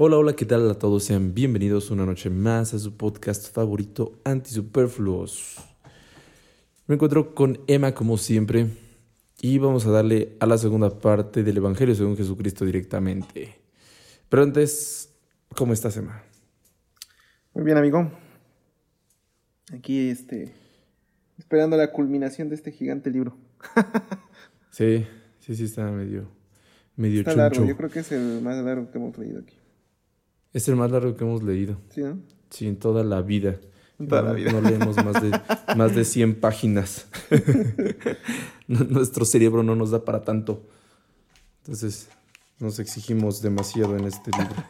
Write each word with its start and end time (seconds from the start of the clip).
Hola, 0.00 0.16
hola, 0.16 0.36
¿qué 0.36 0.44
tal 0.44 0.70
a 0.70 0.74
todos? 0.74 1.02
Sean 1.02 1.34
bienvenidos 1.34 1.90
una 1.90 2.06
noche 2.06 2.30
más 2.30 2.72
a 2.72 2.78
su 2.78 2.96
podcast 2.96 3.52
favorito, 3.52 4.12
Antisuperfluos. 4.22 5.56
Me 6.86 6.94
encuentro 6.94 7.34
con 7.34 7.58
Emma 7.66 7.92
como 7.92 8.16
siempre 8.16 8.68
y 9.40 9.58
vamos 9.58 9.86
a 9.86 9.90
darle 9.90 10.36
a 10.38 10.46
la 10.46 10.56
segunda 10.56 11.00
parte 11.00 11.42
del 11.42 11.56
Evangelio 11.56 11.96
según 11.96 12.16
Jesucristo 12.16 12.64
directamente. 12.64 13.56
Pero 14.28 14.44
antes, 14.44 15.12
¿cómo 15.56 15.72
estás, 15.72 15.96
Emma? 15.96 16.22
Muy 17.52 17.64
bien, 17.64 17.76
amigo. 17.76 18.08
Aquí, 19.72 20.10
este, 20.10 20.54
esperando 21.38 21.76
la 21.76 21.90
culminación 21.90 22.48
de 22.48 22.54
este 22.54 22.70
gigante 22.70 23.10
libro. 23.10 23.36
sí, 24.70 25.04
sí, 25.40 25.56
sí, 25.56 25.64
está 25.64 25.90
medio, 25.90 26.30
medio 26.94 27.18
Está 27.18 27.34
largo, 27.34 27.64
yo 27.64 27.76
creo 27.76 27.90
que 27.90 27.98
es 27.98 28.12
el 28.12 28.40
más 28.42 28.64
largo 28.64 28.92
que 28.92 28.98
hemos 28.98 29.18
leído 29.18 29.40
aquí. 29.40 29.57
Es 30.52 30.68
el 30.68 30.76
más 30.76 30.90
largo 30.90 31.14
que 31.16 31.24
hemos 31.24 31.42
leído. 31.42 31.76
Sí, 31.90 32.00
¿no? 32.02 32.18
Sí, 32.50 32.66
en 32.66 32.78
toda 32.78 33.04
la 33.04 33.20
vida. 33.22 33.56
Toda 33.98 34.22
no, 34.22 34.28
la 34.28 34.34
vida. 34.34 34.52
No 34.52 34.60
leemos 34.60 34.96
más 35.04 35.22
de, 35.22 35.40
más 35.76 35.94
de 35.94 36.04
100 36.04 36.40
páginas. 36.40 37.08
Nuestro 38.66 39.24
cerebro 39.24 39.62
no 39.62 39.74
nos 39.74 39.90
da 39.90 40.04
para 40.04 40.22
tanto. 40.22 40.62
Entonces, 41.62 42.08
nos 42.58 42.78
exigimos 42.78 43.42
demasiado 43.42 43.96
en 43.96 44.04
este 44.04 44.30
libro. 44.30 44.54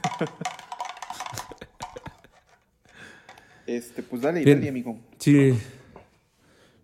Este, 3.66 4.02
pues 4.02 4.22
dale, 4.22 4.42
Bien. 4.45 4.58
dale, 4.58 4.70
amigo. 4.70 4.98
Sí. 5.19 5.52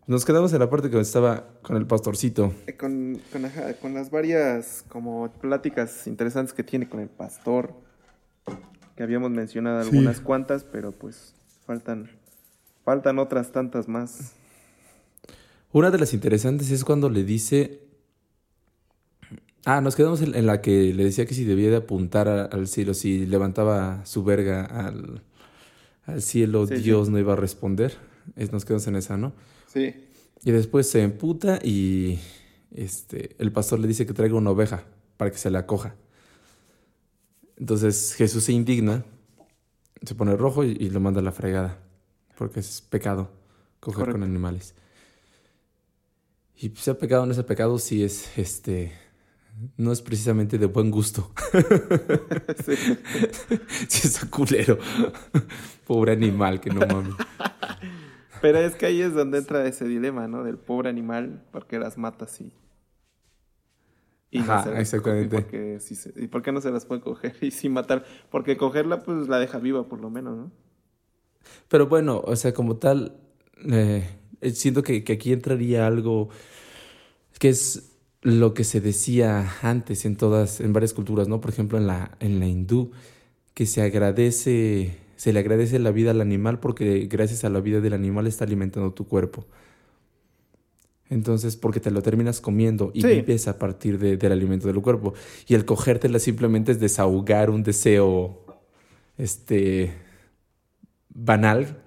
Nos 0.07 0.27
quedamos 0.27 0.53
en 0.53 0.59
la 0.59 0.69
parte 0.69 0.91
que 0.91 1.01
estaba 1.01 1.49
con 1.63 1.77
el 1.77 1.87
pastorcito. 1.87 2.53
Eh, 2.67 2.77
Con, 2.77 3.19
con, 3.33 3.51
con 3.81 3.95
las 3.95 4.11
varias 4.11 4.85
como 4.89 5.31
pláticas 5.41 6.07
interesantes 6.07 6.53
que 6.53 6.63
tiene 6.63 6.87
con 6.87 7.01
el 7.01 7.09
pastor, 7.09 7.73
que 8.97 9.03
habíamos 9.03 9.31
mencionado 9.31 9.83
Sí. 9.83 9.89
algunas 9.91 10.21
cuantas, 10.21 10.65
pero 10.65 10.93
pues 10.93 11.35
faltan, 11.67 12.11
faltan 12.85 13.19
otras 13.19 13.53
tantas 13.53 13.89
más. 13.89 14.33
Una 15.73 15.91
de 15.91 15.99
las 15.99 16.15
interesantes 16.15 16.71
es 16.71 16.85
cuando 16.85 17.11
le 17.11 17.25
dice. 17.25 17.81
Ah, 19.67 19.81
nos 19.81 19.97
quedamos 19.97 20.21
en, 20.21 20.35
en 20.35 20.47
la 20.47 20.61
que 20.61 20.93
le 20.93 21.05
decía 21.05 21.25
que 21.27 21.35
si 21.35 21.45
debía 21.45 21.71
de 21.71 21.77
apuntar 21.77 22.29
a- 22.29 22.45
al 22.45 22.69
cielo, 22.69 22.93
si 22.93 23.25
levantaba 23.27 24.05
su 24.05 24.23
verga 24.23 24.65
al, 24.67 25.23
al 26.07 26.21
cielo, 26.23 26.67
Sí, 26.67 26.77
sí. 26.77 26.83
Dios 26.83 27.09
no 27.09 27.19
iba 27.19 27.33
a 27.33 27.37
responder. 27.37 27.95
Es- 28.37 28.53
nos 28.53 28.65
quedamos 28.65 28.87
en 28.89 28.97
esa, 28.97 29.17
¿no? 29.17 29.33
Sí. 29.67 29.95
Y 30.45 30.51
después 30.51 30.89
se 30.91 31.03
emputa 31.03 31.59
y 31.63 32.19
este, 32.75 33.35
el 33.39 33.53
pastor 33.53 33.81
le 33.81 33.89
dice 33.89 34.05
que 34.05 34.13
traiga 34.13 34.35
una 34.37 34.51
oveja 34.51 34.85
para 35.17 35.31
que 35.31 35.39
se 35.39 35.49
la 35.51 35.65
coja. 35.67 35.95
Entonces 37.57 38.15
Jesús 38.15 38.45
se 38.45 38.53
indigna, 38.53 39.05
se 40.03 40.15
pone 40.15 40.37
rojo 40.37 40.65
y, 40.65 40.77
y 40.79 40.91
lo 40.91 41.01
manda 41.01 41.21
a 41.21 41.25
la 41.25 41.33
fregada, 41.33 41.79
porque 42.37 42.61
es 42.61 42.81
pecado 42.81 43.31
coger 43.81 44.01
Correcto. 44.01 44.21
con 44.21 44.23
animales. 44.29 44.75
Y 46.57 46.71
sea 46.77 46.95
pecado 46.95 47.25
o 47.25 47.27
no 47.27 47.35
sea 47.35 47.47
pecado, 47.47 47.79
sí 47.79 48.03
es 48.03 48.39
este. 48.39 48.93
No 49.77 49.93
es 49.93 50.03
precisamente 50.03 50.59
de 50.59 50.67
buen 50.67 50.91
gusto. 50.91 51.31
sí. 52.65 52.75
sí 53.89 54.09
está 54.09 54.29
culero. 54.29 54.79
Pobre 55.87 56.13
animal, 56.13 56.61
que 56.61 56.71
no 56.71 56.81
mames. 56.87 57.15
Pero 58.41 58.59
es 58.59 58.75
que 58.75 58.87
ahí 58.87 59.01
es 59.01 59.15
donde 59.15 59.39
entra 59.39 59.65
ese 59.67 59.87
dilema, 59.87 60.27
¿no? 60.27 60.43
Del 60.43 60.59
pobre 60.59 60.89
animal, 60.89 61.43
porque 61.53 61.79
las 61.79 61.99
matas 61.99 62.41
y... 62.41 62.53
y 64.43 64.43
Ajá, 64.43 64.59
se 64.59 64.71
las- 64.71 64.81
exactamente. 64.81 65.47
Porque 65.81 65.81
se- 65.81 66.13
¿Y 66.17 66.29
por 66.29 66.43
qué 66.43 66.53
no 66.53 66.61
se 66.61 66.71
las 66.71 66.87
puede 66.87 67.01
coger 67.03 67.37
y 67.43 67.51
sin 67.51 67.73
matar? 67.73 68.05
Porque 68.31 68.57
cogerla, 68.57 69.03
pues 69.03 69.29
la 69.29 69.39
deja 69.39 69.59
viva 69.59 69.89
por 69.89 70.01
lo 70.01 70.11
menos, 70.11 70.37
¿no? 70.37 70.53
Pero 71.69 71.87
bueno, 71.87 72.21
o 72.25 72.37
sea, 72.37 72.53
como 72.55 72.77
tal, 72.77 73.17
eh, 73.71 74.09
eh, 74.41 74.51
siento 74.51 74.83
que, 74.83 75.05
que 75.05 75.15
aquí 75.15 75.33
entraría 75.33 75.87
algo 75.87 76.29
que 77.39 77.49
es 77.49 77.91
lo 78.23 78.55
que 78.55 78.65
se 78.65 78.81
decía 78.81 79.47
antes 79.63 80.05
en 80.05 80.17
todas, 80.17 80.61
en 80.61 80.73
varias 80.73 80.95
culturas, 80.95 81.29
¿no? 81.29 81.41
Por 81.41 81.51
ejemplo, 81.51 81.79
en 81.79 81.87
la, 81.87 82.17
en 82.21 82.41
la 82.41 82.47
hindú, 82.47 82.93
que 83.55 83.67
se 83.67 83.83
agradece, 83.83 84.99
se 85.17 85.33
le 85.33 85.41
agradece 85.41 85.79
la 85.79 85.91
vida 85.93 86.13
al 86.13 86.21
animal 86.21 86.61
porque 86.61 87.07
gracias 87.11 87.45
a 87.45 87.51
la 87.51 87.61
vida 87.61 87.81
del 87.81 87.95
animal 87.95 88.27
está 88.27 88.45
alimentando 88.45 88.93
tu 88.95 89.07
cuerpo. 89.09 89.47
Entonces, 91.11 91.57
porque 91.57 91.81
te 91.81 91.91
lo 91.91 92.03
terminas 92.03 92.41
comiendo 92.41 92.91
y 92.95 93.03
Sí. 93.03 93.09
vives 93.09 93.47
a 93.49 93.59
partir 93.59 93.99
de- 93.99 94.17
del 94.17 94.33
alimento 94.33 94.67
del 94.67 94.81
cuerpo. 94.81 95.15
Y 95.47 95.55
el 95.55 95.65
cogértela 95.65 96.19
simplemente 96.19 96.73
es 96.73 96.81
desahogar 96.81 97.51
un 97.51 97.63
deseo, 97.63 98.41
este, 99.19 99.93
banal 101.11 101.83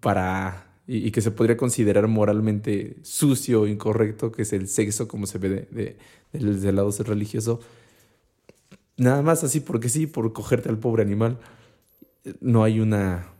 para 0.00 0.70
y, 0.86 1.06
y 1.08 1.10
que 1.10 1.20
se 1.22 1.30
podría 1.30 1.56
considerar 1.56 2.08
moralmente 2.08 2.96
sucio 3.02 3.62
o 3.62 3.66
incorrecto, 3.66 4.30
que 4.32 4.42
es 4.42 4.52
el 4.52 4.68
sexo 4.68 5.08
como 5.08 5.26
se 5.26 5.38
ve 5.38 5.48
de, 5.48 5.56
de- 5.70 5.96
del, 6.32 6.60
del 6.60 6.76
lado 6.76 6.90
religioso. 7.04 7.60
Nada 8.96 9.22
más 9.22 9.44
así 9.44 9.60
porque 9.60 9.88
sí, 9.88 10.06
por 10.06 10.32
cogerte 10.32 10.68
al 10.68 10.78
pobre 10.78 11.02
animal. 11.02 11.38
No 12.40 12.64
hay 12.64 12.80
una... 12.80 13.33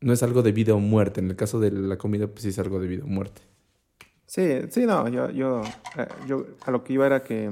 No 0.00 0.12
es 0.12 0.22
algo 0.22 0.42
de 0.42 0.52
vida 0.52 0.74
o 0.74 0.78
muerte. 0.80 1.20
En 1.20 1.30
el 1.30 1.36
caso 1.36 1.60
de 1.60 1.70
la 1.70 1.96
comida, 1.98 2.26
pues 2.26 2.42
sí 2.42 2.48
es 2.48 2.58
algo 2.58 2.80
de 2.80 2.86
vida 2.88 3.04
o 3.04 3.08
muerte. 3.08 3.42
Sí, 4.26 4.46
sí, 4.70 4.86
no, 4.86 5.08
yo, 5.08 5.28
yo, 5.30 5.62
eh, 5.96 6.06
yo 6.26 6.46
a 6.64 6.70
lo 6.70 6.84
que 6.84 6.92
iba 6.92 7.04
era 7.06 7.22
que... 7.22 7.50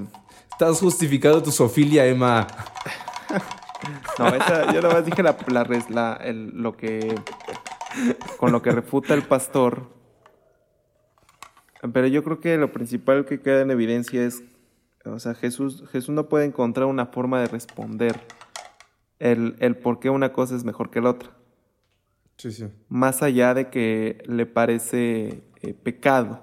Estás 0.53 0.79
justificado 0.81 1.43
tu 1.43 1.51
sofilia, 1.51 2.07
Emma. 2.07 2.47
No, 4.19 4.27
esa, 4.29 4.73
yo 4.73 4.83
nada 4.83 4.95
más 4.95 5.07
dije 5.07 5.23
la, 5.23 5.37
la 5.47 5.63
res- 5.63 5.89
la- 5.91 6.15
el- 6.23 6.49
lo 6.61 6.77
que... 6.77 7.15
Con 8.37 8.51
lo 8.51 8.61
que 8.61 8.73
refuta 8.73 9.15
el 9.15 9.23
pastor. 9.23 9.87
Pero 11.93 12.09
yo 12.09 12.25
creo 12.25 12.41
que 12.41 12.57
lo 12.57 12.73
principal 12.73 13.25
que 13.25 13.41
queda 13.41 13.61
en 13.63 13.71
evidencia 13.71 14.25
es... 14.25 14.43
O 15.05 15.21
sea, 15.21 15.35
Jesús, 15.35 15.85
Jesús 15.93 16.11
no 16.13 16.29
puede 16.29 16.45
encontrar 16.45 16.87
una 16.87 17.07
forma 17.07 17.41
de 17.41 17.47
responder 17.47 18.21
el, 19.21 19.55
el 19.61 19.77
por 19.77 20.01
qué 20.01 20.11
una 20.11 20.33
cosa 20.33 20.57
es 20.57 20.65
mejor 20.65 20.91
que 20.91 21.01
la 21.01 21.11
otra. 21.11 21.31
Sí, 22.39 22.53
sí. 22.53 22.67
Más 22.89 23.23
allá 23.23 23.53
de 23.53 23.69
que 23.69 24.23
le 24.27 24.47
parece 24.47 25.43
eh, 25.61 25.75
pecado 25.75 26.43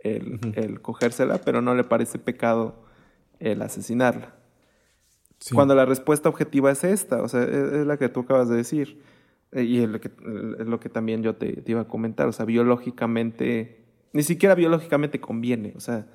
el, 0.00 0.38
el 0.54 0.80
cogérsela, 0.82 1.38
pero 1.38 1.60
no 1.62 1.74
le 1.74 1.82
parece 1.84 2.18
pecado 2.18 2.84
el 3.40 3.62
asesinarla. 3.62 4.36
Sí. 5.40 5.54
Cuando 5.54 5.74
la 5.74 5.84
respuesta 5.86 6.28
objetiva 6.28 6.70
es 6.70 6.84
esta, 6.84 7.22
o 7.22 7.28
sea, 7.28 7.42
es, 7.42 7.50
es 7.72 7.86
la 7.86 7.96
que 7.96 8.08
tú 8.08 8.20
acabas 8.20 8.48
de 8.48 8.56
decir. 8.56 9.00
Eh, 9.52 9.62
y 9.64 9.80
es 9.82 9.88
lo 9.88 10.00
que, 10.00 10.08
es 10.58 10.66
lo 10.66 10.78
que 10.80 10.88
también 10.88 11.22
yo 11.22 11.36
te, 11.36 11.52
te 11.62 11.70
iba 11.72 11.80
a 11.82 11.88
comentar. 11.88 12.28
O 12.28 12.32
sea, 12.32 12.44
biológicamente, 12.46 13.84
ni 14.12 14.22
siquiera 14.22 14.54
biológicamente 14.54 15.20
conviene. 15.20 15.72
O 15.76 15.80
sea, 15.80 16.06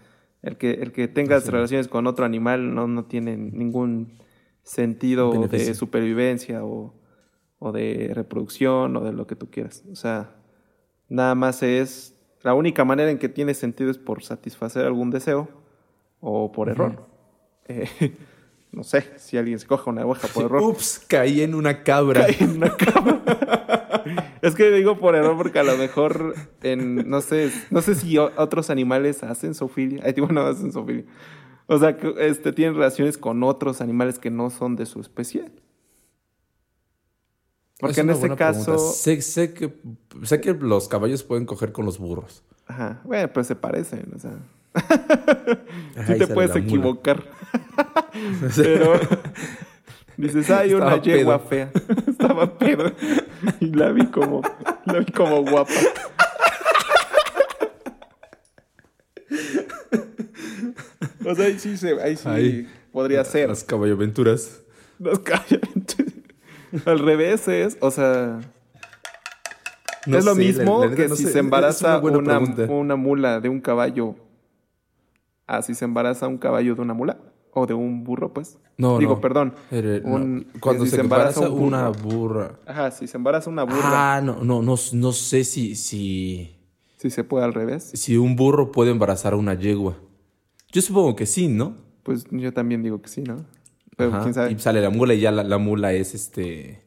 el 0.41 0.57
que, 0.57 0.71
el 0.73 0.91
que 0.91 1.07
tengas 1.07 1.43
Sí. 1.43 1.51
relaciones 1.51 1.87
con 1.87 2.07
otro 2.07 2.25
animal 2.25 2.73
no, 2.73 2.87
no 2.87 3.05
tiene 3.05 3.37
ningún 3.37 4.13
sentido 4.63 5.47
de 5.47 5.73
supervivencia 5.73 6.63
o, 6.63 6.93
o 7.59 7.71
de 7.71 8.11
reproducción 8.13 8.95
o 8.95 9.01
de 9.01 9.11
lo 9.11 9.27
que 9.27 9.35
tú 9.35 9.49
quieras. 9.51 9.83
O 9.91 9.95
sea, 9.95 10.35
nada 11.07 11.35
más 11.35 11.61
es. 11.61 12.15
La 12.41 12.53
única 12.53 12.85
manera 12.85 13.11
en 13.11 13.19
que 13.19 13.27
tiene 13.27 13.53
sentido 13.53 13.91
es 13.91 13.97
por 13.97 14.23
satisfacer 14.23 14.85
algún 14.85 15.11
deseo 15.11 15.49
o 16.21 16.51
por 16.51 16.69
error. 16.69 17.05
Eh, 17.67 18.15
no 18.71 18.83
sé, 18.83 19.05
si 19.17 19.37
alguien 19.37 19.59
se 19.59 19.67
coja 19.67 19.89
una 19.89 20.05
oveja 20.05 20.29
por 20.29 20.45
error. 20.45 20.61
Ups, 20.61 21.03
caí 21.07 21.41
en 21.41 21.53
una 21.53 21.83
cabra. 21.83 22.25
Cae 22.25 22.37
en 22.39 22.57
una 22.57 22.75
cama. 22.77 23.21
es 24.41 24.55
que 24.55 24.71
digo 24.71 24.97
por 24.97 25.15
error 25.15 25.37
porque 25.37 25.59
a 25.59 25.63
lo 25.63 25.77
mejor 25.77 26.33
en, 26.63 27.09
no 27.09 27.19
sé, 27.19 27.51
no 27.71 27.81
sé 27.81 27.95
si 27.95 28.17
otros 28.17 28.69
animales 28.69 29.21
hacen 29.23 29.53
zoofilia. 29.53 30.01
Ay, 30.05 30.13
digo, 30.13 30.27
no 30.27 30.41
hacen 30.41 30.71
zoofilia. 30.71 31.05
O 31.67 31.77
sea, 31.77 31.97
este, 32.19 32.51
tienen 32.51 32.75
relaciones 32.75 33.17
con 33.17 33.43
otros 33.43 33.81
animales 33.81 34.17
que 34.17 34.31
no 34.31 34.49
son 34.49 34.75
de 34.75 34.85
su 34.85 35.01
especie. 35.01 35.51
Porque 37.79 38.01
Es 38.01 38.07
en 38.07 38.19
buena 38.19 38.35
caso. 38.35 38.77
Sé, 38.77 39.21
sé 39.21 39.53
que, 39.53 39.73
sé 40.23 40.41
que 40.41 40.53
los 40.53 40.87
caballos 40.89 41.23
pueden 41.23 41.45
coger 41.45 41.71
con 41.71 41.85
los 41.85 41.97
burros. 41.97 42.43
ajá, 42.67 42.99
bueno, 43.05 43.31
pues 43.31 43.47
se 43.47 43.55
parecen, 43.55 44.11
o 44.15 44.19
sea, 44.19 44.37
Ajá, 44.73 46.05
sí 46.05 46.17
te 46.19 46.27
puedes 46.27 46.55
equivocar. 46.55 47.23
Pero 48.55 48.99
dices, 50.17 50.49
hay 50.51 50.73
una 50.73 50.95
Estaba 50.95 51.01
yegua 51.01 51.37
pedo. 51.47 51.49
fea. 51.49 51.71
Estaba 52.07 52.57
pedo. 52.57 52.91
Y 53.61 53.67
la 53.67 53.91
vi 53.91 54.05
como, 54.07 54.41
la 54.85 54.99
vi 54.99 55.11
como 55.13 55.43
guapa. 55.43 55.71
O 61.25 61.35
sea, 61.35 61.45
ahí 61.45 61.59
sí, 61.59 61.77
se, 61.77 62.01
ahí 62.01 62.15
sí 62.15 62.27
Ahí. 62.27 62.67
podría 62.91 63.23
ser. 63.23 63.49
Las 63.49 63.63
caballoventuras. 63.63 64.61
Los 64.99 65.19
caballos. 65.19 65.59
Al 66.85 66.99
revés 66.99 67.47
es, 67.47 67.77
o 67.81 67.91
sea, 67.91 68.39
No 70.05 70.17
es 70.17 70.25
lo 70.25 70.35
sé, 70.35 70.41
la- 70.41 70.47
mismo 70.47 70.79
la 70.81 70.89
neta 70.89 70.95
que 71.03 71.07
no 71.09 71.15
si 71.15 71.23
sé. 71.23 71.31
se 71.33 71.39
embaraza 71.39 71.99
una 71.99 72.39
una, 72.39 72.65
una 72.67 72.95
mula 72.95 73.39
de 73.39 73.49
un 73.49 73.59
caballo. 73.61 74.15
Ah, 75.47 75.61
si 75.61 75.73
se 75.73 75.85
embaraza 75.85 76.27
un 76.27 76.37
caballo 76.37 76.75
de 76.75 76.81
una 76.81 76.93
mula. 76.93 77.17
O 77.51 77.65
de 77.65 77.73
un 77.73 78.03
burro, 78.03 78.31
pues. 78.31 78.59
No, 78.77 78.99
Digo, 78.99 79.15
no. 79.15 79.21
perdón. 79.21 79.55
Un- 80.03 80.45
Cuando 80.59 80.83
si 80.85 80.91
se, 80.91 80.97
se 80.97 81.01
embaraza 81.01 81.39
embaraza 81.39 81.49
un 81.61 81.63
una 81.73 81.89
burra. 81.89 82.59
Ajá, 82.67 82.91
si 82.91 83.07
se 83.07 83.17
embaraza 83.17 83.49
una 83.49 83.63
burra, 83.63 84.17
Ah, 84.17 84.21
no, 84.21 84.43
no, 84.43 84.61
no, 84.61 84.75
no 84.93 85.11
sé 85.11 85.43
si, 85.43 85.75
si, 85.75 86.55
si 86.97 87.09
se 87.09 87.23
puede 87.23 87.43
al 87.45 87.55
revés, 87.55 87.89
si 87.95 88.17
un 88.17 88.35
burro 88.35 88.71
puede 88.71 88.91
embarazar 88.91 89.33
a 89.33 89.35
una 89.35 89.55
yegua. 89.55 89.97
Yo 90.71 90.81
supongo 90.83 91.15
que 91.15 91.25
sí, 91.25 91.47
¿no? 91.47 91.75
pues 92.03 92.25
yo 92.31 92.53
también 92.53 92.81
digo 92.83 93.01
que 93.01 93.09
sí, 93.09 93.21
¿no? 93.21 93.45
Pero 93.99 94.11
Ajá. 94.11 94.21
quién 94.23 94.33
sabe. 94.33 94.51
Y 94.53 94.59
sale 94.59 94.79
la 94.81 94.89
mula 94.89 95.13
y 95.13 95.19
ya 95.19 95.29
la, 95.29 95.43
la 95.43 95.57
mula 95.57 95.91
es 95.91 96.15
este. 96.15 96.81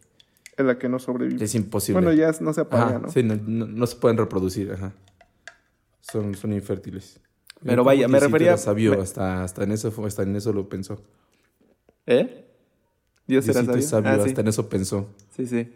Es 0.56 0.64
la 0.64 0.79
que 0.79 0.88
no 0.88 0.99
sobrevive. 0.99 1.44
Es 1.44 1.55
imposible. 1.55 2.00
Bueno, 2.00 2.12
ya 2.19 2.32
no 2.41 2.55
se 2.55 2.62
apaga, 2.62 2.85
Ajá, 2.87 2.99
¿no? 3.00 3.09
Sí, 3.11 3.23
no, 3.23 3.37
no- 3.37 3.67
no 3.67 3.87
se 3.87 3.97
pueden 3.97 4.17
reproducir, 4.17 4.73
ajá. 4.73 4.93
Son, 6.00 6.35
son 6.35 6.53
infértiles. 6.55 7.20
Pero 7.64 7.85
vaya, 7.85 8.09
me 8.09 8.19
refería- 8.19 8.56
sabio, 8.56 8.93
me- 8.97 9.03
hasta, 9.03 9.44
hasta, 9.44 9.62
en 9.64 9.73
eso, 9.73 9.93
hasta 10.06 10.23
en 10.23 10.35
eso 10.37 10.53
lo 10.55 10.69
pensó. 10.70 11.03
¿Eh? 12.06 12.47
Dios 13.26 13.47
era 13.47 13.62
sabio. 13.82 14.11
Ah, 14.11 14.17
sí. 14.23 14.29
hasta 14.31 14.41
en 14.41 14.49
eso 14.49 14.69
pensó. 14.70 15.09
Sí, 15.37 15.47
sí. 15.47 15.70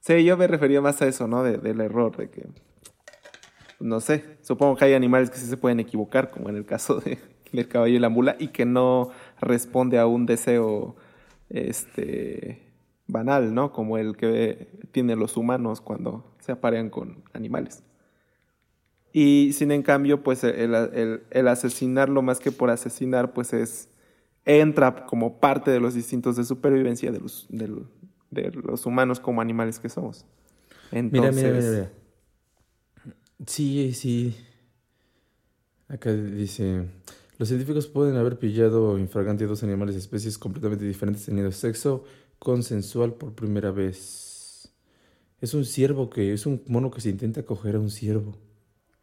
Sí, 0.00 0.24
yo 0.24 0.36
me 0.36 0.46
refería 0.46 0.80
más 0.82 1.00
a 1.02 1.08
eso, 1.08 1.26
¿no? 1.26 1.42
De- 1.42 1.56
del 1.58 1.80
error, 1.80 2.16
de 2.16 2.28
que. 2.30 2.46
No 3.80 4.00
sé. 4.00 4.36
Supongo 4.42 4.76
que 4.76 4.84
hay 4.84 4.92
animales 4.94 5.30
que 5.30 5.38
sí 5.38 5.46
se 5.46 5.56
pueden 5.56 5.80
equivocar, 5.80 6.30
como 6.30 6.48
en 6.50 6.56
el 6.56 6.66
caso 6.66 7.00
de, 7.00 7.18
del 7.52 7.66
caballo 7.66 7.94
y 7.94 7.98
la 7.98 8.08
mula, 8.08 8.36
y 8.38 8.48
que 8.48 8.64
no 8.66 9.10
responde 9.40 9.98
a 9.98 10.06
un 10.06 10.26
deseo 10.26 10.96
este 11.48 12.62
banal, 13.06 13.54
¿no? 13.54 13.72
Como 13.72 13.98
el 13.98 14.16
que 14.16 14.68
tienen 14.92 15.18
los 15.18 15.36
humanos 15.36 15.80
cuando 15.80 16.24
se 16.40 16.52
aparean 16.52 16.90
con 16.90 17.22
animales. 17.32 17.82
Y 19.12 19.52
sin 19.54 19.72
en 19.72 19.82
cambio, 19.82 20.22
pues 20.22 20.44
el, 20.44 20.74
el- 20.74 21.22
el 21.30 21.48
asesinarlo 21.48 22.22
más 22.22 22.38
que 22.38 22.52
por 22.52 22.70
asesinar, 22.70 23.32
pues 23.32 23.52
es 23.52 23.88
entra 24.44 25.04
como 25.06 25.38
parte 25.40 25.70
de 25.70 25.80
los 25.80 25.96
instintos 25.96 26.36
de 26.36 26.44
supervivencia 26.44 27.10
de 27.12 27.20
los, 27.20 27.46
de 27.50 28.50
los 28.52 28.86
humanos 28.86 29.18
como 29.20 29.40
animales 29.40 29.78
que 29.80 29.88
somos. 29.88 30.24
Mira, 30.92 31.00
Entonces, 31.00 31.34
mira, 31.44 31.50
mira, 31.58 31.70
mira. 31.70 31.90
Sí, 33.46 33.92
sí. 33.94 34.36
Acá 35.88 36.12
dice, 36.12 36.84
los 37.40 37.48
científicos 37.48 37.86
pueden 37.86 38.18
haber 38.18 38.38
pillado 38.38 38.98
infragante 38.98 39.46
dos 39.46 39.62
animales 39.62 39.94
de 39.94 40.00
especies 40.02 40.36
completamente 40.36 40.84
diferentes 40.84 41.24
teniendo 41.24 41.50
sexo 41.52 42.04
consensual 42.38 43.14
por 43.14 43.34
primera 43.34 43.70
vez. 43.70 44.74
Es 45.40 45.54
un 45.54 45.64
ciervo 45.64 46.10
que, 46.10 46.34
es 46.34 46.44
un 46.44 46.62
mono 46.66 46.90
que 46.90 47.00
se 47.00 47.08
intenta 47.08 47.42
coger 47.42 47.76
a 47.76 47.80
un 47.80 47.88
ciervo. 47.88 48.36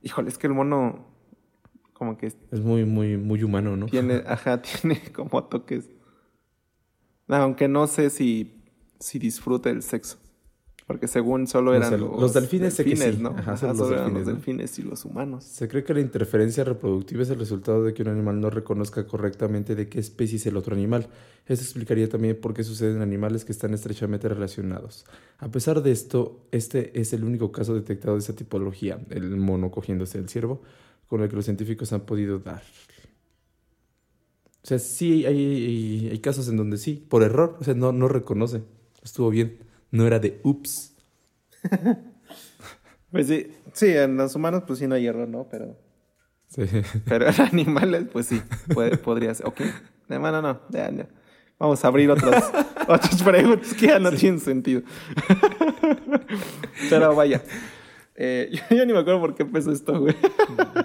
híjole, 0.03 0.29
es 0.29 0.37
que 0.37 0.45
el 0.45 0.53
mono 0.53 1.07
como 1.93 2.15
que 2.19 2.27
Es 2.27 2.59
muy, 2.59 2.85
muy, 2.85 3.17
muy 3.17 3.41
humano, 3.41 3.75
¿no? 3.75 3.87
tiene, 3.87 4.21
ajá, 4.27 4.61
tiene 4.61 5.01
como 5.11 5.43
toques. 5.45 5.89
Aunque 7.27 7.67
no 7.67 7.87
sé 7.87 8.11
si, 8.11 8.63
si 8.99 9.17
disfruta 9.17 9.71
el 9.71 9.81
sexo. 9.81 10.19
Porque 10.87 11.09
según 11.09 11.47
solo 11.47 11.75
eran 11.75 11.99
los, 11.99 12.17
los 12.17 12.33
delfines 12.33 12.73
sé 12.73 12.85
que 12.85 12.95
sí. 12.95 13.17
¿no? 13.19 13.31
Ajá, 13.31 13.55
Ajá, 13.55 13.57
son 13.57 13.69
los 13.77 13.89
solo 13.89 13.93
eran 13.95 14.13
delfines, 14.13 14.13
los 14.13 14.27
¿no? 14.27 14.33
delfines 14.35 14.79
y 14.79 14.81
los 14.83 15.03
humanos. 15.03 15.43
Se 15.43 15.67
cree 15.67 15.83
que 15.83 15.93
la 15.93 15.99
interferencia 15.99 16.63
reproductiva 16.63 17.23
es 17.23 17.29
el 17.29 17.39
resultado 17.39 17.83
de 17.83 17.93
que 17.93 18.03
un 18.03 18.07
animal 18.07 18.39
no 18.39 18.49
reconozca 18.49 19.05
correctamente 19.05 19.75
de 19.75 19.89
qué 19.89 19.99
especie 19.99 20.37
es 20.37 20.45
el 20.45 20.55
otro 20.55 20.73
animal. 20.73 21.09
Esto 21.45 21.63
explicaría 21.65 22.07
también 22.07 22.39
por 22.39 22.53
qué 22.53 22.63
sucede 22.63 22.93
en 22.95 23.01
animales 23.01 23.43
que 23.43 23.51
están 23.51 23.73
estrechamente 23.73 24.29
relacionados. 24.29 25.05
A 25.39 25.51
pesar 25.51 25.83
de 25.83 25.91
esto, 25.91 26.47
este 26.51 26.97
es 26.99 27.11
el 27.11 27.25
único 27.25 27.51
caso 27.51 27.75
detectado 27.75 28.13
de 28.15 28.21
esta 28.21 28.33
tipología, 28.33 28.97
el 29.09 29.35
mono 29.35 29.71
cogiéndose 29.71 30.19
al 30.19 30.29
ciervo, 30.29 30.61
con 31.09 31.21
el 31.21 31.27
que 31.27 31.35
los 31.35 31.43
científicos 31.45 31.91
han 31.91 32.01
podido 32.05 32.39
dar. 32.39 32.63
O 34.63 34.67
sea, 34.67 34.79
sí 34.79 35.25
hay, 35.25 35.35
hay- 35.37 36.09
hay 36.11 36.19
casos 36.19 36.47
en 36.49 36.57
donde 36.57 36.77
sí, 36.77 37.05
por 37.09 37.23
error, 37.23 37.57
o 37.59 37.63
sea, 37.63 37.73
no, 37.73 37.91
no 37.91 38.07
reconoce. 38.07 38.63
Estuvo 39.03 39.29
bien. 39.29 39.57
No 39.97 40.05
era 40.07 40.19
de 40.19 40.39
ups. 40.43 40.95
Pues 43.09 43.27
sí, 43.27 43.47
sí, 43.71 43.87
en 43.87 44.17
los 44.17 44.35
humanos 44.35 44.63
pues 44.67 44.79
sí 44.79 44.85
no 44.87 44.95
hay 44.95 45.07
error, 45.07 45.29
¿no? 45.29 45.47
Pero, 45.49 45.77
Sí. 46.49 46.63
pero 47.05 47.27
en 47.29 47.41
animales 47.41 48.05
pues 48.11 48.25
sí, 48.27 48.41
puede- 48.73 48.97
podría 48.97 49.33
ser. 49.33 49.45
Ok, 49.47 49.61
no, 50.09 50.19
no, 50.19 50.41
no, 50.41 50.61
ya, 50.69 50.91
ya. 50.91 51.07
Vamos 51.57 51.83
a 51.83 51.87
abrir 51.87 52.11
otros, 52.11 52.35
otras 52.87 53.23
preguntas 53.23 53.73
que 53.73 53.87
ya 53.87 53.99
no 53.99 54.11
tienen 54.11 54.41
sentido. 54.41 54.81
pero 56.89 57.15
vaya, 57.15 57.41
eh, 58.15 58.51
yo, 58.71 58.85
ni 58.85 58.91
me 58.93 58.99
acuerdo 58.99 59.19
por 59.21 59.35
qué 59.35 59.43
empezó 59.43 59.71
esto, 59.71 59.99
güey. 59.99 60.15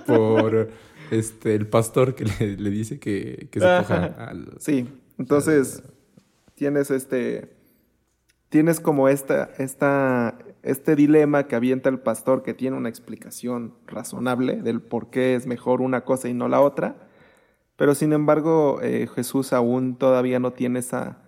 por 0.07 0.71
este 1.11 1.55
el 1.57 1.67
pastor 1.67 2.15
que 2.15 2.25
le, 2.25 2.57
le 2.57 2.71
dice 2.71 2.99
que, 2.99 3.49
que 3.51 3.61
se 3.61 3.67
coja 3.67 4.05
al... 4.29 4.55
Sí, 4.61 4.89
entonces 5.19 5.83
tienes 6.55 6.91
este, 6.91 7.53
tienes 8.53 8.81
como 8.81 9.09
esta, 9.09 9.49
esta, 9.57 10.37
este 10.63 10.95
dilema 10.95 11.47
que 11.49 11.57
avienta 11.57 11.89
el 11.89 11.99
pastor 11.99 12.43
que 12.43 12.53
tiene 12.53 12.77
una 12.77 12.91
explicación 12.91 13.73
razonable 13.87 14.61
del 14.61 14.83
por 14.83 15.09
qué 15.09 15.35
es 15.35 15.47
mejor 15.47 15.81
una 15.81 16.05
cosa 16.05 16.29
y 16.29 16.35
no 16.35 16.49
la 16.49 16.61
otra, 16.61 17.09
pero 17.77 17.95
sin 17.95 18.13
embargo 18.13 18.79
eh, 18.83 19.09
Jesús 19.15 19.55
aún 19.55 19.97
todavía 19.97 20.39
no 20.39 20.53
tiene 20.53 20.81
esa 20.81 21.23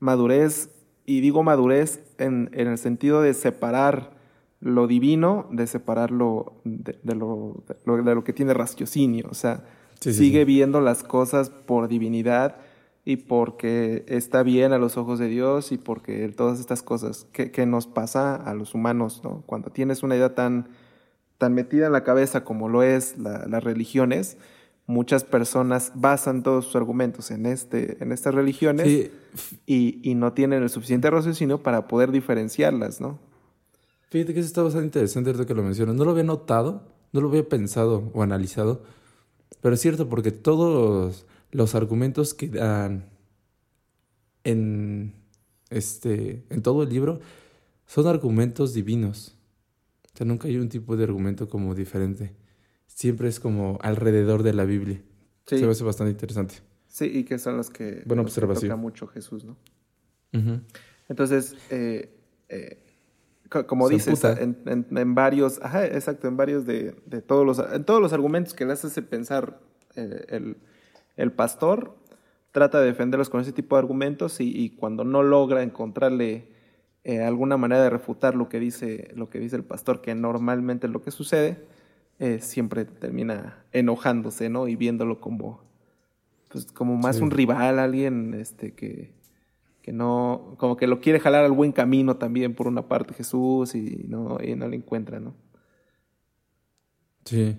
madurez, 0.00 0.70
y 1.04 1.20
digo 1.20 1.44
madurez 1.44 2.02
en, 2.18 2.50
en 2.52 2.66
el 2.66 2.78
sentido 2.78 3.22
de 3.22 3.32
separar 3.32 4.10
lo 4.58 4.88
divino, 4.88 5.46
de 5.52 5.66
de 5.66 6.08
lo, 6.10 6.52
de, 6.64 7.14
lo, 7.14 8.02
de 8.02 8.14
lo 8.16 8.24
que 8.24 8.32
tiene 8.32 8.54
raciocinio, 8.54 9.28
o 9.30 9.34
sea, 9.34 9.62
Sí, 10.00 10.12
sí, 10.12 10.18
sigue 10.18 10.40
sí. 10.40 10.44
viendo 10.44 10.82
las 10.82 11.02
cosas 11.02 11.48
por 11.48 11.88
divinidad 11.88 12.56
y 13.08 13.16
porque 13.18 14.04
está 14.08 14.42
bien 14.42 14.72
a 14.72 14.78
los 14.78 14.96
ojos 14.98 15.18
de 15.20 15.28
Dios 15.28 15.70
y 15.72 15.78
porque 15.78 16.28
todas 16.28 16.58
estas 16.60 16.82
cosas 16.82 17.26
que, 17.32 17.50
que 17.52 17.64
nos 17.64 17.86
pasa 17.86 18.34
a 18.34 18.52
los 18.52 18.74
humanos, 18.74 19.20
¿no? 19.24 19.44
Cuando 19.46 19.70
tienes 19.70 20.02
una 20.02 20.16
idea 20.16 20.34
tan, 20.34 20.68
tan 21.38 21.54
metida 21.54 21.86
en 21.86 21.92
la 21.92 22.02
cabeza 22.02 22.42
como 22.44 22.68
lo 22.68 22.82
es 22.82 23.16
la- 23.16 23.46
las 23.46 23.62
religiones, 23.62 24.36
muchas 24.88 25.22
personas 25.22 25.92
basan 25.94 26.42
todos 26.42 26.64
sus 26.66 26.74
argumentos 26.76 27.30
en, 27.30 27.46
este, 27.46 28.02
en 28.02 28.10
estas 28.10 28.34
religiones 28.34 28.86
Sí, 28.88 29.10
y, 29.66 30.00
y 30.02 30.14
no 30.16 30.32
tienen 30.32 30.64
el 30.64 30.68
suficiente 30.70 31.08
raciocinio 31.08 31.62
para 31.62 31.86
poder 31.86 32.10
diferenciarlas, 32.10 33.00
¿no? 33.00 33.18
fíjate 34.10 34.32
que 34.34 34.40
eso 34.40 34.46
está 34.48 34.62
bastante 34.62 34.86
interesante 34.86 35.30
ahorita 35.30 35.46
que 35.46 35.54
lo 35.54 35.62
mencionas. 35.62 35.94
No 35.94 36.04
lo 36.04 36.12
había 36.12 36.22
notado, 36.24 36.82
no 37.12 37.20
lo 37.20 37.28
había 37.28 37.48
pensado 37.48 38.10
o 38.14 38.22
analizado, 38.22 38.82
pero 39.60 39.74
es 39.74 39.80
cierto 39.80 40.08
porque 40.08 40.30
todos 40.32 41.26
los 41.52 41.74
argumentos 41.74 42.34
que 42.34 42.48
dan 42.48 43.04
en, 44.44 45.14
este, 45.70 46.44
en 46.50 46.62
todo 46.62 46.82
el 46.82 46.88
libro 46.88 47.20
son 47.86 48.06
argumentos 48.06 48.74
divinos. 48.74 49.36
O 50.14 50.16
sea, 50.18 50.26
nunca 50.26 50.48
hay 50.48 50.56
un 50.56 50.68
tipo 50.68 50.96
de 50.96 51.04
argumento 51.04 51.48
como 51.48 51.74
diferente. 51.74 52.32
Siempre 52.86 53.28
es 53.28 53.38
como 53.40 53.78
alrededor 53.82 54.42
de 54.42 54.54
la 54.54 54.64
Biblia. 54.64 55.02
Sí, 55.46 55.58
Se 55.58 55.64
me 55.66 55.72
hace 55.72 55.84
bastante 55.84 56.10
interesante. 56.12 56.56
sí 56.88 57.04
y 57.06 57.24
que 57.24 57.38
son 57.38 57.56
los 57.56 57.70
que, 57.70 58.02
Buena 58.06 58.22
los 58.22 58.34
que 58.34 58.40
toca 58.40 58.76
mucho 58.76 59.06
Jesús, 59.06 59.44
¿no? 59.44 59.56
Entonces, 61.08 61.54
eh, 61.70 62.10
eh, 62.48 62.78
co- 63.48 63.66
como 63.66 63.88
Se 63.88 63.94
dices, 63.94 64.08
emputa. 64.24 64.42
en, 64.42 64.58
en- 64.66 64.86
en 64.98 65.14
varios, 65.14 65.60
ajá, 65.62 65.86
exacto, 65.86 66.28
en 66.28 66.36
varios 66.36 66.66
de, 66.66 66.94
de 67.06 67.22
todos 67.22 67.46
los, 67.46 67.58
en 67.72 67.84
todos 67.84 68.02
los 68.02 68.12
argumentos 68.12 68.52
que 68.52 68.64
le 68.66 68.72
hace 68.72 69.02
pensar 69.02 69.60
eh, 69.94 70.26
el, 70.28 70.56
el 71.16 71.32
pastor, 71.32 71.96
trata 72.52 72.80
de 72.80 72.86
defenderlos 72.86 73.28
con 73.30 73.40
ese 73.40 73.52
tipo 73.52 73.76
de 73.76 73.80
argumentos 73.80 74.40
y, 74.40 74.48
y 74.56 74.70
cuando 74.70 75.04
no 75.04 75.22
logra 75.22 75.62
encontrarle 75.62 76.48
eh, 77.04 77.22
alguna 77.22 77.56
manera 77.56 77.82
de 77.82 77.90
refutar 77.90 78.34
lo 78.34 78.48
que 78.48 78.58
dice, 78.58 79.10
lo 79.14 79.28
que 79.30 79.38
dice 79.38 79.56
el 79.56 79.64
pastor, 79.64 80.00
que 80.00 80.14
normalmente 80.14 80.86
es 80.86 80.92
lo 80.92 81.02
que 81.02 81.10
sucede, 81.10 81.64
eh, 82.18 82.40
siempre 82.40 82.84
termina 82.84 83.62
enojándose, 83.72 84.48
¿no? 84.48 84.66
Y 84.68 84.74
viéndolo 84.76 85.20
como, 85.20 85.60
pues, 86.48 86.66
como 86.72 86.96
más 86.96 87.16
Sí. 87.16 87.22
un 87.22 87.30
rival, 87.30 87.78
alguien 87.78 88.34
este, 88.34 88.72
que, 88.74 89.12
que 89.82 89.92
no, 89.92 90.54
como 90.58 90.76
que 90.76 90.86
lo 90.88 91.00
quiere 91.00 91.20
jalar 91.20 91.44
al 91.44 91.52
buen 91.52 91.72
camino 91.72 92.16
también 92.16 92.54
por 92.54 92.66
una 92.66 92.88
parte 92.88 93.14
Jesús 93.14 93.74
y 93.76 94.04
no, 94.08 94.38
y 94.42 94.56
no 94.56 94.66
le 94.66 94.76
encuentra, 94.76 95.20
¿no? 95.20 95.34
Sí. 97.24 97.56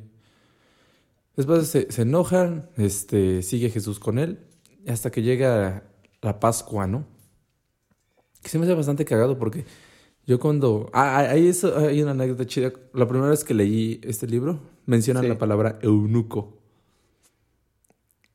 Después 1.37 1.67
se, 1.67 1.91
se 1.91 2.01
enojan, 2.01 2.69
este, 2.77 3.41
sigue 3.43 3.69
Jesús 3.69 3.99
con 3.99 4.19
él, 4.19 4.39
hasta 4.87 5.11
que 5.11 5.21
llega 5.21 5.83
la 6.21 6.39
Pascua, 6.39 6.87
¿no? 6.87 7.05
Que 8.41 8.49
se 8.49 8.57
me 8.57 8.65
hace 8.65 8.73
bastante 8.73 9.05
cagado 9.05 9.37
porque 9.37 9.65
yo 10.25 10.39
cuando... 10.39 10.89
Ah, 10.93 11.17
ah, 11.17 11.31
hay, 11.31 11.47
eso, 11.47 11.77
hay 11.77 12.01
una 12.01 12.11
anécdota 12.11 12.45
chida. 12.45 12.73
La 12.93 13.07
primera 13.07 13.29
vez 13.29 13.43
que 13.43 13.53
leí 13.53 14.01
este 14.03 14.27
libro, 14.27 14.59
mencionan 14.85 15.23
Sí. 15.23 15.29
la 15.29 15.37
palabra 15.37 15.79
eunuco. 15.81 16.57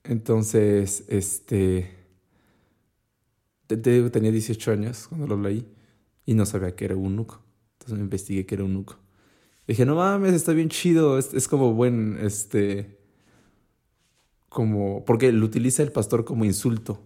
Entonces, 0.05 1.05
este... 1.09 1.91
tenía 3.67 4.31
18 4.31 4.73
años 4.73 5.09
cuando 5.09 5.27
lo 5.27 5.37
leí 5.37 5.67
y 6.25 6.35
no 6.35 6.47
sabía 6.47 6.75
que 6.77 6.85
era 6.85 6.95
eunuco. 6.95 7.43
Entonces 7.75 7.99
me 7.99 8.05
investigué 8.05 8.47
que 8.47 8.55
era 8.55 8.63
eunuco. 8.63 8.97
Dije, 9.67 9.87
no 9.87 9.97
mames, 9.97 10.35
está 10.35 10.53
bien 10.53 10.69
chido. 10.69 11.19
Es, 11.19 11.33
es 11.35 11.49
como 11.49 11.73
buen, 11.73 12.19
este. 12.21 12.99
como, 14.49 15.05
porque 15.05 15.33
lo 15.33 15.45
utiliza 15.47 15.83
el 15.83 15.93
pastor 15.93 16.25
como 16.25 16.45
insulto. 16.45 17.01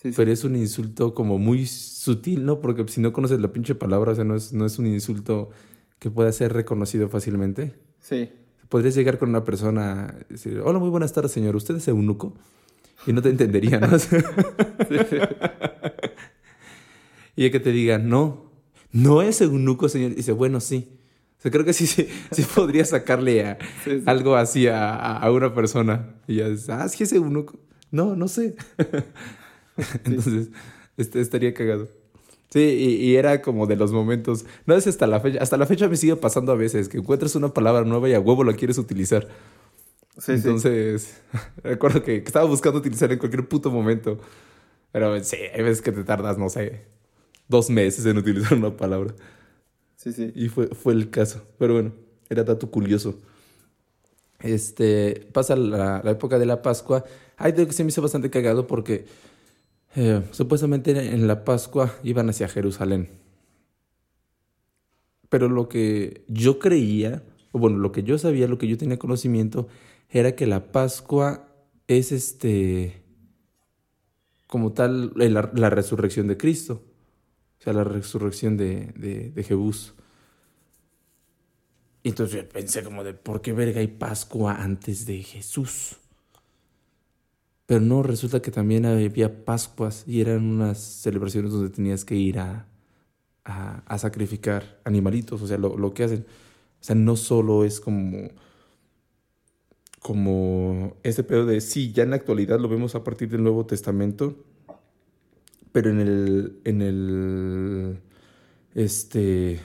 Sí, 0.00 0.10
sí. 0.10 0.14
Pero 0.16 0.32
es 0.32 0.44
un 0.44 0.56
insulto 0.56 1.14
como 1.14 1.38
muy 1.38 1.66
sutil, 1.66 2.44
¿no? 2.44 2.60
Porque 2.60 2.86
si 2.88 3.00
no 3.00 3.12
conoces 3.12 3.40
la 3.40 3.52
pinche 3.52 3.74
palabra, 3.74 4.12
o 4.12 4.14
sea, 4.14 4.24
no 4.24 4.34
es, 4.34 4.52
no 4.52 4.66
es 4.66 4.78
un 4.78 4.86
insulto 4.86 5.50
que 5.98 6.10
pueda 6.10 6.32
ser 6.32 6.52
reconocido 6.52 7.08
fácilmente. 7.08 7.74
Sí. 8.00 8.30
Podrías 8.68 8.94
llegar 8.96 9.18
con 9.18 9.28
una 9.28 9.44
persona 9.44 10.14
y 10.28 10.32
decir, 10.32 10.60
hola, 10.64 10.78
muy 10.80 10.90
buenas 10.90 11.12
tardes, 11.12 11.30
señor, 11.32 11.54
¿usted 11.54 11.76
es 11.76 11.86
eunuco? 11.88 12.34
Y 13.06 13.12
no 13.12 13.22
te 13.22 13.28
entendería, 13.28 13.78
¿no? 13.78 13.88
y 17.36 17.50
que 17.50 17.60
te 17.60 17.70
diga, 17.70 17.98
no, 17.98 18.50
no 18.90 19.22
es 19.22 19.40
eunuco, 19.40 19.88
señor. 19.88 20.12
Y 20.12 20.16
dice, 20.16 20.32
bueno, 20.32 20.60
sí. 20.60 20.98
O 21.42 21.42
sea, 21.42 21.50
creo 21.50 21.64
que 21.64 21.72
sí, 21.72 21.88
sí, 21.88 22.08
sí 22.30 22.44
podría 22.54 22.84
sacarle 22.84 23.44
a, 23.44 23.58
Sí, 23.84 23.90
sí. 23.98 24.02
algo 24.06 24.36
así 24.36 24.68
a, 24.68 24.94
a- 24.94 25.30
una 25.32 25.52
persona. 25.52 26.14
Y 26.28 26.36
ya 26.36 26.48
dices, 26.48 26.68
ah, 26.70 26.86
es 26.86 27.12
eunuco. 27.12 27.58
No, 27.90 28.14
no 28.14 28.28
sé. 28.28 28.54
Entonces, 30.04 30.50
este, 30.96 31.20
estaría 31.20 31.52
cagado. 31.54 31.88
Sí, 32.50 32.60
y, 32.60 32.94
y 33.06 33.16
era 33.16 33.42
como 33.42 33.66
de 33.66 33.76
los 33.76 33.92
momentos. 33.92 34.44
No 34.66 34.74
es 34.76 34.86
hasta 34.86 35.06
la 35.06 35.20
fecha. 35.20 35.38
Hasta 35.42 35.56
la 35.56 35.66
fecha 35.66 35.88
me 35.88 35.96
sigue 35.96 36.16
pasando 36.16 36.52
a 36.52 36.54
veces 36.54 36.88
que 36.88 36.98
encuentras 36.98 37.34
una 37.34 37.48
palabra 37.52 37.84
nueva 37.84 38.08
y 38.08 38.14
a 38.14 38.20
huevo 38.20 38.44
la 38.44 38.52
quieres 38.52 38.78
utilizar. 38.78 39.26
Sí, 40.18 40.20
sí. 40.26 40.32
Entonces, 40.34 41.20
recuerdo 41.64 42.02
que 42.02 42.16
estaba 42.18 42.44
buscando 42.46 42.78
utilizar 42.78 43.10
en 43.10 43.18
cualquier 43.18 43.48
puto 43.48 43.70
momento. 43.70 44.20
Pero 44.92 45.22
sí, 45.24 45.36
hay 45.54 45.62
veces 45.62 45.80
que 45.82 45.90
te 45.92 46.04
tardas, 46.04 46.36
no 46.36 46.50
sé, 46.50 46.82
dos 47.48 47.70
meses 47.70 48.04
en 48.04 48.18
utilizar 48.18 48.54
una 48.58 48.76
palabra. 48.76 49.14
Sí, 50.02 50.12
sí. 50.12 50.32
Y 50.34 50.48
fue, 50.48 50.66
fue 50.66 50.94
el 50.94 51.10
caso. 51.10 51.42
Pero 51.58 51.74
bueno, 51.74 51.92
era 52.28 52.42
dato 52.42 52.68
curioso. 52.72 53.20
Este, 54.40 55.28
pasa 55.32 55.54
la, 55.54 56.00
la 56.02 56.10
época 56.10 56.40
de 56.40 56.46
la 56.46 56.60
Pascua. 56.60 57.04
Ay, 57.36 57.52
de 57.52 57.64
que 57.68 57.72
se 57.72 57.84
me 57.84 57.90
hizo 57.90 58.02
bastante 58.02 58.28
cagado 58.28 58.66
porque 58.66 59.04
eh, 59.94 60.22
supuestamente 60.32 60.90
en 60.90 61.28
la 61.28 61.44
Pascua 61.44 61.94
iban 62.02 62.28
hacia 62.28 62.48
Jerusalén. 62.48 63.10
Pero 65.28 65.48
lo 65.48 65.68
que 65.68 66.24
yo 66.26 66.58
creía, 66.58 67.22
o 67.52 67.60
bueno, 67.60 67.78
lo 67.78 67.92
que 67.92 68.02
yo 68.02 68.18
sabía, 68.18 68.48
lo 68.48 68.58
que 68.58 68.66
yo 68.66 68.76
tenía 68.76 68.98
conocimiento, 68.98 69.68
era 70.10 70.34
que 70.34 70.46
la 70.46 70.72
Pascua 70.72 71.48
es 71.86 72.10
este, 72.10 73.04
como 74.48 74.72
tal, 74.72 75.12
la 75.14 75.70
resurrección 75.70 76.26
de 76.26 76.36
Cristo. 76.36 76.82
O 77.62 77.64
sea, 77.64 77.72
la 77.72 77.84
resurrección 77.84 78.56
de, 78.56 78.86
de, 78.96 79.30
de 79.30 79.44
Jebús. 79.44 79.94
Y 82.02 82.08
entonces 82.08 82.42
yo 82.42 82.48
pensé 82.48 82.82
como 82.82 83.04
de, 83.04 83.14
¿por 83.14 83.40
qué 83.40 83.52
verga 83.52 83.78
hay 83.78 83.86
Pascua 83.86 84.56
antes 84.56 85.06
de 85.06 85.22
Jesús? 85.22 85.98
Pero 87.66 87.80
no, 87.80 88.02
resulta 88.02 88.42
que 88.42 88.50
también 88.50 88.84
había 88.84 89.44
Pascuas 89.44 90.02
y 90.08 90.20
eran 90.20 90.44
unas 90.44 90.78
celebraciones 90.78 91.52
donde 91.52 91.70
tenías 91.70 92.04
que 92.04 92.16
ir 92.16 92.40
a, 92.40 92.66
a, 93.44 93.84
a 93.86 93.98
sacrificar 93.98 94.80
animalitos, 94.82 95.40
o 95.40 95.46
sea, 95.46 95.56
lo, 95.56 95.76
lo 95.78 95.94
que 95.94 96.02
hacen. 96.02 96.26
O 96.80 96.84
sea, 96.84 96.96
no 96.96 97.14
solo 97.14 97.64
es 97.64 97.78
como, 97.80 98.28
como 100.00 100.96
ese 101.04 101.22
pedo 101.22 101.46
de, 101.46 101.60
sí, 101.60 101.92
ya 101.92 102.02
en 102.02 102.10
la 102.10 102.16
actualidad 102.16 102.58
lo 102.58 102.68
vemos 102.68 102.96
a 102.96 103.04
partir 103.04 103.28
del 103.30 103.44
Nuevo 103.44 103.66
Testamento, 103.66 104.44
pero 105.72 105.90
en 105.90 106.00
el, 106.00 106.60
en 106.64 106.82
el, 106.82 108.00
este, 108.74 109.60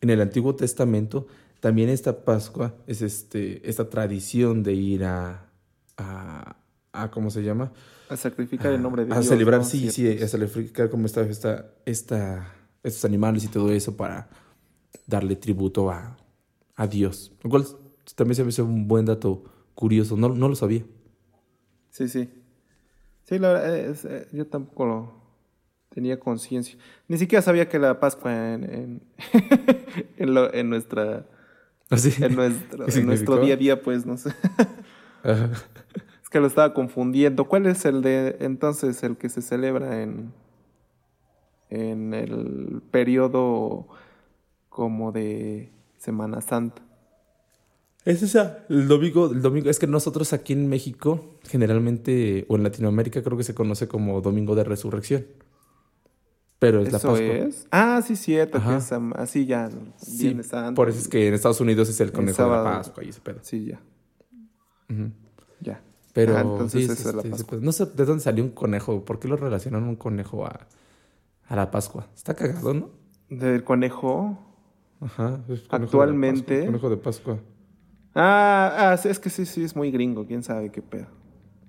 en 0.00 0.10
el 0.10 0.20
Antiguo 0.20 0.54
Testamento 0.54 1.26
también 1.60 1.88
esta 1.90 2.24
Pascua 2.24 2.74
es 2.86 3.02
este, 3.02 3.68
esta 3.68 3.90
tradición 3.90 4.62
de 4.62 4.72
ir 4.72 5.04
a, 5.04 5.50
a, 5.96 6.56
a 6.92 7.10
¿cómo 7.10 7.30
se 7.30 7.42
llama? 7.42 7.72
A 8.08 8.16
sacrificar 8.16 8.72
el 8.72 8.82
nombre 8.82 9.04
de 9.04 9.12
a 9.12 9.20
Dios. 9.20 9.26
celebrar, 9.26 9.60
¿no? 9.60 9.66
sí, 9.66 9.90
sí, 9.90 10.08
a 10.08 10.26
sacrificar 10.26 10.90
como 10.90 11.06
esta, 11.06 11.22
esta, 11.22 11.70
esta, 11.84 12.54
estos 12.82 13.04
animales 13.04 13.44
y 13.44 13.48
todo 13.48 13.70
eso 13.70 13.96
para 13.96 14.28
darle 15.06 15.36
tributo 15.36 15.90
a, 15.90 16.16
a 16.76 16.86
Dios. 16.86 17.32
Lo 17.42 17.50
cual 17.50 17.66
también 18.16 18.36
se 18.36 18.42
me 18.42 18.48
hace 18.48 18.62
un 18.62 18.88
buen 18.88 19.04
dato 19.04 19.44
curioso, 19.74 20.16
no, 20.16 20.30
no 20.30 20.48
lo 20.48 20.56
sabía. 20.56 20.84
Sí, 21.90 22.08
sí. 22.08 22.30
Sí, 23.30 23.38
la 23.38 23.52
verdad, 23.52 23.76
es, 23.78 24.04
eh, 24.04 24.26
yo 24.32 24.44
tampoco 24.48 24.86
lo 24.86 25.12
tenía 25.88 26.18
conciencia. 26.18 26.76
Ni 27.06 27.16
siquiera 27.16 27.42
sabía 27.42 27.68
que 27.68 27.78
la 27.78 28.00
Pascua 28.00 28.54
en, 28.54 28.64
en, 28.64 29.02
en, 30.16 30.34
lo- 30.34 30.52
en 30.52 30.68
nuestra, 30.68 31.26
Así. 31.90 32.12
en, 32.24 32.34
nuestro, 32.34 33.38
día 33.38 33.54
a 33.54 33.56
día, 33.56 33.82
pues, 33.82 34.04
no 34.04 34.16
sé. 34.16 34.30
Ajá. 35.22 35.48
Es 36.24 36.28
que 36.28 36.40
lo 36.40 36.48
estaba 36.48 36.74
confundiendo. 36.74 37.44
¿Cuál 37.46 37.66
es 37.66 37.84
el 37.84 38.02
de 38.02 38.36
entonces 38.40 39.02
el 39.04 39.16
que 39.16 39.28
se 39.28 39.42
celebra 39.42 40.02
en, 40.02 40.32
en 41.70 42.14
el 42.14 42.82
periodo 42.90 43.86
como 44.68 45.12
de 45.12 45.72
Semana 45.98 46.40
Santa? 46.40 46.82
Es 48.04 48.22
esa, 48.22 48.64
el 48.70 48.88
domingo, 48.88 49.30
el 49.30 49.42
domingo, 49.42 49.68
es 49.68 49.78
que 49.78 49.86
nosotros 49.86 50.32
aquí 50.32 50.54
en 50.54 50.68
México, 50.68 51.38
generalmente, 51.48 52.46
o 52.48 52.56
en 52.56 52.62
Latinoamérica, 52.62 53.22
creo 53.22 53.36
que 53.36 53.44
se 53.44 53.54
conoce 53.54 53.88
como 53.88 54.20
Domingo 54.22 54.54
de 54.54 54.64
Resurrección. 54.64 55.26
Pero 56.58 56.80
es 56.80 56.92
la 56.92 56.98
¿Eso 56.98 57.08
Pascua. 57.08 57.26
es? 57.26 57.66
Ah, 57.70 58.02
sí, 58.06 58.16
cierto, 58.16 58.58
Ajá. 58.58 58.72
que 58.72 58.76
es 58.78 58.92
así 59.16 59.46
ya. 59.46 59.70
Sí, 59.96 60.36
Santo. 60.42 60.74
por 60.76 60.88
eso 60.88 60.98
es 60.98 61.08
que 61.08 61.28
en 61.28 61.34
Estados 61.34 61.60
Unidos 61.60 61.88
es 61.88 62.00
el 62.00 62.12
conejo 62.12 62.42
de 62.42 62.48
la. 62.50 62.64
Pascua 62.64 63.04
y 63.04 63.08
ese 63.10 63.20
pedo. 63.20 63.38
Sí, 63.42 63.64
ya. 63.66 63.80
Ya. 65.60 65.82
Pero 66.12 66.36
Ah, 66.36 66.40
entonces 66.40 66.86
sí, 66.86 66.90
es 66.92 67.14
la 67.14 67.22
Pascua. 67.22 67.58
no 67.62 67.72
sé 67.72 67.86
de 67.86 68.04
dónde 68.04 68.22
salió 68.22 68.42
un 68.44 68.50
conejo, 68.50 69.04
¿por 69.04 69.20
qué 69.20 69.28
lo 69.28 69.36
relacionaron 69.36 69.88
un 69.88 69.96
conejo 69.96 70.44
a, 70.44 70.66
a 71.46 71.56
la 71.56 71.70
Pascua? 71.70 72.08
Está 72.14 72.34
cagado, 72.34 72.74
¿no? 72.74 72.90
Del 73.28 73.62
conejo. 73.62 74.38
Ajá. 75.00 75.40
es 75.48 75.60
conejo 75.60 75.76
Actualmente- 75.86 76.66
conejo 76.66 76.90
de 76.90 76.96
Pascua. 76.96 77.38
Ah, 78.14 78.90
ah, 79.02 79.08
es 79.08 79.18
que 79.20 79.30
sí, 79.30 79.46
sí, 79.46 79.62
es 79.64 79.76
muy 79.76 79.90
gringo, 79.90 80.26
quién 80.26 80.42
sabe 80.42 80.70
qué 80.70 80.82
pedo. 80.82 81.06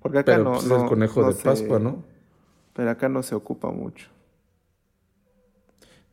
Porque 0.00 0.18
acá 0.18 0.32
Pero 0.32 0.44
no, 0.44 0.50
pues, 0.52 0.64
es 0.64 0.68
no- 0.70 0.82
el 0.82 0.88
conejo 0.88 1.20
no 1.20 1.28
de 1.28 1.34
se- 1.34 1.42
Pascua, 1.44 1.78
¿no? 1.78 2.02
Pero 2.72 2.90
acá 2.90 3.08
no 3.08 3.22
se 3.22 3.34
ocupa 3.34 3.70
mucho. 3.70 4.08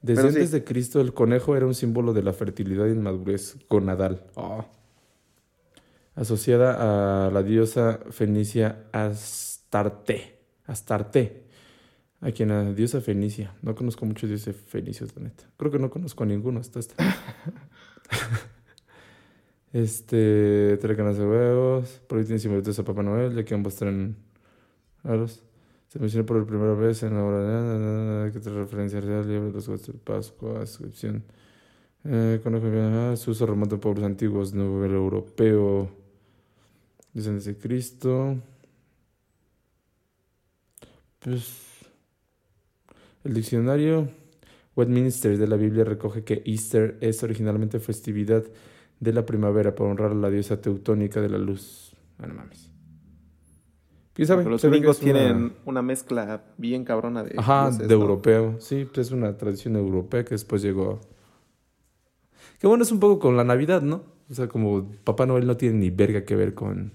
Desde 0.02 0.22
Pero 0.22 0.32
sí. 0.32 0.38
antes 0.38 0.52
de 0.52 0.64
Cristo, 0.64 1.02
el 1.02 1.14
conejo 1.14 1.56
era 1.56 1.66
un 1.66 1.74
símbolo 1.74 2.14
de 2.14 2.22
la 2.24 2.32
fertilidad 2.34 2.86
y 2.88 2.94
madurez 2.96 3.58
con 3.68 3.86
Nadal. 3.88 4.24
Oh. 4.36 4.66
Asociada 6.16 7.28
a 7.28 7.32
la 7.32 7.44
diosa 7.44 8.00
fenicia 8.12 8.86
Astarte. 8.92 10.40
Astarte. 10.68 11.44
A 12.22 12.32
quien 12.32 12.50
la 12.50 12.64
diosa 12.74 13.00
fenicia. 13.02 13.56
No 13.62 13.76
conozco 13.76 14.06
muchos 14.06 14.30
dioses 14.30 14.56
fenicios, 14.56 15.16
la 15.16 15.24
neta. 15.24 15.46
Creo 15.58 15.72
que 15.72 15.80
no 15.80 15.90
conozco 15.90 16.24
a 16.24 16.28
ninguno 16.28 16.60
hasta 16.60 16.80
este. 16.80 16.96
este. 19.74 20.78
Trae 20.78 20.96
canas 20.96 21.18
de 21.18 21.26
huevos. 21.26 22.02
Por 22.08 22.20
ahí 22.20 22.26
tiene 22.26 22.62
a 22.78 22.84
Papá 22.84 23.04
Noel, 23.04 23.36
ya 23.36 23.44
que 23.44 23.54
ambos 23.54 23.76
traen 23.76 24.16
aros. 25.04 25.44
Se 25.90 26.00
menciona 26.00 26.26
por 26.26 26.46
primera 26.46 26.74
vez 26.74 27.02
en 27.04 27.16
la 27.16 27.24
obra 27.24 28.26
de 28.26 28.32
que 28.32 28.40
te 28.40 28.50
referencia 28.52 29.00
al 29.00 29.28
libro 29.28 29.48
de 29.48 29.54
los 29.54 29.68
huevos 29.68 29.88
de 29.88 29.94
Pascua, 29.94 30.62
inscripción. 30.62 31.24
Eh, 32.06 32.40
conejo, 32.44 32.68
ah, 32.68 33.16
su 33.18 33.32
uso 33.32 33.46
remonta 33.46 33.78
pueblos 33.78 34.06
antiguos, 34.06 34.54
nivel 34.54 34.94
europeo. 34.94 35.90
Dicen 37.14 37.40
de 37.40 37.58
Cristo. 37.58 38.38
Pues. 41.20 41.66
El 43.24 43.34
diccionario 43.34 44.10
Westminster 44.76 45.38
de 45.38 45.48
la 45.48 45.58
Biblia 45.58 45.84
recoge 45.84 46.24
que 46.24 46.42
Easter 46.46 46.98
es 47.02 47.22
originalmente 47.22 47.80
festividad 47.80 48.44
de 49.00 49.14
la 49.14 49.26
primavera 49.26 49.76
para 49.76 49.90
honrar 49.90 50.12
a 50.12 50.16
la 50.16 50.30
diosa 50.30 50.62
teutónica 50.62 51.22
de 51.22 51.30
la 51.30 51.38
luz. 51.38 51.96
Ah, 52.18 52.28
no 52.28 52.34
mames. 52.34 52.72
¿Quién 54.14 54.28
sabe? 54.28 54.44
Los 54.44 54.64
gringos 54.66 54.98
una- 55.02 55.04
tienen 55.14 55.54
una 55.66 55.82
mezcla 55.82 56.44
bien 56.58 56.84
cabrona 56.84 57.24
de. 57.24 57.36
Ajá, 57.38 57.72
de 57.72 57.88
¿no? 57.88 57.94
europeo. 57.94 58.56
Sí, 58.60 58.86
pues 58.86 59.08
es 59.08 59.14
una 59.14 59.38
tradición 59.38 59.76
europea 59.78 60.26
que 60.26 60.32
después 60.32 60.62
llegó. 60.62 61.00
Que 62.60 62.68
bueno, 62.68 62.84
es 62.84 62.92
un 62.92 63.00
poco 63.00 63.20
con 63.20 63.38
la 63.38 63.46
Navidad, 63.46 63.82
¿no? 63.82 64.04
O 64.30 64.34
sea, 64.34 64.50
como 64.50 64.92
Papá 65.06 65.26
Noel 65.26 65.48
no 65.48 65.56
tiene 65.56 65.78
ni 65.80 65.90
verga 65.90 66.26
que 66.26 66.36
ver 66.36 66.54
con. 66.54 66.92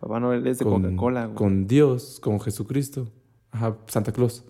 Papá 0.00 0.18
Noel 0.18 0.44
es 0.48 0.58
de 0.58 0.64
Coca-Cola, 0.64 1.26
güey. 1.26 1.36
con 1.36 1.66
Dios, 1.68 2.18
con 2.20 2.40
Jesucristo. 2.40 3.08
Ajá, 3.52 3.76
Santa 3.86 4.10
Claus. 4.12 4.44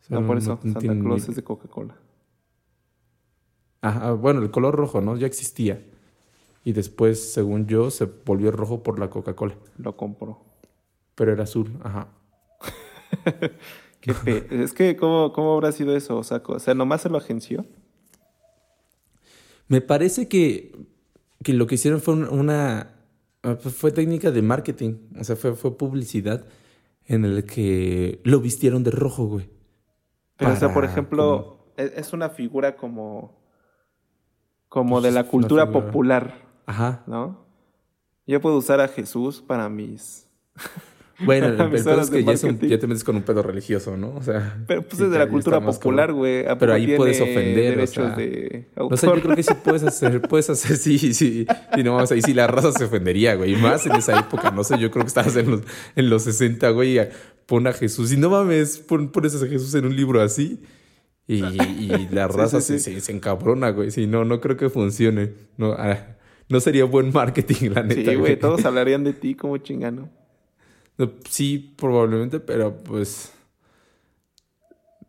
O 0.00 0.06
sea, 0.06 0.20
No, 0.20 0.26
por 0.26 0.38
eso, 0.38 0.58
Santa 0.62 0.80
ni- 0.94 1.00
Claus 1.02 1.28
es 1.28 1.36
de 1.36 1.44
Coca-Cola. 1.44 1.96
Ajá, 3.84 4.12
bueno, 4.12 4.40
el 4.40 4.50
color 4.50 4.74
rojo, 4.74 5.00
¿no? 5.02 5.16
Ya 5.16 5.26
existía. 5.26 5.84
Y 6.64 6.72
después, 6.72 7.32
según 7.34 7.66
yo, 7.66 7.90
se 7.90 8.06
volvió 8.06 8.50
rojo 8.50 8.82
por 8.82 8.98
la 8.98 9.10
Coca-Cola. 9.10 9.56
Lo 9.76 9.96
compró. 9.96 10.40
Pero 11.14 11.32
era 11.32 11.42
azul, 11.44 11.70
ajá. 11.82 12.08
Qué 14.00 14.14
pe- 14.14 14.46
es 14.50 14.72
que, 14.72 14.96
¿cómo, 14.96 15.32
¿cómo 15.32 15.52
habrá 15.54 15.70
sido 15.72 15.94
eso? 15.96 16.16
O 16.16 16.24
sea, 16.24 16.42
o 16.46 16.58
sea, 16.58 16.74
nomás 16.74 17.02
se 17.02 17.10
lo 17.10 17.18
agenció. 17.18 17.66
Me 19.68 19.80
parece 19.80 20.28
que, 20.28 20.72
que 21.42 21.52
lo 21.54 21.66
que 21.66 21.74
hicieron 21.76 22.00
fue 22.00 22.14
un- 22.14 22.28
una, 22.28 22.94
fue 23.60 23.92
técnica 23.92 24.30
de 24.30 24.42
marketing, 24.42 24.94
o 25.18 25.24
sea, 25.24 25.36
fue, 25.36 25.54
fue 25.54 25.76
publicidad 25.76 26.46
en 27.06 27.24
el 27.24 27.44
que 27.44 28.20
lo 28.24 28.40
vistieron 28.40 28.82
de 28.82 28.90
rojo, 28.90 29.26
güey. 29.26 29.48
Pero, 30.36 30.52
o 30.52 30.56
sea, 30.56 30.72
por 30.72 30.84
ejemplo, 30.84 31.58
e- 31.76 31.92
es 31.96 32.12
una 32.14 32.30
figura 32.30 32.76
como. 32.76 33.43
Como 34.74 34.96
Pues 34.96 35.04
de 35.04 35.08
es 35.10 35.14
la 35.14 35.22
cultura 35.22 35.70
popular, 35.70 36.34
Ajá. 36.66 37.04
¿no? 37.06 37.46
Yo 38.26 38.40
puedo 38.40 38.56
usar 38.56 38.80
a 38.80 38.88
Jesús 38.88 39.40
para 39.40 39.68
mis. 39.68 40.28
Bueno, 41.20 41.46
el, 41.46 41.54
pedo 41.54 42.00
es 42.00 42.10
que 42.10 42.24
ya, 42.24 42.32
es 42.32 42.42
un- 42.42 42.50
marketing. 42.50 42.70
ya 42.70 42.78
te 42.80 42.88
metes 42.88 43.04
con 43.04 43.14
un 43.14 43.22
pedo 43.22 43.40
religioso, 43.40 43.96
¿no? 43.96 44.16
O 44.16 44.22
sea. 44.24 44.58
Pero 44.66 44.82
pues 44.82 45.00
es 45.00 45.12
de 45.12 45.18
la 45.20 45.28
cultura 45.28 45.60
popular, 45.60 46.12
güey. 46.12 46.44
¿A 46.44 46.58
Pero 46.58 46.72
ahí 46.72 46.96
puedes 46.96 47.20
ofender, 47.20 47.78
o 47.80 47.86
sea, 47.86 48.16
de. 48.16 48.66
No 48.76 48.96
sé, 48.96 49.06
yo 49.06 49.22
creo 49.22 49.36
que 49.36 49.44
sí 49.44 49.54
puedes 49.62 49.84
hacer, 49.84 50.20
puedes 50.22 50.50
hacer, 50.50 50.76
sí, 50.76 50.98
sí, 50.98 51.14
sí, 51.14 51.46
no, 51.84 51.98
o 51.98 52.06
sea, 52.08 52.16
ahí 52.16 52.20
sí 52.22 52.34
la 52.34 52.48
raza 52.48 52.72
se 52.72 52.86
ofendería, 52.86 53.36
güey, 53.36 53.52
y 53.52 53.56
más 53.56 53.86
en 53.86 53.92
esa 53.92 54.18
época, 54.18 54.50
no 54.50 54.64
sé, 54.64 54.76
yo 54.76 54.90
creo 54.90 55.04
que 55.04 55.08
estabas 55.08 55.36
en 55.36 55.52
los, 55.52 55.60
en 55.94 56.10
los 56.10 56.24
60, 56.24 56.68
güey, 56.70 56.98
y 56.98 57.02
pon 57.46 57.68
a 57.68 57.72
Jesús, 57.72 58.12
y 58.12 58.16
no 58.16 58.28
mames, 58.30 58.78
pon, 58.78 59.12
pones 59.12 59.40
a 59.40 59.46
Jesús 59.46 59.72
en 59.76 59.86
un 59.86 59.94
libro 59.94 60.20
así, 60.20 60.60
y, 61.26 61.42
y 61.80 62.08
la 62.10 62.28
raza 62.28 62.60
sí, 62.60 62.74
se, 62.74 62.78
sí. 62.78 62.94
se, 62.94 63.00
se 63.00 63.12
encabrona, 63.12 63.70
güey, 63.70 63.90
sí, 63.90 64.06
no, 64.06 64.24
no 64.24 64.40
creo 64.40 64.56
que 64.56 64.68
funcione, 64.68 65.32
no, 65.56 65.72
ah, 65.72 66.16
no 66.48 66.60
sería 66.60 66.84
buen 66.84 67.12
marketing, 67.12 67.70
la 67.70 67.82
neta, 67.82 68.10
Sí, 68.10 68.16
güey, 68.16 68.38
todos 68.38 68.64
hablarían 68.66 69.04
de 69.04 69.12
ti 69.12 69.34
como 69.34 69.56
chingano. 69.58 70.10
No, 70.98 71.10
Sí, 71.28 71.74
probablemente, 71.76 72.40
pero 72.40 72.76
pues. 72.82 73.32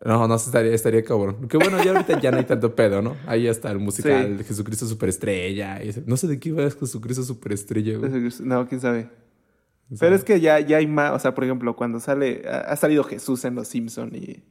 No, 0.03 0.27
no 0.27 0.36
estaría, 0.36 0.74
estaría 0.74 1.03
cabrón. 1.03 1.48
Que 1.48 1.57
bueno, 1.57 1.84
ya 1.84 1.91
ahorita 1.91 2.19
ya 2.19 2.29
no 2.29 2.38
hay 2.38 2.43
tanto 2.43 2.75
pedo, 2.75 3.01
¿no? 3.01 3.15
Ahí 3.25 3.48
está 3.48 3.72
el 3.72 3.79
musical 3.79 4.38
Sí. 4.39 4.43
Jesucristo 4.43 4.86
Superestrella. 4.86 5.84
y 5.84 5.91
No 6.05 6.15
sé 6.15 6.27
de 6.27 6.39
qué 6.39 6.50
iba 6.50 6.69
Jesucristo 6.69 7.24
Superestrella, 7.24 7.98
güey. 7.98 8.12
No, 8.41 8.67
quién 8.67 8.81
sabe. 8.81 9.10
Pero 10.00 10.15
es 10.15 10.24
que 10.24 10.39
ya, 10.39 10.60
ya 10.60 10.77
hay 10.77 10.88
más, 10.88 11.12
o 11.13 11.19
sea, 11.19 11.34
por 11.34 11.43
ejemplo, 11.43 11.75
cuando 11.75 12.00
sale, 12.00 12.43
ha, 12.48 12.60
ha 12.60 12.75
salido 12.75 13.03
Jesús 13.03 13.45
en 13.45 13.55
Los 13.55 13.67
Simpson 13.67 14.15
y, 14.15 14.43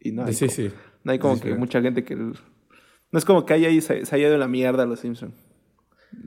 y 0.00 0.12
no 0.12 0.24
hay 0.24 0.32
sí, 0.34 0.46
como, 0.46 0.56
sí. 0.56 0.70
no 1.04 1.12
hay 1.12 1.18
como 1.18 1.34
Sí, 1.36 1.42
que 1.42 1.52
sí. 1.52 1.58
mucha 1.58 1.80
gente 1.82 2.04
que... 2.04 2.14
No 2.16 3.18
es 3.18 3.24
como 3.24 3.46
que 3.46 3.54
haya 3.54 3.68
ahí 3.68 3.80
se, 3.80 4.04
se 4.04 4.14
haya 4.16 4.28
ido 4.28 4.36
la 4.38 4.48
mierda 4.48 4.82
a 4.82 4.86
Los 4.86 5.00
Simpson. 5.00 5.32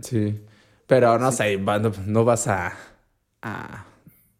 Sí. 0.02 0.40
Pero 0.88 1.18
no 1.20 1.32
sé, 1.32 1.58
va- 1.58 1.80
no, 1.80 1.92
no 2.08 2.26
vas 2.26 2.48
a. 2.48 2.74
a 3.42 3.86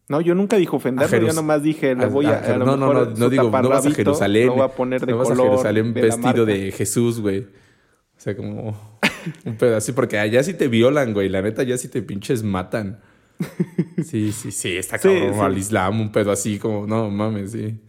No, 0.08 0.20
yo 0.20 0.34
nunca 0.34 0.56
dije 0.56 0.74
ofenderlo, 0.74 1.26
yo 1.28 1.32
nomás 1.32 1.62
dije, 1.62 1.94
le 1.94 2.06
voy 2.06 2.26
a, 2.26 2.30
a- 2.38 2.54
a 2.54 2.56
lo 2.58 2.66
no, 2.66 2.76
no, 2.76 2.88
mejor 2.88 3.08
no, 3.10 3.16
no 3.16 3.30
digo, 3.30 3.44
no 3.44 3.68
vas 3.68 3.86
a 3.86 3.90
Jerusalén. 3.92 4.48
Lo 4.48 4.54
voy 4.54 4.62
a 4.64 4.68
poner 4.68 5.00
de 5.06 5.12
no 5.12 5.18
vas 5.18 5.30
a 5.30 5.34
color 5.34 5.50
Jerusalén 5.50 5.94
de 5.94 6.02
vestido 6.02 6.44
de 6.44 6.72
Jesús, 6.72 7.20
güey. 7.20 7.40
O 7.40 8.20
sea, 8.20 8.36
como 8.36 8.98
un 9.44 9.56
pedo 9.56 9.76
así, 9.76 9.92
porque 9.92 10.18
allá 10.18 10.42
sí 10.42 10.52
te 10.54 10.68
violan, 10.68 11.12
güey. 11.14 11.28
La 11.28 11.42
neta, 11.42 11.62
allá 11.62 11.78
sí 11.78 11.88
te 11.88 12.02
pinches 12.02 12.42
matan. 12.42 13.00
Sí, 14.04 14.32
sí, 14.32 14.50
sí, 14.50 14.76
está 14.76 14.98
Sí, 14.98 15.08
sí. 15.08 15.40
Al 15.40 15.56
Islam, 15.56 16.00
un 16.00 16.10
pedo 16.12 16.32
así, 16.32 16.58
como, 16.58 16.86
no 16.88 17.08
mames, 17.08 17.52
sí. 17.52 17.80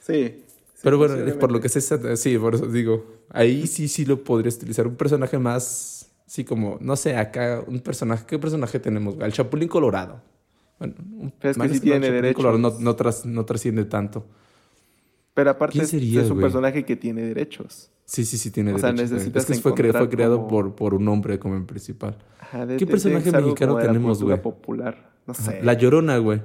Sí. 0.00 0.44
Pero 0.86 0.98
bueno, 0.98 1.16
por 1.40 1.50
lo 1.50 1.60
que 1.60 1.68
sé, 1.68 1.80
sí, 2.16 2.38
por 2.38 2.54
eso 2.54 2.66
digo, 2.68 3.24
ahí 3.30 3.66
sí, 3.66 3.88
sí 3.88 4.04
lo 4.04 4.22
podrías 4.22 4.54
utilizar. 4.54 4.86
Un 4.86 4.94
personaje 4.94 5.36
más, 5.36 6.12
sí, 6.26 6.44
como, 6.44 6.78
no 6.80 6.94
sé, 6.94 7.16
acá, 7.16 7.64
un 7.66 7.80
personaje, 7.80 8.24
¿qué 8.24 8.38
personaje 8.38 8.78
tenemos? 8.78 9.16
güey? 9.16 9.26
El 9.26 9.32
Chapulín 9.32 9.66
Colorado. 9.68 10.22
Bueno, 10.78 10.94
un- 11.18 11.32
es 11.42 11.58
que 11.58 11.68
sí 11.70 11.80
tiene 11.80 12.08
derechos. 12.08 12.36
Colorado 12.36 12.58
no, 12.58 12.78
no, 12.78 12.94
tras- 12.94 13.24
no 13.24 13.44
trasciende 13.44 13.84
tanto. 13.84 14.26
Pero 15.34 15.50
aparte 15.50 15.72
¿Quién 15.72 15.84
es, 15.86 15.90
sería, 15.90 16.22
es 16.22 16.30
un 16.30 16.38
personaje 16.40 16.84
que 16.84 16.94
tiene 16.94 17.22
derechos. 17.22 17.90
Sí, 18.04 18.24
sí, 18.24 18.38
sí, 18.38 18.52
tiene 18.52 18.72
O 18.72 18.78
sea, 18.78 18.92
derechos, 18.92 19.10
necesitas 19.10 19.42
Es 19.42 19.56
que 19.56 19.60
fue, 19.60 19.72
cre- 19.72 19.74
fue 19.74 19.86
encontrar 19.88 20.08
creado 20.10 20.36
como- 20.36 20.48
por, 20.48 20.74
por 20.76 20.94
un 20.94 21.08
hombre 21.08 21.40
como 21.40 21.56
en 21.56 21.66
principal. 21.66 22.16
Ajá, 22.38 22.64
de- 22.64 22.76
¿Qué 22.76 22.84
de- 22.84 22.90
personaje 22.92 23.24
de- 23.32 23.36
es 23.38 23.44
mexicano 23.44 23.76
tenemos, 23.78 24.22
güey? 24.22 24.40
popular. 24.40 25.10
No 25.26 25.34
sé. 25.34 25.64
La 25.64 25.72
Llorona, 25.72 26.18
güey. 26.18 26.42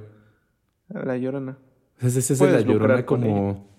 La 0.88 1.16
Llorona. 1.16 1.58
Esa 2.00 2.18
es, 2.18 2.28
es 2.32 2.38
Puedes 2.40 2.66
la 2.66 2.72
Llorona 2.72 3.06
como... 3.06 3.70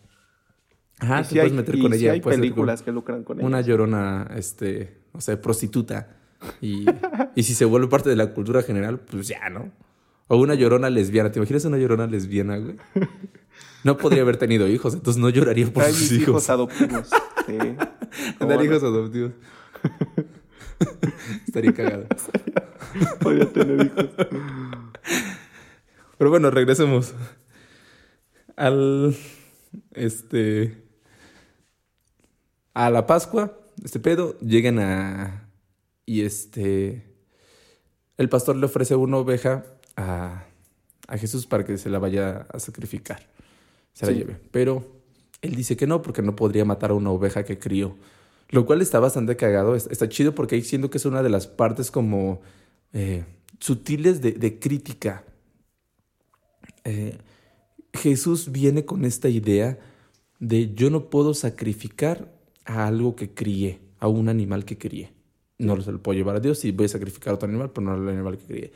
Ajá, 1.04 1.20
y 1.20 1.24
te 1.24 1.30
sí 1.30 1.36
puedes 1.36 1.52
hay, 1.52 1.58
meter 1.58 1.80
con 1.80 1.94
ella. 1.94 2.12
hay 2.14 2.22
puedes 2.22 2.36
ser 2.38 2.42
películas 2.42 2.82
que 2.82 2.92
lucran 2.92 3.24
con 3.24 3.38
como 3.38 3.48
Una 3.48 3.60
ella. 3.60 3.68
Llorona, 3.68 4.30
este, 4.36 4.98
no 5.14 5.22
sé, 5.22 5.38
prostituta. 5.38 6.16
Y, 6.62 6.86
y 7.36 7.44
si 7.44 7.54
se 7.56 7.66
vuelve 7.66 7.88
parte 7.88 8.10
de 8.10 8.16
la 8.16 8.34
cultura 8.34 8.62
general, 8.64 9.00
pues 9.00 9.28
ya, 9.28 9.50
¿no? 9.50 9.72
O 10.28 10.38
una 10.38 10.56
Llorona 10.56 10.90
lesbiana. 10.90 11.32
¿Te 11.32 11.40
imaginas 11.40 11.66
una 11.66 11.78
Llorona 11.78 12.08
lesbiana, 12.08 12.58
güey? 12.58 12.76
No 13.84 13.98
podría 13.98 14.22
haber 14.24 14.38
tenido 14.38 14.68
hijos, 14.68 14.94
entonces 14.94 15.22
no 15.22 15.30
lloraría 15.30 15.68
por 15.72 15.84
Hay 15.84 15.92
sus 15.92 16.02
mis 16.04 16.12
hijos. 16.14 16.28
hijos 16.30 16.50
adoptivos. 16.50 17.10
Sí. 17.46 17.58
¿Cómo 18.40 18.50
Tener 18.52 18.58
no? 18.58 18.64
hijos 18.64 18.84
adoptivos. 18.84 19.32
Estaría 21.48 21.74
cagado. 21.74 22.06
Podría 23.20 23.46
tener 23.52 23.86
hijos. 23.88 24.06
Pero 26.18 26.30
bueno, 26.30 26.50
regresemos 26.52 27.14
al 28.56 29.16
este 29.94 30.83
a 32.74 32.90
la 32.90 33.06
Pascua, 33.08 33.58
este 33.84 34.00
pedo, 34.00 34.38
llegan 34.40 34.80
a 34.80 35.50
y 36.06 36.22
este 36.22 37.04
el 38.18 38.30
pastor 38.30 38.56
le 38.56 38.66
ofrece 38.66 38.96
una 38.96 39.18
oveja 39.18 39.66
a, 39.96 40.46
a 41.08 41.18
Jesús 41.18 41.46
para 41.48 41.66
que 41.66 41.78
se 41.78 41.90
la 41.90 42.00
vaya 42.00 42.46
a 42.52 42.60
sacrificar, 42.60 43.28
se 43.94 44.06
la 44.06 44.12
lleve, 44.12 44.40
pero 44.52 45.02
él 45.42 45.56
dice 45.56 45.76
que 45.78 45.88
no 45.88 46.02
porque 46.02 46.22
no 46.22 46.36
podría 46.36 46.66
matar 46.66 46.92
a 46.92 46.94
una 46.94 47.10
oveja 47.12 47.44
que 47.44 47.58
crió, 47.60 47.96
lo 48.50 48.66
cual 48.66 48.82
está 48.82 49.00
bastante 49.00 49.36
cagado, 49.36 49.76
es- 49.76 49.88
está 49.88 50.08
chido 50.10 50.36
porque 50.36 50.56
ahí 50.56 50.62
siento 50.62 50.90
que 50.90 50.98
es 51.00 51.06
una 51.06 51.24
de 51.24 51.30
las 51.30 51.48
partes 51.48 51.90
como 51.92 52.42
eh, 52.94 53.26
sutiles 53.60 54.22
de, 54.22 54.34
de 54.34 54.60
crítica. 54.60 55.24
Eh, 56.84 57.18
Jesús 57.94 58.52
viene 58.52 58.86
con 58.86 59.06
esta 59.06 59.30
idea 59.30 59.80
de 60.40 60.74
yo 60.76 60.90
no 60.90 61.10
puedo 61.10 61.34
sacrificar 61.34 62.32
a 62.66 62.88
algo 62.88 63.16
que 63.16 63.34
crié, 63.34 63.80
a 64.00 64.08
un 64.08 64.30
animal 64.30 64.66
que 64.66 64.78
crié. 64.78 65.12
No 65.60 65.80
se 65.82 65.92
lo 65.92 66.02
puedo 66.02 66.18
llevar 66.18 66.36
a 66.38 66.40
Dios 66.40 66.64
y 66.66 66.72
voy 66.72 66.86
a 66.86 66.90
sacrificar 66.90 67.32
a 67.32 67.36
otro 67.36 67.48
animal, 67.48 67.72
pero 67.72 67.86
no 67.88 67.94
al 67.94 68.10
animal 68.10 68.38
que 68.38 68.46
crié. 68.46 68.72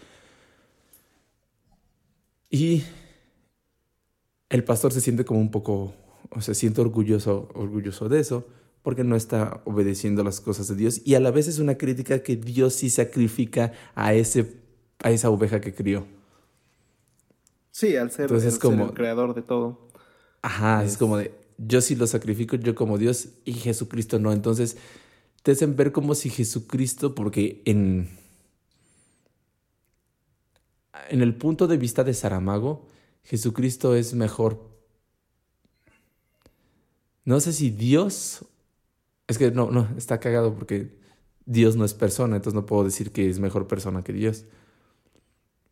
Y 2.49 2.83
el 4.49 4.63
pastor 4.63 4.93
se 4.93 5.01
siente 5.01 5.25
como 5.25 5.39
un 5.39 5.51
poco, 5.51 5.93
o 6.29 6.41
se 6.41 6.55
siente 6.55 6.81
orgulloso, 6.81 7.49
orgulloso 7.53 8.07
de 8.09 8.19
eso, 8.19 8.47
porque 8.83 9.03
no 9.03 9.15
está 9.15 9.61
obedeciendo 9.65 10.23
las 10.23 10.39
cosas 10.39 10.67
de 10.69 10.75
Dios. 10.75 11.01
Y 11.03 11.15
a 11.15 11.19
la 11.19 11.31
vez 11.31 11.47
es 11.47 11.59
una 11.59 11.77
crítica 11.77 12.19
que 12.23 12.37
Dios 12.37 12.73
sí 12.75 12.89
sacrifica 12.89 13.73
a, 13.95 14.13
ese, 14.13 14.61
a 15.03 15.11
esa 15.11 15.29
oveja 15.29 15.59
que 15.59 15.73
crió. 15.73 16.05
Sí, 17.71 17.95
al 17.97 18.11
ser, 18.11 18.23
Entonces 18.23 18.53
ser 18.53 18.61
como- 18.61 18.85
el 18.85 18.93
creador 18.93 19.33
de 19.35 19.41
todo. 19.41 19.87
Ajá, 20.41 20.83
es, 20.85 20.97
como 20.97 21.17
de, 21.17 21.33
yo 21.57 21.81
sí 21.81 21.95
lo 21.95 22.07
sacrifico, 22.07 22.55
yo 22.55 22.75
como 22.75 22.97
Dios 22.97 23.29
y 23.45 23.53
Jesucristo 23.53 24.19
no. 24.19 24.31
Entonces, 24.31 24.77
te 25.43 25.51
hacen 25.51 25.75
ver 25.75 25.91
como 25.91 26.15
si 26.15 26.29
Jesucristo, 26.29 27.15
porque 27.15 27.61
en, 27.65 28.09
en 31.09 31.21
el 31.21 31.35
punto 31.35 31.67
de 31.67 31.77
vista 31.77 32.03
de 32.03 32.13
Saramago, 32.13 32.87
Jesucristo 33.23 33.95
es 33.95 34.13
mejor. 34.13 34.59
No 37.25 37.39
sé 37.39 37.53
si 37.53 37.69
Dios, 37.69 38.45
es 39.27 39.37
que 39.37 39.51
no, 39.51 39.69
no, 39.71 39.89
está 39.97 40.19
cagado 40.19 40.53
porque 40.55 40.97
Dios 41.45 41.75
no 41.75 41.85
es 41.85 41.93
persona, 41.93 42.35
entonces 42.35 42.55
no 42.55 42.65
puedo 42.65 42.83
decir 42.83 43.11
que 43.11 43.29
es 43.29 43.39
mejor 43.39 43.67
persona 43.67 44.03
que 44.03 44.13
Dios. 44.13 44.45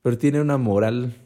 Pero 0.01 0.17
tiene 0.17 0.41
una 0.41 0.57
moral 0.57 1.24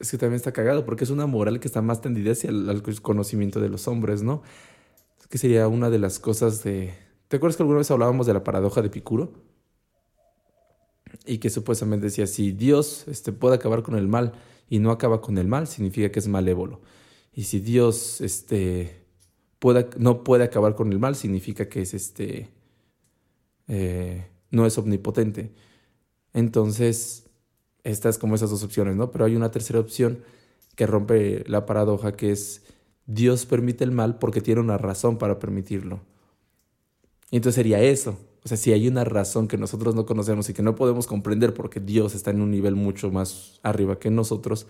es 0.00 0.10
que 0.10 0.18
también 0.18 0.36
está 0.36 0.52
cagado, 0.52 0.84
porque 0.84 1.04
es 1.04 1.10
una 1.10 1.26
moral 1.26 1.60
que 1.60 1.68
está 1.68 1.82
más 1.82 2.00
tendida 2.00 2.32
hacia 2.32 2.50
el 2.50 2.82
conocimiento 3.02 3.60
de 3.60 3.68
los 3.68 3.88
hombres, 3.88 4.22
¿no? 4.22 4.42
Que 5.28 5.38
sería 5.38 5.68
una 5.68 5.90
de 5.90 5.98
las 5.98 6.18
cosas 6.18 6.62
de... 6.64 6.94
¿Te 7.28 7.36
acuerdas 7.36 7.56
que 7.56 7.62
alguna 7.62 7.78
vez 7.78 7.90
hablábamos 7.90 8.26
de 8.26 8.34
la 8.34 8.44
paradoja 8.44 8.80
de 8.80 8.88
Epicuro? 8.88 9.32
Y 11.26 11.38
que 11.38 11.50
supuestamente 11.50 12.06
decía, 12.06 12.26
si 12.26 12.52
Dios 12.52 13.06
este, 13.08 13.32
puede 13.32 13.56
acabar 13.56 13.82
con 13.82 13.96
el 13.96 14.08
mal 14.08 14.32
y 14.68 14.78
no 14.78 14.90
acaba 14.90 15.20
con 15.20 15.38
el 15.38 15.48
mal, 15.48 15.66
significa 15.66 16.10
que 16.10 16.18
es 16.18 16.28
malévolo. 16.28 16.80
Y 17.32 17.44
si 17.44 17.60
Dios 17.60 18.20
este, 18.20 19.04
pueda, 19.58 19.88
no 19.98 20.24
puede 20.24 20.44
acabar 20.44 20.74
con 20.74 20.92
el 20.92 20.98
mal, 20.98 21.16
significa 21.16 21.68
que 21.68 21.82
es 21.82 21.94
este, 21.94 22.50
eh, 23.68 24.26
no 24.50 24.66
es 24.66 24.78
omnipotente. 24.78 25.52
Entonces, 26.32 27.23
estas 27.84 28.18
como 28.18 28.34
esas 28.34 28.50
dos 28.50 28.62
opciones, 28.64 28.96
¿no? 28.96 29.10
Pero 29.10 29.24
hay 29.26 29.36
una 29.36 29.50
tercera 29.50 29.78
opción 29.78 30.18
que 30.74 30.86
rompe 30.86 31.44
la 31.46 31.66
paradoja, 31.66 32.16
que 32.16 32.32
es 32.32 32.62
Dios 33.06 33.46
permite 33.46 33.84
el 33.84 33.92
mal 33.92 34.18
porque 34.18 34.40
tiene 34.40 34.60
una 34.60 34.78
razón 34.78 35.18
para 35.18 35.38
permitirlo. 35.38 36.00
Y 37.30 37.36
entonces 37.36 37.56
sería 37.56 37.80
eso. 37.82 38.18
O 38.44 38.48
sea, 38.48 38.56
si 38.56 38.72
hay 38.72 38.88
una 38.88 39.04
razón 39.04 39.48
que 39.48 39.56
nosotros 39.56 39.94
no 39.94 40.04
conocemos 40.04 40.48
y 40.48 40.54
que 40.54 40.62
no 40.62 40.74
podemos 40.74 41.06
comprender 41.06 41.54
porque 41.54 41.80
Dios 41.80 42.14
está 42.14 42.30
en 42.30 42.40
un 42.40 42.50
nivel 42.50 42.74
mucho 42.74 43.10
más 43.10 43.60
arriba 43.62 43.98
que 43.98 44.10
nosotros, 44.10 44.66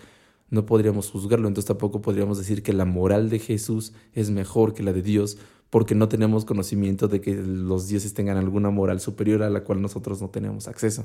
no 0.51 0.67
podríamos 0.67 1.11
juzgarlo. 1.11 1.49
Entonces 1.49 1.69
tampoco 1.69 2.01
podríamos 2.01 2.39
decir 2.39 2.63
que 2.63 2.73
la 2.73 2.85
moral 2.85 3.31
de 3.31 3.39
Jesús 3.39 3.93
es 4.13 4.31
mejor 4.31 4.75
que 4.75 4.83
la 4.83 4.93
de 4.93 5.03
Dios 5.03 5.39
porque 5.71 5.97
no 5.97 6.09
tenemos 6.09 6.45
conocimiento 6.45 7.09
de 7.09 7.21
que 7.21 7.35
los 7.35 7.89
dioses 7.89 8.15
tengan 8.15 8.37
alguna 8.37 8.71
moral 8.71 9.01
superior 9.01 9.43
a 9.43 9.51
la 9.51 9.65
cual 9.65 9.83
nosotros 9.83 10.23
no 10.23 10.29
tenemos 10.29 10.69
acceso. 10.69 11.05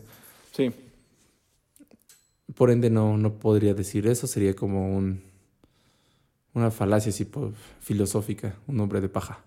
Sí. 0.52 0.72
Por 2.56 2.72
ende, 2.72 2.90
no, 2.90 3.18
no 3.18 3.34
podría 3.34 3.74
decir 3.74 4.08
eso, 4.08 4.28
sería 4.28 4.56
como 4.56 4.96
un, 4.96 5.22
una 6.54 6.72
falacia 6.72 7.10
así 7.10 7.30
filosófica, 7.80 8.56
un 8.68 8.78
nombre 8.78 9.02
de 9.02 9.10
paja. 9.10 9.44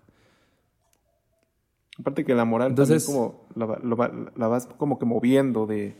Aparte 1.99 2.25
que 2.25 2.33
la 2.33 2.45
moral 2.45 2.69
Entonces, 2.69 3.05
como 3.05 3.45
la, 3.55 4.47
vas 4.47 4.67
como 4.77 4.97
que 4.97 5.05
moviendo 5.05 5.67
de 5.67 5.95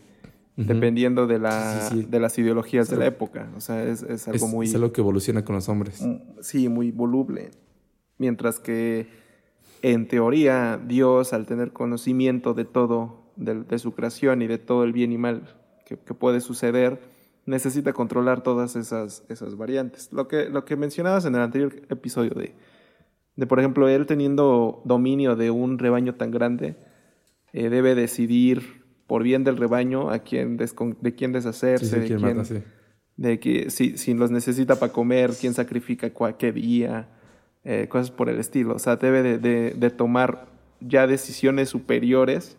dependiendo 0.55 1.25
de, 1.25 1.39
la, 1.39 1.89
de 1.89 2.19
las 2.19 2.37
ideologías 2.37 2.87
de 2.87 2.97
la 2.97 3.07
época. 3.07 3.49
O 3.57 3.59
sea, 3.59 3.83
es, 3.83 4.03
es 4.03 4.27
algo 4.27 4.47
muy... 4.47 4.67
Es 4.67 4.75
algo 4.75 4.91
que 4.93 5.01
evoluciona 5.01 5.43
con 5.43 5.55
los 5.55 5.67
hombres. 5.67 6.01
Mm, 6.01 6.17
sí, 6.41 6.69
muy 6.69 6.91
voluble. 6.91 7.49
Mientras 8.19 8.59
que 8.59 9.07
en 9.81 10.07
teoría 10.07 10.79
Dios, 10.83 11.33
al 11.33 11.45
tener 11.45 11.73
conocimiento 11.73 12.53
de 12.53 12.65
todo, 12.65 13.23
de, 13.35 13.79
su 13.79 13.93
creación 13.93 14.41
y 14.41 14.47
de 14.47 14.57
todo 14.57 14.83
el 14.83 14.93
bien 14.93 15.11
y 15.11 15.17
mal 15.17 15.55
que, 15.85 15.97
puede 15.97 16.41
suceder, 16.41 16.99
necesita 17.45 17.93
controlar 17.93 18.41
todas 18.43 18.75
esas, 18.75 19.23
esas 19.29 19.57
variantes. 19.57 20.11
Lo 20.11 20.27
que, 20.27 20.49
lo 20.49 20.65
que 20.65 20.75
mencionabas 20.75 21.25
en 21.25 21.35
el 21.35 21.41
anterior 21.41 21.75
episodio 21.89 22.31
de, 22.31 22.55
de, 23.35 23.47
por 23.47 23.59
ejemplo, 23.59 23.87
él 23.87 24.05
teniendo 24.05 24.81
dominio 24.85 25.35
de 25.35 25.51
un 25.51 25.79
rebaño 25.79 26.15
tan 26.15 26.31
grande, 26.31 26.75
eh, 27.51 27.69
debe 27.69 27.95
decidir 27.95 28.83
por 29.07 29.23
bien 29.23 29.43
del 29.43 29.57
rebaño 29.57 30.09
a 30.09 30.19
quién 30.19 30.57
de 30.57 31.15
quién 31.15 31.33
deshacerse, 31.33 31.99
de 31.99 32.07
quién, 32.07 32.63
de 33.17 33.39
que 33.39 33.69
si, 33.69 33.97
si 33.97 34.13
los 34.13 34.31
necesita 34.31 34.77
para 34.77 34.91
comer, 34.91 35.31
quién 35.39 35.53
sacrifica 35.53 36.09
qué 36.37 36.51
día 36.51 37.09
eh, 37.63 37.87
cosas 37.87 38.11
por 38.11 38.29
el 38.29 38.39
estilo. 38.39 38.75
O 38.75 38.79
sea, 38.79 38.97
debe 38.97 39.37
de, 39.37 39.89
tomar 39.91 40.47
ya 40.81 41.07
decisiones 41.07 41.69
superiores 41.69 42.57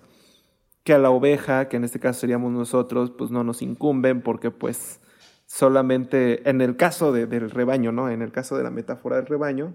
que 0.85 0.93
a 0.93 0.99
la 0.99 1.11
oveja, 1.11 1.69
que 1.69 1.77
en 1.77 1.85
este 1.85 1.99
caso 1.99 2.21
seríamos 2.21 2.53
nosotros, 2.53 3.11
pues 3.11 3.31
no 3.31 3.43
nos 3.43 3.63
incumben 3.63 4.23
porque 4.23 4.51
pues 4.51 5.01
solamente 5.47 6.49
en 6.49 6.61
el 6.61 6.77
caso 6.77 7.13
del 7.13 7.51
rebaño, 7.51 7.91
¿no? 7.91 8.11
En 8.11 8.23
el 8.23 8.33
caso 8.33 8.57
de 8.57 8.65
la 8.65 8.71
metáfora 8.71 9.17
del 9.17 9.27
rebaño, 9.27 9.75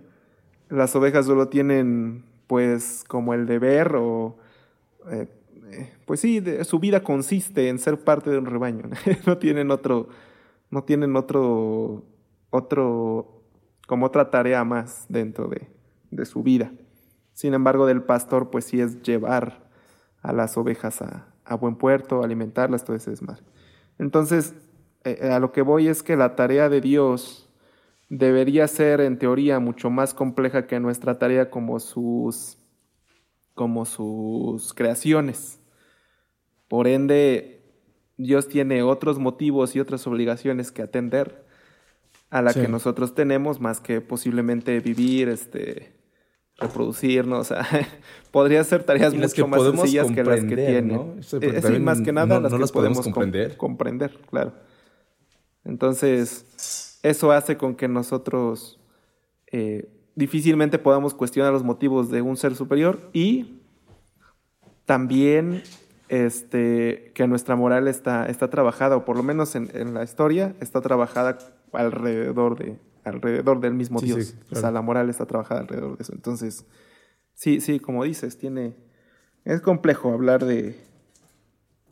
las 0.69 0.95
ovejas 0.95 1.26
solo 1.26 1.48
tienen 1.50 2.24
pues 2.48 3.04
como 3.08 3.34
el 3.34 3.45
deber 3.45 3.95
o 3.95 4.38
eh, 5.12 5.28
eh, 5.72 5.93
pues 6.06 6.19
sí, 6.19 6.43
su 6.63 6.80
vida 6.80 7.04
consiste 7.04 7.69
en 7.69 7.80
ser 7.80 8.00
parte 8.00 8.30
de 8.30 8.38
un 8.38 8.45
rebaño, 8.45 8.89
no 9.26 9.38
tienen 9.38 9.72
otro 9.72 10.08
no 10.72 10.84
tienen 10.84 11.15
otro 11.15 12.04
otro 12.52 13.39
como 13.88 14.06
otra 14.06 14.30
tarea 14.30 14.63
más 14.63 15.06
dentro 15.10 15.50
de, 15.50 16.26
su 16.26 16.43
vida. 16.43 16.72
Sin 17.34 17.56
embargo, 17.56 17.88
del 17.88 18.04
pastor, 18.04 18.52
pues 18.52 18.65
sí 18.65 18.80
es 18.80 19.02
llevar 19.02 19.68
a 20.21 20.34
las 20.34 20.58
ovejas 20.58 21.01
a, 21.01 21.55
buen 21.55 21.75
puerto, 21.75 22.23
alimentarlas, 22.23 22.84
todo 22.84 22.95
ese 22.95 23.10
desmadre. 23.10 23.41
Entonces, 23.97 24.53
eh, 25.03 25.17
eh, 25.21 25.29
a 25.29 25.39
lo 25.39 25.51
que 25.51 25.62
voy 25.62 25.88
es 25.88 26.03
que 26.03 26.15
la 26.15 26.36
tarea 26.36 26.69
de 26.69 26.79
Dios 26.79 27.49
debería 28.10 28.67
ser, 28.67 29.01
en 29.01 29.17
teoría, 29.17 29.60
mucho 29.60 29.89
más 29.89 30.13
compleja 30.13 30.67
que 30.67 30.79
nuestra 30.79 31.17
tarea 31.17 31.49
como 31.49 31.79
sus, 31.79 32.58
como 33.55 33.86
sus 33.86 34.73
creaciones. 34.73 35.60
Por 36.67 36.88
ende, 36.88 37.63
Dios 38.17 38.47
tiene 38.47 38.84
otros 38.84 39.17
motivos 39.17 39.75
y 39.75 39.79
otras 39.79 40.05
obligaciones 40.05 40.71
que 40.71 40.84
atender 40.84 41.45
a 42.29 42.43
la 42.43 42.53
que 42.53 42.67
nosotros 42.67 43.15
tenemos, 43.15 43.60
más 43.60 43.82
que 43.82 44.01
posiblemente 44.01 44.79
vivir, 44.82 45.29
este, 45.29 45.98
reproducirnos. 46.60 47.39
O 47.39 47.43
sea, 47.43 47.65
podría 48.32 48.63
ser 48.63 48.84
tareas 48.84 49.13
mucho 49.13 49.48
más 49.48 49.63
sencillas 49.63 50.12
que 50.12 50.24
las 50.24 50.41
que 50.41 50.56
tiene. 50.56 50.82
¿no? 50.82 51.15
Eh, 51.41 51.80
más 51.80 52.02
que 52.02 52.12
nada 52.12 52.39
las 52.39 52.54
que 52.54 52.74
podemos 52.74 53.02
comprender. 53.02 53.58
comprender, 53.58 54.17
claro. 54.30 54.54
Entonces, 55.65 57.00
eso 57.04 57.32
hace 57.32 57.58
con 57.58 57.76
que 57.76 57.88
nosotros 57.88 58.80
eh, 59.52 59.89
difícilmente 60.15 60.80
podamos 60.80 61.13
cuestionar 61.13 61.54
los 61.54 61.63
motivos 61.63 62.10
de 62.10 62.22
un 62.22 62.38
ser 62.38 62.56
superior 62.56 63.10
y 63.13 63.60
también 64.86 65.62
este, 66.08 67.12
que 67.13 67.28
nuestra 67.28 67.56
moral 67.56 67.88
está, 67.88 68.26
está 68.26 68.50
trabajada, 68.50 68.98
o 68.98 69.06
por 69.06 69.15
lo 69.15 69.24
menos 69.24 69.56
en, 69.56 69.69
en 69.74 69.93
la 69.93 70.04
historia, 70.04 70.56
está 70.60 70.82
trabajada 70.82 71.38
alrededor 71.72 72.58
de 72.58 72.80
alrededor 73.10 73.60
del 73.60 73.74
mismo 73.74 74.00
Dios. 74.00 74.36
O 74.52 74.56
sea, 74.56 74.72
la 74.72 74.82
moral 74.82 75.10
está 75.10 75.26
trabajada 75.26 75.62
alrededor 75.62 75.98
de 75.98 76.04
eso. 76.04 76.13
Entonces, 76.13 76.65
sí, 77.34 77.62
sí, 77.62 77.80
como 77.80 78.04
dices, 78.04 78.38
tiene 78.38 78.76
es 79.45 79.62
complejo 79.62 80.12
hablar 80.13 80.45
de 80.45 80.89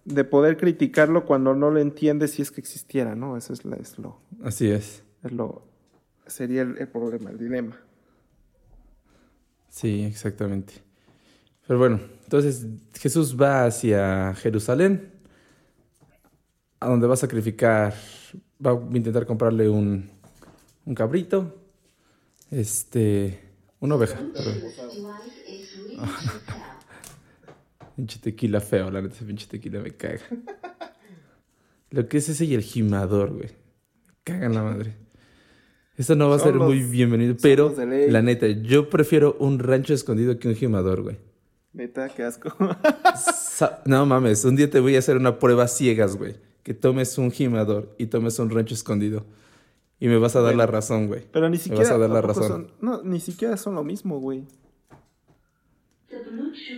de 0.07 0.23
poder 0.23 0.55
criticarlo 0.55 1.25
cuando 1.25 1.53
no 1.53 1.69
lo 1.69 1.79
entiendes 1.81 2.31
si 2.31 2.41
es 2.41 2.49
que 2.49 2.61
existiera, 2.61 3.13
¿no? 3.13 3.35
Eso 3.35 3.51
es, 3.51 3.65
es 3.65 3.99
lo 3.99 4.21
Así 4.41 4.69
es. 4.69 5.03
es 5.21 5.31
lo 5.33 5.67
sería 6.27 6.61
el, 6.61 6.87
problema, 6.87 7.29
el 7.29 7.37
dilema. 7.37 7.77
Sí, 9.69 10.03
exactamente. 10.03 10.73
Pero 11.67 11.77
bueno, 11.77 11.99
entonces 12.23 12.65
Jesús 12.93 13.35
va 13.39 13.65
hacia 13.65 14.33
Jerusalén, 14.35 15.11
a 16.79 16.87
donde 16.87 17.07
va 17.07 17.15
a 17.15 17.17
sacrificar 17.17 17.93
va 18.65 18.71
a 18.71 18.95
intentar 18.95 19.25
comprarle 19.25 19.67
un, 19.67 20.09
un 20.87 20.95
cabrito, 20.95 21.53
este, 22.49 23.39
una 23.79 23.95
oveja. 23.95 24.19
pinche 27.95 28.19
tequila 28.19 28.61
feo, 28.61 28.89
la 28.89 29.01
neta, 29.01 29.15
ese 29.15 29.25
pinche 29.25 29.47
tequila 29.47 29.81
me 29.81 29.91
caga. 29.91 30.21
Lo 31.89 32.07
que 32.07 32.17
es 32.17 32.29
ese 32.29 32.45
y 32.45 32.53
el 32.53 32.61
gimador, 32.61 33.33
güey. 33.33 33.49
Cagan 34.23 34.53
la 34.53 34.63
madre. 34.63 34.95
Esto 35.97 36.15
no 36.15 36.29
va 36.29 36.37
a 36.37 36.39
ser 36.39 36.55
muy 36.55 36.83
bienvenido, 36.83 37.35
pero 37.41 37.75
la 38.09 38.21
neta, 38.21 38.47
yo 38.47 38.89
prefiero 38.89 39.35
un 39.39 39.59
rancho 39.59 39.93
escondido 39.93 40.39
que 40.39 40.47
un 40.47 40.55
gimador, 40.55 41.01
güey. 41.01 41.17
Neta, 41.73 42.07
qué 42.09 42.23
asco. 42.23 42.55
no 43.85 44.05
mames, 44.05 44.45
un 44.45 44.55
día 44.55 44.69
te 44.69 44.79
voy 44.79 44.95
a 44.95 44.99
hacer 44.99 45.17
una 45.17 45.37
prueba 45.37 45.67
ciegas, 45.67 46.15
güey 46.15 46.35
que 46.67 46.73
tomes 46.73 47.17
un 47.17 47.31
gimador 47.31 47.95
y 47.97 48.07
tomes 48.07 48.39
un 48.39 48.49
rancho 48.49 48.73
escondido. 48.73 49.23
Y 49.99 50.07
me 50.07 50.17
vas 50.17 50.35
a 50.35 50.41
dar 50.41 50.55
la 50.55 50.67
razón, 50.67 51.07
güey. 51.07 51.25
Pero 51.31 51.49
ni 51.49 51.57
siquiera. 51.57 51.83
Me 51.83 51.89
vas 51.89 51.95
a 51.95 51.97
dar 51.97 52.09
la 52.09 52.21
razón. 52.21 52.71
no, 52.81 53.01
ni 53.03 53.19
siquiera 53.19 53.57
son 53.57 53.75
lo 53.75 53.83
mismo, 53.83 54.19
güey. 54.19 54.45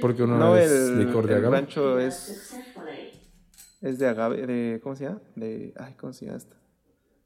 Porque 0.02 0.24
uno 0.24 0.38
no 0.38 0.58
es 0.58 0.92
licor 0.92 1.28
de 1.28 1.36
agave. 1.36 1.58
El 1.58 1.64
rancho 1.64 2.00
es. 2.00 2.56
Es 3.82 4.00
de 4.00 4.08
agave. 4.08 4.46
De, 4.46 4.80
¿Cómo 4.82 4.96
se 4.96 5.06
llama? 5.06 5.22
De. 5.36 5.74
Ay, 5.78 5.96
¿cómo 6.00 6.14
se 6.14 6.26
llama 6.26 6.38
esto? 6.38 6.56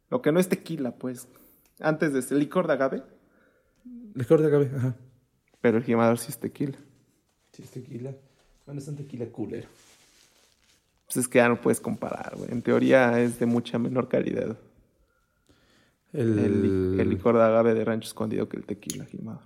Lo 0.10 0.22
que 0.22 0.32
no 0.32 0.40
es 0.40 0.50
tequila, 0.50 0.92
pues. 0.96 1.28
Antes 1.80 2.14
de 2.14 2.20
este. 2.20 2.36
¿Licor 2.36 2.68
de 2.68 2.74
agave? 2.74 3.04
Licor 4.16 4.42
de 4.42 4.48
agave, 4.48 4.72
ajá. 4.76 4.96
Pero 5.62 5.78
el 5.78 5.84
gimador 5.84 6.18
sí 6.18 6.28
es 6.30 6.40
tequila. 6.40 6.78
Sí 7.52 7.64
es 7.64 7.72
tequila. 7.72 8.14
Bueno, 8.66 8.82
es 8.82 8.88
un 8.88 8.96
tequila 8.96 9.26
culero. 9.28 9.68
Pues 11.06 11.18
es 11.18 11.28
que 11.28 11.38
ya 11.38 11.50
no 11.50 11.62
puedes 11.62 11.80
comparar, 11.80 12.36
güey. 12.36 12.52
En 12.52 12.62
teoría 12.62 13.20
es 13.22 13.40
de 13.40 13.46
mucha 13.46 13.78
menor 13.78 14.08
calidad. 14.08 14.58
El, 16.14 17.10
licor 17.10 17.36
de 17.36 17.44
agave 17.44 17.74
de 17.74 17.84
rancho 17.84 18.08
escondido 18.08 18.48
que 18.48 18.58
el 18.58 18.66
tequila 18.66 19.06
gimado. 19.06 19.42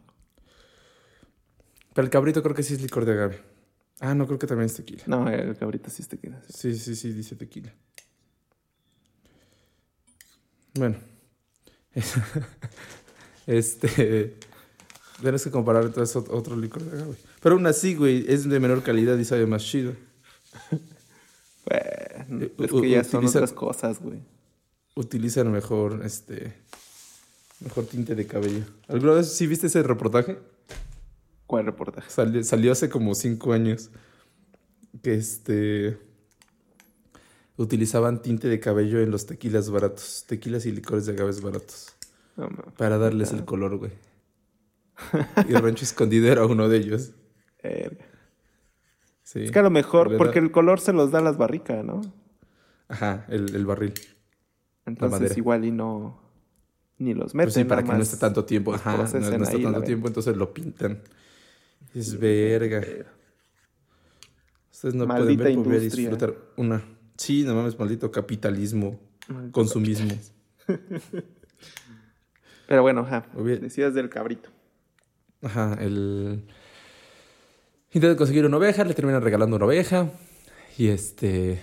Pero 1.93 2.06
el 2.06 2.12
cabrito 2.12 2.43
creo 2.43 2.53
que 2.53 2.63
sí 2.63 2.73
es 2.73 2.82
licor 2.82 3.06
de 3.06 3.13
agave. 3.13 3.41
Ah, 3.99 4.13
no, 4.13 4.27
creo 4.27 4.38
que 4.38 4.47
también 4.47 4.67
es 4.67 4.75
tequila. 4.75 5.03
No, 5.08 5.27
el 5.30 5.58
cabrito 5.58 5.89
sí 5.89 6.01
es 6.01 6.08
tequila. 6.08 6.41
Sí, 6.49 6.77
sí, 6.77 6.95
sí, 6.95 7.13
dice 7.13 7.36
tequila. 7.36 7.73
Bueno. 10.75 10.97
este. 13.47 14.36
Tienes 15.21 15.43
que 15.43 15.49
comparar 15.49 15.86
entonces 15.86 16.15
otro 16.15 16.56
licor 16.56 16.84
de 16.84 16.97
agave. 16.97 17.15
Pero 17.41 17.56
aún 17.56 17.65
así, 17.65 17.95
güey, 17.95 18.25
es 18.27 18.47
de 18.47 18.60
menor 18.60 18.84
calidad 18.84 19.17
y 19.17 19.25
sabe 19.25 19.45
más 19.45 19.63
chido. 19.63 19.93
Bueno, 21.69 22.45
es 22.60 22.71
que 22.71 22.89
ya 22.89 23.03
son 23.03 23.25
otras 23.25 23.51
cosas, 23.51 23.99
güey. 23.99 24.21
Utilizan 24.97 25.51
mejor, 25.51 26.01
este, 26.03 26.53
mejor 27.60 27.86
tinte 27.86 28.15
de 28.15 28.25
cabello. 28.25 28.65
¿Alguna 28.88 29.13
vez 29.13 29.31
sí 29.31 29.45
viste 29.45 29.67
ese 29.67 29.83
reportaje? 29.83 30.39
¿Cuál 31.45 31.65
reportaje? 31.65 32.10
Salió, 32.43 32.71
hace 32.71 32.89
como 32.89 33.15
cinco 33.15 33.53
años. 33.53 33.91
Que 35.03 35.13
este 35.13 35.97
utilizaban 37.55 38.21
tinte 38.21 38.47
de 38.47 38.60
cabello 38.60 38.99
en 38.99 39.12
los 39.12 39.25
tequilas 39.25 39.69
baratos, 39.69 40.25
tequilas 40.27 40.65
y 40.65 40.71
licores 40.71 41.05
de 41.05 41.13
agaves 41.13 41.41
baratos. 41.41 41.95
para 42.77 42.97
darles 42.97 43.31
el 43.31 43.45
color, 43.45 43.77
güey. 43.77 43.91
y 45.47 45.53
el 45.53 45.62
rancho 45.62 45.86
escondido 45.86 46.31
era 46.31 46.45
uno 46.45 46.67
de 46.69 46.77
ellos. 46.77 47.12
Es 49.36 49.51
que 49.51 49.60
a 49.60 49.63
lo 49.63 49.69
mejor, 49.69 50.17
porque 50.17 50.39
el 50.39 50.51
color 50.51 50.79
se 50.79 50.93
los 50.93 51.12
da 51.12 51.21
las 51.21 51.38
barricas, 51.38 51.83
¿no? 51.83 52.01
Ajá, 52.88 53.25
el, 53.27 53.65
barril. 53.65 53.93
Entonces 54.88 55.38
igual 55.38 55.65
y 55.65 55.71
no... 55.71 56.19
Ni 57.00 57.13
los 57.13 57.36
meten. 57.36 57.45
Pues 57.45 57.54
sí, 57.54 57.63
para 57.63 57.84
que 57.84 57.91
no 57.91 58.02
esté 58.02 58.17
tanto 58.17 58.43
tiempo. 58.43 58.73
Ajá, 58.73 58.97
no, 58.97 59.04
esté 59.04 59.19
tanto 59.60 59.84
tiempo, 59.84 60.08
entonces 60.08 60.36
lo 60.36 60.52
pintan. 60.52 61.04
Es 61.93 62.19
verga. 62.19 62.82
Ustedes 64.71 64.95
no 64.95 65.08
pueden 65.08 65.38
ver, 65.38 65.56
poder 65.56 65.82
disfrutar 65.82 66.36
una. 66.56 66.84
Sí, 67.17 67.43
no 67.43 67.54
mames, 67.56 67.78
maldito 67.78 68.12
capitalismo, 68.12 69.00
consumismo. 69.52 70.12
Pero 72.67 72.82
bueno, 72.82 73.02
ajá. 73.02 73.26
Decías 73.36 73.93
del 73.93 74.10
cabrito. 74.10 74.50
Ajá, 75.41 75.78
el. 75.80 76.43
Intenta 77.91 78.17
conseguir 78.17 78.45
una 78.45 78.58
oveja, 78.58 78.84
le 78.84 78.93
terminan 78.93 79.21
regalando 79.21 79.56
una 79.56 79.65
oveja. 79.65 80.12
Y 80.78 80.89
este. 80.89 81.60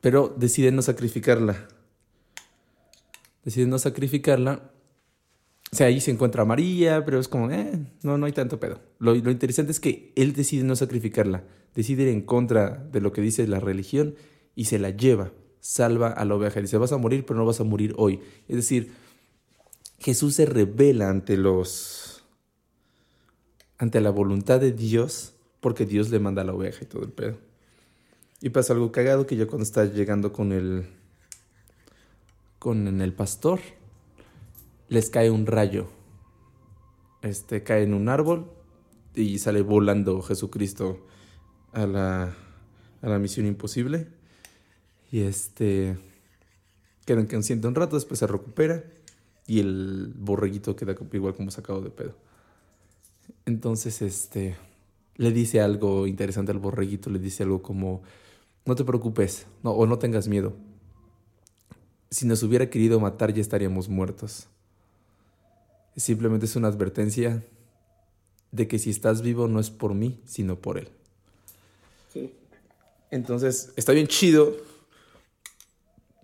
Pero 0.00 0.32
deciden 0.36 0.76
no 0.76 0.82
sacrificarla. 0.82 1.68
Deciden 3.46 3.70
no 3.70 3.78
sacrificarla. 3.78 4.72
O 5.72 5.76
sea, 5.76 5.86
ahí 5.86 6.00
se 6.00 6.10
encuentra 6.10 6.44
María, 6.44 7.04
pero 7.04 7.20
es 7.20 7.28
como, 7.28 7.48
eh, 7.52 7.78
no, 8.02 8.18
no 8.18 8.26
hay 8.26 8.32
tanto 8.32 8.58
pedo. 8.58 8.80
Lo, 8.98 9.14
lo 9.14 9.30
interesante 9.30 9.70
es 9.70 9.78
que 9.78 10.12
él 10.16 10.32
decide 10.32 10.64
no 10.64 10.74
sacrificarla. 10.74 11.44
Decide 11.72 12.02
ir 12.02 12.08
en 12.08 12.22
contra 12.22 12.70
de 12.90 13.00
lo 13.00 13.12
que 13.12 13.20
dice 13.20 13.46
la 13.46 13.60
religión 13.60 14.16
y 14.56 14.64
se 14.64 14.80
la 14.80 14.90
lleva. 14.90 15.32
Salva 15.60 16.08
a 16.08 16.24
la 16.24 16.34
oveja. 16.34 16.60
Dice, 16.60 16.76
vas 16.76 16.90
a 16.90 16.98
morir, 16.98 17.24
pero 17.24 17.38
no 17.38 17.46
vas 17.46 17.60
a 17.60 17.64
morir 17.64 17.94
hoy. 17.96 18.20
Es 18.48 18.56
decir, 18.56 18.90
Jesús 20.00 20.34
se 20.34 20.46
revela 20.46 21.08
ante 21.08 21.36
los. 21.36 22.24
ante 23.78 24.00
la 24.00 24.10
voluntad 24.10 24.58
de 24.58 24.72
Dios, 24.72 25.34
porque 25.60 25.86
Dios 25.86 26.10
le 26.10 26.18
manda 26.18 26.42
a 26.42 26.44
la 26.44 26.52
oveja 26.52 26.82
y 26.82 26.86
todo 26.86 27.04
el 27.04 27.12
pedo. 27.12 27.38
Y 28.40 28.50
pasa 28.50 28.72
algo 28.72 28.90
cagado 28.90 29.24
que 29.24 29.36
yo 29.36 29.46
cuando 29.46 29.62
está 29.62 29.84
llegando 29.84 30.32
con 30.32 30.50
el. 30.50 30.95
Con 32.58 33.00
el 33.00 33.12
pastor, 33.12 33.60
les 34.88 35.10
cae 35.10 35.30
un 35.30 35.46
rayo. 35.46 35.88
Este 37.22 37.62
cae 37.62 37.82
en 37.82 37.94
un 37.94 38.08
árbol 38.08 38.50
y 39.14 39.38
sale 39.38 39.62
volando 39.62 40.22
Jesucristo 40.22 41.06
a 41.72 41.86
la, 41.86 42.34
a 43.02 43.08
la 43.08 43.18
misión 43.18 43.46
imposible. 43.46 44.08
Y 45.10 45.20
este. 45.20 45.96
queda 47.04 47.20
inconsciente 47.20 47.68
un 47.68 47.74
rato, 47.74 47.96
después 47.96 48.18
se 48.18 48.26
recupera 48.26 48.84
y 49.46 49.60
el 49.60 50.12
borreguito 50.16 50.74
queda 50.74 50.94
igual 51.12 51.34
como 51.34 51.50
sacado 51.50 51.80
de 51.80 51.90
pedo. 51.90 52.14
Entonces, 53.44 54.02
este, 54.02 54.56
le 55.16 55.30
dice 55.30 55.60
algo 55.60 56.06
interesante 56.06 56.52
al 56.52 56.58
borreguito, 56.58 57.10
le 57.10 57.18
dice 57.18 57.44
algo 57.44 57.62
como, 57.62 58.02
no 58.64 58.74
te 58.74 58.84
preocupes, 58.84 59.46
no, 59.62 59.70
o 59.70 59.86
no 59.86 59.98
tengas 59.98 60.28
miedo. 60.28 60.54
Si 62.16 62.24
nos 62.24 62.42
hubiera 62.42 62.70
querido 62.70 62.98
matar 62.98 63.34
ya 63.34 63.42
estaríamos 63.42 63.90
muertos. 63.90 64.46
Simplemente 65.98 66.46
es 66.46 66.56
una 66.56 66.68
advertencia 66.68 67.44
de 68.52 68.66
que 68.66 68.78
si 68.78 68.88
estás 68.88 69.20
vivo 69.20 69.48
no 69.48 69.60
es 69.60 69.68
por 69.68 69.92
mí, 69.92 70.18
sino 70.24 70.56
por 70.56 70.78
él. 70.78 70.88
Sí. 72.10 72.32
Entonces, 73.10 73.70
está 73.76 73.92
bien 73.92 74.06
chido 74.06 74.56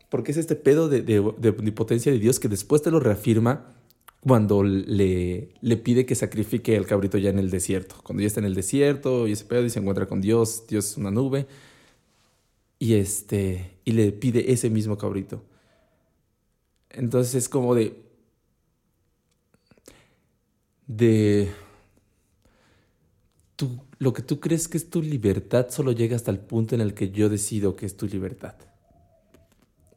porque 0.09 0.33
es 0.33 0.39
este 0.39 0.57
pedo 0.57 0.89
de, 0.89 1.03
de, 1.03 1.73
potencia 1.73 2.11
de 2.11 2.19
Dios 2.19 2.41
que 2.41 2.49
después 2.49 2.81
te 2.81 2.91
lo 2.91 2.99
reafirma 2.99 3.75
cuando 4.21 4.65
le, 4.65 5.51
le 5.61 5.77
pide 5.77 6.07
que 6.07 6.15
sacrifique 6.15 6.75
al 6.75 6.87
cabrito 6.87 7.19
ya 7.19 7.29
en 7.29 7.39
el 7.39 7.51
desierto. 7.51 7.97
Cuando 8.03 8.23
ya 8.23 8.29
está 8.29 8.41
en 8.41 8.47
el 8.47 8.55
desierto 8.55 9.29
y 9.29 9.33
ese 9.33 9.45
pedo 9.45 9.67
y 9.67 9.69
se 9.69 9.81
encuentra 9.81 10.07
con 10.07 10.23
Dios, 10.23 10.65
Dios 10.67 10.93
es 10.93 10.97
una 10.97 11.11
nube. 11.11 11.47
Y, 12.79 12.95
este, 12.95 13.73
y 13.85 13.93
le 13.93 14.11
pide 14.13 14.53
ese 14.53 14.71
mismo 14.71 14.97
cabrito. 14.97 15.43
Entonces 16.93 17.35
es 17.35 17.49
como 17.49 17.75
de. 17.75 18.03
De. 20.87 21.53
Tú, 23.57 23.81
lo 23.99 24.13
que 24.13 24.23
tú 24.23 24.41
crees 24.41 24.69
que 24.69 24.77
es 24.77 24.91
tu 24.91 25.03
libertad 25.03 25.69
solo 25.71 25.93
llega 25.93 26.17
hasta 26.17 26.31
el 26.31 26.39
punto 26.39 26.75
en 26.75 26.81
el 26.81 26.95
que 26.95 27.11
yo 27.11 27.29
decido 27.29 27.77
que 27.77 27.87
es 27.87 27.97
tu 27.97 28.07
libertad. 28.07 28.57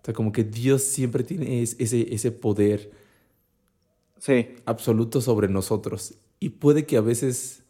O 0.02 0.06
sea, 0.06 0.14
como 0.14 0.32
que 0.32 0.44
Dios 0.44 0.84
siempre 0.84 1.24
tiene 1.24 1.64
ese, 1.64 2.14
ese 2.14 2.32
poder 2.32 2.92
absoluto 4.66 5.22
sobre 5.22 5.48
nosotros. 5.48 6.16
Y 6.40 6.50
puede 6.50 6.86
que 6.86 6.98
a 6.98 7.02
veces, 7.02 7.64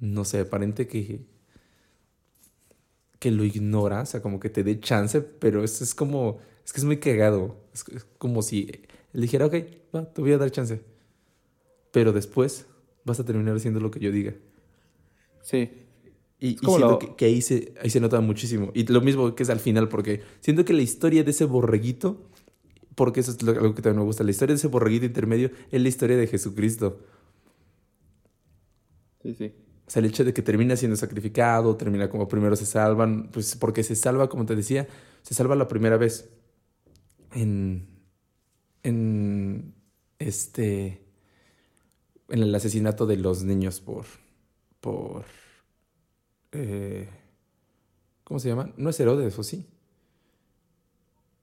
no 0.00 0.24
sé, 0.24 0.40
aparente 0.40 0.86
que, 0.86 1.26
que 3.18 3.30
lo 3.30 3.44
ignora, 3.44 4.02
o 4.02 4.06
sea, 4.06 4.22
como 4.22 4.40
que 4.40 4.50
te 4.50 4.64
dé 4.64 4.80
chance, 4.80 5.20
pero 5.20 5.64
eso 5.64 5.84
es 5.84 5.94
como, 5.94 6.38
es 6.68 6.72
que 6.74 6.80
es 6.80 6.84
muy 6.84 6.98
cagado. 6.98 7.56
Es, 7.72 7.82
como 8.18 8.42
si 8.42 8.70
él 9.14 9.22
dijera, 9.22 9.46
ok, 9.46 9.54
va, 9.94 10.04
te 10.04 10.20
voy 10.20 10.32
a 10.32 10.38
dar 10.38 10.50
chance. 10.50 10.82
Pero 11.92 12.12
después 12.12 12.66
vas 13.06 13.18
a 13.18 13.24
terminar 13.24 13.56
haciendo 13.56 13.80
lo 13.80 13.90
que 13.90 14.00
yo 14.00 14.12
diga. 14.12 14.34
Sí. 15.40 15.70
Y, 16.38 16.58
siento 16.58 17.16
que, 17.16 17.24
ahí, 17.24 17.40
se, 17.40 17.72
ahí 17.82 17.88
se 17.88 18.00
nota 18.00 18.20
muchísimo. 18.20 18.70
Y 18.74 18.84
lo 18.86 19.00
mismo 19.00 19.34
que 19.34 19.44
es 19.44 19.48
al 19.48 19.60
final, 19.60 19.88
porque 19.88 20.20
siento 20.40 20.66
que 20.66 20.74
la 20.74 20.82
historia 20.82 21.24
de 21.24 21.30
ese 21.30 21.46
borreguito, 21.46 22.28
porque 22.94 23.20
eso 23.20 23.30
es 23.30 23.42
lo, 23.42 23.52
algo 23.52 23.74
que 23.74 23.80
también 23.80 24.00
me 24.00 24.04
gusta, 24.04 24.22
la 24.22 24.30
historia 24.30 24.52
de 24.52 24.58
ese 24.58 24.68
borreguito 24.68 25.06
intermedio 25.06 25.50
es 25.70 25.80
la 25.80 25.88
historia 25.88 26.18
de 26.18 26.26
Jesucristo. 26.26 27.00
Sí, 29.22 29.32
sí. 29.32 29.54
O 29.86 29.90
sea, 29.90 30.00
el 30.00 30.06
hecho 30.06 30.22
de 30.22 30.34
que 30.34 30.42
termina 30.42 30.76
siendo 30.76 30.98
sacrificado, 30.98 31.74
termina 31.76 32.10
como 32.10 32.28
primero 32.28 32.56
se 32.56 32.66
salvan, 32.66 33.30
pues 33.32 33.56
porque 33.56 33.82
se 33.82 33.96
salva, 33.96 34.28
como 34.28 34.44
te 34.44 34.54
decía, 34.54 34.86
se 35.22 35.32
salva 35.32 35.56
la 35.56 35.66
primera 35.66 35.96
vez 35.96 36.28
en, 37.32 37.88
en 38.82 39.74
este, 40.18 41.04
en 42.28 42.42
el 42.42 42.54
asesinato 42.54 43.06
de 43.06 43.16
los 43.16 43.44
niños 43.44 43.80
por, 43.80 44.06
por 44.80 45.24
eh, 46.52 47.08
¿Cómo 48.24 48.40
se 48.40 48.48
llama? 48.48 48.72
No 48.76 48.90
es 48.90 49.00
Herodes, 49.00 49.38
¿o 49.38 49.42
sí? 49.42 49.66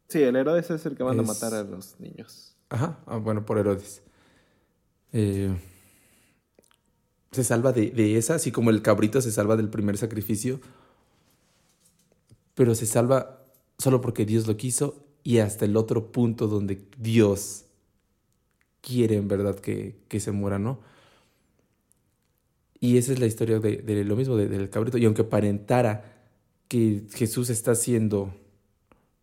Sí, 0.07 0.21
el 0.21 0.35
Herodes 0.35 0.69
es 0.69 0.85
el 0.85 0.95
que 0.95 1.03
manda 1.03 1.23
a 1.23 1.25
matar 1.25 1.53
a 1.55 1.63
los 1.63 1.99
niños. 1.99 2.55
Ajá, 2.69 2.99
ah, 3.07 3.17
bueno, 3.17 3.43
por 3.43 3.57
Herodes. 3.57 4.03
Eh, 5.11 5.55
se 7.31 7.43
salva 7.43 7.71
de, 7.71 7.89
de, 7.89 8.17
esa, 8.17 8.35
así 8.35 8.51
como 8.51 8.69
el 8.69 8.83
cabrito 8.83 9.19
se 9.21 9.31
salva 9.31 9.57
del 9.57 9.69
primer 9.69 9.97
sacrificio, 9.97 10.61
pero 12.53 12.75
se 12.75 12.85
salva 12.85 13.43
solo 13.79 13.99
porque 13.99 14.25
Dios 14.25 14.45
lo 14.45 14.55
quiso 14.55 15.04
y 15.25 15.39
hasta 15.39 15.65
el 15.65 15.75
otro 15.75 16.13
punto 16.13 16.47
donde 16.47 16.85
Dios 16.97 17.65
quiere 18.79 19.17
en 19.17 19.27
verdad 19.27 19.59
que, 19.59 19.97
que 20.07 20.21
se 20.21 20.31
muera, 20.31 20.59
¿no? 20.59 20.79
Y 22.79 22.97
esa 22.97 23.11
es 23.11 23.19
la 23.19 23.25
historia 23.25 23.59
de, 23.59 24.03
lo 24.03 24.15
mismo, 24.15 24.37
del 24.37 24.69
cabrito. 24.69 24.99
Y 24.99 25.05
aunque 25.05 25.23
aparentara 25.23 26.13
que 26.67 27.07
Jesús 27.11 27.49
está 27.49 27.71
haciendo 27.71 28.35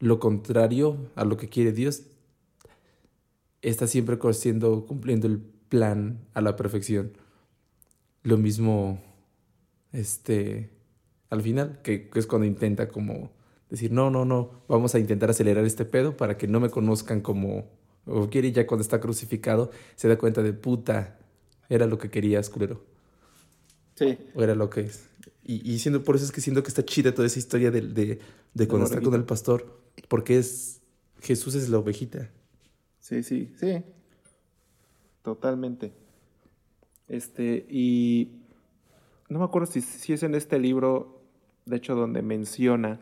lo 0.00 0.18
contrario 0.18 0.96
a 1.14 1.24
lo 1.24 1.36
que 1.36 1.48
quiere 1.48 1.70
Dios, 1.70 2.02
está 3.60 3.86
siempre 3.86 4.18
cumpliendo 4.18 5.28
el 5.28 5.38
plan 5.68 6.18
a 6.34 6.40
la 6.40 6.56
perfección. 6.56 7.12
Lo 8.24 8.36
mismo, 8.36 9.00
este, 9.92 10.70
al 11.30 11.42
final, 11.42 11.80
que, 11.82 12.10
es 12.12 12.26
cuando 12.26 12.46
intenta 12.48 12.88
como 12.88 13.30
decir, 13.72 13.90
no, 13.90 14.10
no, 14.10 14.26
no, 14.26 14.50
vamos 14.68 14.94
a 14.94 14.98
intentar 14.98 15.30
acelerar 15.30 15.64
este 15.64 15.86
pedo 15.86 16.14
para 16.14 16.36
que 16.36 16.46
no 16.46 16.60
me 16.60 16.68
conozcan 16.68 17.22
como, 17.22 17.70
o 18.04 18.28
quiere 18.28 18.52
ya 18.52 18.66
cuando 18.66 18.82
está 18.82 19.00
crucificado, 19.00 19.70
se 19.96 20.08
da 20.08 20.18
cuenta 20.18 20.42
de 20.42 20.52
puta, 20.52 21.18
era 21.70 21.86
lo 21.86 21.96
que 21.96 22.10
querías, 22.10 22.50
culero. 22.50 22.84
Sí. 23.94 24.18
O 24.34 24.42
era 24.42 24.54
lo 24.54 24.68
que 24.68 24.82
es. 24.82 25.08
Y, 25.42 25.70
y 25.70 25.78
siendo, 25.78 26.04
por 26.04 26.16
eso 26.16 26.26
es 26.26 26.32
que 26.32 26.42
siento 26.42 26.62
que 26.62 26.68
está 26.68 26.84
chida 26.84 27.14
toda 27.14 27.26
esa 27.26 27.38
historia 27.38 27.70
de, 27.70 27.80
de, 27.80 28.18
de 28.52 28.68
cuando 28.68 28.86
está 28.86 29.00
con 29.00 29.14
el 29.14 29.24
pastor. 29.24 29.80
Porque 30.08 30.38
es. 30.38 30.80
Jesús 31.20 31.54
es 31.54 31.68
la 31.68 31.78
ovejita. 31.78 32.30
Sí, 32.98 33.22
sí, 33.22 33.52
sí. 33.58 33.82
Totalmente. 35.22 35.92
Este, 37.08 37.66
y. 37.70 38.32
No 39.28 39.38
me 39.38 39.44
acuerdo 39.46 39.70
si, 39.70 39.80
si 39.80 40.12
es 40.12 40.22
en 40.22 40.34
este 40.34 40.58
libro, 40.58 41.22
de 41.64 41.76
hecho, 41.76 41.94
donde 41.94 42.20
menciona 42.22 43.00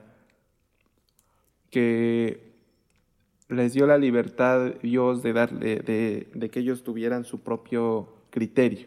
que 1.71 2.51
les 3.49 3.73
dio 3.73 3.87
la 3.87 3.99
libertad 3.99 4.75
Dios 4.83 5.23
de 5.23 5.33
darle, 5.33 5.77
de, 5.77 6.51
que 6.51 6.61
ellos 6.61 6.83
tuvieran 6.83 7.25
su 7.25 7.41
propio 7.41 8.09
criterio 8.31 8.87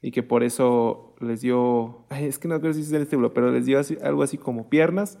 y 0.00 0.10
que 0.10 0.22
por 0.22 0.42
eso 0.42 1.14
les 1.20 1.40
dio, 1.40 2.04
es 2.10 2.38
que 2.38 2.48
no 2.48 2.60
creo 2.60 2.72
si 2.72 2.82
es 2.82 2.92
el 2.92 3.02
este 3.02 3.18
pero 3.34 3.50
les 3.50 3.66
dio 3.66 3.80
algo 4.02 4.22
así 4.22 4.38
como 4.38 4.68
piernas, 4.68 5.18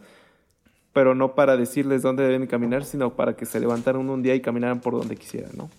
pero 0.92 1.14
no 1.14 1.34
para 1.34 1.56
decirles 1.56 2.02
dónde 2.02 2.24
deben 2.24 2.46
caminar, 2.46 2.84
sino 2.84 3.14
para 3.14 3.36
que 3.36 3.46
se 3.46 3.60
levantaran 3.60 4.08
un 4.08 4.22
día 4.22 4.34
y 4.34 4.40
caminaran 4.40 4.80
por 4.80 4.94
donde 4.94 5.16
quisieran, 5.16 5.52
¿no? 5.56 5.70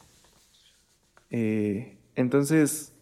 Eh, 1.31 1.97
entonces, 2.15 2.93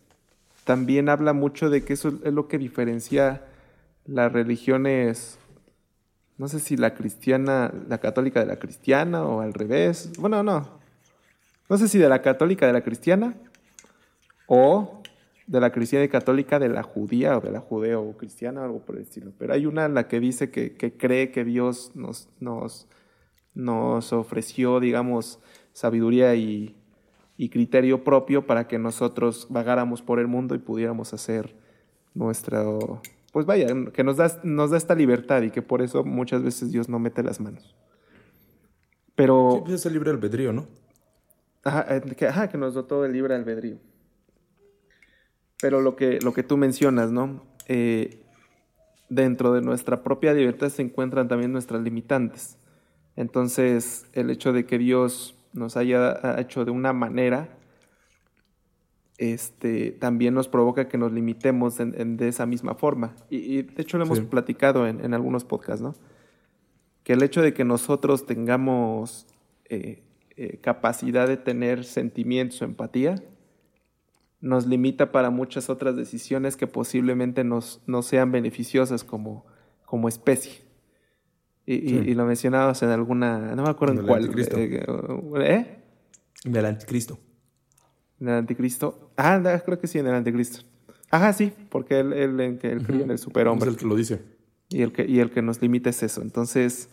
también 0.63 1.09
habla 1.09 1.33
mucho 1.33 1.69
de 1.69 1.83
que 1.83 1.93
eso 1.93 2.09
es 2.23 2.33
lo 2.33 2.47
que 2.47 2.57
diferencia 2.57 3.43
las 4.05 4.31
religiones, 4.31 5.37
no 6.37 6.47
sé 6.47 6.59
si 6.59 6.77
la 6.77 6.93
cristiana, 6.93 7.73
la 7.87 7.97
católica 7.99 8.39
de 8.39 8.45
la 8.45 8.57
cristiana 8.57 9.23
o 9.23 9.41
al 9.41 9.53
revés, 9.53 10.11
bueno, 10.19 10.43
no, 10.43 10.79
no 11.69 11.77
sé 11.77 11.87
si 11.87 11.97
de 11.97 12.09
la 12.09 12.21
católica 12.21 12.67
de 12.67 12.73
la 12.73 12.81
cristiana 12.81 13.35
o 14.47 15.01
de 15.47 15.61
la 15.61 15.71
cristiana 15.71 16.05
y 16.05 16.09
católica, 16.09 16.59
de 16.59 16.69
la 16.69 16.83
judía 16.83 17.37
o 17.37 17.41
de 17.41 17.51
la 17.51 17.61
judeo-cristiana, 17.61 18.65
algo 18.65 18.79
por 18.79 18.97
el 18.97 19.03
estilo. 19.03 19.31
Pero 19.37 19.53
hay 19.53 19.65
una 19.65 19.85
en 19.85 19.93
la 19.93 20.07
que 20.07 20.19
dice 20.19 20.51
que, 20.51 20.75
cree 20.97 21.31
que 21.31 21.45
Dios 21.45 21.91
nos, 21.95 22.29
nos, 22.41 22.87
nos 23.53 24.11
ofreció, 24.11 24.81
digamos, 24.81 25.39
sabiduría 25.71 26.35
y, 26.35 26.75
criterio 27.49 28.03
propio 28.03 28.45
para 28.45 28.67
que 28.67 28.77
nosotros 28.77 29.47
vagáramos 29.49 30.01
por 30.01 30.19
el 30.19 30.27
mundo 30.27 30.53
y 30.55 30.59
pudiéramos 30.59 31.13
hacer 31.13 31.55
nuestro, 32.13 33.01
pues 33.31 33.45
vaya, 33.45 33.67
que 33.93 34.03
nos 34.03 34.17
da, 34.17 34.39
nos 34.43 34.71
da 34.71 34.77
esta 34.77 34.95
libertad 34.95 35.41
y 35.41 35.51
que 35.51 35.61
por 35.61 35.81
eso 35.81 36.03
muchas 36.03 36.43
veces 36.43 36.71
Dios 36.71 36.89
no 36.89 36.99
mete 36.99 37.23
las 37.23 37.39
manos. 37.39 37.75
Pero... 39.15 39.63
Sí, 39.67 39.73
es 39.73 39.85
el 39.85 39.93
libre 39.93 40.11
albedrío, 40.11 40.53
¿no? 40.53 40.67
Ajá 41.63 41.85
eh, 41.89 42.01
que, 42.15 42.27
ajá, 42.27 42.49
que 42.49 42.57
nos 42.57 42.73
dotó 42.73 43.03
el 43.03 43.13
libre 43.13 43.35
albedrío. 43.35 43.77
Pero 45.59 45.81
lo 45.81 45.95
que, 45.95 46.19
lo 46.21 46.33
que 46.33 46.43
tú 46.43 46.55
mencionas, 46.55 47.11
¿no? 47.11 47.43
Eh, 47.67 48.23
dentro 49.09 49.53
de 49.53 49.61
nuestra 49.61 50.03
propia 50.03 50.33
libertad 50.33 50.69
se 50.69 50.81
encuentran 50.81 51.27
también 51.27 51.51
nuestras 51.51 51.81
limitantes. 51.81 52.57
Entonces, 53.15 54.05
el 54.13 54.29
hecho 54.29 54.53
de 54.53 54.65
que 54.65 54.77
Dios 54.77 55.35
nos 55.53 55.75
haya 55.75 56.39
hecho 56.39 56.65
de 56.65 56.71
una 56.71 56.93
manera, 56.93 57.56
este, 59.17 59.91
también 59.91 60.33
nos 60.33 60.47
provoca 60.47 60.87
que 60.87 60.97
nos 60.97 61.11
limitemos 61.11 61.77
de 61.77 62.27
esa 62.27 62.45
misma 62.45 62.75
forma. 62.75 63.15
Y, 63.29 63.63
de 63.63 63.81
hecho 63.81 63.97
lo 63.97 64.05
hemos 64.05 64.19
platicado 64.21 64.87
en, 64.87 65.13
algunos 65.13 65.43
podcasts, 65.43 65.81
¿no? 65.81 65.95
Que 67.03 67.13
el 67.13 67.23
hecho 67.23 67.41
de 67.41 67.53
que 67.53 67.63
nosotros 67.63 68.25
tengamos 68.25 69.25
eh, 69.65 70.03
eh, 70.35 70.59
capacidad 70.61 71.27
de 71.27 71.37
tener 71.37 71.83
sentimientos 71.83 72.61
o 72.61 72.65
empatía, 72.65 73.23
nos 74.39 74.67
limita 74.67 75.11
para 75.11 75.29
muchas 75.29 75.69
otras 75.69 75.95
decisiones 75.95 76.57
que 76.57 76.67
posiblemente 76.67 77.43
nos, 77.43 77.81
no 77.87 78.03
sean 78.03 78.31
beneficiosas 78.31 79.03
como, 79.03 79.45
como 79.85 80.07
especie. 80.07 80.67
Y, 81.65 82.13
lo 82.13 82.25
mencionabas 82.25 82.81
en 82.83 82.89
alguna, 82.89 83.53
no 83.53 83.63
me 83.63 83.69
acuerdo 83.69 83.99
en, 83.99 84.07
cuál. 84.07 84.21
Anticristo. 84.21 84.57
Eh, 84.57 84.85
¿Eh? 85.41 85.83
En 86.45 86.55
el 86.55 86.65
anticristo. 86.65 87.19
En 88.19 88.29
el 88.29 88.35
anticristo. 88.35 89.11
Ah, 89.15 89.61
creo 89.63 89.79
que 89.79 89.87
sí, 89.87 89.99
en 89.99 90.07
el 90.07 90.13
anticristo. 90.13 90.65
Ajá, 91.09 91.33
sí, 91.33 91.53
porque 91.69 91.99
él, 91.99 92.13
él, 92.13 92.39
él, 92.39 92.85
en 92.89 93.11
el 93.11 93.17
superhombre. 93.17 93.69
Es 93.69 93.75
el 93.75 93.79
que 93.79 93.85
lo 93.85 93.95
dice. 93.95 94.21
Y 94.69 94.81
el 94.81 94.91
que, 94.91 95.05
y 95.05 95.19
el 95.19 95.31
que 95.31 95.41
nos 95.41 95.61
limita 95.61 95.89
es 95.89 96.03
eso. 96.03 96.21
Entonces, 96.21 96.89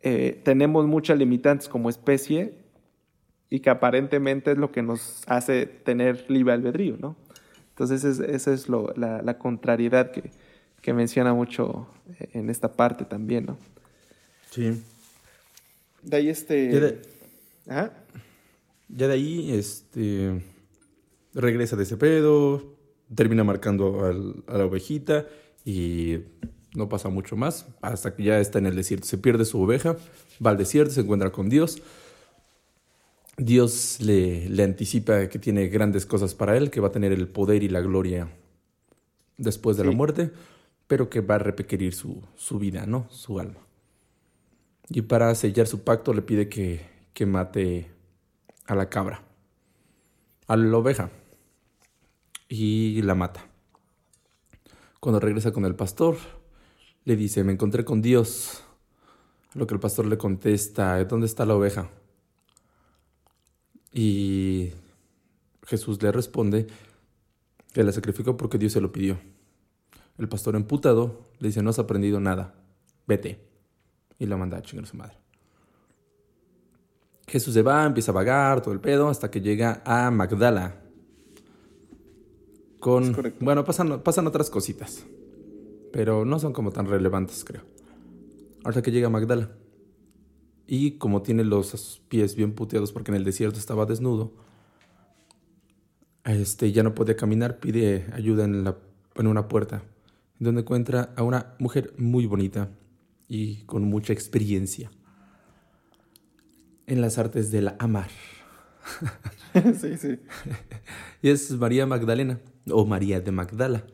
eh, 0.00 0.40
tenemos 0.44 0.86
muchas 0.86 1.18
limitantes 1.18 1.68
como 1.68 1.88
especie 1.88 2.54
y 3.48 3.60
que 3.60 3.70
aparentemente 3.70 4.52
es 4.52 4.58
lo 4.58 4.72
que 4.72 4.82
nos 4.82 5.22
hace 5.26 5.66
tener 5.66 6.24
libre 6.28 6.54
albedrío, 6.54 6.96
¿no? 6.98 7.16
Entonces 7.70 8.04
esa 8.04 8.52
es 8.52 8.68
lo, 8.68 8.92
la, 8.96 9.38
contrariedad 9.38 10.12
que, 10.12 10.30
que, 10.80 10.92
menciona 10.92 11.34
mucho 11.34 11.88
en 12.32 12.50
esta 12.50 12.72
parte 12.72 13.04
también, 13.04 13.46
¿no? 13.46 13.58
Sí. 14.50 14.80
De 16.02 16.16
ahí 16.16 16.28
este... 16.28 16.70
Ya 16.70 16.80
de, 16.80 17.02
ya 18.88 19.08
de 19.08 19.12
ahí, 19.12 19.52
este... 19.52 20.40
Regresa 21.34 21.76
de 21.76 21.82
ese 21.82 21.96
pedo, 21.96 22.76
termina 23.14 23.44
marcando 23.44 24.04
a 24.48 24.56
la 24.56 24.64
ovejita 24.64 25.26
y 25.64 26.18
no 26.74 26.88
pasa 26.88 27.08
mucho 27.08 27.36
más 27.36 27.66
hasta 27.82 28.14
que 28.14 28.24
ya 28.24 28.40
está 28.40 28.58
en 28.58 28.66
el 28.66 28.76
desierto. 28.76 29.06
Se 29.06 29.18
pierde 29.18 29.44
su 29.44 29.60
oveja, 29.60 29.96
va 30.44 30.50
al 30.50 30.56
desierto, 30.56 30.92
se 30.92 31.00
encuentra 31.00 31.30
con 31.30 31.48
Dios 31.48 31.82
Dios 33.36 34.00
le, 34.00 34.48
le, 34.48 34.62
anticipa 34.62 35.28
que 35.28 35.38
tiene 35.38 35.66
grandes 35.66 36.06
cosas 36.06 36.34
para 36.34 36.56
él, 36.56 36.70
que 36.70 36.80
va 36.80 36.88
a 36.88 36.92
tener 36.92 37.12
el 37.12 37.26
poder 37.28 37.62
y 37.64 37.68
la 37.68 37.80
gloria 37.80 38.28
después 39.36 39.76
de 39.76 39.84
la 39.84 39.90
muerte, 39.90 40.30
pero 40.86 41.10
que 41.10 41.20
va 41.20 41.36
a 41.36 41.38
requerir 41.38 41.94
su, 41.94 42.22
su, 42.36 42.58
vida, 42.58 42.86
¿no? 42.86 43.08
Su 43.10 43.40
alma. 43.40 43.58
Y 44.88 45.02
para 45.02 45.34
sellar 45.34 45.66
su 45.66 45.82
pacto 45.82 46.14
le 46.14 46.22
pide 46.22 46.48
que, 46.48 46.86
que 47.12 47.26
mate 47.26 47.90
a 48.66 48.76
la 48.76 48.88
cabra, 48.88 49.22
a 50.46 50.56
la 50.56 50.76
oveja, 50.76 51.10
y 52.48 53.00
la 53.02 53.14
mata. 53.14 53.46
Cuando 55.00 55.20
regresa 55.20 55.52
con 55.52 55.64
el 55.64 55.74
pastor, 55.74 56.16
le 57.04 57.16
dice, 57.16 57.44
me 57.44 57.52
encontré 57.52 57.84
con 57.84 58.00
Dios. 58.00 58.62
Lo 59.54 59.66
que 59.66 59.74
el 59.74 59.80
pastor 59.80 60.06
le 60.06 60.16
contesta, 60.18 61.04
¿dónde 61.04 61.26
está 61.26 61.44
la 61.44 61.54
oveja? 61.54 61.90
Y 63.92 64.72
Jesús 65.66 66.02
le 66.02 66.10
responde 66.10 66.66
que 67.72 67.84
la 67.84 67.92
sacrificó 67.92 68.36
porque 68.36 68.58
Dios 68.58 68.72
se 68.72 68.80
lo 68.80 68.92
pidió. 68.92 69.18
El 70.18 70.28
pastor 70.28 70.56
emputado 70.56 71.20
le 71.38 71.48
dice, 71.48 71.62
no 71.62 71.70
has 71.70 71.78
aprendido 71.78 72.18
nada, 72.20 72.54
vete. 73.06 73.40
Y 74.18 74.26
lo 74.26 74.38
manda 74.38 74.58
a 74.58 74.62
chingar 74.62 74.84
a 74.84 74.88
su 74.88 74.96
madre. 74.96 75.18
Jesús 77.26 77.54
se 77.54 77.62
va, 77.62 77.84
empieza 77.84 78.10
a 78.10 78.14
vagar 78.14 78.62
todo 78.62 78.72
el 78.72 78.80
pedo 78.80 79.08
hasta 79.08 79.30
que 79.30 79.40
llega 79.40 79.82
a 79.84 80.10
Magdala. 80.10 80.83
Con, 82.84 83.16
bueno, 83.40 83.64
pasan, 83.64 84.02
pasan 84.02 84.26
otras 84.26 84.50
cositas, 84.50 85.06
pero 85.90 86.26
no 86.26 86.38
son 86.38 86.52
como 86.52 86.70
tan 86.70 86.84
relevantes, 86.84 87.42
creo. 87.42 87.62
Hasta 88.62 88.82
que 88.82 88.90
llega 88.90 89.08
Magdala. 89.08 89.52
Y 90.66 90.98
como 90.98 91.22
tiene 91.22 91.44
los 91.44 92.02
pies 92.10 92.36
bien 92.36 92.52
puteados 92.52 92.92
porque 92.92 93.10
en 93.10 93.16
el 93.16 93.24
desierto 93.24 93.58
estaba 93.58 93.86
desnudo, 93.86 94.34
este, 96.24 96.72
ya 96.72 96.82
no 96.82 96.94
podía 96.94 97.16
caminar, 97.16 97.58
pide 97.58 98.04
ayuda 98.12 98.44
en, 98.44 98.64
la, 98.64 98.76
en 99.14 99.28
una 99.28 99.48
puerta, 99.48 99.82
donde 100.38 100.60
encuentra 100.60 101.14
a 101.16 101.22
una 101.22 101.54
mujer 101.58 101.94
muy 101.96 102.26
bonita 102.26 102.68
y 103.28 103.62
con 103.62 103.84
mucha 103.84 104.12
experiencia 104.12 104.90
en 106.86 107.00
las 107.00 107.16
artes 107.16 107.50
de 107.50 107.62
la 107.62 107.76
amar. 107.78 108.10
sí, 109.80 109.96
sí. 109.96 110.18
y 111.22 111.30
es 111.30 111.50
María 111.52 111.86
Magdalena, 111.86 112.40
o 112.70 112.84
María 112.86 113.20
de 113.20 113.30
Magdala. 113.30 113.84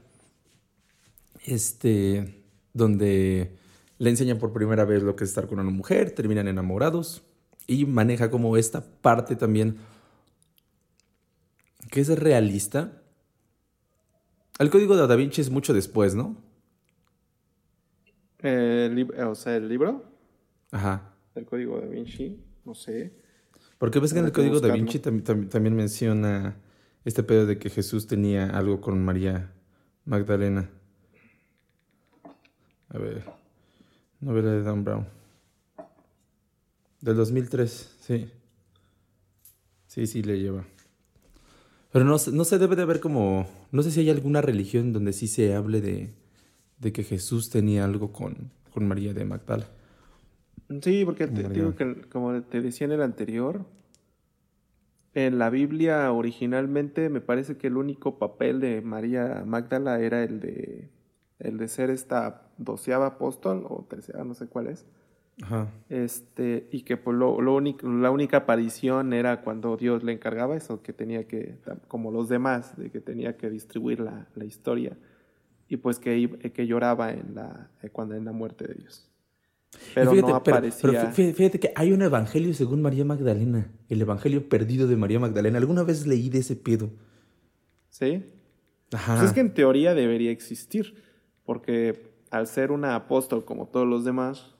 Este, 1.44 2.42
donde 2.74 3.56
le 3.98 4.10
enseña 4.10 4.38
por 4.38 4.52
primera 4.52 4.84
vez 4.84 5.02
lo 5.02 5.16
que 5.16 5.24
es 5.24 5.30
estar 5.30 5.46
con 5.46 5.60
una 5.60 5.70
mujer, 5.70 6.10
terminan 6.12 6.48
enamorados 6.48 7.22
y 7.66 7.86
maneja 7.86 8.30
como 8.30 8.56
esta 8.56 8.84
parte 9.00 9.36
también 9.36 9.76
que 11.90 12.00
es 12.00 12.08
realista. 12.18 13.02
El 14.58 14.70
código 14.70 14.96
de 14.96 15.06
Da 15.06 15.16
Vinci 15.16 15.40
es 15.40 15.50
mucho 15.50 15.72
después, 15.72 16.14
¿no? 16.14 16.36
o 18.42 19.34
sea, 19.34 19.56
el 19.56 19.68
libro. 19.68 20.04
Ajá. 20.70 21.14
El 21.34 21.44
código 21.44 21.78
da 21.80 21.86
Vinci, 21.86 22.42
no 22.64 22.74
sé. 22.74 23.12
Porque 23.78 23.98
ves 23.98 24.12
que 24.12 24.18
en 24.18 24.26
el 24.26 24.32
código 24.32 24.60
da 24.60 24.72
Vinci 24.72 24.98
también 24.98 25.74
menciona 25.74 26.56
este 27.04 27.22
pedo 27.22 27.46
de 27.46 27.58
que 27.58 27.70
Jesús 27.70 28.06
tenía 28.06 28.50
algo 28.50 28.80
con 28.80 29.04
María 29.04 29.52
Magdalena. 30.04 30.70
A 32.88 32.98
ver. 32.98 33.24
Novela 34.20 34.50
de 34.50 34.62
Dan 34.62 34.84
Brown. 34.84 35.06
Del 37.00 37.16
2003, 37.16 37.96
sí. 38.00 38.30
Sí, 39.86 40.06
sí 40.06 40.22
le 40.22 40.38
lleva. 40.38 40.64
Pero 41.92 42.04
no, 42.04 42.16
no 42.32 42.44
se 42.44 42.58
debe 42.58 42.76
de 42.76 42.84
ver 42.84 43.00
como... 43.00 43.48
No 43.72 43.82
sé 43.82 43.90
si 43.90 44.00
hay 44.00 44.10
alguna 44.10 44.40
religión 44.40 44.92
donde 44.92 45.12
sí 45.12 45.26
se 45.26 45.54
hable 45.54 45.80
de, 45.80 46.14
de 46.78 46.92
que 46.92 47.02
Jesús 47.02 47.50
tenía 47.50 47.84
algo 47.84 48.12
con, 48.12 48.50
con 48.72 48.86
María 48.86 49.14
de 49.14 49.24
Magdala. 49.24 49.66
Sí, 50.82 51.04
porque 51.04 51.26
te, 51.26 51.48
digo 51.48 51.74
que, 51.74 52.02
como 52.08 52.40
te 52.42 52.60
decía 52.60 52.84
en 52.84 52.92
el 52.92 53.02
anterior, 53.02 53.64
en 55.14 55.38
la 55.38 55.50
Biblia 55.50 56.12
originalmente 56.12 57.08
me 57.08 57.20
parece 57.20 57.56
que 57.56 57.66
el 57.66 57.76
único 57.76 58.18
papel 58.18 58.60
de 58.60 58.80
María 58.80 59.42
Magdala 59.46 60.00
era 60.00 60.22
el 60.22 60.40
de 60.40 60.90
el 61.40 61.58
de 61.58 61.68
ser 61.68 61.90
esta 61.90 62.42
doceava 62.58 63.06
apóstol 63.06 63.64
o 63.68 63.84
tercera, 63.88 64.24
no 64.24 64.34
sé 64.34 64.46
cuál 64.46 64.68
es. 64.68 64.86
Ajá. 65.42 65.68
Este, 65.88 66.68
y 66.70 66.82
que 66.82 66.98
pues, 66.98 67.16
lo, 67.16 67.40
lo 67.40 67.54
único, 67.54 67.88
la 67.88 68.10
única 68.10 68.38
aparición 68.38 69.12
era 69.14 69.40
cuando 69.40 69.76
Dios 69.76 70.04
le 70.04 70.12
encargaba 70.12 70.56
eso, 70.56 70.82
que 70.82 70.92
tenía 70.92 71.26
que, 71.26 71.56
como 71.88 72.10
los 72.10 72.28
demás, 72.28 72.76
de 72.76 72.90
que 72.90 73.00
tenía 73.00 73.36
que 73.36 73.48
distribuir 73.48 74.00
la, 74.00 74.28
la 74.34 74.44
historia. 74.44 74.96
Y 75.66 75.78
pues 75.78 75.98
que, 75.98 76.52
que 76.52 76.66
lloraba 76.66 77.12
en 77.12 77.34
la, 77.34 77.70
cuando 77.92 78.16
en 78.16 78.24
la 78.26 78.32
muerte 78.32 78.66
de 78.66 78.74
Dios. 78.74 79.09
Pero 79.94 80.14
no 80.14 80.34
aparecía. 80.34 81.12
Pero, 81.14 81.34
fíjate 81.34 81.60
que 81.60 81.72
hay 81.76 81.92
un 81.92 82.02
evangelio 82.02 82.52
según 82.54 82.82
María 82.82 83.04
Magdalena, 83.04 83.70
el 83.88 84.00
evangelio 84.00 84.48
perdido 84.48 84.86
de 84.88 84.96
María 84.96 85.20
Magdalena. 85.20 85.58
¿Alguna 85.58 85.82
vez 85.82 86.06
leí 86.06 86.28
de 86.28 86.38
ese 86.38 86.56
pedo? 86.56 86.90
¿Sí? 87.88 88.24
Ajá. 88.92 89.16
Pues 89.16 89.28
es 89.28 89.32
que 89.32 89.40
en 89.40 89.54
teoría 89.54 89.94
debería 89.94 90.30
existir 90.30 90.94
porque 91.44 92.10
al 92.30 92.46
ser 92.46 92.70
una 92.70 92.94
apóstol 92.94 93.44
como 93.44 93.66
todos 93.66 93.86
los 93.86 94.04
demás, 94.04 94.54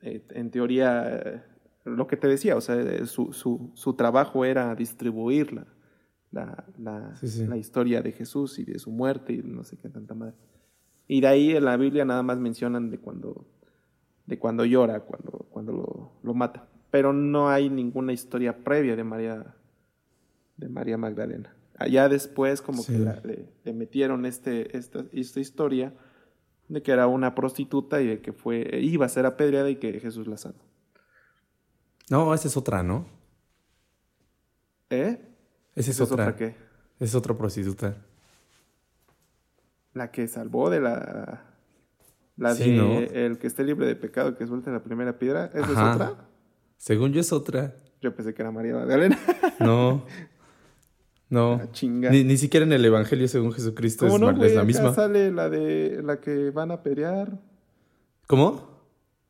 eh, 0.00 0.24
en 0.30 0.50
teoría, 0.50 1.44
lo 1.84 2.06
que 2.06 2.16
te 2.16 2.26
decía, 2.26 2.56
o 2.56 2.60
sea, 2.60 3.06
su, 3.06 3.32
su, 3.32 3.70
su, 3.74 3.94
trabajo 3.94 4.44
era 4.44 4.74
distribuir 4.74 5.64
la, 6.32 6.64
la, 6.78 7.14
Sí, 7.16 7.28
sí. 7.28 7.46
la 7.46 7.56
historia 7.56 8.02
de 8.02 8.12
Jesús 8.12 8.58
y 8.58 8.64
de 8.64 8.78
su 8.78 8.90
muerte 8.90 9.34
y 9.34 9.38
no 9.38 9.64
sé 9.64 9.76
qué 9.76 9.88
tanta 9.88 10.14
madre. 10.14 10.34
Y 11.06 11.20
de 11.20 11.26
ahí 11.28 11.50
en 11.52 11.64
la 11.64 11.76
Biblia 11.76 12.04
nada 12.04 12.22
más 12.22 12.38
mencionan 12.38 12.90
de 12.90 12.98
cuando, 12.98 13.46
de 14.26 14.38
cuando 14.38 14.64
llora, 14.64 15.00
cuando, 15.00 15.46
cuando 15.50 15.72
lo, 15.72 16.12
lo 16.22 16.34
mata. 16.34 16.68
Pero 16.90 17.12
no 17.12 17.48
hay 17.48 17.68
ninguna 17.70 18.12
historia 18.12 18.62
previa 18.64 18.96
de 18.96 19.04
María, 19.04 19.54
de 20.56 20.68
María 20.68 20.96
Magdalena. 20.98 21.54
Allá 21.78 22.08
después 22.08 22.60
como 22.62 22.82
Sí. 22.82 22.92
que 22.92 22.98
la- 22.98 23.20
le, 23.24 23.48
le 23.64 23.72
metieron 23.72 24.26
este, 24.26 24.76
esta, 24.76 25.04
esta 25.12 25.40
historia 25.40 25.92
de 26.68 26.82
que 26.82 26.92
era 26.92 27.06
una 27.06 27.34
prostituta 27.34 28.00
y 28.00 28.06
de 28.06 28.20
que 28.20 28.32
fue, 28.32 28.78
iba 28.80 29.04
a 29.06 29.08
ser 29.08 29.26
apedreada 29.26 29.68
y 29.70 29.76
que 29.76 29.98
Jesús 30.00 30.26
la 30.26 30.36
sanó. 30.36 30.62
No, 32.10 32.32
esa 32.34 32.48
es 32.48 32.56
otra, 32.56 32.82
¿no? 32.82 33.06
¿Eh? 34.90 35.18
Esa 35.74 35.90
es 35.90 35.96
¿Esa 36.00 36.04
otra. 36.04 36.24
otra 36.24 36.36
qué? 36.36 36.46
Esa 36.96 37.04
es 37.04 37.14
otra 37.14 37.36
prostituta. 37.36 37.96
La 39.94 40.10
que 40.10 40.28
salvó 40.28 40.70
de 40.70 40.80
la. 40.80 41.44
La 42.42 42.54
Sí, 42.54 42.70
de 42.72 42.76
¿no? 42.76 42.98
el 42.98 43.38
que 43.38 43.46
esté 43.46 43.62
libre 43.64 43.86
de 43.86 43.94
pecado 43.96 44.36
que 44.36 44.46
suelte 44.46 44.70
la 44.70 44.82
primera 44.82 45.18
piedra. 45.18 45.46
¿Esa 45.54 45.60
Ajá. 45.64 45.90
es 45.90 45.94
otra? 45.96 46.28
Según 46.76 47.12
yo 47.12 47.20
es 47.20 47.32
otra. 47.32 47.74
Yo 48.00 48.14
pensé 48.14 48.34
que 48.34 48.42
era 48.42 48.50
María 48.50 48.74
Magdalena. 48.74 49.18
No. 49.60 50.04
No. 51.30 51.56
La 51.56 51.70
chinga. 51.72 52.10
Ni, 52.10 52.24
ni 52.24 52.36
siquiera 52.36 52.66
en 52.66 52.72
el 52.74 52.84
Evangelio 52.84 53.26
según 53.26 53.52
Jesucristo 53.52 54.04
es, 54.06 54.12
¿Cómo 54.12 54.26
no, 54.26 54.36
Mar- 54.36 54.44
es 54.44 54.52
la 54.54 54.60
Acá 54.60 54.66
misma. 54.66 54.92
sale 54.92 55.30
la 55.32 55.48
de 55.48 56.02
la 56.04 56.20
que 56.20 56.50
van 56.50 56.70
a 56.72 56.82
pelear. 56.82 57.38
¿Cómo? 58.26 58.70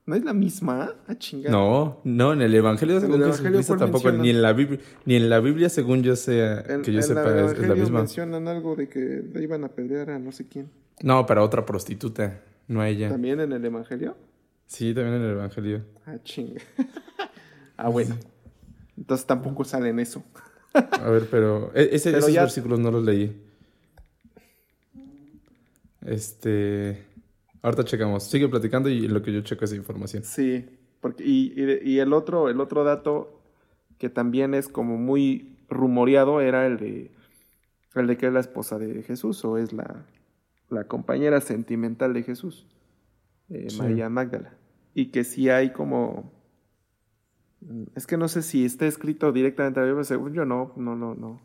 ¿No 0.04 0.16
es 0.16 0.24
la 0.24 0.32
misma? 0.32 0.96
Ah, 1.06 1.14
chinga. 1.16 1.48
No, 1.48 2.00
no, 2.02 2.32
en 2.32 2.42
el 2.42 2.52
Evangelio 2.56 2.96
En 2.96 3.02
el 3.02 3.06
según 3.06 3.22
Evangelio, 3.22 3.42
Jesucristo 3.58 3.70
¿cuál 3.74 3.78
tampoco, 3.78 4.04
menciona? 4.06 4.22
ni 4.24 4.30
en 4.30 4.42
la 4.42 4.52
Biblia, 4.52 4.80
ni 5.04 5.14
en 5.14 5.30
la 5.30 5.38
Biblia 5.38 5.68
según 5.68 6.02
yo 6.02 6.16
sea, 6.16 6.60
En, 6.68 6.82
que 6.82 6.90
yo 6.92 6.98
en 6.98 7.04
sepa, 7.04 7.22
la 7.30 7.44
es- 7.46 7.52
es, 7.52 7.68
la 7.68 7.74
misma. 7.76 7.98
mencionan 8.00 8.48
algo 8.48 8.74
de 8.74 8.88
que 8.88 9.22
iban 9.40 9.62
a 9.62 9.66
apedrear 9.68 10.10
a 10.10 10.18
no 10.18 10.32
sé 10.32 10.48
quién. 10.48 10.70
No, 11.04 11.24
para 11.24 11.44
otra 11.44 11.64
prostituta, 11.64 12.40
no 12.72 12.80
a 12.80 12.88
ella. 12.88 13.08
¿También 13.10 13.40
en 13.40 13.52
el 13.52 13.64
Evangelio? 13.64 14.16
Sí, 14.66 14.94
también 14.94 15.16
en 15.16 15.22
el 15.22 15.30
Evangelio. 15.32 15.84
Ah, 16.06 16.16
chinga. 16.24 16.60
ah, 17.76 17.88
bueno. 17.88 18.16
Entonces 18.96 19.26
tampoco 19.26 19.64
sale 19.64 19.90
en 19.90 20.00
eso. 20.00 20.22
A 20.74 21.10
ver, 21.10 21.26
pero 21.30 21.70
e- 21.74 21.90
ese- 21.92 22.10
Pero 22.10 22.18
esos 22.20 22.32
ya- 22.32 22.42
versículos 22.42 22.78
no 22.80 22.90
los 22.90 23.04
leí. 23.04 23.38
Este, 26.04 27.04
ahorita 27.62 27.84
checamos. 27.84 28.24
Sigue 28.24 28.48
platicando 28.48 28.88
y 28.88 29.06
lo 29.08 29.22
que 29.22 29.32
yo 29.32 29.40
checo 29.42 29.64
esa 29.64 29.76
información. 29.76 30.24
Sí, 30.24 30.64
porque 31.00 31.24
y, 31.24 31.52
y, 31.56 31.90
y 31.92 31.98
el 32.00 32.12
otro 32.12 32.48
el 32.48 32.60
otro 32.60 32.84
dato 32.84 33.38
que 33.98 34.08
también 34.08 34.54
es 34.54 34.68
como 34.68 34.96
muy 34.96 35.56
rumoreado 35.68 36.40
era 36.40 36.66
el 36.66 36.76
de 36.78 37.10
el 37.94 38.06
de 38.06 38.16
que 38.16 38.26
es 38.26 38.32
la 38.32 38.40
esposa 38.40 38.78
de 38.78 39.02
Jesús 39.02 39.44
o 39.44 39.58
es 39.58 39.72
la, 39.72 40.04
la 40.72 40.84
compañera 40.84 41.40
sentimental 41.40 42.12
de 42.14 42.22
Jesús, 42.22 42.66
eh, 43.50 43.66
Sí. 43.70 43.78
María 43.78 44.08
Magdala. 44.08 44.54
Y 44.94 45.06
que 45.06 45.24
sí 45.24 45.48
hay 45.48 45.70
como 45.72 46.32
es 47.94 48.06
que 48.08 48.16
no 48.16 48.26
sé 48.26 48.42
si 48.42 48.64
está 48.64 48.86
escrito 48.86 49.30
directamente 49.30 49.78
en 49.78 49.86
la 49.86 49.92
Biblia, 49.92 50.04
según 50.04 50.32
yo 50.32 50.44
no, 50.44 50.72
no, 50.76 50.96
no, 50.96 51.14
no. 51.14 51.40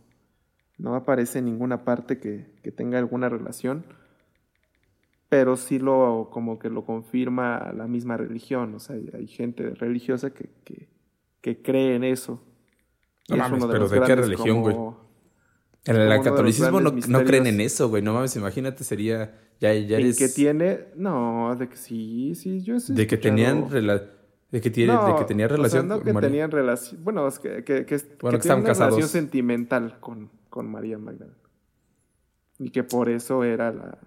No 0.80 0.96
aparece 0.96 1.40
en 1.40 1.46
ninguna 1.46 1.84
parte 1.84 2.20
que, 2.20 2.46
que 2.64 2.72
tenga 2.72 2.98
alguna 3.00 3.30
relación 3.30 3.84
pero 5.30 5.58
sí 5.58 5.78
lo 5.78 6.30
como 6.32 6.58
que 6.58 6.70
lo 6.70 6.86
confirma 6.86 7.74
la 7.76 7.86
misma 7.86 8.16
religión, 8.16 8.74
o 8.76 8.80
sea, 8.80 8.96
hay, 8.96 9.10
hay 9.14 9.28
gente 9.28 9.72
religiosa 9.72 10.30
que, 10.34 10.50
que, 10.64 10.88
que 11.42 11.62
cree 11.62 11.96
en 11.96 12.06
eso. 12.06 12.42
No 13.30 13.36
mames, 13.36 13.62
uno 13.62 13.70
pero 13.72 13.90
¿de 13.90 14.00
qué 14.02 14.16
religión, 14.16 14.62
güey? 14.62 14.74
como- 14.74 15.07
En 15.86 15.96
el 15.96 16.22
catolicismo 16.22 16.82
no, 16.82 16.92
no 16.92 17.24
creen 17.24 17.48
en 17.48 17.62
eso, 17.62 17.90
güey. 17.90 18.02
No 18.04 18.14
mames, 18.14 18.36
imagínate, 18.36 18.84
sería. 18.84 19.40
Ya, 19.60 19.74
ya 19.74 19.98
¿En 19.98 20.04
eres. 20.06 20.18
que 20.18 20.28
tiene? 20.30 20.86
No, 20.96 21.56
de 21.56 21.68
que 21.70 21.78
sí, 21.78 22.36
sí, 22.36 22.62
yo 22.62 22.80
sí. 22.80 22.94
De 22.94 23.08
que 23.08 23.18
tenían. 23.18 23.70
de, 23.70 24.62
que 24.62 24.70
tiene, 24.70 24.94
de 24.94 25.16
que 25.18 25.26
tenía 25.26 25.46
o 25.46 25.50
sea, 25.50 25.58
relación 25.58 25.88
no 25.88 25.96
con 25.96 26.04
que 26.06 26.14
María. 26.14 26.30
tenían 26.30 26.52
relación, 26.52 27.04
bueno, 27.04 27.28
es 27.28 27.40
que, 27.40 27.64
que, 27.64 27.86
que, 27.86 27.98
que 27.98 28.02
Bueno, 28.22 28.40
que 28.40 28.48
una 28.50 28.64
casados. 28.64 28.96
relación 28.96 29.10
sentimental 29.10 30.00
con, 30.00 30.30
con 30.50 30.70
María 30.70 30.98
Magdalena. 30.98 31.38
Y 32.60 32.70
que 32.72 32.84
por 32.84 33.10
eso 33.10 33.44
era 33.44 33.72
la, 33.72 33.98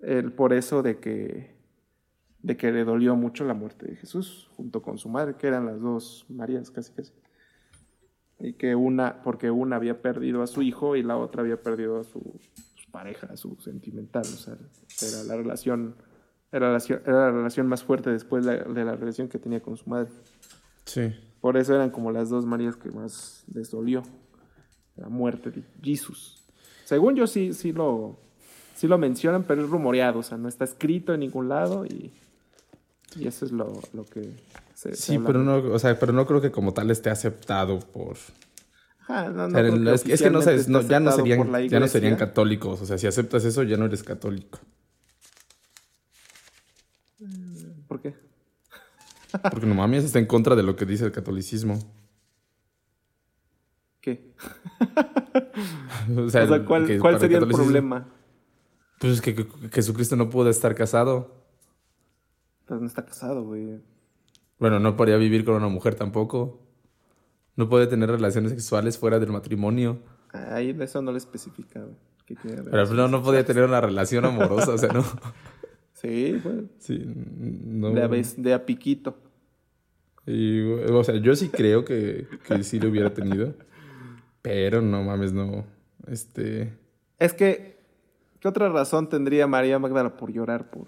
el 0.00 0.32
por 0.32 0.52
eso 0.52 0.82
de 0.82 0.98
que, 0.98 1.54
de 2.42 2.56
que 2.56 2.72
le 2.72 2.84
dolió 2.84 3.14
mucho 3.16 3.44
la 3.44 3.54
muerte 3.54 3.86
de 3.86 3.96
Jesús, 3.96 4.48
junto 4.56 4.82
con 4.82 4.98
su 4.98 5.08
madre, 5.08 5.34
que 5.38 5.46
eran 5.48 5.66
las 5.66 5.80
dos 5.80 6.26
Marías, 6.28 6.70
casi 6.70 6.92
casi. 6.92 7.12
Y 8.40 8.52
que 8.54 8.74
una, 8.74 9.22
porque 9.22 9.50
una 9.50 9.76
había 9.76 10.00
perdido 10.00 10.42
a 10.42 10.46
su 10.46 10.62
hijo 10.62 10.96
y 10.96 11.02
la 11.02 11.16
otra 11.16 11.42
había 11.42 11.60
perdido 11.60 12.00
a 12.00 12.04
su, 12.04 12.20
su 12.74 12.90
pareja, 12.90 13.28
a 13.30 13.36
su 13.36 13.56
sentimental. 13.56 14.22
O 14.22 14.36
sea, 14.36 14.56
era 15.02 15.24
la 15.24 15.36
relación, 15.36 15.96
era 16.52 16.72
la, 16.72 16.78
era 16.78 17.12
la 17.12 17.30
relación 17.30 17.66
más 17.66 17.82
fuerte 17.82 18.10
después 18.10 18.44
de 18.44 18.58
la, 18.58 18.64
de 18.64 18.84
la 18.84 18.94
relación 18.94 19.28
que 19.28 19.38
tenía 19.38 19.60
con 19.60 19.76
su 19.76 19.90
madre. 19.90 20.10
Sí. 20.84 21.14
Por 21.40 21.56
eso 21.56 21.74
eran 21.74 21.90
como 21.90 22.12
las 22.12 22.30
dos 22.30 22.46
Marías 22.46 22.76
que 22.76 22.90
más 22.90 23.44
les 23.52 23.70
dolió. 23.70 24.02
La 24.96 25.08
muerte 25.08 25.50
de 25.50 25.62
Jesús. 25.82 26.44
Según 26.84 27.14
yo 27.14 27.26
sí, 27.26 27.52
sí 27.52 27.72
lo, 27.72 28.18
sí 28.74 28.88
lo 28.88 28.98
mencionan, 28.98 29.44
pero 29.44 29.62
es 29.62 29.68
rumoreado, 29.68 30.20
o 30.20 30.22
sea, 30.22 30.38
no 30.38 30.48
está 30.48 30.64
escrito 30.64 31.14
en 31.14 31.20
ningún 31.20 31.48
lado 31.48 31.84
y, 31.84 32.12
y 33.16 33.26
eso 33.26 33.44
es 33.44 33.52
lo, 33.52 33.80
lo 33.92 34.04
que 34.04 34.30
se, 34.74 34.94
Sí, 34.94 35.18
pero 35.18 35.42
no, 35.42 35.56
o 35.56 35.78
sea, 35.78 35.98
pero 35.98 36.12
no 36.12 36.26
creo 36.26 36.40
que 36.40 36.50
como 36.50 36.72
tal 36.74 36.90
esté 36.90 37.10
aceptado 37.10 37.78
por. 37.80 38.16
Ajá, 39.00 39.30
no, 39.30 39.44
o 39.44 39.48
no 39.48 39.50
sea, 39.50 39.60
creo 39.62 39.74
el- 39.74 39.88
es, 39.88 40.06
es 40.06 40.22
que 40.22 40.30
no 40.30 40.42
sabes, 40.42 40.68
no, 40.68 40.82
ya 40.82 41.00
no 41.00 41.10
serían, 41.12 41.68
ya 41.68 41.80
no 41.80 41.88
serían 41.88 42.16
católicos. 42.16 42.80
O 42.82 42.86
sea, 42.86 42.98
si 42.98 43.06
aceptas 43.06 43.44
eso, 43.44 43.62
ya 43.62 43.76
no 43.76 43.86
eres 43.86 44.02
católico. 44.02 44.58
¿Por 47.88 48.00
qué? 48.02 48.14
Porque 49.50 49.66
no 49.66 49.74
mames, 49.74 50.04
está 50.04 50.18
en 50.18 50.26
contra 50.26 50.54
de 50.56 50.62
lo 50.62 50.76
que 50.76 50.84
dice 50.86 51.04
el 51.04 51.12
catolicismo. 51.12 51.78
¿Qué? 54.00 54.34
O 56.16 56.30
sea, 56.30 56.44
o 56.44 56.46
sea, 56.48 56.56
el- 56.56 56.64
¿cuál, 56.64 56.98
cuál 57.00 57.18
sería 57.20 57.38
el 57.38 57.48
problema? 57.48 58.08
Pues 59.00 59.20
que- 59.20 59.34
que 59.34 59.46
Jesucristo 59.72 60.16
no 60.16 60.30
pudo 60.30 60.48
estar 60.48 60.74
casado. 60.74 61.47
Pues 62.68 62.80
no 62.80 62.86
está 62.86 63.04
casado, 63.04 63.42
güey. 63.44 63.80
Bueno, 64.58 64.78
no 64.78 64.96
podía 64.96 65.16
vivir 65.16 65.44
con 65.44 65.54
una 65.56 65.68
mujer 65.68 65.94
tampoco. 65.94 66.60
No 67.56 67.68
puede 67.68 67.86
tener 67.86 68.10
relaciones 68.10 68.52
sexuales 68.52 68.98
fuera 68.98 69.18
del 69.18 69.32
matrimonio. 69.32 69.98
Ahí 70.32 70.76
eso 70.80 71.00
no 71.02 71.10
lo 71.10 71.16
especifica, 71.18 71.80
güey. 71.80 71.96
que 72.26 72.36
tiene 72.36 72.62
Pero 72.62 72.86
no, 72.94 73.08
no 73.08 73.22
podía 73.22 73.44
tener 73.44 73.64
una 73.64 73.80
relación 73.80 74.24
amorosa, 74.26 74.72
o 74.72 74.78
sea, 74.78 74.92
no. 74.92 75.02
Sí, 75.94 76.40
güey. 76.44 76.68
Sí, 76.78 77.02
no. 77.04 77.90
De 77.90 78.02
a, 78.02 78.06
vez- 78.06 78.36
de 78.40 78.54
a 78.54 78.64
piquito. 78.64 79.18
Y, 80.26 80.60
o 80.60 81.02
sea, 81.02 81.16
yo 81.16 81.34
sí 81.34 81.48
creo 81.48 81.84
que, 81.84 82.28
que 82.46 82.62
sí 82.62 82.78
lo 82.78 82.90
hubiera 82.90 83.12
tenido. 83.12 83.54
Pero 84.40 84.80
no 84.80 85.02
mames, 85.02 85.32
no. 85.32 85.64
Este. 86.06 86.72
Es 87.18 87.32
que, 87.34 87.80
¿qué 88.38 88.46
otra 88.46 88.68
razón 88.68 89.08
tendría 89.08 89.48
María 89.48 89.80
Magdalena 89.80 90.16
por 90.16 90.30
llorar 90.32 90.70
por 90.70 90.86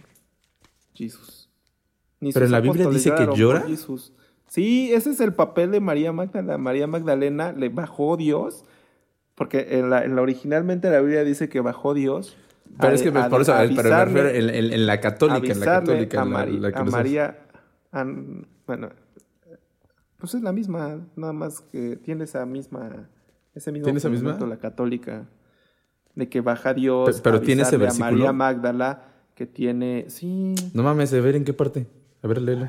Jesús? 0.94 1.39
Ni 2.20 2.32
Pero 2.32 2.46
en 2.46 2.52
la 2.52 2.60
Biblia 2.60 2.88
dice 2.88 3.14
que 3.14 3.26
llora. 3.34 3.62
Jesús. 3.62 4.12
Sí, 4.46 4.92
ese 4.92 5.10
es 5.10 5.20
el 5.20 5.32
papel 5.32 5.70
de 5.70 5.80
María 5.80 6.12
Magdalena. 6.12 6.58
María 6.58 6.86
Magdalena 6.86 7.52
le 7.52 7.68
bajó 7.68 8.16
Dios, 8.16 8.64
porque 9.36 9.78
en 9.78 9.90
la, 9.90 10.04
en 10.04 10.16
la- 10.16 10.22
originalmente 10.22 10.90
la 10.90 11.00
Biblia 11.00 11.24
dice 11.24 11.48
que 11.48 11.60
bajó 11.60 11.94
Dios. 11.94 12.36
Pero 12.78 12.92
a- 12.92 12.94
es 12.94 13.02
que 13.02 13.08
a- 13.10 13.28
por 13.28 13.40
eso, 13.42 13.52
a 13.54 13.58
pero 13.60 13.70
me 13.74 13.80
avisarle- 13.80 14.04
refiero 14.22 14.28
en, 14.28 14.54
en- 14.64 14.72
en 14.72 14.86
la 14.86 15.00
católica, 15.00 15.52
en 15.52 15.60
la 15.60 15.66
católica. 15.66 16.22
a, 16.22 16.24
la- 16.24 16.46
la 16.46 16.72
que 16.72 16.84
María. 16.84 17.38
bueno, 18.66 18.90
pues 20.18 20.34
es 20.34 20.42
la 20.42 20.52
misma, 20.52 21.00
nada 21.16 21.32
más 21.32 21.60
que 21.60 21.96
tiene 21.96 22.24
esa 22.24 22.44
misma. 22.44 23.08
Ese 23.54 23.72
mismo 23.72 23.84
¿Tiene 23.84 23.98
esa 23.98 24.08
misma? 24.08 24.36
la 24.46 24.58
católica. 24.58 25.26
De 26.14 26.28
que 26.28 26.40
baja 26.40 26.74
Dios. 26.74 27.16
Pe- 27.16 27.22
pero 27.22 27.40
¿tiene 27.40 27.62
ese 27.62 27.76
versículo? 27.76 28.08
A 28.08 28.10
María 28.12 28.32
Magdala, 28.32 29.02
que 29.34 29.46
tiene. 29.46 30.04
Sí. 30.08 30.54
No 30.74 30.82
mames, 30.82 31.12
a 31.14 31.20
ver 31.20 31.36
en 31.36 31.44
qué 31.44 31.52
parte. 31.54 31.86
A 32.22 32.26
ver, 32.28 32.42
léelo. 32.42 32.68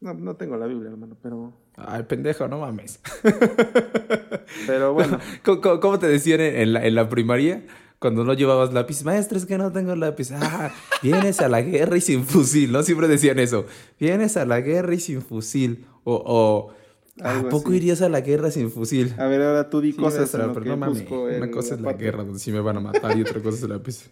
No, 0.00 0.14
no 0.14 0.36
tengo 0.36 0.56
la 0.56 0.66
Biblia, 0.66 0.90
hermano, 0.90 1.16
pero. 1.22 1.52
Ay, 1.76 2.02
pendejo, 2.04 2.46
no 2.48 2.60
mames. 2.60 3.00
Pero 4.66 4.92
bueno. 4.92 5.18
¿Cómo, 5.80 5.98
te 5.98 6.06
decían 6.06 6.40
en, 6.40 6.72
la, 6.72 6.86
en 6.86 6.94
la 6.94 7.08
primaria? 7.08 7.66
Cuando 7.98 8.24
no 8.24 8.34
llevabas 8.34 8.72
lápiz, 8.72 9.04
maestro, 9.04 9.38
es 9.38 9.46
que 9.46 9.56
no 9.58 9.72
tengo 9.72 9.96
lápiz. 9.96 10.30
Ah, 10.32 10.70
vienes 11.02 11.40
a 11.40 11.48
la 11.48 11.62
guerra 11.62 11.96
y 11.96 12.00
sin 12.02 12.24
fusil, 12.24 12.70
¿no? 12.70 12.82
Siempre 12.82 13.08
decían 13.08 13.38
eso. 13.38 13.64
Vienes 13.98 14.36
a 14.36 14.44
la 14.44 14.60
guerra 14.60 14.94
y 14.94 15.00
sin 15.00 15.22
fusil. 15.22 15.86
O, 16.04 16.22
o 16.24 17.24
¿a 17.24 17.48
poco 17.48 17.70
así. 17.70 17.78
irías 17.78 18.02
a 18.02 18.08
la 18.08 18.20
guerra 18.20 18.50
sin 18.50 18.70
fusil? 18.70 19.14
A 19.18 19.26
ver, 19.26 19.42
ahora 19.42 19.70
tú 19.70 19.80
di 19.80 19.92
Sí, 19.92 19.98
cosas 19.98 20.20
maestra, 20.20 20.42
en 20.42 20.48
lo 20.48 20.54
pero 20.54 20.64
que 20.64 20.70
no 20.70 20.76
mames. 20.76 21.10
Una 21.10 21.50
cosa 21.50 21.74
es 21.74 21.80
la 21.80 21.94
guerra, 21.94 22.22
donde 22.22 22.38
sí 22.38 22.52
me 22.52 22.60
van 22.60 22.76
a 22.76 22.80
matar, 22.80 23.16
y 23.16 23.22
otra 23.22 23.40
cosa 23.42 23.56
es 23.56 23.62
el 23.62 23.70
lápiz. 23.70 24.10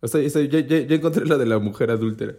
O 0.00 0.08
sea, 0.08 0.20
ya 0.22 0.94
encontré 0.94 1.26
la 1.26 1.36
de 1.38 1.46
la 1.46 1.58
mujer 1.58 1.90
adúltera. 1.90 2.34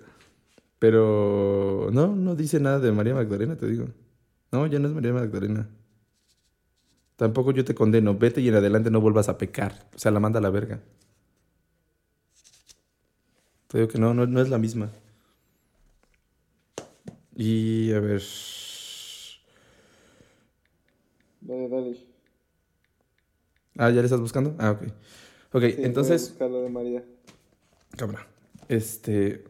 Pero 0.79 1.89
no, 1.93 2.15
no 2.15 2.35
dice 2.35 2.59
nada 2.59 2.79
de 2.79 2.91
María 2.91 3.15
Magdalena, 3.15 3.57
te 3.57 3.67
digo. 3.67 3.87
No, 4.51 4.67
ya 4.67 4.79
no 4.79 4.87
es 4.89 4.93
María 4.95 5.13
Magdalena. 5.13 5.69
Tampoco 7.15 7.51
yo 7.53 7.63
te 7.63 7.73
condeno, 7.75 8.17
vete 8.17 8.41
y 8.41 8.49
en 8.49 8.55
adelante 8.55 8.91
no 8.91 8.99
vuelvas 8.99 9.29
a 9.29 9.37
pecar. 9.37 9.87
O 9.95 9.99
sea, 9.99 10.11
la 10.11 10.19
manda 10.19 10.39
a 10.39 10.41
la 10.41 10.49
verga. 10.49 10.81
Te 13.67 13.77
digo 13.79 13.87
que 13.89 13.97
no, 13.97 14.13
no, 14.13 14.27
no 14.27 14.39
es 14.41 14.49
la 14.49 14.59
misma. 14.59 14.91
Y 17.35 17.91
a 17.93 17.99
ver. 17.99 18.21
Dale, 21.41 21.67
dale. 21.69 21.93
Ah, 23.77 23.89
¿ya 23.89 24.01
le 24.01 24.03
estás 24.05 24.19
buscando? 24.19 24.55
Ah, 24.59 24.71
ok. 24.71 24.83
Ok, 25.53 25.63
Sí, 25.65 25.87
voy 25.97 26.11
a 26.11 26.17
entonces. 26.17 26.21
buscar 26.21 26.49
lo 26.51 26.61
de 26.61 26.69
María. 26.69 27.03
Cámara. 27.97 28.27
Este. 28.67 29.43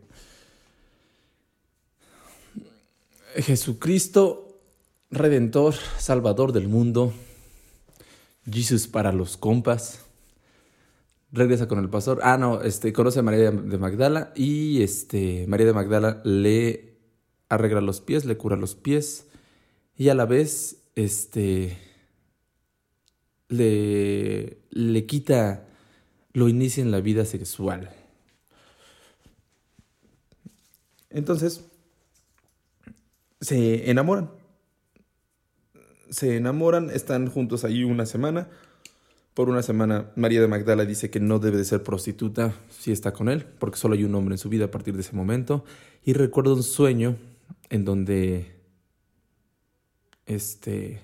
Jesucristo, 3.35 4.59
Redentor, 5.09 5.75
Salvador 5.97 6.51
del 6.51 6.67
mundo. 6.67 7.13
Jesús 8.49 8.87
para 8.87 9.11
los 9.11 9.37
compas. 9.37 10.01
Regresa 11.31 11.67
con 11.67 11.79
el 11.79 11.89
pastor. 11.89 12.19
Ah, 12.23 12.37
no, 12.37 12.61
este, 12.61 12.91
conoce 12.91 13.19
a 13.19 13.23
María 13.23 13.51
de 13.51 13.77
Magdala 13.77 14.33
y 14.35 14.81
este, 14.81 15.45
María 15.47 15.67
de 15.67 15.73
Magdala 15.73 16.21
le 16.25 16.97
arregla 17.47 17.79
los 17.79 18.01
pies, 18.01 18.25
le 18.25 18.37
cura 18.37 18.57
los 18.57 18.75
pies 18.75 19.27
y 19.97 20.09
a 20.09 20.15
la 20.15 20.25
vez, 20.25 20.81
este, 20.95 21.77
le, 23.47 24.57
le 24.71 25.05
quita, 25.05 25.67
lo 26.33 26.49
inicia 26.49 26.81
en 26.81 26.91
la 26.91 26.99
vida 26.99 27.23
sexual. 27.23 28.00
Entonces, 31.11 31.65
se 33.39 33.89
enamoran. 33.89 34.29
Se 36.09 36.37
enamoran, 36.37 36.89
están 36.89 37.27
juntos 37.27 37.63
ahí 37.63 37.83
una 37.83 38.05
semana. 38.05 38.49
Por 39.33 39.49
una 39.49 39.63
semana, 39.63 40.11
María 40.15 40.41
de 40.41 40.47
Magdala 40.47 40.85
dice 40.85 41.09
que 41.09 41.19
no 41.19 41.39
debe 41.39 41.57
de 41.57 41.65
ser 41.65 41.83
prostituta 41.83 42.53
si 42.69 42.91
está 42.91 43.13
con 43.13 43.29
él, 43.29 43.45
porque 43.59 43.77
solo 43.77 43.95
hay 43.95 44.03
un 44.03 44.13
hombre 44.15 44.35
en 44.35 44.37
su 44.37 44.49
vida 44.49 44.65
a 44.65 44.71
partir 44.71 44.93
de 44.93 45.01
ese 45.01 45.15
momento. 45.15 45.63
Y 46.03 46.13
recuerda 46.13 46.53
un 46.53 46.63
sueño 46.63 47.17
en 47.69 47.85
donde 47.85 48.51
este, 50.25 51.01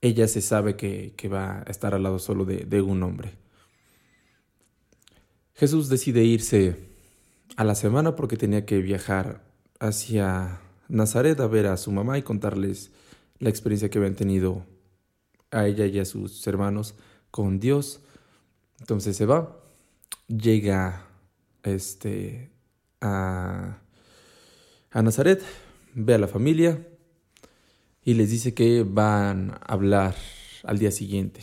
ella 0.00 0.26
se 0.26 0.40
sabe 0.40 0.76
que, 0.76 1.12
que 1.16 1.28
va 1.28 1.58
a 1.66 1.70
estar 1.70 1.94
al 1.94 2.02
lado 2.02 2.18
solo 2.18 2.46
de, 2.46 2.64
de 2.64 2.80
un 2.80 3.02
hombre. 3.02 3.34
Jesús 5.54 5.88
decide 5.88 6.24
irse 6.24 6.95
a 7.54 7.64
la 7.64 7.74
semana 7.74 8.16
porque 8.16 8.36
tenía 8.36 8.66
que 8.66 8.78
viajar 8.78 9.44
hacia 9.78 10.60
Nazaret 10.88 11.38
a 11.40 11.46
ver 11.46 11.66
a 11.66 11.76
su 11.76 11.92
mamá 11.92 12.18
y 12.18 12.22
contarles 12.22 12.90
la 13.38 13.50
experiencia 13.50 13.90
que 13.90 13.98
habían 13.98 14.14
tenido 14.14 14.64
a 15.50 15.66
ella 15.66 15.86
y 15.86 15.98
a 15.98 16.04
sus 16.04 16.46
hermanos 16.46 16.94
con 17.30 17.60
Dios. 17.60 18.00
Entonces 18.80 19.16
se 19.16 19.26
va, 19.26 19.56
llega 20.28 21.06
este, 21.62 22.50
a, 23.00 23.78
a 24.90 25.02
Nazaret, 25.02 25.42
ve 25.94 26.14
a 26.14 26.18
la 26.18 26.28
familia 26.28 26.86
y 28.04 28.14
les 28.14 28.30
dice 28.30 28.54
que 28.54 28.84
van 28.84 29.52
a 29.52 29.72
hablar 29.72 30.14
al 30.62 30.78
día 30.78 30.90
siguiente. 30.90 31.40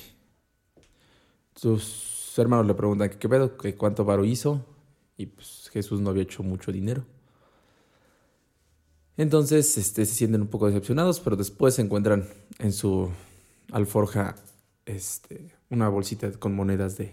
Sus 1.55 2.33
hermanos 2.37 2.65
le 2.65 2.73
preguntan 2.73 3.09
qué 3.09 3.29
pedo, 3.29 3.57
que 3.57 3.75
cuánto 3.75 4.05
varo 4.05 4.25
hizo 4.25 4.65
y 5.17 5.27
pues 5.27 5.62
Jesús 5.73 5.99
no 5.99 6.11
había 6.11 6.23
hecho 6.23 6.43
mucho 6.43 6.71
dinero. 6.71 7.03
Entonces 9.17 9.77
este, 9.77 10.05
se 10.05 10.13
sienten 10.13 10.41
un 10.41 10.47
poco 10.47 10.67
decepcionados, 10.67 11.19
pero 11.19 11.35
después 11.35 11.77
encuentran 11.79 12.27
en 12.59 12.71
su 12.71 13.09
alforja 13.71 14.35
este, 14.85 15.55
una 15.69 15.89
bolsita 15.89 16.31
con 16.33 16.55
monedas 16.55 16.97
de, 16.97 17.11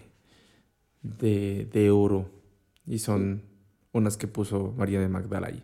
de, 1.02 1.68
de 1.72 1.90
oro 1.90 2.30
y 2.86 2.98
son 2.98 3.42
unas 3.92 4.16
que 4.16 4.28
puso 4.28 4.74
María 4.76 5.00
de 5.00 5.08
Magdala 5.08 5.48
ahí. 5.48 5.62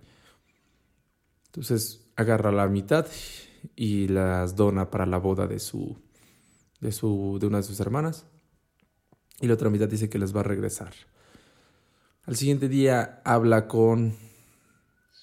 Entonces 1.46 2.10
agarra 2.16 2.50
la 2.50 2.66
mitad 2.66 3.06
y 3.74 4.08
las 4.08 4.56
dona 4.56 4.90
para 4.90 5.06
la 5.06 5.18
boda 5.18 5.46
de 5.46 5.58
su, 5.58 5.96
de 6.80 6.92
su 6.92 7.38
de 7.40 7.46
una 7.46 7.58
de 7.58 7.62
sus 7.62 7.80
hermanas 7.80 8.26
y 9.40 9.46
la 9.46 9.54
otra 9.54 9.70
mitad 9.70 9.88
dice 9.88 10.08
que 10.08 10.18
les 10.18 10.34
va 10.34 10.40
a 10.40 10.44
regresar. 10.44 10.94
Al 12.26 12.34
siguiente 12.34 12.68
día 12.68 13.22
habla 13.24 13.68
con 13.68 14.16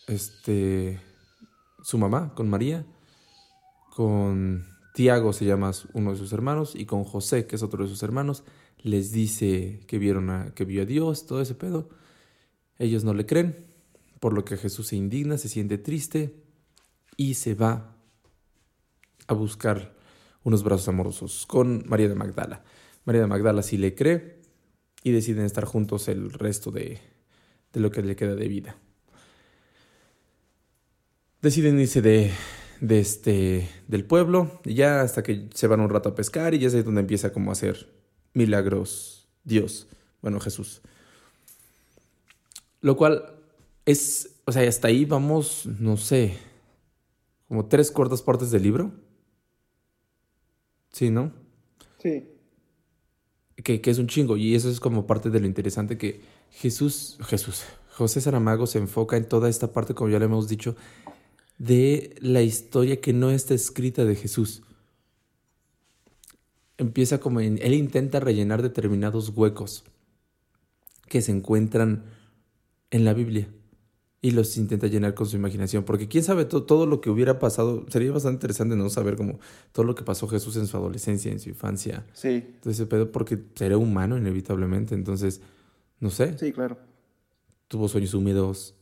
este 0.07 1.01
su 1.83 1.97
mamá, 1.97 2.33
con 2.33 2.49
María, 2.49 2.85
con 3.93 4.65
Tiago 4.93 5.33
se 5.33 5.43
llama 5.43 5.71
uno 5.91 6.11
de 6.11 6.17
sus 6.17 6.31
hermanos 6.31 6.75
y 6.75 6.85
con 6.85 7.03
José, 7.03 7.45
que 7.45 7.57
es 7.57 7.63
otro 7.63 7.83
de 7.83 7.89
sus 7.89 8.03
hermanos, 8.03 8.45
les 8.77 9.11
dice 9.11 9.81
que 9.85 9.99
vieron 9.99 10.29
a, 10.29 10.53
que 10.55 10.63
vio 10.63 10.83
a 10.83 10.85
Dios, 10.85 11.25
todo 11.25 11.41
ese 11.41 11.55
pedo. 11.55 11.89
Ellos 12.79 13.03
no 13.03 13.13
le 13.13 13.25
creen, 13.25 13.57
por 14.21 14.31
lo 14.31 14.45
que 14.45 14.55
Jesús 14.55 14.87
se 14.87 14.95
indigna, 14.95 15.37
se 15.37 15.49
siente 15.49 15.77
triste 15.77 16.41
y 17.17 17.33
se 17.33 17.53
va 17.53 17.97
a 19.27 19.33
buscar 19.33 19.93
unos 20.45 20.63
brazos 20.63 20.87
amorosos 20.87 21.45
con 21.47 21.83
María 21.85 22.07
de 22.07 22.15
Magdala. 22.15 22.63
María 23.03 23.19
de 23.19 23.27
Magdala 23.27 23.61
sí 23.61 23.75
le 23.75 23.93
cree 23.93 24.42
y 25.03 25.11
deciden 25.11 25.45
estar 25.45 25.65
juntos 25.65 26.07
el 26.07 26.31
resto 26.31 26.71
de, 26.71 26.99
de 27.73 27.79
lo 27.79 27.91
que 27.91 28.01
le 28.01 28.15
queda 28.15 28.35
de 28.35 28.47
vida. 28.47 28.77
Deciden 31.41 31.79
irse 31.79 32.01
de, 32.01 32.31
de 32.79 32.99
este, 32.99 33.69
del 33.87 34.05
pueblo, 34.05 34.61
y 34.63 34.75
ya 34.75 35.01
hasta 35.01 35.23
que 35.23 35.49
se 35.53 35.67
van 35.67 35.81
un 35.81 35.89
rato 35.89 36.09
a 36.09 36.15
pescar 36.15 36.53
y 36.53 36.59
ya 36.59 36.67
es 36.67 36.75
ahí 36.75 36.83
donde 36.83 37.01
empieza 37.01 37.33
como 37.33 37.51
a 37.51 37.53
hacer 37.53 37.93
milagros 38.33 39.27
Dios, 39.43 39.87
bueno 40.21 40.39
Jesús. 40.39 40.81
Lo 42.81 42.95
cual 42.95 43.35
es, 43.85 44.35
o 44.45 44.51
sea, 44.51 44.67
hasta 44.67 44.87
ahí 44.87 45.05
vamos, 45.05 45.65
no 45.65 45.97
sé, 45.97 46.37
como 47.47 47.65
tres 47.67 47.91
cuartas 47.91 48.21
partes 48.21 48.51
del 48.51 48.63
libro. 48.63 48.91
Sí, 50.91 51.09
¿no? 51.09 51.33
Sí. 51.99 52.32
Que, 53.55 53.81
que 53.81 53.91
es 53.91 53.99
un 53.99 54.07
chingo, 54.07 54.35
y 54.35 54.55
eso 54.55 54.69
es 54.69 54.79
como 54.79 55.05
parte 55.05 55.29
de 55.29 55.39
lo 55.39 55.45
interesante 55.45 55.97
que 55.97 56.21
Jesús, 56.49 57.17
Jesús, 57.21 57.63
José 57.91 58.19
Saramago 58.19 58.65
se 58.65 58.79
enfoca 58.79 59.15
en 59.15 59.27
toda 59.27 59.47
esta 59.49 59.71
parte, 59.71 59.93
como 59.93 60.09
ya 60.09 60.19
le 60.19 60.25
hemos 60.25 60.47
dicho, 60.47 60.75
de 61.59 62.15
la 62.19 62.41
historia 62.41 62.99
que 62.99 63.13
no 63.13 63.29
está 63.29 63.53
escrita 63.53 64.05
de 64.05 64.15
Jesús. 64.15 64.63
Empieza 66.77 67.19
como 67.19 67.41
en, 67.41 67.59
él 67.61 67.75
intenta 67.75 68.19
rellenar 68.19 68.63
determinados 68.63 69.29
huecos 69.29 69.83
que 71.07 71.21
se 71.21 71.31
encuentran 71.31 72.05
en 72.89 73.05
la 73.05 73.13
Biblia 73.13 73.47
y 74.23 74.31
los 74.31 74.55
intenta 74.57 74.87
llenar 74.87 75.13
con 75.15 75.27
su 75.27 75.35
imaginación, 75.35 75.83
porque 75.83 76.07
quién 76.07 76.23
sabe 76.23 76.45
to 76.45 76.63
todo 76.63 76.85
lo 76.85 77.01
que 77.01 77.09
hubiera 77.09 77.39
pasado, 77.39 77.85
sería 77.89 78.11
bastante 78.11 78.37
interesante 78.37 78.75
no 78.75 78.89
saber 78.89 79.17
como 79.17 79.37
todo 79.73 79.85
lo 79.85 79.95
que 79.95 80.03
pasó 80.03 80.27
Jesús 80.29 80.55
en 80.55 80.65
su 80.65 80.77
adolescencia, 80.77 81.29
en 81.31 81.39
su 81.41 81.49
infancia, 81.49 82.05
Sí. 82.13 82.29
entonces 82.45 82.79
ese 82.79 82.85
pedo 82.85 83.11
porque 83.11 83.37
será 83.55 83.77
humano 83.77 84.17
inevitablemente, 84.17 84.95
entonces 84.95 85.41
no 85.99 86.09
sé, 86.09 86.37
Sí, 86.37 86.53
claro. 86.53 86.77
tuvo 87.67 87.87
sueños 87.89 88.13
húmedos, 88.13 88.75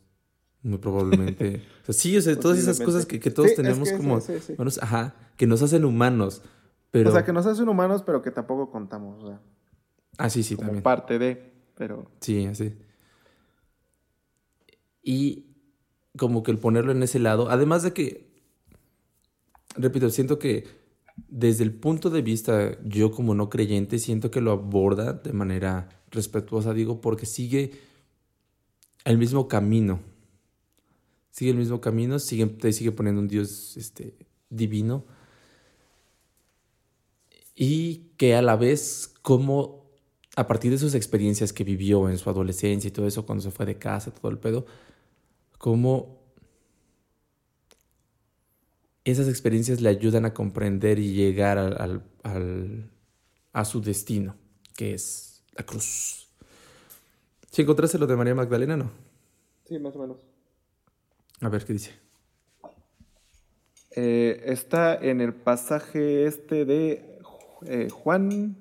muy 0.64 0.78
probablemente. 0.78 1.62
O 1.82 1.86
sea, 1.86 1.94
sí, 1.96 2.16
o 2.16 2.22
sea, 2.22 2.40
todas 2.40 2.60
esas 2.60 2.80
cosas 2.80 3.08
que, 3.08 3.20
que 3.20 3.32
todos 3.32 3.48
Sí, 3.48 3.54
es 3.54 3.58
tenemos 3.58 3.90
que 3.90 3.98
como, 3.98 4.22
sí, 4.22 4.34
sí, 4.36 4.40
sí. 4.46 4.54
humanos, 4.54 4.80
ajá, 4.84 5.16
que 5.38 5.48
nos 5.48 5.64
hacen 5.64 5.84
humanos, 5.86 6.44
pero... 6.92 7.10
O 7.10 7.14
sea, 7.14 7.26
que 7.26 7.34
nos 7.34 7.48
hacen 7.48 7.68
humanos, 7.68 8.04
pero 8.06 8.22
que 8.22 8.30
tampoco 8.30 8.70
contamos. 8.70 9.24
O 9.24 9.28
sea, 9.28 9.42
Ah, 10.20 10.30
sí, 10.30 10.44
sí, 10.44 10.56
como 10.56 10.68
también. 10.68 10.84
parte 10.84 11.18
de, 11.18 11.52
pero... 11.76 12.06
Sí, 12.20 12.46
así. 12.46 12.76
Y 15.04 15.46
como 16.18 16.44
que 16.44 16.52
el 16.52 16.60
ponerlo 16.60 16.92
en 16.92 17.04
ese 17.04 17.20
lado, 17.20 17.50
además 17.50 17.84
de 17.84 17.94
que, 17.94 18.32
repito, 19.76 20.10
siento 20.10 20.40
que 20.40 20.66
desde 21.28 21.64
el 21.64 21.74
punto 21.74 22.10
de 22.10 22.22
vista, 22.22 22.78
yo 22.84 23.12
como 23.12 23.36
no 23.36 23.50
creyente, 23.50 24.00
siento 24.00 24.32
que 24.32 24.42
lo 24.42 24.52
aborda 24.52 25.14
de 25.14 25.34
manera 25.34 25.90
respetuosa, 26.10 26.74
digo, 26.74 27.02
porque 27.02 27.26
sigue 27.26 27.72
el 29.06 29.18
mismo 29.18 29.48
camino. 29.48 30.00
Sigue 31.32 31.52
el 31.52 31.58
mismo 31.58 31.80
camino, 31.80 32.20
sigue, 32.20 32.46
te 32.48 32.74
sigue 32.74 32.92
poniendo 32.92 33.22
un 33.22 33.28
Dios 33.28 33.78
este, 33.78 34.16
divino. 34.50 35.06
Y 37.56 38.12
que 38.18 38.36
a 38.36 38.42
la 38.42 38.56
vez, 38.56 39.14
como 39.22 39.82
a 40.36 40.48
partir 40.48 40.72
de 40.72 40.78
sus 40.78 40.96
experiencias 40.96 41.54
que 41.54 41.64
vivió 41.64 42.10
en 42.10 42.18
su 42.18 42.30
adolescencia 42.30 42.88
y 42.88 42.92
todo 42.92 43.08
eso, 43.08 43.26
cuando 43.26 43.44
se 43.44 43.52
fue 43.52 43.66
de 43.66 43.78
casa, 43.78 44.14
todo 44.14 44.32
el 44.32 44.40
pedo, 44.40 44.66
cómo 45.62 46.20
esas 49.04 49.28
experiencias 49.30 49.80
le 49.80 49.90
ayudan 49.90 50.26
a 50.26 50.34
comprender 50.34 50.98
y 50.98 51.14
llegar 51.14 51.60
al, 51.60 51.80
al- 51.80 52.04
al- 52.24 52.90
a 53.54 53.64
su 53.66 53.80
destino, 53.80 54.36
que 54.76 54.96
es 54.96 55.44
la 55.54 55.64
cruz. 55.64 56.28
Si 57.52 57.62
encontraste 57.62 58.00
lo 58.00 58.08
de 58.08 58.16
María 58.16 58.34
Magdalena, 58.34 58.76
no. 58.76 58.90
Sí, 59.68 59.78
más 59.78 59.96
o 59.96 60.00
menos. 60.00 60.18
A 61.42 61.50
ver 61.50 61.64
qué 61.64 61.74
dice. 61.74 61.92
Eh, 63.92 64.42
está 64.46 64.96
en 64.96 65.22
el 65.22 65.34
pasaje 65.34 66.26
este 66.26 66.66
de 66.66 67.20
eh, 67.68 67.90
Juan. 67.92 68.56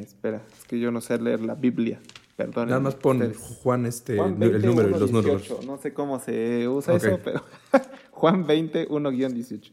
Espera, 0.00 0.42
es 0.58 0.64
que 0.64 0.80
yo 0.80 0.90
no 0.90 1.02
sé 1.02 1.18
leer 1.18 1.40
la 1.40 1.54
Biblia. 1.54 2.00
Perdón. 2.36 2.68
Nada 2.68 2.80
más 2.80 2.94
pon 2.94 3.18
ustedes. 3.22 3.36
Juan 3.62 3.86
este 3.86 4.16
Juan 4.16 4.42
el 4.42 4.50
20, 4.50 4.66
número 4.66 4.88
y 4.88 4.92
1, 4.92 4.98
los 5.00 5.10
18. 5.12 5.28
números. 5.54 5.66
No 5.66 5.76
sé 5.78 5.92
cómo 5.92 6.18
se 6.18 6.66
usa 6.68 6.94
eso, 6.94 7.20
pero 7.22 7.42
Juan 8.10 8.46
20, 8.46 8.88
1-18. 8.88 9.72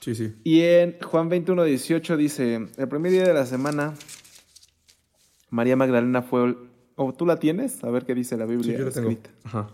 Sí, 0.00 0.14
sí. 0.14 0.34
Y 0.44 0.60
en 0.60 0.96
Juan 1.00 1.28
21, 1.28 1.64
18 1.64 2.16
dice, 2.16 2.68
el 2.76 2.88
primer 2.88 3.10
día 3.10 3.24
de 3.24 3.34
la 3.34 3.46
semana, 3.46 3.94
María 5.50 5.76
Magdalena 5.76 6.22
fue... 6.22 6.56
¿O 6.96 7.12
tú 7.12 7.26
la 7.26 7.38
tienes? 7.40 7.82
A 7.82 7.90
ver 7.90 8.04
qué 8.04 8.14
dice 8.14 8.36
la 8.36 8.46
Sí, 8.46 8.52
Biblia 8.52 8.78
yo 8.78 8.84
lo 8.84 8.90
tengo. 8.92 9.10
escrita. 9.10 9.30
Ajá. 9.44 9.68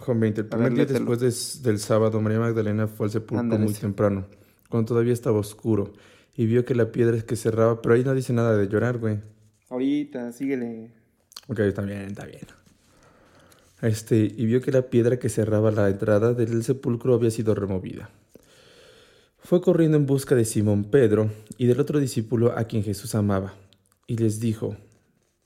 Juan 0.00 0.18
20. 0.18 0.40
El 0.40 0.46
A 0.46 0.50
primer 0.50 0.72
ver, 0.72 0.86
día 0.88 0.98
después 0.98 1.20
des- 1.20 1.62
del 1.62 1.78
sábado, 1.78 2.20
María 2.20 2.40
Magdalena 2.40 2.88
fue 2.88 3.06
al 3.06 3.12
sepulcro 3.12 3.38
Ándale, 3.40 3.64
muy 3.64 3.74
sí. 3.74 3.80
temprano, 3.80 4.26
cuando 4.68 4.88
todavía 4.88 5.12
estaba 5.12 5.38
oscuro, 5.38 5.92
y 6.34 6.46
vio 6.46 6.64
que 6.64 6.74
la 6.74 6.90
piedra 6.90 7.20
que 7.22 7.36
cerraba, 7.36 7.80
pero 7.80 7.94
ahí 7.94 8.02
no 8.02 8.12
dice 8.14 8.32
nada 8.32 8.56
de 8.56 8.66
llorar, 8.66 8.98
güey. 8.98 9.20
Ahorita, 9.74 10.30
síguele. 10.32 10.92
Ok, 11.48 11.58
está 11.60 11.82
bien, 11.82 12.02
está 12.10 12.24
bien. 12.26 12.46
Este, 13.82 14.16
y 14.36 14.46
vio 14.46 14.60
que 14.62 14.72
la 14.72 14.82
piedra 14.82 15.18
que 15.18 15.28
cerraba 15.28 15.70
la 15.70 15.88
entrada 15.88 16.32
del 16.32 16.62
sepulcro 16.64 17.14
había 17.14 17.30
sido 17.30 17.54
removida. 17.54 18.10
Fue 19.38 19.60
corriendo 19.60 19.96
en 19.98 20.06
busca 20.06 20.34
de 20.34 20.44
Simón 20.44 20.84
Pedro 20.84 21.30
y 21.58 21.66
del 21.66 21.80
otro 21.80 21.98
discípulo 22.00 22.56
a 22.56 22.64
quien 22.64 22.82
Jesús 22.82 23.14
amaba, 23.14 23.54
y 24.06 24.16
les 24.16 24.40
dijo, 24.40 24.76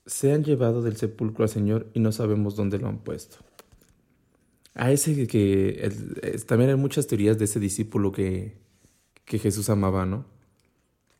se 0.05 0.31
han 0.31 0.43
llevado 0.43 0.81
del 0.81 0.95
sepulcro 0.95 1.43
al 1.43 1.49
Señor 1.49 1.87
y 1.93 1.99
no 1.99 2.11
sabemos 2.11 2.55
dónde 2.55 2.77
lo 2.79 2.87
han 2.87 2.99
puesto. 2.99 3.37
A 4.75 4.91
ese 4.91 5.27
que, 5.27 5.71
el- 5.81 6.45
también 6.45 6.69
hay 6.69 6.75
muchas 6.77 7.07
teorías 7.07 7.37
de 7.37 7.45
ese 7.45 7.59
discípulo 7.59 8.11
que, 8.11 8.55
que 9.25 9.39
Jesús 9.39 9.69
amaba, 9.69 10.05
¿no? 10.05 10.25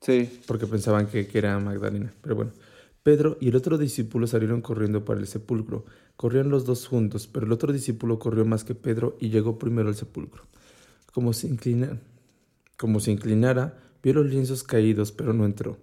Sí, 0.02 0.30
porque 0.48 0.66
pensaban 0.68 1.08
que, 1.08 1.28
que 1.28 1.38
era 1.38 1.60
Magdalena. 1.60 2.14
Pero 2.22 2.36
bueno, 2.36 2.52
Pedro 3.04 3.38
y 3.40 3.50
el 3.50 3.56
otro 3.56 3.78
discípulo 3.78 4.28
salieron 4.28 4.62
corriendo 4.62 5.06
para 5.06 5.20
el 5.20 5.28
sepulcro. 5.28 5.86
Corrían 6.16 6.50
los 6.50 6.66
dos 6.66 6.88
juntos, 6.88 7.28
pero 7.28 7.46
el 7.46 7.52
otro 7.52 7.72
discípulo 7.72 8.20
corrió 8.20 8.46
más 8.46 8.64
que 8.64 8.76
Pedro 8.76 9.16
y 9.20 9.30
llegó 9.30 9.58
primero 9.58 9.88
al 9.88 9.96
sepulcro. 9.96 10.44
Como 11.14 11.34
se, 11.34 11.50
como 12.78 13.00
se 13.00 13.12
inclinara, 13.12 13.80
vio 14.04 14.14
los 14.14 14.28
lienzos 14.28 14.64
caídos, 14.64 15.12
pero 15.12 15.34
no 15.34 15.46
entró. 15.46 15.78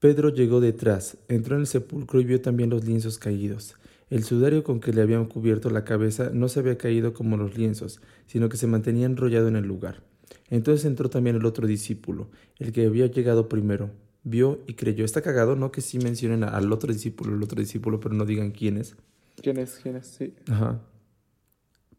Pedro 0.00 0.30
llegó 0.30 0.60
detrás, 0.60 1.18
entró 1.28 1.56
en 1.56 1.62
el 1.62 1.66
sepulcro 1.66 2.20
y 2.20 2.24
vio 2.24 2.40
también 2.40 2.70
los 2.70 2.84
lienzos 2.84 3.18
caídos. 3.18 3.76
El 4.10 4.22
sudario 4.24 4.62
con 4.64 4.80
que 4.80 4.92
le 4.92 5.02
habían 5.02 5.26
cubierto 5.26 5.70
la 5.70 5.84
cabeza 5.84 6.30
no 6.32 6.48
se 6.48 6.60
había 6.60 6.76
caído 6.76 7.14
como 7.14 7.36
los 7.36 7.56
lienzos, 7.56 8.00
sino 8.26 8.48
que 8.48 8.56
se 8.56 8.66
mantenía 8.66 9.06
enrollado 9.06 9.48
en 9.48 9.56
el 9.56 9.64
lugar. 9.64 10.02
Entonces 10.50 10.84
entró 10.84 11.08
también 11.08 11.36
el 11.36 11.46
otro 11.46 11.66
discípulo, 11.66 12.28
el 12.58 12.72
que 12.72 12.86
había 12.86 13.06
llegado 13.06 13.48
primero. 13.48 13.90
Vio 14.24 14.60
y 14.66 14.74
creyó. 14.74 15.04
Está 15.04 15.22
cagado, 15.22 15.54
¿no? 15.54 15.70
Que 15.70 15.80
sí 15.80 15.98
mencionen 15.98 16.44
al 16.44 16.72
otro 16.72 16.92
discípulo, 16.92 17.34
el 17.34 17.42
otro 17.42 17.60
discípulo, 17.60 18.00
pero 18.00 18.14
no 18.14 18.24
digan 18.24 18.50
quién 18.50 18.78
es. 18.78 18.96
¿quién 19.40 19.58
es? 19.58 19.78
¿Quién 19.82 19.96
es? 19.96 20.06
Sí. 20.06 20.34
Ajá. 20.48 20.80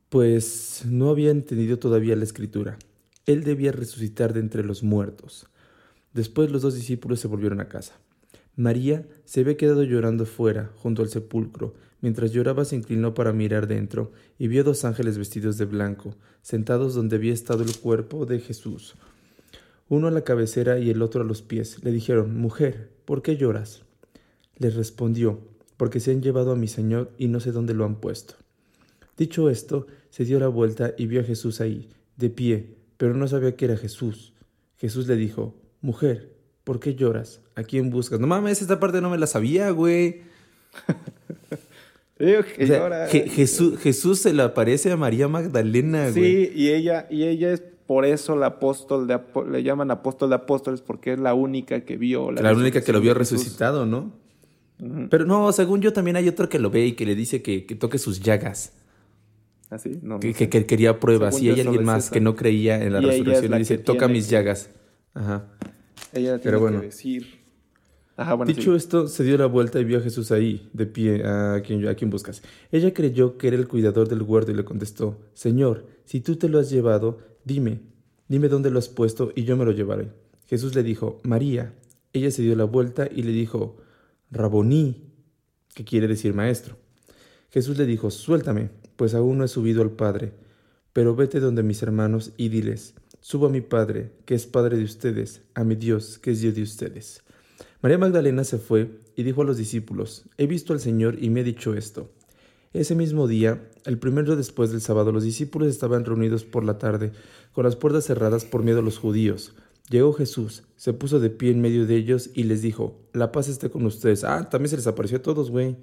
Pues 0.10 0.84
no 0.86 1.10
había 1.10 1.32
entendido 1.32 1.78
todavía 1.78 2.16
la 2.16 2.24
escritura. 2.24 2.78
Él 3.26 3.44
debía 3.44 3.72
resucitar 3.72 4.34
de 4.34 4.40
entre 4.40 4.64
los 4.64 4.84
muertos. 4.84 5.48
Después 6.14 6.52
los 6.52 6.62
dos 6.62 6.76
discípulos 6.76 7.20
se 7.20 7.28
volvieron 7.28 7.60
a 7.60 7.68
casa. 7.68 7.94
María 8.56 9.06
se 9.26 9.42
había 9.42 9.58
quedado 9.58 9.84
llorando 9.84 10.26
fuera, 10.26 10.72
junto 10.78 11.02
al 11.02 11.10
sepulcro. 11.10 11.76
Mientras 12.02 12.32
lloraba 12.32 12.66
se 12.66 12.76
inclinó 12.76 13.14
para 13.14 13.34
mirar 13.34 13.68
dentro 13.68 14.12
y 14.38 14.48
vio 14.48 14.64
dos 14.64 14.86
ángeles 14.86 15.18
vestidos 15.18 15.58
de 15.58 15.66
blanco, 15.66 16.16
sentados 16.42 16.94
donde 16.94 17.18
había 17.18 17.34
estado 17.34 17.64
el 17.64 17.76
cuerpo 17.78 18.26
de 18.26 18.40
Jesús. 18.40 18.96
Uno 19.88 20.08
a 20.08 20.12
la 20.12 20.24
cabecera 20.24 20.80
y 20.80 20.90
el 20.90 21.02
otro 21.02 21.22
a 21.22 21.26
los 21.26 21.42
pies. 21.42 21.84
Le 21.84 21.92
dijeron, 21.92 22.38
Mujer, 22.38 22.90
¿por 23.06 23.22
qué 23.22 23.38
lloras? 23.38 23.84
Le 24.58 24.70
respondió, 24.70 25.40
Porque 25.78 26.00
se 26.00 26.12
han 26.12 26.22
llevado 26.22 26.52
a 26.52 26.56
mi 26.56 26.68
Señor 26.68 27.12
y 27.18 27.28
no 27.28 27.40
sé 27.40 27.52
dónde 27.52 27.74
lo 27.74 27.86
han 27.86 27.96
puesto. 27.96 28.36
Dicho 29.18 29.50
esto, 29.50 29.88
se 30.10 30.26
dio 30.26 30.40
la 30.40 30.48
vuelta 30.48 30.94
y 30.98 31.08
vio 31.08 31.22
a 31.22 31.24
Jesús 31.24 31.62
ahí, 31.62 31.90
de 32.18 32.30
pie, 32.30 32.76
pero 32.98 33.14
no 33.14 33.28
sabía 33.28 33.56
que 33.56 33.66
era 33.66 33.78
Jesús. 33.78 34.34
Jesús 34.78 35.08
le 35.08 35.16
dijo, 35.16 35.56
Mujer, 35.82 36.34
¿por 36.64 36.80
qué 36.80 36.96
lloras? 36.96 37.42
¿A 37.56 37.64
quién 37.64 37.90
buscas? 37.90 38.20
No 38.20 38.28
mames, 38.28 38.62
esta 38.62 38.80
parte 38.80 39.02
no 39.02 39.10
me 39.10 39.18
la 39.18 39.28
sabía, 39.28 39.70
güey. 39.72 40.22
Digo 42.20 42.42
que 42.56 42.64
O 42.64 42.68
sea, 42.68 42.80
llora. 42.80 43.10
Je- 43.10 43.28
Jesús, 43.30 43.78
Jesús 43.80 44.20
se 44.20 44.34
le 44.34 44.42
aparece 44.42 44.90
a 44.92 44.98
María 44.98 45.28
Magdalena, 45.28 46.10
güey. 46.12 46.46
Sí, 46.48 46.52
y 46.56 46.70
ella, 46.70 47.08
y 47.10 47.24
ella 47.24 47.52
es 47.54 47.64
por 47.88 48.06
eso 48.06 48.36
la 48.36 48.48
apóstol 48.48 49.08
de 49.08 49.20
le 49.50 49.64
llaman 49.64 49.92
apóstol 49.92 50.30
de 50.30 50.36
apóstoles, 50.36 50.82
porque 50.82 51.14
es 51.14 51.20
la 51.20 51.34
única 51.34 51.82
que 51.82 51.98
vio 51.98 52.32
La 52.32 52.54
única 52.54 52.82
que 52.82 52.92
lo 52.94 53.02
vio 53.02 53.14
resucitado, 53.14 53.86
¿no? 53.86 54.14
Pero 55.10 55.26
no, 55.26 55.52
según 55.54 55.82
yo 55.82 55.94
también 55.94 56.18
hay 56.18 56.28
otro 56.28 56.50
que 56.50 56.60
lo 56.60 56.70
ve 56.70 56.86
y 56.88 56.92
que 56.94 57.06
le 57.06 57.16
dice 57.16 57.42
que, 57.42 57.66
que 57.66 57.76
toque 57.76 57.98
sus 57.98 58.20
llagas, 58.20 58.74
Así, 59.70 60.00
no, 60.04 60.16
no 60.16 60.20
que, 60.20 60.34
que- 60.34 60.50
que 60.50 60.66
quería 60.66 61.00
pruebas. 61.00 61.36
Según 61.36 61.48
y 61.48 61.52
hay 61.54 61.62
alguien 61.62 61.84
más 61.86 62.06
esa. 62.06 62.14
que 62.14 62.20
no 62.22 62.36
creía 62.36 62.84
en 62.84 62.94
la 62.94 63.02
Y 63.02 63.06
resurrección 63.06 63.52
la 63.52 63.58
y 63.58 63.60
dice, 63.60 63.78
toca 63.78 64.08
mis 64.08 64.30
llagas. 64.30 64.70
Ajá. 65.14 65.46
Ella 66.14 66.38
tiene 66.38 66.40
Pero 66.44 66.60
bueno. 66.60 66.80
que 66.82 66.88
decir. 66.88 67.46
Ajá, 68.18 68.34
bueno, 68.36 68.50
Dicho 68.54 68.72
sí. 68.72 68.78
esto, 68.78 69.08
se 69.08 69.24
dio 69.24 69.38
la 69.38 69.46
vuelta 69.48 69.80
y 69.80 69.84
vio 69.86 69.98
a 69.98 70.02
Jesús 70.02 70.32
ahí, 70.32 70.70
de 70.74 70.86
pie, 70.86 71.24
a 71.26 71.62
quien, 71.66 71.86
a 71.88 71.96
quien 71.96 72.10
buscas. 72.10 72.42
Ella 72.72 72.94
creyó 72.94 73.38
que 73.38 73.48
era 73.48 73.58
el 73.58 73.68
cuidador 73.68 74.08
del 74.08 74.22
huerto 74.22 74.52
y 74.52 74.56
le 74.56 74.64
contestó, 74.66 75.18
Señor, 75.34 75.86
si 76.06 76.22
tú 76.22 76.36
te 76.38 76.48
lo 76.48 76.60
has 76.60 76.70
llevado, 76.70 77.18
dime, 77.46 77.80
dime 78.28 78.50
dónde 78.50 78.72
lo 78.72 78.80
has 78.80 78.90
puesto 78.90 79.32
y 79.36 79.46
yo 79.46 79.56
me 79.56 79.64
lo 79.64 79.72
llevaré. 79.72 80.12
Jesús 80.48 80.76
le 80.76 80.84
dijo, 80.84 81.22
María. 81.24 81.74
Ella 82.12 82.32
se 82.32 82.42
dio 82.42 82.56
la 82.56 82.64
vuelta 82.64 83.10
y 83.14 83.24
le 83.24 83.32
dijo, 83.32 83.78
Raboní, 84.32 85.12
que 85.74 85.84
quiere 85.84 86.08
decir 86.08 86.34
maestro. 86.34 86.78
Jesús 87.52 87.78
le 87.78 87.86
dijo, 87.86 88.10
suéltame, 88.10 88.70
pues 88.96 89.14
aún 89.14 89.38
no 89.38 89.44
he 89.44 89.48
subido 89.50 89.82
al 89.82 89.92
Padre, 89.92 90.34
pero 90.94 91.16
vete 91.16 91.40
donde 91.40 91.64
mis 91.64 91.84
hermanos 91.84 92.32
y 92.38 92.50
diles, 92.50 92.96
subo 93.20 93.48
a 93.48 93.50
mi 93.50 93.62
Padre, 93.62 94.12
que 94.26 94.36
es 94.36 94.46
Padre 94.46 94.78
de 94.78 94.84
ustedes, 94.84 95.42
a 95.54 95.64
mi 95.64 95.76
Dios, 95.76 96.20
que 96.20 96.32
es 96.32 96.42
Dios 96.42 96.56
de 96.56 96.64
ustedes. 96.64 97.22
María 97.82 97.98
Magdalena 97.98 98.44
se 98.44 98.58
fue 98.58 99.02
y 99.16 99.24
dijo 99.24 99.42
a 99.42 99.46
los 99.46 99.58
discípulos, 99.58 100.24
he 100.38 100.48
visto 100.48 100.74
al 100.74 100.80
Señor 100.80 101.22
y 101.22 101.30
me 101.30 101.42
ha 101.42 101.44
dicho 101.44 101.74
esto. 101.74 102.10
Ese 102.76 102.94
mismo 102.94 103.28
día, 103.28 103.62
el 103.86 103.98
primero 103.98 104.36
después 104.36 104.70
del 104.72 104.82
sábado, 104.82 105.14
los 105.14 105.24
discípulos 105.24 105.70
estaban 105.70 106.04
reunidos 106.04 106.44
por 106.44 106.66
la 106.66 106.78
tarde, 106.78 107.14
con 107.54 107.64
las 107.64 107.78
puertas 107.78 108.04
cerradas 108.06 108.44
por 108.44 108.64
miedo 108.64 108.80
a 108.80 108.84
los 108.84 108.98
judíos. 108.98 109.54
Llegó 109.90 110.12
Jesús, 110.14 110.64
se 110.76 110.92
puso 110.92 111.20
de 111.22 111.30
pie 111.30 111.52
en 111.52 111.62
medio 111.62 111.86
de 111.86 111.96
ellos 111.96 112.32
y 112.34 112.44
les 112.44 112.62
dijo, 112.62 113.00
la 113.14 113.32
paz 113.32 113.48
esté 113.48 113.70
con 113.70 113.86
ustedes. 113.86 114.26
Ah, 114.26 114.50
también 114.50 114.70
se 114.72 114.76
les 114.76 114.88
apareció 114.88 115.20
a 115.20 115.22
todos, 115.22 115.52
güey. 115.52 115.78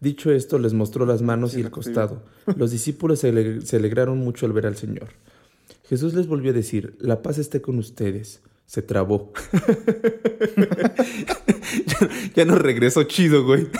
Dicho 0.00 0.30
esto, 0.30 0.58
les 0.58 0.72
mostró 0.72 1.04
las 1.04 1.20
manos 1.20 1.50
Sí, 1.52 1.58
y 1.58 1.62
el 1.62 1.70
costado. 1.70 2.22
Los 2.56 2.70
discípulos 2.70 3.18
se, 3.18 3.30
aleg- 3.34 3.60
se 3.62 3.76
alegraron 3.76 4.16
mucho 4.18 4.46
al 4.46 4.52
ver 4.52 4.66
al 4.66 4.76
Señor. 4.76 5.08
Jesús 5.88 6.14
les 6.14 6.26
volvió 6.26 6.52
a 6.52 6.54
decir, 6.54 6.96
la 7.00 7.20
paz 7.20 7.36
esté 7.38 7.60
con 7.60 7.78
ustedes. 7.78 8.40
Se 8.64 8.80
trabó. 8.80 9.32
ya, 11.86 12.08
ya 12.34 12.44
no 12.46 12.54
regresó 12.54 13.02
chido, 13.04 13.44
güey. 13.44 13.66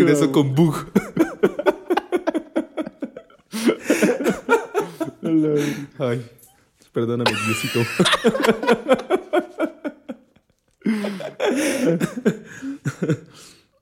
regresó 0.00 0.32
con 0.32 0.54
bug. 0.54 0.74
Ay, 5.98 6.24
perdóname, 6.92 7.30
Diosito. 7.30 7.80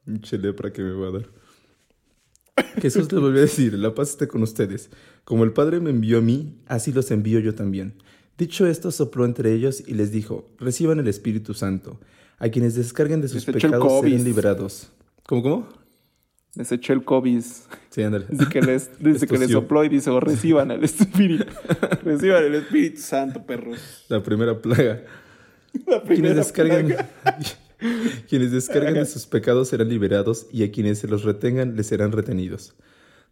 Pinche 0.05 0.39
lepra 0.39 0.73
que 0.73 0.83
me 0.83 0.93
va 0.93 1.09
a 1.09 1.11
dar. 1.13 1.27
Jesús 2.81 3.11
les 3.13 3.21
volvió 3.21 3.39
a 3.39 3.43
decir, 3.43 3.75
la 3.75 3.95
paz 3.95 4.11
esté 4.11 4.29
con 4.29 4.43
ustedes. 4.43 4.91
Como 5.25 5.45
el 5.45 5.53
Padre 5.53 5.81
me 5.81 5.91
envió 5.91 6.19
a 6.19 6.21
mí, 6.21 6.59
así 6.67 6.93
los 6.93 7.11
envío 7.11 7.39
yo 7.41 7.55
también. 7.55 7.95
Dicho 8.39 8.67
esto, 8.67 8.91
sopló 8.91 9.25
entre 9.25 9.53
ellos 9.53 9.83
y 9.87 9.95
les 9.95 10.11
dijo, 10.13 10.51
reciban 10.59 10.99
el 10.99 11.09
Espíritu 11.09 11.55
Santo. 11.55 11.99
A 12.39 12.49
quienes 12.51 12.75
descarguen 12.75 13.23
de 13.23 13.29
sus 13.29 13.47
Les 13.47 13.57
echó 13.57 13.67
el 13.67 13.73
pecados 13.73 14.01
serán 14.03 14.25
liberados. 14.25 14.93
¿Cómo, 15.27 15.43
cómo? 15.43 15.86
Les 16.57 16.73
echó 16.73 16.93
el 16.93 17.05
COVID. 17.05 17.43
Sí, 17.91 18.03
ándale. 18.03 18.27
Dice 18.29 18.47
que 18.49 18.63
les, 18.63 18.91
dice 18.99 19.27
que 19.27 19.39
les 19.39 19.51
sopló 19.51 19.85
y 19.85 19.89
dice, 19.89 20.11
"Oh, 20.11 20.21
reciban 20.21 20.71
el 20.71 20.83
Espíritu. 20.85 21.45
reciban 22.05 22.45
el 22.45 22.55
Espíritu 22.57 23.01
Santo, 23.01 23.45
perros. 23.45 24.05
La 24.09 24.23
primera 24.23 24.61
plaga. 24.61 25.03
La 25.87 26.01
Quienes 26.03 26.07
primera 26.07 26.35
descargan, 26.35 26.87
plaga. 26.87 27.09
quienes 28.29 28.51
descargan 28.53 28.95
de 28.95 29.05
sus 29.07 29.27
pecados 29.27 29.69
serán 29.69 29.91
liberados 29.91 30.47
y 30.51 30.65
a 30.65 30.73
quienes 30.73 30.99
se 31.01 31.09
los 31.09 31.23
retengan 31.25 31.77
les 31.77 31.87
serán 31.89 32.13
retenidos. 32.13 32.75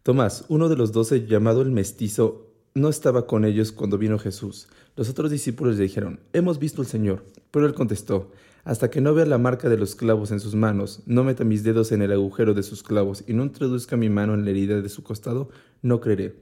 Tomás, 0.03 0.45
uno 0.49 0.69
de 0.69 0.75
los 0.75 0.91
doce, 0.91 1.25
llamado 1.25 1.63
el 1.63 1.71
mestizo, 1.71 2.51
no 2.75 2.89
estaba 2.89 3.25
con 3.25 3.45
ellos 3.45 3.71
cuando 3.71 3.97
vino 3.97 4.19
Jesús. 4.19 4.67
Los 4.95 5.09
otros 5.09 5.31
discípulos 5.31 5.77
le 5.77 5.83
dijeron, 5.83 6.19
Hemos 6.33 6.59
visto 6.59 6.81
al 6.81 6.87
Señor. 6.87 7.23
Pero 7.49 7.65
él 7.65 7.73
contestó, 7.73 8.31
hasta 8.65 8.89
que 8.89 8.99
no 8.99 9.13
vea 9.13 9.25
la 9.25 9.37
marca 9.37 9.69
de 9.69 9.77
los 9.77 9.95
clavos 9.95 10.31
en 10.31 10.39
sus 10.39 10.55
manos, 10.55 11.03
no 11.05 11.23
meta 11.23 11.43
mis 11.43 11.63
dedos 11.63 11.91
en 11.91 12.01
el 12.01 12.11
agujero 12.11 12.53
de 12.53 12.63
sus 12.63 12.83
clavos 12.83 13.23
y 13.27 13.33
no 13.33 13.43
introduzca 13.43 13.95
mi 13.95 14.09
mano 14.09 14.33
en 14.33 14.43
la 14.43 14.51
herida 14.51 14.81
de 14.81 14.89
su 14.89 15.03
costado, 15.03 15.49
no 15.83 16.01
creeré. 16.01 16.35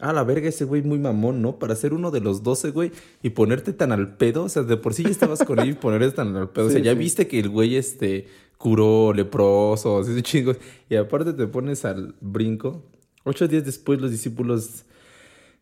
Ah, 0.00 0.12
la 0.12 0.24
verga, 0.24 0.48
ese 0.48 0.64
güey 0.64 0.82
muy 0.82 0.98
mamón, 0.98 1.42
¿no? 1.42 1.58
Para 1.58 1.76
ser 1.76 1.92
uno 1.92 2.10
de 2.10 2.20
los 2.20 2.42
doce, 2.42 2.70
güey, 2.70 2.90
y 3.22 3.30
ponerte 3.30 3.72
tan 3.74 3.92
al 3.92 4.16
pedo. 4.16 4.44
O 4.44 4.48
sea, 4.48 4.62
de 4.62 4.78
por 4.78 4.94
sí 4.94 5.02
ya 5.02 5.10
estabas 5.10 5.44
con 5.44 5.58
él 5.58 5.70
y 5.70 5.72
ponerte 5.74 6.10
tan 6.16 6.34
al 6.36 6.48
pedo. 6.48 6.68
o 6.68 6.70
sea, 6.70 6.80
ya 6.80 6.94
viste 6.94 7.28
que 7.28 7.38
el 7.38 7.50
güey, 7.50 7.76
este, 7.76 8.26
curó 8.56 9.12
leprosos, 9.12 10.08
ese 10.08 10.22
chingos. 10.22 10.56
Y 10.88 10.96
aparte 10.96 11.34
te 11.34 11.46
pones 11.46 11.84
al 11.84 12.14
brinco. 12.22 12.82
Ocho 13.24 13.46
días 13.46 13.66
después, 13.66 14.00
los 14.00 14.10
discípulos 14.10 14.86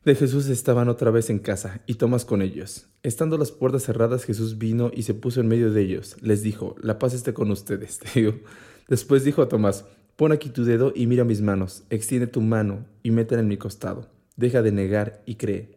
de 0.09 0.17
Jesús 0.17 0.49
estaban 0.49 0.89
otra 0.89 1.11
vez 1.11 1.31
en 1.31 1.39
casa, 1.39 1.81
y 1.87 1.95
Tomás 1.95 2.25
con 2.25 2.43
ellos. 2.43 2.89
Estando 3.03 3.39
las 3.39 3.53
puertas 3.53 3.85
cerradas, 3.85 4.25
Jesús 4.25 4.59
vino 4.59 4.91
y 4.93 5.05
se 5.05 5.15
puso 5.15 5.41
en 5.41 5.49
medio 5.49 5.73
de 5.73 5.83
ellos. 5.83 6.17
Les 6.21 6.43
dijo, 6.43 6.75
la 6.83 6.99
paz 6.99 7.15
esté 7.15 7.33
con 7.33 7.51
ustedes. 7.51 8.01
Después 8.89 9.25
dijo 9.25 9.43
a 9.43 9.49
Tomás, 9.49 9.85
pon 10.17 10.33
aquí 10.33 10.49
tu 10.49 10.65
dedo 10.65 10.93
y 10.95 11.07
mira 11.07 11.25
mis 11.25 11.41
manos. 11.41 11.85
Extiende 11.91 12.27
tu 12.27 12.41
mano 12.41 12.85
y 13.03 13.11
métela 13.11 13.41
en 13.41 13.49
mi 13.49 13.57
costado 13.57 14.09
deja 14.39 14.63
de 14.63 14.73
negar 14.73 15.23
y 15.27 15.35
cree. 15.35 15.77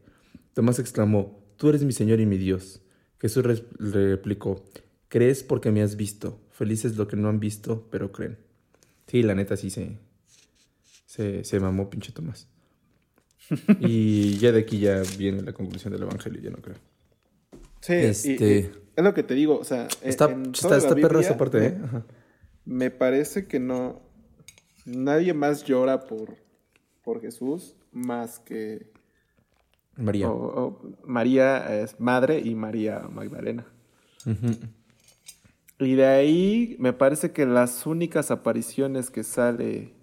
Tomás 0.54 0.80
exclamó, 0.80 1.42
Tú 1.58 1.70
eres 1.70 1.84
mi 1.84 1.92
Señor 1.92 2.20
y 2.20 2.26
mi 2.26 2.38
Dios. 2.38 2.82
Jesús 3.20 3.44
replicó, 3.78 4.64
Crees 5.10 5.44
porque 5.44 5.72
me 5.72 5.82
has 5.82 5.96
visto. 5.96 6.40
Felices 6.52 6.96
lo 6.96 7.08
que 7.08 7.18
no 7.18 7.28
han 7.28 7.40
visto, 7.40 7.88
pero 7.92 8.12
creen. 8.12 8.38
Sí, 9.08 9.24
la 9.24 9.36
neta 9.36 9.58
sí 9.58 9.70
se, 9.70 9.98
se, 11.06 11.44
se 11.44 11.60
mamó 11.60 11.90
pinche 11.90 12.14
Tomás. 12.14 12.48
y 13.80 14.38
ya 14.38 14.52
de 14.52 14.60
aquí 14.62 14.80
ya 14.80 15.02
viene 15.18 15.42
la 15.42 15.54
conclusión 15.54 15.94
del 15.94 16.04
Evangelio, 16.04 16.42
yo 16.42 16.52
no 16.52 16.58
creo. 16.58 16.78
Sí, 17.82 17.94
este... 17.94 18.72
es 18.96 19.04
lo 19.04 19.14
que 19.14 19.24
te 19.24 19.34
digo, 19.34 19.58
o 19.58 19.64
sea, 19.64 19.88
está, 20.02 20.36
está, 20.54 20.96
perro 20.96 21.20
esa 21.20 21.38
parte, 21.38 21.66
¿eh? 21.66 21.78
Me 22.64 22.92
parece 22.92 23.48
que 23.48 23.60
no, 23.60 24.02
nadie 24.86 25.34
más 25.34 25.64
llora 25.64 26.02
por, 26.02 26.38
por 27.04 27.22
Jesús 27.22 27.76
más 27.92 28.40
que 28.40 28.92
María. 29.98 30.32
María 31.04 31.82
es 31.82 32.00
madre 32.00 32.40
y 32.40 32.56
María 32.56 33.00
Magdalena. 33.10 33.66
Y 35.80 35.96
de 35.96 36.06
ahí 36.06 36.76
me 36.80 36.94
parece 36.94 37.32
que 37.32 37.46
las 37.46 37.86
únicas 37.86 38.32
apariciones 38.32 39.10
que 39.10 39.24
sale 39.24 39.94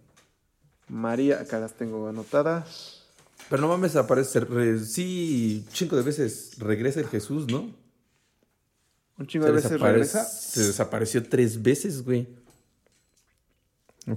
María, 0.89 1.41
acá 1.41 1.59
las 1.61 1.75
tengo 1.75 2.09
anotadas. 2.09 2.98
Pero 3.49 3.63
no 3.63 3.69
mames, 3.69 3.97
aparece, 3.97 4.47
sí, 4.85 5.67
chingo 5.73 5.97
de 5.97 6.03
veces 6.03 6.59
regresa 6.59 7.01
el 7.01 7.07
Jesús, 7.07 7.47
¿no? 7.51 7.75
Un 9.19 9.27
chingo 9.27 9.47
de 9.47 9.53
veces 9.53 9.81
regresa. 9.81 10.25
Se 10.25 10.63
desapareció 10.63 11.23
tres 11.29 11.63
veces, 11.63 12.05
güey. 12.05 12.29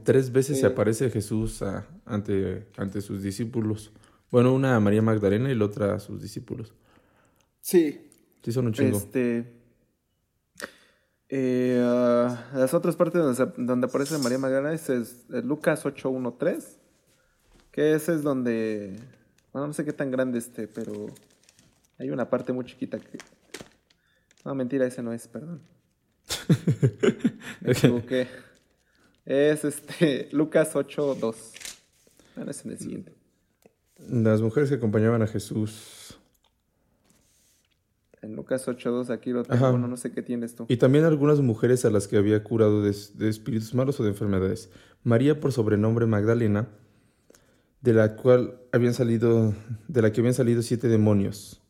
Tres 0.04 0.32
veces 0.32 0.60
se 0.60 0.66
aparece 0.66 1.10
Jesús 1.10 1.62
ante, 2.06 2.68
ante 2.78 3.02
sus 3.02 3.22
discípulos. 3.24 3.92
Bueno, 4.30 4.54
una 4.54 4.76
a 4.76 4.80
María 4.80 5.02
Magdalena 5.02 5.52
y 5.52 5.56
la 5.56 5.66
otra 5.66 5.96
a 5.96 6.00
sus 6.00 6.22
discípulos. 6.22 6.74
Sí. 7.62 8.10
Sí, 8.44 8.52
son 8.52 8.68
un 8.68 8.74
chingo. 8.74 8.98
Este. 8.98 9.54
Eh, 11.30 11.82
ah, 11.84 12.50
las 12.54 12.74
otras 12.74 12.96
partes 12.96 13.22
donde, 13.58 13.88
aparece 13.88 14.18
María 14.18 14.38
Magdalena 14.38 14.74
es, 14.74 14.90
es, 14.90 15.26
Lucas 15.30 15.86
8.1.3. 15.86 16.64
Que 17.72 17.94
ese 17.94 18.16
es 18.16 18.24
donde. 18.24 19.00
Bueno, 19.54 19.68
no 19.68 19.74
sé 19.74 19.86
qué 19.86 19.94
tan 19.94 20.12
grande 20.12 20.40
esté, 20.40 20.68
pero. 20.68 21.08
Hay 21.98 22.10
una 22.10 22.30
parte 22.30 22.54
muy 22.54 22.66
chiquita 22.66 23.00
que. 23.00 23.18
No, 24.44 24.56
mentira, 24.56 24.86
ese 24.86 25.04
no 25.04 25.14
es, 25.14 25.28
perdón. 25.28 25.62
Me 27.62 27.72
equivoqué. 27.72 28.28
Es 29.26 29.64
este 29.64 30.30
Lucas 30.34 30.74
8.2. 30.74 31.36
Bueno, 32.36 32.52
es 32.52 32.66
en 32.66 32.72
el 32.72 32.80
siguiente. 32.80 33.14
Las 34.10 34.42
mujeres 34.42 34.70
que 34.70 34.76
acompañaban 34.76 35.22
a 35.22 35.28
Jesús. 35.28 36.18
En 38.22 38.36
Lucas 38.36 38.68
8.2 38.68 39.10
aquí 39.10 39.32
lo 39.32 39.44
tengo, 39.44 39.72
bueno, 39.72 39.88
no 39.88 39.98
sé 39.98 40.12
qué 40.12 40.22
tienes 40.22 40.56
tú. 40.56 40.66
Y 40.70 40.78
también 40.78 41.06
algunas 41.06 41.40
mujeres 41.40 41.86
a 41.86 41.90
las 41.90 42.08
que 42.08 42.18
había 42.18 42.44
curado 42.44 42.84
de, 42.84 42.92
espíritus 42.92 43.74
malos 43.74 44.00
o 44.00 44.04
de 44.04 44.10
enfermedades. 44.10 44.70
María 45.04 45.40
por 45.40 45.52
sobrenombre 45.52 46.06
Magdalena, 46.06 46.70
de 47.82 47.94
la 47.94 48.16
cual 48.16 48.60
habían 48.72 48.94
salido, 48.94 49.54
de 49.88 50.02
la 50.02 50.12
que 50.12 50.22
habían 50.22 50.34
salido 50.34 50.62
siete 50.62 50.88
demonios. 50.88 51.62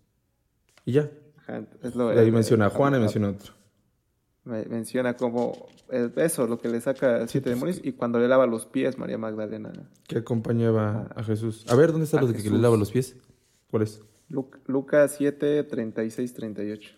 Y 0.85 0.93
ya. 0.93 1.09
Ahí 1.47 2.31
menciona 2.31 2.67
a 2.67 2.69
Juana 2.69 2.97
y 2.97 3.01
menciona 3.01 3.29
otro 3.29 3.53
menciona 4.43 5.15
como 5.15 5.67
eso, 6.15 6.47
lo 6.47 6.59
que 6.59 6.69
le 6.69 6.81
saca 6.81 7.27
siete 7.27 7.49
demonios, 7.51 7.79
y 7.83 7.93
cuando 7.93 8.19
le 8.19 8.27
lava 8.27 8.45
los 8.45 8.65
pies, 8.65 8.97
María 8.97 9.17
Magdalena. 9.17 9.71
Que 10.07 10.19
acompañaba 10.19 11.09
a, 11.15 11.23
Jesús. 11.23 11.65
A 11.69 11.75
ver, 11.75 11.91
¿dónde 11.91 12.05
está 12.05 12.19
lo 12.19 12.27
de 12.27 12.41
que 12.41 12.49
le 12.49 12.57
lava 12.57 12.77
los 12.77 12.91
pies? 12.91 13.15
¿Cuál 13.69 13.83
es? 13.83 14.01
Lucas 14.29 15.15
7, 15.17 15.63
36, 15.63 16.33
38. 16.33 16.91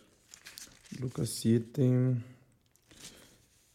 Lucas 1.01 1.29
7, 1.29 2.15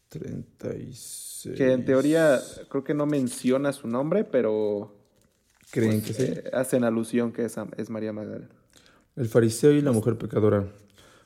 36. 0.07 1.49
Que 1.55 1.73
en 1.73 1.85
teoría 1.85 2.39
creo 2.69 2.83
que 2.83 2.93
no 2.93 3.05
menciona 3.05 3.73
su 3.73 3.87
nombre, 3.87 4.23
pero... 4.23 4.95
¿Creen 5.71 6.01
pues, 6.01 6.05
que 6.05 6.13
sí? 6.13 6.31
Eh, 6.31 6.49
hacen 6.53 6.83
alusión 6.83 7.31
que 7.31 7.45
es, 7.45 7.55
es 7.77 7.89
María 7.89 8.13
Magdalena. 8.13 8.49
El 9.15 9.27
fariseo 9.27 9.71
y 9.71 9.81
la 9.81 9.91
mujer 9.91 10.17
pecadora. 10.17 10.65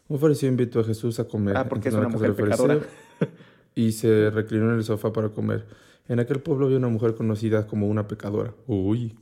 Un 0.08 0.20
fariseo 0.20 0.50
invitó 0.50 0.80
a 0.80 0.84
Jesús 0.84 1.20
a 1.20 1.28
comer. 1.28 1.56
Ah, 1.56 1.68
porque 1.70 1.90
es 1.90 1.96
una 1.96 2.10
mujer 2.10 2.36
pecadora. 2.36 2.80
Y 3.76 3.94
se 3.94 4.30
reclinó 4.30 4.70
en 4.70 4.76
el 4.76 4.84
sofá 4.84 5.12
para 5.12 5.30
comer. 5.30 5.66
En 6.08 6.20
aquel 6.20 6.40
pueblo 6.42 6.68
había 6.68 6.78
una 6.78 6.90
mujer 6.90 7.16
conocida 7.16 7.66
como 7.66 7.88
una 7.88 8.08
pecadora. 8.08 8.54
Uy. 8.68 9.18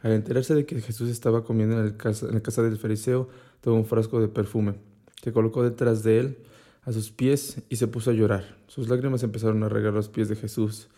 Al 0.00 0.12
enterarse 0.12 0.54
de 0.54 0.66
que 0.66 0.80
Jesús 0.82 1.08
estaba 1.08 1.44
comiendo 1.44 1.80
en, 1.80 1.86
el 1.86 1.96
casa, 1.96 2.26
en 2.26 2.34
la 2.34 2.42
casa 2.42 2.62
del 2.62 2.76
fariseo, 2.76 3.30
tomó 3.62 3.76
un 3.76 3.86
frasco 3.86 4.20
de 4.20 4.28
perfume, 4.28 4.74
que 5.22 5.32
colocó 5.32 5.62
detrás 5.62 6.02
de 6.02 6.18
él, 6.18 6.38
a 6.82 6.92
sus 6.92 7.10
pies, 7.10 7.62
y 7.70 7.76
se 7.76 7.86
puso 7.86 8.10
a 8.10 8.12
llorar. 8.12 8.56
Sus 8.66 8.88
lágrimas 8.90 9.22
empezaron 9.22 9.62
a 9.62 9.68
regar 9.70 9.94
los 9.94 10.10
pies 10.10 10.28
de 10.28 10.36
Jesús, 10.36 10.88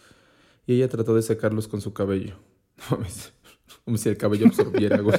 y 0.66 0.75
ella 0.75 0.89
trató 0.89 1.14
de 1.14 1.23
secarlos 1.23 1.69
con 1.69 1.81
su 1.81 1.93
cabello. 1.93 2.35
Como 3.85 3.97
si 3.97 4.09
el 4.09 4.16
cabello 4.16 4.47
absorbiera, 4.47 4.99
güey. 4.99 5.19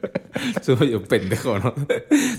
Soy 0.62 0.94
un 0.94 1.02
pendejo, 1.02 1.58
¿no? 1.58 1.74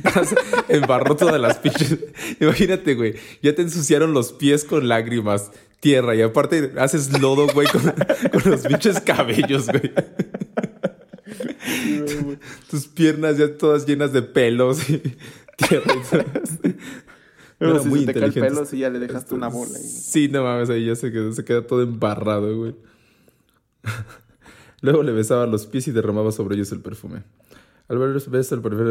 Embarró 0.69 1.15
todas 1.15 1.39
las 1.39 1.57
pinches. 1.57 1.97
Imagínate, 2.39 2.95
güey. 2.95 3.15
Ya 3.41 3.53
te 3.55 3.61
ensuciaron 3.61 4.13
los 4.13 4.33
pies 4.33 4.65
con 4.65 4.87
lágrimas, 4.87 5.51
tierra, 5.79 6.15
y 6.15 6.21
aparte 6.21 6.71
haces 6.77 7.19
lodo, 7.19 7.47
güey, 7.53 7.67
con, 7.67 7.93
los 8.51 8.61
pinches 8.61 8.99
cabellos, 9.01 9.67
güey. 9.67 9.91
Tus 12.69 12.87
piernas 12.87 13.37
ya 13.37 13.55
todas 13.57 13.85
llenas 13.85 14.13
de 14.13 14.21
pelos 14.21 14.89
y 14.89 15.01
tierra. 15.57 15.93
Pero 17.57 17.83
si 17.83 17.89
muy 17.89 17.99
se 17.99 18.05
te 18.07 18.13
cae 18.19 18.25
el 18.25 18.33
pelo, 18.33 18.65
si 18.65 18.79
ya 18.79 18.89
le 18.89 18.99
dejaste 18.99 19.35
una 19.35 19.47
bola. 19.47 19.77
Ahí. 19.77 19.83
Sí, 19.83 20.27
no 20.27 20.43
mames, 20.43 20.69
ahí 20.69 20.85
ya 20.85 20.95
se 20.95 21.11
quedó, 21.11 21.31
se 21.31 21.45
queda 21.45 21.65
todo 21.65 21.83
embarrado, 21.83 22.57
güey. 22.57 22.75
Luego 24.81 25.03
le 25.03 25.11
besaba 25.11 25.45
los 25.45 25.67
pies 25.67 25.87
y 25.87 25.91
derramaba 25.91 26.31
sobre 26.31 26.55
ellos 26.55 26.71
el 26.71 26.81
perfume. 26.81 27.23
Al 27.87 27.97
ver 27.97 28.09
los 28.09 28.29
besos, 28.29 28.53
el 28.53 28.61
profeta 28.61 28.83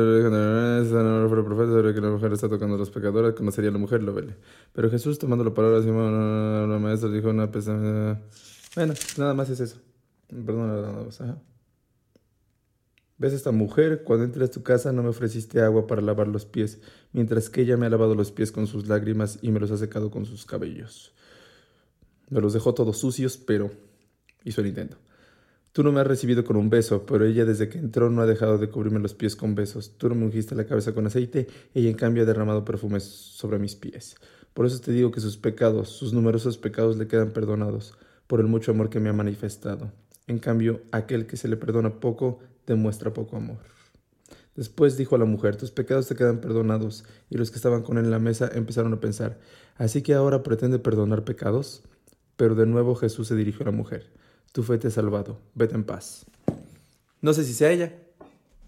que 1.95 2.01
la 2.01 2.11
mujer 2.11 2.33
está 2.33 2.49
tocando 2.49 2.75
a 2.75 2.79
los 2.79 2.91
pecadores, 2.91 3.35
conocería 3.35 3.71
a 3.71 3.73
la 3.73 3.79
mujer, 3.79 4.03
lo 4.03 4.13
vele. 4.13 4.37
Pero 4.73 4.91
Jesús, 4.91 5.19
tomando 5.19 5.43
la 5.43 5.55
palabra, 5.55 5.81
la 5.81 6.79
maestra 6.79 7.11
dijo 7.11 7.31
una 7.31 7.51
pesada. 7.51 8.21
Bueno, 8.75 8.95
nada 9.17 9.35
más 9.35 9.49
es 9.51 9.61
eso. 9.61 9.77
Perdón, 10.29 10.69
nada 10.69 10.93
más. 10.93 11.21
¿Ves 13.17 13.33
esta 13.33 13.53
mujer? 13.53 14.03
Cuando 14.05 14.25
entré 14.25 14.45
a 14.45 14.51
tu 14.51 14.63
casa 14.63 14.93
no 14.93 15.03
me 15.03 15.09
ofreciste 15.09 15.61
agua 15.61 15.87
para 15.87 16.01
lavar 16.03 16.29
los 16.29 16.47
pies, 16.47 16.81
mientras 17.13 17.51
que 17.51 17.63
ella 17.63 17.77
me 17.77 17.87
ha 17.87 17.91
lavado 17.91 18.15
los 18.15 18.33
pies 18.33 18.53
con 18.53 18.67
sus 18.67 18.87
lágrimas 18.87 19.39
y 19.43 19.51
me 19.51 19.61
los 19.61 19.71
ha 19.71 19.77
secado 19.77 20.11
con 20.11 20.25
sus 20.25 20.47
cabellos. 20.47 21.15
Me 22.29 22.41
los 22.41 22.53
dejó 22.53 22.75
todos 22.75 22.99
sucios, 22.99 23.37
pero 23.37 23.71
hizo 24.45 24.61
el 24.61 24.69
intento. 24.69 24.97
Tú 25.73 25.85
no 25.85 25.93
me 25.93 26.01
has 26.01 26.07
recibido 26.07 26.45
con 26.45 26.57
un 26.57 26.69
beso, 26.69 27.07
pero 27.07 27.25
ella 27.25 27.45
desde 27.45 27.69
que 27.69 27.79
entró 27.79 28.11
no 28.11 28.23
ha 28.23 28.27
dejado 28.27 28.59
de 28.59 28.69
cubrirme 28.69 28.99
los 28.99 29.15
pies 29.15 29.37
con 29.37 29.55
besos. 29.55 29.97
Tú 29.99 30.09
no 30.09 30.17
me 30.17 30.25
ungiste 30.25 30.57
la 30.57 30.67
cabeza 30.67 30.93
con 30.93 31.07
aceite, 31.07 31.47
ella 31.75 31.89
en 31.89 31.97
cambio 31.97 32.25
ha 32.25 32.27
derramado 32.27 32.65
perfumes 32.65 33.05
sobre 33.05 33.61
mis 33.61 33.77
pies. 33.77 34.17
Por 34.53 34.67
eso 34.67 34.81
te 34.81 34.91
digo 34.91 35.13
que 35.13 35.21
sus 35.21 35.37
pecados, 35.37 35.89
sus 35.91 36.13
numerosos 36.13 36.59
pecados 36.59 36.97
le 36.97 37.07
quedan 37.07 37.31
perdonados, 37.31 37.95
por 38.27 38.41
el 38.41 38.49
mucho 38.49 38.73
amor 38.73 38.91
que 38.91 38.99
me 38.99 39.11
ha 39.11 39.13
manifestado. 39.13 39.93
En 40.27 40.41
cambio, 40.41 40.83
aquel 40.91 41.27
que 41.27 41.37
se 41.37 41.47
le 41.47 41.57
perdona 41.57 42.01
poco, 42.01 42.41
demuestra 42.67 43.13
poco 43.13 43.37
amor. 43.37 43.59
Después 44.57 44.97
dijo 44.97 45.15
a 45.15 45.21
la 45.21 45.25
mujer, 45.25 45.55
tus 45.55 45.71
pecados 45.71 46.09
te 46.09 46.17
quedan 46.17 46.41
perdonados, 46.41 47.05
y 47.29 47.39
los 47.39 47.53
que 47.53 47.57
estaban 47.57 47.83
con 47.83 47.97
él 47.97 48.07
en 48.07 48.11
la 48.11 48.19
mesa 48.19 48.51
empezaron 48.53 48.93
a 48.93 48.99
pensar, 48.99 49.39
¿así 49.77 50.03
que 50.03 50.15
ahora 50.15 50.43
pretende 50.43 50.81
perdonar 50.81 51.23
pecados? 51.23 51.85
Pero 52.37 52.57
de 52.57 52.67
nuevo 52.67 52.97
Jesús 52.97 53.29
se 53.29 53.37
dirigió 53.37 53.63
a 53.63 53.67
la 53.67 53.77
mujer 53.77 54.11
tu 54.53 54.63
fe 54.63 54.79
te 54.79 54.89
ha 54.89 54.91
salvado, 54.91 55.41
vete 55.55 55.75
en 55.75 55.85
paz. 55.85 56.27
No 57.21 57.33
sé 57.33 57.45
si 57.45 57.53
sea 57.53 57.71
ella. 57.71 57.95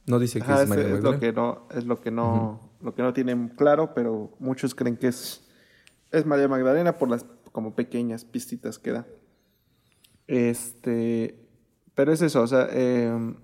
No 0.06 0.18
dice 0.18 0.40
que 0.40 0.52
es 0.52 0.68
María 0.68 0.88
es 0.88 1.00
lo 1.00 1.18
que 1.18 1.32
no, 1.32 1.68
es 1.70 1.84
lo 1.84 2.00
que 2.00 2.10
no, 2.10 2.60
lo 2.80 2.94
que 2.94 3.02
no 3.02 3.12
tienen 3.12 3.48
claro, 3.48 3.94
pero 3.94 4.32
muchos 4.40 4.74
creen 4.74 4.96
que 4.96 5.08
es 5.08 5.42
es 6.12 6.26
María 6.26 6.46
Magdalena 6.46 6.98
por 6.98 7.08
las 7.08 7.24
como 7.50 7.74
pequeñas 7.74 8.24
pistitas 8.24 8.78
que 8.78 8.92
da. 8.92 9.06
Este, 10.26 11.36
pero 11.94 12.12
es 12.12 12.22
eso, 12.22 12.42
o 12.42 12.46
sea, 12.46 12.68
em, 12.70 13.36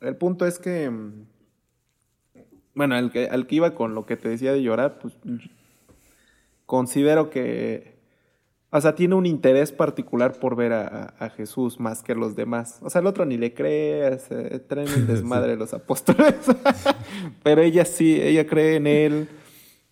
el 0.00 0.16
punto 0.16 0.46
es 0.46 0.58
que, 0.58 0.84
em, 0.84 1.26
bueno, 2.74 2.94
al 2.94 3.10
que, 3.12 3.28
al 3.28 3.46
que 3.46 3.56
iba 3.56 3.74
con 3.74 3.94
lo 3.94 4.06
que 4.06 4.16
te 4.16 4.28
decía 4.28 4.52
de 4.52 4.62
llorar, 4.62 4.98
pues 4.98 5.14
considero 6.66 7.30
que, 7.30 7.91
o 8.74 8.80
sea, 8.80 8.94
tiene 8.94 9.14
un 9.14 9.26
interés 9.26 9.70
particular 9.70 10.32
por 10.32 10.56
ver 10.56 10.72
a, 10.72 11.30
Jesús 11.36 11.78
más 11.78 12.02
que 12.02 12.14
los 12.14 12.34
demás. 12.34 12.78
O 12.80 12.88
sea, 12.88 13.02
el 13.02 13.06
otro 13.06 13.26
ni 13.26 13.36
le 13.36 13.52
cree, 13.52 14.18
se 14.18 14.58
traen 14.60 14.88
un 14.88 15.06
desmadre 15.08 15.56
los 15.56 15.74
apóstoles. 15.74 16.34
Pero 17.42 17.60
ella 17.60 17.84
sí, 17.84 18.18
ella 18.20 18.46
cree 18.46 18.76
en 18.76 18.86
él, 18.86 19.28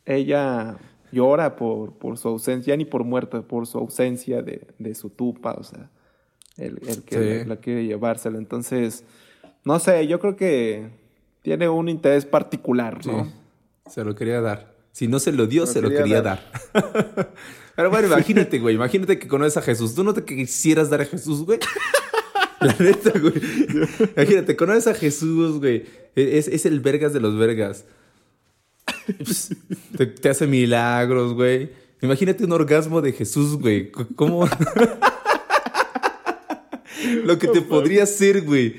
ella 0.07 0.79
llora 1.13 1.57
por, 1.57 1.93
por 1.93 2.17
su 2.17 2.29
ausencia, 2.29 2.73
ya 2.73 2.77
ni 2.79 2.87
por 2.87 3.05
muerto, 3.05 3.47
por 3.47 3.67
su 3.67 3.77
ausencia 3.77 4.43
de, 4.43 4.67
de 4.79 4.95
su 4.95 5.11
tupa, 5.11 5.53
o 5.53 5.63
sea, 5.63 5.91
el, 6.57 6.81
que 7.05 7.45
la, 7.47 7.57
quiere 7.57 7.85
llevársela. 7.85 8.39
Entonces, 8.39 9.05
no 9.63 9.79
sé, 9.79 10.07
yo 10.07 10.19
creo 10.21 10.37
que 10.37 10.89
tiene 11.43 11.69
un 11.69 11.91
interés 11.91 12.25
particular, 12.25 13.05
¿no? 13.07 13.31
Se 13.87 14.05
lo 14.05 14.15
quería 14.15 14.41
dar. 14.41 14.71
Si 14.93 15.07
no 15.07 15.19
se 15.19 15.33
lo 15.33 15.47
dio, 15.47 15.67
se, 15.67 15.81
lo 15.81 15.89
quería, 15.91 16.21
dar. 16.23 16.41
Pero 17.81 17.89
bueno, 17.89 18.09
imagínate, 18.09 18.59
güey. 18.59 18.75
Imagínate 18.75 19.19
que 19.19 19.27
conoces 19.27 19.57
a 19.57 19.63
Jesús. 19.63 19.95
¿Tú 19.95 20.05
no 20.05 20.13
te 20.13 20.23
quisieras 20.23 20.91
dar 20.91 21.01
a 21.01 21.07
Jesús, 21.07 21.47
güey? 21.47 21.59
La 22.61 22.77
neta, 22.79 23.19
güey. 23.19 23.33
Imagínate, 24.15 24.55
conoces 24.55 24.89
a 24.89 24.93
Jesús, 24.93 25.61
güey. 25.61 25.87
Es, 26.15 26.47
es 26.47 26.67
el 26.67 26.81
vergas 26.81 27.15
de 27.15 27.21
los 27.21 27.39
vergas. 27.39 27.87
Te, 29.97 30.29
hace 30.29 30.47
milagros, 30.47 31.33
güey. 31.33 31.71
Imagínate 32.03 32.45
un 32.45 32.53
orgasmo 32.53 33.01
de 33.01 33.15
Jesús, 33.15 33.59
güey. 33.59 33.91
¿Cómo? 33.91 34.45
Lo 37.25 37.39
que 37.39 37.49
te 37.49 37.63
podría 37.63 38.03
hacer, 38.03 38.43
güey. 38.43 38.77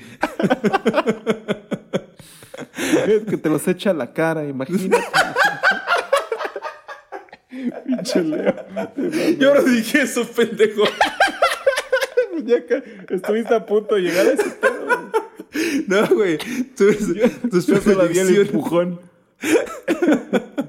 que 3.28 3.36
te 3.36 3.48
los 3.48 3.66
echa 3.66 3.90
a 3.90 3.94
la 3.94 4.12
cara, 4.12 4.44
imagínate. 4.44 5.04
Pinche 8.02 8.22
Leo. 8.22 8.54
Yo 9.38 9.54
no 9.54 9.62
dije 9.62 10.02
eso, 10.02 10.26
pendejo. 10.26 10.82
que 13.06 13.14
estuviste 13.14 13.54
a 13.54 13.64
punto 13.64 13.94
de 13.94 14.02
llegar 14.02 14.26
a 14.26 14.32
ese 14.32 14.50
tema. 14.50 15.12
No, 15.86 16.06
güey. 16.08 16.38
Tú, 16.76 16.90
yo 16.90 17.80
solo 17.80 18.08
di 18.08 18.18
el 18.18 18.40
empujón. 18.42 19.00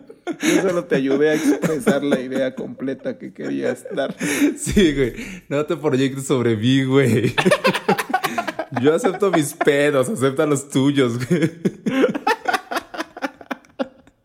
Yo 0.41 0.61
solo 0.61 0.85
te 0.85 0.95
ayudé 0.95 1.29
a 1.29 1.35
expresar 1.35 2.03
la 2.03 2.19
idea 2.19 2.53
completa 2.53 3.17
que 3.17 3.33
querías 3.33 3.85
dar. 3.93 4.13
Sí, 4.57 4.93
güey. 4.93 5.13
No 5.47 5.65
te 5.65 5.77
proyectes 5.77 6.25
sobre 6.25 6.57
mí, 6.57 6.83
güey. 6.83 7.33
Yo 8.81 8.93
acepto 8.93 9.31
mis 9.31 9.53
pedos, 9.53 10.09
acepta 10.09 10.45
los 10.45 10.69
tuyos, 10.69 11.17
güey. 11.27 11.51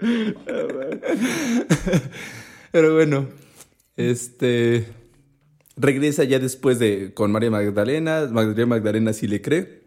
Pero 2.72 2.94
bueno, 2.94 3.28
este 3.96 4.86
regresa 5.76 6.24
ya 6.24 6.38
después 6.38 6.78
de 6.78 7.12
con 7.14 7.32
María 7.32 7.50
Magdalena. 7.50 8.28
María 8.30 8.66
Magdalena 8.66 9.12
sí 9.12 9.26
le 9.26 9.40
cree. 9.40 9.78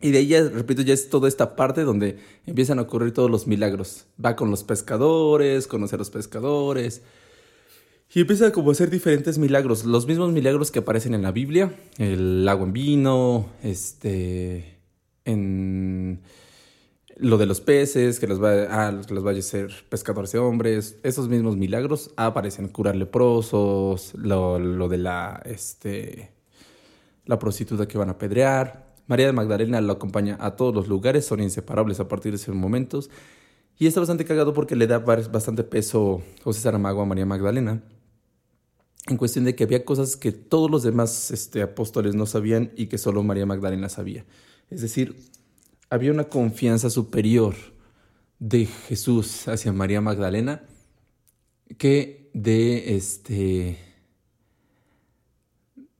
Y 0.00 0.12
de 0.12 0.20
ella, 0.20 0.48
repito, 0.48 0.82
ya 0.82 0.94
es 0.94 1.10
toda 1.10 1.26
esta 1.26 1.56
parte 1.56 1.82
donde 1.82 2.18
empiezan 2.46 2.78
a 2.78 2.82
ocurrir 2.82 3.12
todos 3.12 3.30
los 3.30 3.48
milagros. 3.48 4.06
Va 4.24 4.36
con 4.36 4.50
los 4.50 4.62
pescadores, 4.62 5.66
conoce 5.66 5.96
a 5.96 5.98
los 5.98 6.10
pescadores. 6.10 7.02
Y 8.14 8.20
empieza 8.20 8.52
como 8.52 8.70
a 8.70 8.72
hacer 8.72 8.90
diferentes 8.90 9.38
milagros. 9.38 9.84
Los 9.84 10.06
mismos 10.06 10.32
milagros 10.32 10.70
que 10.70 10.78
aparecen 10.78 11.14
en 11.14 11.22
la 11.22 11.32
Biblia. 11.32 11.74
El 11.98 12.48
agua 12.48 12.66
en 12.66 12.72
vino, 12.72 13.48
este... 13.62 14.78
En 15.24 16.22
lo 17.18 17.36
de 17.38 17.46
los 17.46 17.60
peces, 17.60 18.20
que 18.20 18.26
los, 18.26 18.42
va, 18.42 18.52
ah, 18.70 19.00
que 19.06 19.14
los 19.14 19.24
vaya 19.24 19.40
a 19.40 19.42
ser 19.42 19.70
pescadores 19.88 20.32
de 20.32 20.38
hombres, 20.38 20.98
esos 21.02 21.28
mismos 21.28 21.56
milagros 21.56 22.10
aparecen, 22.16 22.68
curar 22.68 22.96
leprosos, 22.96 24.14
lo, 24.14 24.58
lo 24.58 24.88
de 24.88 24.98
la, 24.98 25.42
este, 25.44 26.32
la 27.26 27.38
prostituta 27.38 27.86
que 27.88 27.98
van 27.98 28.08
a 28.08 28.12
apedrear. 28.12 28.94
María 29.06 29.26
de 29.26 29.32
Magdalena 29.32 29.80
lo 29.80 29.94
acompaña 29.94 30.36
a 30.40 30.54
todos 30.56 30.74
los 30.74 30.88
lugares, 30.88 31.24
son 31.24 31.40
inseparables 31.40 31.98
a 31.98 32.08
partir 32.08 32.32
de 32.32 32.36
esos 32.36 32.54
momentos. 32.54 33.10
Y 33.78 33.86
está 33.86 34.00
bastante 34.00 34.24
cagado 34.24 34.52
porque 34.52 34.76
le 34.76 34.86
da 34.86 34.98
bastante 34.98 35.62
peso 35.62 36.22
José 36.42 36.60
Saramago 36.60 37.00
a 37.00 37.06
María 37.06 37.26
Magdalena. 37.26 37.82
En 39.06 39.16
cuestión 39.16 39.44
de 39.44 39.54
que 39.54 39.64
había 39.64 39.84
cosas 39.84 40.16
que 40.16 40.32
todos 40.32 40.70
los 40.70 40.82
demás 40.82 41.30
este, 41.30 41.62
apóstoles 41.62 42.14
no 42.14 42.26
sabían 42.26 42.72
y 42.76 42.86
que 42.86 42.98
solo 42.98 43.22
María 43.22 43.46
Magdalena 43.46 43.88
sabía. 43.88 44.26
Es 44.68 44.82
decir, 44.82 45.16
había 45.90 46.12
una 46.12 46.24
confianza 46.24 46.90
superior 46.90 47.54
de 48.38 48.66
Jesús 48.66 49.48
hacia 49.48 49.72
María 49.72 50.00
Magdalena 50.00 50.62
que 51.76 52.30
de 52.34 52.96
este 52.96 53.78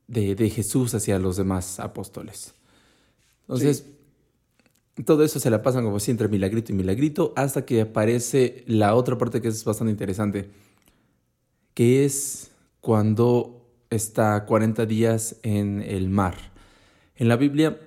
de, 0.07 0.35
de 0.35 0.51
Jesús 0.51 0.95
hacia 0.95 1.19
los 1.19 1.37
demás 1.37 1.81
apóstoles. 1.81 2.55
Entonces, 3.43 3.87
todo 5.05 5.25
eso 5.25 5.39
se 5.39 5.51
la 5.51 5.63
pasan 5.63 5.85
como 5.85 5.97
así 5.97 6.11
entre 6.11 6.29
milagrito 6.29 6.73
y 6.73 6.75
milagrito 6.75 7.33
hasta 7.37 7.65
que 7.65 7.83
aparece 7.83 8.65
la 8.67 8.95
otra 8.95 9.19
parte 9.19 9.41
que 9.41 9.49
es 9.49 9.65
bastante 9.65 9.91
interesante, 9.91 10.51
que 11.75 12.05
es 12.05 12.51
cuando 12.81 13.67
está 13.91 14.45
40 14.45 14.87
días 14.87 15.37
en 15.43 15.83
el 15.83 16.09
mar. 16.09 16.37
En 17.17 17.29
la 17.29 17.37
Biblia, 17.37 17.79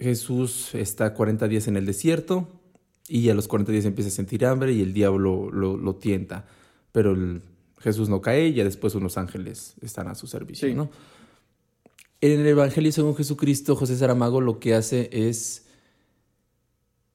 Jesús 0.00 0.74
está 0.74 1.12
40 1.12 1.46
días 1.46 1.68
en 1.68 1.76
el 1.76 1.84
desierto 1.84 2.48
y 3.06 3.28
a 3.28 3.34
los 3.34 3.48
40 3.48 3.70
días 3.70 3.84
empieza 3.84 4.08
a 4.08 4.12
sentir 4.12 4.46
hambre 4.46 4.72
y 4.72 4.80
el 4.80 4.94
diablo 4.94 5.50
lo, 5.50 5.94
tienta, 5.96 6.46
pero 6.90 7.14
Jesús 7.78 8.08
no 8.08 8.22
cae 8.22 8.48
y 8.48 8.54
ya 8.54 8.64
después 8.64 8.94
unos 8.94 9.18
ángeles 9.18 9.74
están 9.82 10.08
a 10.08 10.14
su 10.14 10.26
servicio, 10.26 10.74
¿no? 10.74 10.90
En 12.22 12.40
el 12.40 12.46
Evangelio 12.46 12.92
según 12.92 13.16
Jesucristo, 13.16 13.76
José 13.76 13.96
Saramago 13.96 14.40
lo 14.40 14.58
que 14.58 14.74
hace 14.74 15.08
es 15.12 15.66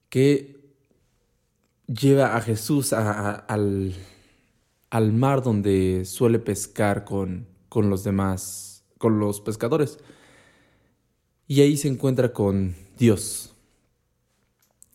que 0.08 0.56
lleva 1.86 2.36
a 2.36 2.40
Jesús 2.40 2.92
al, 2.92 3.94
al, 4.90 5.12
mar 5.12 5.42
donde 5.42 6.04
suele 6.04 6.38
pescar 6.38 7.04
con, 7.04 7.46
con 7.68 7.90
los 7.90 8.02
demás, 8.04 8.84
con 8.98 9.18
los 9.20 9.40
pescadores. 9.40 9.98
Y 11.48 11.60
ahí 11.60 11.76
se 11.76 11.88
encuentra 11.88 12.32
con 12.32 12.74
Dios. 12.98 13.54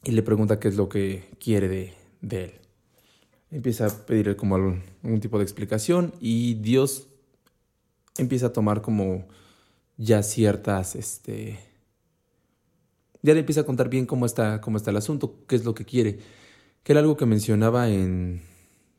Y 0.04 0.12
le 0.12 0.24
pregunta 0.24 0.60
qué 0.60 0.68
es 0.68 0.76
lo 0.76 0.90
que 0.90 1.30
quiere 1.40 1.68
de, 1.68 1.94
de 2.22 2.44
él. 2.46 2.52
Empieza 3.52 3.86
a 3.86 3.90
pedirle 3.90 4.36
como 4.36 4.56
algún 4.56 5.20
tipo 5.22 5.38
de 5.38 5.44
explicación 5.44 6.14
y 6.20 6.56
Dios 6.56 7.08
empieza 8.18 8.48
a 8.48 8.54
tomar 8.54 8.82
como 8.82 9.28
ya 9.98 10.24
ciertas, 10.24 10.96
este, 10.96 11.60
ya 13.22 13.34
le 13.34 13.42
empieza 13.42 13.62
a 13.62 13.66
contar 13.66 13.90
bien 13.90 14.06
cómo 14.06 14.26
está, 14.26 14.62
cómo 14.62 14.78
está 14.78 14.92
el 14.92 14.98
asunto, 14.98 15.46
qué 15.48 15.56
es 15.56 15.64
lo 15.64 15.74
que 15.74 15.86
quiere, 15.86 16.20
que 16.84 16.94
era 16.94 17.02
algo 17.02 17.18
que 17.18 17.26
mencionaba 17.26 17.90
en, 17.90 18.42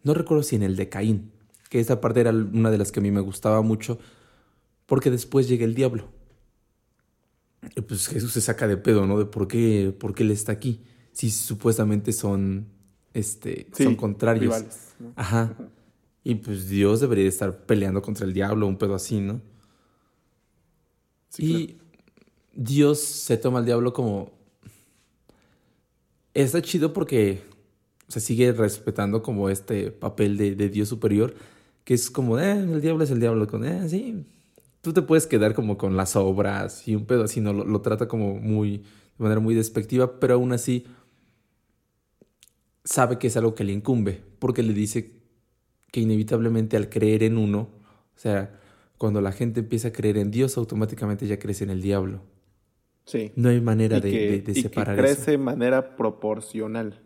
no 0.05 0.15
recuerdo 0.15 0.43
si 0.43 0.57
en 0.57 0.63
el 0.63 0.77
de 0.77 0.89
Caín, 0.89 1.33
que 1.71 1.81
esa 1.81 2.01
parte 2.01 2.21
era 2.21 2.31
una 2.31 2.71
de 2.71 2.79
las 2.79 2.93
que 2.93 3.01
a 3.01 3.03
mí 3.03 3.11
me 3.11 3.21
gustaba 3.21 3.63
mucho, 3.63 3.99
porque 4.87 5.11
después 5.11 5.49
llega 5.49 5.65
el 5.65 5.75
diablo. 5.75 6.09
Pues 7.87 8.09
Jesús 8.09 8.33
se 8.33 8.41
saca 8.41 8.67
de 8.67 8.77
pedo, 8.77 9.07
¿no? 9.07 9.19
De 9.19 9.25
por 9.25 9.47
qué, 9.47 9.95
por 9.99 10.15
qué 10.15 10.25
él 10.25 10.33
está 10.33 10.53
aquí, 10.53 10.83
si 11.13 11.31
supuestamente 11.31 12.13
son, 12.13 12.67
este, 13.15 13.69
son 13.77 13.95
contrarios. 13.97 14.65
Ajá. 15.15 15.57
Y 16.25 16.37
pues 16.37 16.69
Dios 16.69 17.01
debería 17.01 17.29
estar 17.29 17.65
peleando 17.65 18.03
contra 18.03 18.27
el 18.27 18.33
diablo, 18.33 18.67
un 18.67 18.79
pedo 18.79 18.95
así, 18.95 19.21
¿no? 19.21 19.41
y 21.39 21.79
Dios 22.53 23.01
se 23.01 23.37
toma 23.39 23.61
al 23.61 23.65
diablo 23.65 23.93
como... 23.93 24.33
Está 26.35 26.63
chido 26.63 26.93
porque 26.93 27.43
se 28.09 28.21
sigue 28.21 28.53
respetando 28.53 29.23
como 29.23 29.49
este 29.49 29.91
papel 29.91 30.37
de, 30.37 30.69
Dios 30.69 30.89
superior, 30.89 31.35
que 31.85 31.95
es 31.95 32.11
como, 32.11 32.39
eh, 32.39 32.53
el 32.53 32.81
diablo 32.81 33.05
es 33.05 33.11
el 33.11 33.21
diablo, 33.21 33.47
con, 33.47 33.65
eh, 33.65 33.89
sí, 33.89 34.27
tú 34.83 34.93
te 34.93 35.01
puedes 35.03 35.27
quedar 35.27 35.55
como 35.55 35.79
con 35.79 35.97
las 35.97 36.15
obras 36.17 36.87
y 36.87 36.95
un 36.95 37.07
pedo 37.07 37.25
así, 37.25 37.41
¿no? 37.41 37.53
Lo, 37.53 37.65
lo 37.65 37.81
trata 37.81 38.07
como 38.07 38.35
muy, 38.35 38.79
de 38.79 38.85
manera 39.19 39.41
muy 39.41 39.55
despectiva, 39.55 40.21
pero 40.21 40.35
aún 40.35 40.53
así 40.53 40.87
sabe 42.85 43.19
que 43.19 43.29
es 43.29 43.37
algo 43.37 43.55
que 43.55 43.65
le 43.65 43.73
incumbe, 43.73 44.21
porque 44.39 44.63
le 44.63 44.75
dice 44.75 45.13
que 45.91 46.01
inevitablemente 46.01 46.77
al 46.77 46.89
creer 46.89 47.23
en 47.23 47.39
uno, 47.39 47.69
o 48.15 48.19
sea, 48.19 48.59
cuando 48.99 49.21
la 49.21 49.33
gente 49.33 49.61
empieza 49.61 49.89
a 49.89 49.93
creer 49.93 50.17
en 50.17 50.31
Dios, 50.31 50.57
automáticamente 50.57 51.27
ya 51.27 51.39
crece 51.39 51.65
en 51.65 51.71
el 51.71 51.83
diablo. 51.83 52.23
Sí. 53.05 53.33
No 53.35 53.49
hay 53.49 53.61
manera 53.61 54.01
de, 54.01 54.41
de, 54.41 54.55
separar 54.55 54.95
y 54.95 54.97
que 54.97 55.03
crece 55.03 55.33
de 55.33 55.39
manera 55.39 55.97
proporcional. 55.97 57.01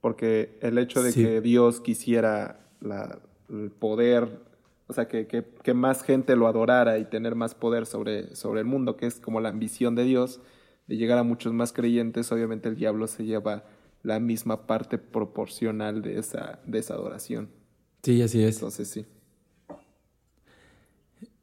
Porque 0.00 0.58
el 0.60 0.78
hecho 0.78 1.02
de 1.02 1.12
que 1.12 1.40
Dios 1.40 1.80
quisiera 1.80 2.60
la, 2.80 3.18
el 3.48 3.70
poder, 3.70 4.40
o 4.88 4.92
sea, 4.92 5.08
que, 5.08 5.26
que, 5.26 5.44
que, 5.62 5.74
más 5.74 6.02
gente 6.02 6.36
lo 6.36 6.46
adorara 6.46 6.98
y 6.98 7.04
tener 7.04 7.34
más 7.34 7.54
poder 7.54 7.86
sobre, 7.86 8.34
sobre 8.36 8.60
el 8.60 8.66
mundo, 8.66 8.96
que 8.96 9.06
es 9.06 9.18
como 9.18 9.40
la 9.40 9.48
ambición 9.48 9.94
de 9.94 10.04
Dios, 10.04 10.40
de 10.86 10.96
llegar 10.96 11.18
a 11.18 11.22
muchos 11.24 11.52
más 11.52 11.72
creyentes, 11.72 12.30
obviamente 12.30 12.68
el 12.68 12.76
diablo 12.76 13.06
se 13.06 13.24
lleva 13.24 13.64
la 14.02 14.20
misma 14.20 14.66
parte 14.66 14.98
proporcional 14.98 16.02
de 16.02 16.18
esa, 16.18 16.60
de 16.64 16.78
esa 16.78 16.94
adoración. 16.94 17.48
Sí, 18.02 18.22
así 18.22 18.42
es. 18.42 18.56
Entonces 18.56 18.88
sí. 18.88 19.06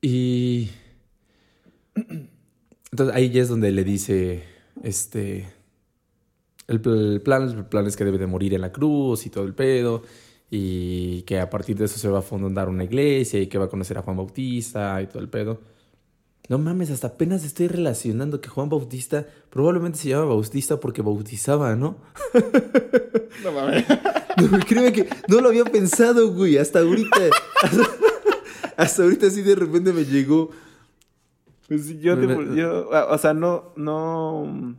Y 0.01 0.69
entonces 2.91 3.15
ahí 3.15 3.29
ya 3.29 3.41
es 3.41 3.49
donde 3.49 3.71
le 3.71 3.83
dice, 3.83 4.43
este, 4.81 5.47
el, 6.67 6.79
plan, 7.21 7.49
el 7.49 7.65
plan 7.65 7.85
es 7.85 7.97
que 7.97 8.05
debe 8.05 8.17
de 8.17 8.27
morir 8.27 8.53
en 8.53 8.61
la 8.61 8.71
cruz 8.71 9.25
y 9.25 9.29
todo 9.29 9.43
el 9.45 9.53
pedo, 9.53 10.03
y 10.55 11.23
que 11.23 11.39
a 11.39 11.49
partir 11.49 11.75
de 11.75 11.85
eso 11.85 11.97
se 11.97 12.07
va 12.07 12.19
a 12.19 12.21
fundar 12.21 12.69
una 12.69 12.83
iglesia 12.83 13.41
y 13.41 13.47
que 13.47 13.57
va 13.57 13.65
a 13.65 13.69
conocer 13.69 13.97
a 13.97 14.03
Juan 14.03 14.17
Bautista 14.17 15.01
y 15.01 15.07
todo 15.07 15.17
el 15.17 15.27
pedo. 15.27 15.59
No 16.47 16.59
mames, 16.59 16.91
hasta 16.91 17.07
apenas 17.07 17.43
estoy 17.43 17.67
relacionando 17.67 18.39
que 18.39 18.49
Juan 18.49 18.69
Bautista 18.69 19.25
probablemente 19.49 19.97
se 19.97 20.09
llama 20.09 20.25
Bautista 20.25 20.79
porque 20.79 21.01
bautizaba, 21.01 21.75
¿no? 21.75 21.97
No 23.43 23.51
mames. 23.51 23.83
No, 24.37 24.59
créeme 24.59 24.93
que 24.93 25.09
no 25.27 25.41
lo 25.41 25.49
había 25.49 25.65
pensado, 25.65 26.31
güey, 26.31 26.57
hasta 26.57 26.79
ahorita. 26.79 27.29
Hasta, 28.77 29.03
ahorita 29.03 29.29
sí 29.31 29.41
de 29.41 29.55
repente 29.55 29.91
me 29.91 30.05
llegó. 30.05 30.51
Pues 31.67 31.99
yo, 31.99 32.17
te, 32.17 32.55
yo, 32.55 32.89
o 32.89 33.17
sea, 33.17 33.33
no, 33.33 33.73
no. 33.75 34.75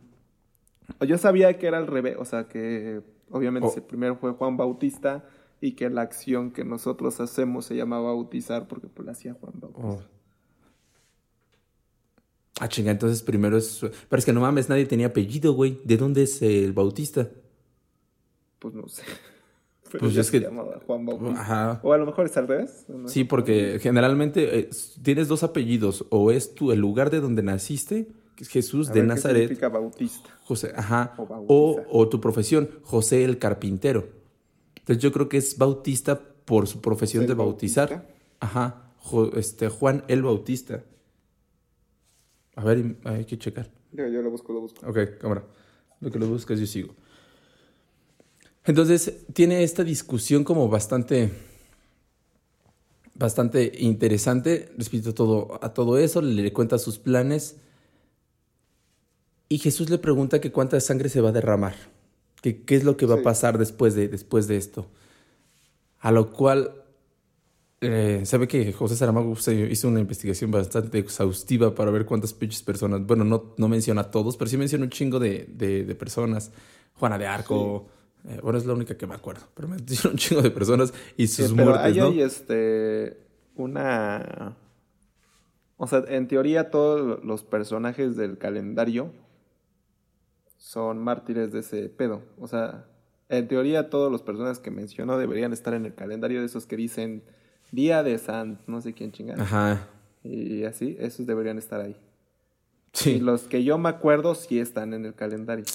Yo 1.01 1.17
sabía 1.17 1.57
que 1.57 1.67
era 1.67 1.77
al 1.77 1.87
revés, 1.87 2.15
o 2.17 2.25
sea, 2.25 2.47
que 2.47 3.01
obviamente 3.29 3.67
oh. 3.69 3.75
el 3.75 3.83
primero 3.83 4.15
fue 4.15 4.31
Juan 4.31 4.55
Bautista 4.57 5.23
y 5.65 5.73
que 5.73 5.89
la 5.89 6.01
acción 6.01 6.51
que 6.51 6.63
nosotros 6.63 7.19
hacemos 7.19 7.65
se 7.65 7.75
llama 7.75 7.99
bautizar 7.99 8.67
porque 8.67 8.87
pues 8.87 9.05
la 9.05 9.13
hacía 9.13 9.33
Juan 9.33 9.53
Bautista. 9.55 9.87
Oh. 9.87 10.15
Ah, 12.59 12.69
chinga, 12.69 12.91
entonces 12.91 13.21
primero 13.21 13.57
es. 13.57 13.81
Pero 13.81 14.19
es 14.19 14.25
que 14.25 14.31
no 14.31 14.41
mames, 14.41 14.69
nadie 14.69 14.85
tenía 14.85 15.07
apellido, 15.07 15.53
güey. 15.53 15.79
¿De 15.83 15.97
dónde 15.97 16.23
es 16.23 16.41
el 16.41 16.71
Bautista? 16.71 17.29
Pues 18.59 18.73
no 18.73 18.87
sé. 18.87 19.03
pues 19.99 20.15
es 20.15 20.31
que. 20.31 20.39
Juan 20.85 21.05
Bautista. 21.05 21.41
Ajá. 21.41 21.79
O 21.83 21.91
a 21.91 21.97
lo 21.97 22.05
mejor 22.05 22.27
es 22.27 22.37
al 22.37 22.47
revés. 22.47 22.85
Sí, 23.07 23.25
porque 23.25 23.79
generalmente 23.81 24.59
eh, 24.59 24.69
tienes 25.03 25.27
dos 25.27 25.43
apellidos. 25.43 26.05
O 26.11 26.31
es 26.31 26.53
tu 26.53 26.71
el 26.71 26.79
lugar 26.79 27.09
de 27.09 27.19
donde 27.19 27.43
naciste, 27.43 28.07
que 28.37 28.43
es 28.43 28.49
Jesús 28.49 28.93
de 28.93 29.03
Nazaret. 29.03 29.49
¿qué 29.49 29.55
significa 29.55 29.67
Bautista? 29.69 30.29
José, 30.43 30.71
ajá. 30.75 31.15
O, 31.17 31.81
o, 31.89 32.07
tu 32.07 32.21
profesión, 32.21 32.69
José 32.83 33.25
el 33.25 33.37
carpintero. 33.37 34.07
Entonces 34.85 35.01
yo 35.01 35.11
creo 35.11 35.27
que 35.27 35.37
es 35.37 35.57
Bautista 35.57 36.21
por 36.45 36.67
su 36.67 36.79
profesión 36.79 37.25
de 37.25 37.33
bautizar. 37.33 38.07
Ajá. 38.39 38.91
este, 39.33 39.67
Juan 39.69 40.03
el 40.07 40.21
Bautista. 40.21 40.83
A 42.55 42.63
ver, 42.63 42.95
hay 43.03 43.25
que 43.25 43.37
checar. 43.39 43.71
yo 43.91 44.07
lo 44.07 44.29
busco, 44.29 44.53
lo 44.53 44.61
busco. 44.61 44.87
Ok, 44.87 45.17
cámara. 45.19 45.43
Lo 46.01 46.11
que 46.11 46.19
lo 46.19 46.27
buscas 46.27 46.59
yo 46.59 46.67
sigo. 46.67 46.93
Entonces, 48.63 49.25
tiene 49.33 49.63
esta 49.63 49.83
discusión 49.83 50.43
como 50.43 50.69
bastante, 50.69 51.31
bastante 53.15 53.71
interesante 53.79 54.71
respecto 54.77 55.09
a 55.09 55.13
todo, 55.13 55.59
a 55.63 55.73
todo 55.73 55.97
eso, 55.97 56.21
le 56.21 56.53
cuenta 56.53 56.77
sus 56.77 56.99
planes 56.99 57.57
y 59.49 59.57
Jesús 59.57 59.89
le 59.89 59.97
pregunta 59.97 60.41
que 60.41 60.51
cuánta 60.51 60.79
sangre 60.79 61.09
se 61.09 61.21
va 61.21 61.29
a 61.29 61.31
derramar, 61.31 61.75
que 62.45 62.61
qué 62.61 62.75
es 62.75 62.83
lo 62.83 62.95
que 62.95 63.07
va 63.07 63.15
a 63.15 63.23
pasar 63.23 63.57
después 63.57 63.95
de, 63.95 64.07
después 64.07 64.47
de 64.47 64.57
esto. 64.57 64.85
A 65.99 66.11
lo 66.11 66.31
cual 66.31 66.83
eh, 67.81 68.21
sabe 68.23 68.47
que 68.47 68.71
José 68.71 68.95
Saramago 68.95 69.33
hizo 69.33 69.87
una 69.87 69.99
investigación 69.99 70.51
bastante 70.51 70.99
exhaustiva 70.99 71.73
para 71.73 71.89
ver 71.89 72.05
cuántas 72.05 72.33
pinches 72.33 72.61
personas, 72.61 73.03
bueno, 73.03 73.23
no, 73.23 73.55
no 73.57 73.67
menciona 73.67 74.01
a 74.01 74.11
todos, 74.11 74.37
pero 74.37 74.47
sí 74.47 74.57
menciona 74.57 74.83
un 74.83 74.91
chingo 74.91 75.17
de, 75.17 75.47
de, 75.49 75.95
personas. 75.95 76.51
Juana 76.93 77.17
de 77.17 77.25
Arco, 77.25 77.87
eh, 78.29 78.39
bueno, 78.43 78.59
es 78.59 78.65
la 78.67 78.73
única 78.73 78.95
que 78.95 79.07
me 79.07 79.15
acuerdo, 79.15 79.47
pero 79.55 79.67
menciona 79.67 80.11
un 80.11 80.17
chingo 80.17 80.43
de 80.43 80.51
personas 80.51 80.93
y 81.17 81.25
sus 81.25 81.51
muertes, 81.51 81.77
ahí 81.77 81.99
hay 81.99 82.21
este, 82.21 83.17
una... 83.55 84.55
O 85.77 85.87
sea, 85.87 86.03
en 86.07 86.27
teoría 86.27 86.69
todos 86.69 87.23
los 87.23 87.43
personajes 87.43 88.15
del 88.15 88.37
calendario 88.37 89.11
son 90.65 90.97
mártires 90.97 91.51
de 91.51 91.59
ese 91.59 91.89
pedo. 91.89 92.23
O 92.39 92.47
sea, 92.47 92.87
en 93.29 93.47
teoría 93.47 93.91
todos 93.91 94.11
los 94.11 94.23
personajes 94.23 94.57
que 94.57 94.71
mencionó 94.71 95.15
deberían 95.19 95.53
estar 95.53 95.75
en 95.75 95.85
el 95.85 95.93
calendario 95.93 96.39
de 96.39 96.47
esos 96.47 96.65
que 96.65 96.75
dicen 96.75 97.21
Día 97.71 98.01
de 98.01 98.17
San, 98.17 98.57
no 98.65 98.81
sé 98.81 98.93
quién 98.93 99.11
chingada. 99.11 99.43
Ajá. 99.43 99.87
Y 100.23 100.63
así, 100.63 100.97
esos 100.99 101.27
deberían 101.27 101.59
estar 101.59 101.81
ahí. 101.81 101.95
Sí. 102.93 103.11
Y 103.11 103.19
los 103.19 103.43
que 103.43 103.63
yo 103.63 103.77
me 103.77 103.89
acuerdo 103.89 104.33
sí 104.33 104.59
están 104.59 104.95
en 104.95 105.05
el 105.05 105.13
calendario. 105.13 105.65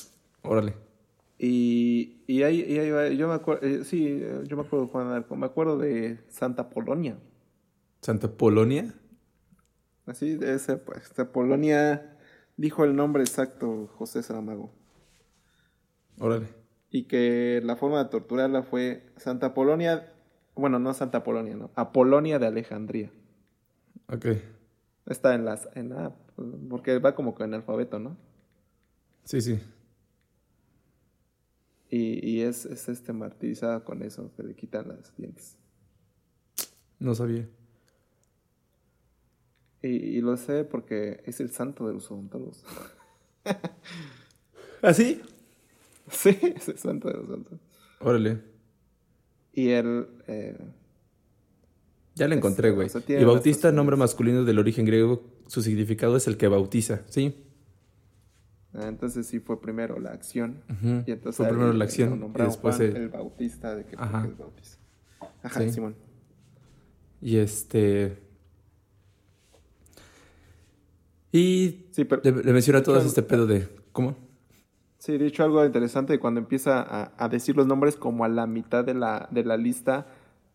Órale. 0.43 0.74
Y, 1.38 2.24
y 2.26 2.43
ahí, 2.43 2.61
y 2.61 3.16
yo 3.16 3.28
me 3.28 3.34
acuerdo, 3.34 3.64
eh, 3.64 3.84
sí, 3.84 4.20
yo 4.49 4.57
me 4.57 4.64
acuerdo, 4.64 4.88
Juan 4.88 5.07
Arco, 5.12 5.36
me 5.36 5.47
acuerdo 5.47 5.78
de 5.78 6.18
Santa 6.28 6.68
Polonia. 6.68 7.16
¿Santa 8.01 8.26
Polonia? 8.28 8.93
Así, 10.05 10.34
de 10.36 10.55
ese, 10.55 10.78
pues, 10.78 11.05
Santa 11.05 11.30
Polonia 11.30 12.18
dijo 12.57 12.82
el 12.82 12.97
nombre 12.97 13.22
exacto 13.22 13.88
José 13.95 14.24
Saramago. 14.24 14.80
Órale. 16.21 16.47
Y 16.91 17.05
que 17.05 17.61
la 17.64 17.75
forma 17.75 18.05
de 18.05 18.11
torturarla 18.11 18.62
fue 18.62 19.07
Santa 19.16 19.55
Polonia 19.55 20.12
bueno, 20.61 20.79
no 20.79 20.93
Santa 20.95 21.23
Polonia, 21.25 21.57
no. 21.57 21.71
Apolonia 21.75 22.39
de 22.39 22.47
Alejandría. 22.47 23.11
Ok. 24.09 24.27
Está 25.07 25.35
en 25.35 25.45
las. 25.45 25.68
En 25.75 25.91
la, 25.91 26.14
porque 26.68 26.99
va 26.99 27.14
como 27.14 27.35
en 27.41 27.55
alfabeto, 27.55 27.99
¿no? 27.99 28.16
Sí, 29.25 29.41
sí. 29.41 29.59
Y, 31.89 32.29
y 32.29 32.43
es, 32.43 32.66
es 32.66 32.89
este 32.89 33.12
martirizada 33.12 33.85
con 33.85 34.03
eso, 34.03 34.33
que 34.37 34.43
le 34.43 34.55
quitan 34.55 34.89
las 34.89 35.16
dientes. 35.16 35.57
No 36.99 37.14
sabía. 37.14 37.49
Y, 39.83 39.89
y, 39.89 40.21
lo 40.21 40.37
sé 40.37 40.64
porque 40.64 41.23
es 41.25 41.41
el 41.41 41.51
santo 41.51 41.87
de 41.87 41.95
los 41.95 42.11
odontólogos. 42.11 42.64
¿Ah, 44.83 44.93
sí? 46.13 46.33
Sí, 46.33 46.55
es 46.73 46.81
santo 46.81 47.09
de. 47.09 47.59
Órale. 48.01 48.41
Y 49.53 49.69
él... 49.71 50.07
Eh, 50.27 50.57
ya 52.15 52.29
lo 52.29 52.35
encontré, 52.35 52.71
güey. 52.71 52.89
y 53.09 53.25
bautista, 53.25 53.73
nombre 53.73 53.97
masculino 53.97 54.45
del 54.45 54.59
origen 54.59 54.85
griego, 54.85 55.23
su 55.47 55.63
significado 55.63 56.17
es 56.17 56.27
el 56.27 56.37
que 56.37 56.49
bautiza, 56.49 57.03
¿sí? 57.07 57.35
Ah, 58.75 58.87
entonces 58.89 59.27
sí 59.27 59.41
fue 59.41 59.61
primero 59.61 59.99
la 59.99 60.11
acción. 60.11 60.63
y 61.07 61.11
entonces 61.11 61.37
fue 61.37 61.49
primero 61.49 61.73
la 61.73 61.85
acción 61.85 62.33
y 62.35 62.43
después 62.43 62.79
el 62.81 63.09
bautista 63.09 63.75
de 63.75 63.85
que 63.85 63.97
Ajá. 63.97 64.27
el 64.27 64.35
bautiza. 64.35 64.79
Ajá, 65.43 65.69
Simón. 65.69 65.97
Y 67.21 67.37
este... 67.37 68.19
Y 71.33 71.87
sí, 71.93 72.05
pero, 72.05 72.23
le, 72.23 72.53
menciona 72.53 72.83
todo 72.83 72.99
este 72.99 73.23
pedo 73.23 73.47
de... 73.47 73.69
¿Cómo? 73.93 74.17
Sí, 75.01 75.17
de 75.17 75.27
hecho 75.27 75.45
algo 75.45 75.65
interesante 75.65 76.19
cuando 76.19 76.41
empieza 76.41 77.11
a, 77.17 77.29
decir 77.31 77.57
los 77.57 77.67
nombres 77.67 77.97
como 77.97 78.23
a 78.23 78.29
la 78.29 78.47
mitad 78.47 78.85
de 78.85 78.93
la, 78.93 79.29
de 79.31 79.45
la 79.45 79.57
lista, 79.57 80.07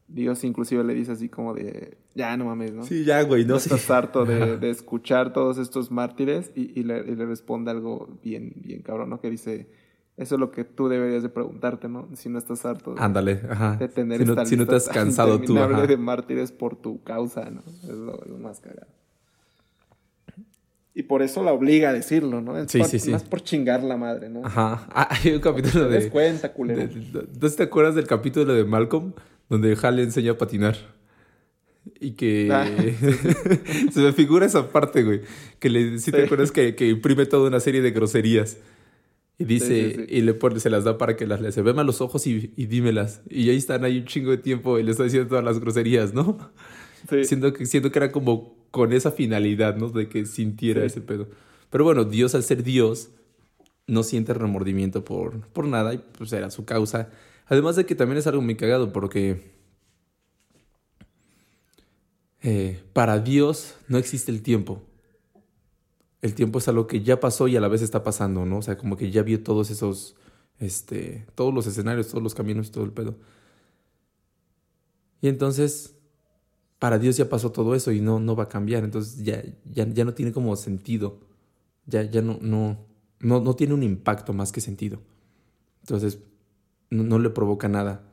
Dios 0.08 0.44
inclusive 0.44 0.84
le 0.84 0.94
dice 0.94 1.14
así 1.14 1.30
como 1.30 1.56
de, 1.56 1.98
ya 2.14 2.38
no 2.38 2.46
mames, 2.46 2.72
¿no? 2.72 2.84
Sí, 2.84 3.06
ya, 3.06 3.24
güey, 3.24 3.44
no, 3.44 3.56
Estás 3.56 3.90
harto 3.90 4.24
de, 4.24 4.70
escuchar 4.70 5.34
todos 5.34 5.58
estos 5.58 5.90
mártires 5.90 6.52
y, 6.54 6.84
le, 6.84 7.02
responde 7.26 7.72
algo 7.72 8.20
bien, 8.24 8.54
bien 8.58 8.84
cabrón, 8.84 9.10
¿no? 9.10 9.20
Que 9.20 9.32
dice, 9.32 9.68
eso 10.16 10.36
es 10.36 10.40
lo 10.40 10.52
que 10.52 10.64
tú 10.64 10.90
deberías 10.90 11.24
de 11.24 11.30
preguntarte, 11.30 11.90
¿no? 11.90 12.08
Si 12.14 12.30
no 12.30 12.38
estás 12.38 12.68
harto 12.68 12.94
de, 12.94 13.02
Ándale, 13.02 13.42
ajá. 13.50 13.78
de 13.78 13.88
tener 13.88 14.20
si 14.20 14.26
no, 14.26 14.34
esta 14.34 14.46
si 14.46 14.58
no 14.58 14.68
te 14.68 14.76
has 14.76 14.88
cansado 14.90 15.42
tú, 15.42 15.58
ajá. 15.58 15.88
de 15.88 15.98
mártires 15.98 16.52
por 16.52 16.76
tu 16.76 17.02
causa, 17.02 17.50
¿no? 17.50 17.64
Es 17.82 17.98
lo, 17.98 18.24
lo 18.24 18.38
más 18.38 18.60
cagado. 18.60 18.92
Y 20.98 21.04
por 21.04 21.22
eso 21.22 21.44
la 21.44 21.52
obliga 21.52 21.90
a 21.90 21.94
decirlo, 21.94 22.40
¿no? 22.40 22.70
sí, 22.70 22.82
sí, 22.86 23.00
sí. 23.00 23.12
Más 23.12 23.24
por 23.24 23.42
chingar 23.42 23.84
la 23.84 23.98
madre, 23.98 24.30
¿no? 24.30 24.46
Ajá. 24.46 24.88
Ah, 24.94 25.10
hay 25.12 25.34
un 25.34 25.42
capítulo 25.42 25.90
de. 25.90 26.00
¿Te 26.00 26.10
cuenta, 26.10 26.54
culero? 26.54 26.90
¿No 27.42 27.50
te 27.50 27.64
acuerdas 27.64 27.96
del 27.96 28.08
capítulo 28.08 28.54
de 28.54 28.64
Malcolm? 28.64 29.12
Donde 29.50 29.78
Hal 29.82 29.98
le 29.98 30.04
enseña 30.04 30.32
a 30.32 30.38
patinar. 30.38 30.78
Y 32.00 32.12
que. 32.12 32.48
Ah, 32.50 32.66
se 33.92 34.00
me 34.00 34.14
figura 34.14 34.46
esa 34.46 34.70
parte, 34.70 35.04
güey. 35.04 35.20
Que 35.60 35.70
le, 35.70 36.00
sí, 36.00 36.14
te 36.14 36.24
acuerdas 36.24 36.54
que, 36.54 36.76
que, 36.76 36.88
imprime 36.88 37.26
toda 37.26 37.50
una 37.50 37.60
serie 37.60 37.82
de 37.82 37.92
groserías. 37.92 38.58
Y 39.38 39.44
dice, 39.44 40.08
y 40.08 40.22
le 40.22 40.34
pone, 40.34 40.62
se 40.62 40.70
las 40.70 40.86
da 40.86 40.98
para 40.98 41.18
que 41.18 41.28
las 41.28 41.42
le 41.42 41.52
se 41.52 41.62
ve 41.62 41.74
mal 41.74 41.86
los 41.86 42.00
ojos 42.00 42.26
y, 42.26 42.54
y, 42.56 42.68
dímelas. 42.68 43.22
Y 43.30 43.50
ahí 43.50 43.58
están 43.58 43.84
ahí 43.84 44.00
un 44.00 44.06
chingo 44.06 44.32
de 44.32 44.38
tiempo 44.38 44.80
y 44.80 44.84
le 44.84 44.92
está 44.92 45.04
diciendo 45.04 45.28
todas 45.28 45.44
las 45.44 45.60
groserías, 45.60 46.14
¿no? 46.14 46.38
Siendo 47.24 47.52
que, 47.52 47.66
siento 47.66 47.92
que 47.92 48.00
era 48.00 48.14
como 48.14 48.56
con 48.76 48.92
esa 48.92 49.10
finalidad, 49.10 49.78
¿no? 49.78 49.88
De 49.88 50.10
que 50.10 50.26
sintiera 50.26 50.84
ese 50.84 51.00
pedo. 51.00 51.30
Pero 51.70 51.86
bueno, 51.86 52.04
Dios 52.04 52.36
al 52.36 52.44
ser 52.44 52.62
Dios 52.62 53.10
no 53.88 54.04
siente 54.04 54.34
remordimiento 54.34 55.06
por, 55.06 55.48
por 55.48 55.66
nada 55.66 55.94
y 55.94 56.00
pues 56.18 56.34
era 56.34 56.52
su 56.52 56.66
causa. 56.66 57.10
Además 57.46 57.78
de 57.78 57.86
que 57.86 57.96
también 57.96 58.18
es 58.18 58.28
algo 58.28 58.42
muy 58.42 58.58
cagado 58.58 58.92
porque 58.92 59.50
eh, 62.44 62.84
para 62.92 63.20
Dios 63.20 63.76
no 63.88 63.98
existe 63.98 64.30
el 64.30 64.42
tiempo. 64.42 64.82
El 66.22 66.36
tiempo 66.36 66.60
es 66.60 66.68
algo 66.68 66.86
que 66.86 67.02
ya 67.02 67.22
pasó 67.22 67.48
y 67.48 67.56
a 67.56 67.62
la 67.62 67.70
vez 67.70 67.82
está 67.82 68.04
pasando, 68.04 68.46
¿no? 68.46 68.58
O 68.58 68.62
sea, 68.62 68.78
como 68.78 68.98
que 68.98 69.10
ya 69.10 69.24
vio 69.24 69.42
todos 69.42 69.72
esos, 69.72 70.18
este, 70.60 71.26
todos 71.34 71.54
los 71.54 71.66
escenarios, 71.66 72.10
todos 72.10 72.22
los 72.22 72.36
caminos 72.36 72.68
y 72.68 72.72
todo 72.72 72.84
el 72.84 72.92
pedo. 72.92 73.16
Y 75.22 75.30
entonces, 75.30 75.95
para 76.86 77.00
Dios 77.00 77.18
ya 77.18 77.28
pasó 77.28 77.52
todo 77.52 77.74
eso 77.74 77.92
y 77.92 78.00
no, 78.00 78.20
no 78.20 78.36
va 78.36 78.44
a 78.44 78.48
cambiar. 78.48 78.84
Entonces 78.84 79.24
ya, 79.24 79.42
ya, 79.74 79.88
ya 79.88 80.06
no 80.06 80.14
tiene 80.14 80.32
como 80.32 80.56
sentido. 80.56 81.18
Ya, 81.88 82.04
ya 82.04 82.22
no, 82.22 82.38
no, 82.44 82.78
no, 83.20 83.42
no 83.42 83.56
tiene 83.56 83.74
un 83.74 83.82
impacto 83.82 84.34
más 84.34 84.52
que 84.52 84.62
sentido. 84.62 85.00
Entonces, 85.82 86.20
no, 86.92 87.18
le 87.18 87.32
provoca 87.32 87.68
nada. 87.68 88.04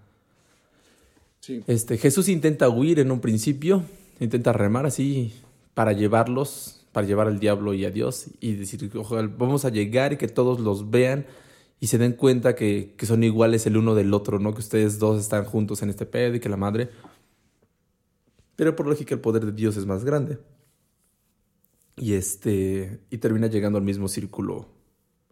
Este, 1.67 1.99
Jesús 1.99 2.31
intenta 2.31 2.71
huir 2.71 2.99
en 2.99 3.11
un 3.11 3.21
principio, 3.21 3.83
intenta 4.21 4.55
remar 4.55 4.87
así 4.87 5.35
para 5.75 5.93
llevarlos, 5.93 6.87
para 6.93 7.07
llevar 7.07 7.27
al 7.27 7.41
diablo 7.41 7.75
y 7.75 7.85
a 7.85 7.91
Dios 7.91 8.29
y 8.41 8.55
decir, 8.55 8.91
ojalá 8.97 9.31
vamos 9.37 9.67
a 9.67 9.69
llegar 9.69 10.15
y 10.15 10.17
que 10.17 10.29
todos 10.29 10.61
los 10.61 10.91
vean 10.91 11.27
y 11.79 11.89
se 11.89 11.99
den 11.99 12.15
cuenta 12.15 12.55
que, 12.55 12.95
que, 12.97 13.05
son 13.05 13.23
iguales 13.23 13.67
el 13.67 13.77
uno 13.77 13.95
del 13.95 14.15
otro, 14.15 14.39
¿no? 14.39 14.55
Que 14.55 14.61
ustedes 14.61 14.99
dos 14.99 15.21
están 15.21 15.45
juntos 15.45 15.83
en 15.83 15.91
este 15.91 16.07
pedo 16.07 16.37
y 16.37 16.41
que 16.41 16.49
la 16.49 16.57
madre. 16.57 16.89
Pero 18.63 18.77
por 18.77 18.87
lógica 18.87 19.13
el 19.13 19.21
poder 19.21 19.45
de 19.45 19.51
Dios 19.51 19.77
es 19.77 19.87
más 19.87 20.05
grande. 20.05 20.39
Y 21.97 22.13
este. 22.13 23.01
Y 23.11 23.19
termina 23.19 23.49
llegando 23.49 23.77
al 23.77 23.83
mismo 23.83 24.07
círculo 24.07 24.69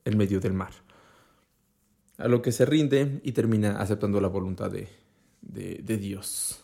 en 0.05 0.19
medio 0.19 0.41
del 0.41 0.53
mar 0.53 0.73
a 2.19 2.27
lo 2.27 2.43
que 2.43 2.51
se 2.51 2.67
rinde 2.67 3.21
y 3.23 3.31
termina 3.31 3.79
aceptando 3.79 4.21
la 4.21 4.27
voluntad 4.27 4.69
de, 4.69 4.89
Dios. 5.97 6.59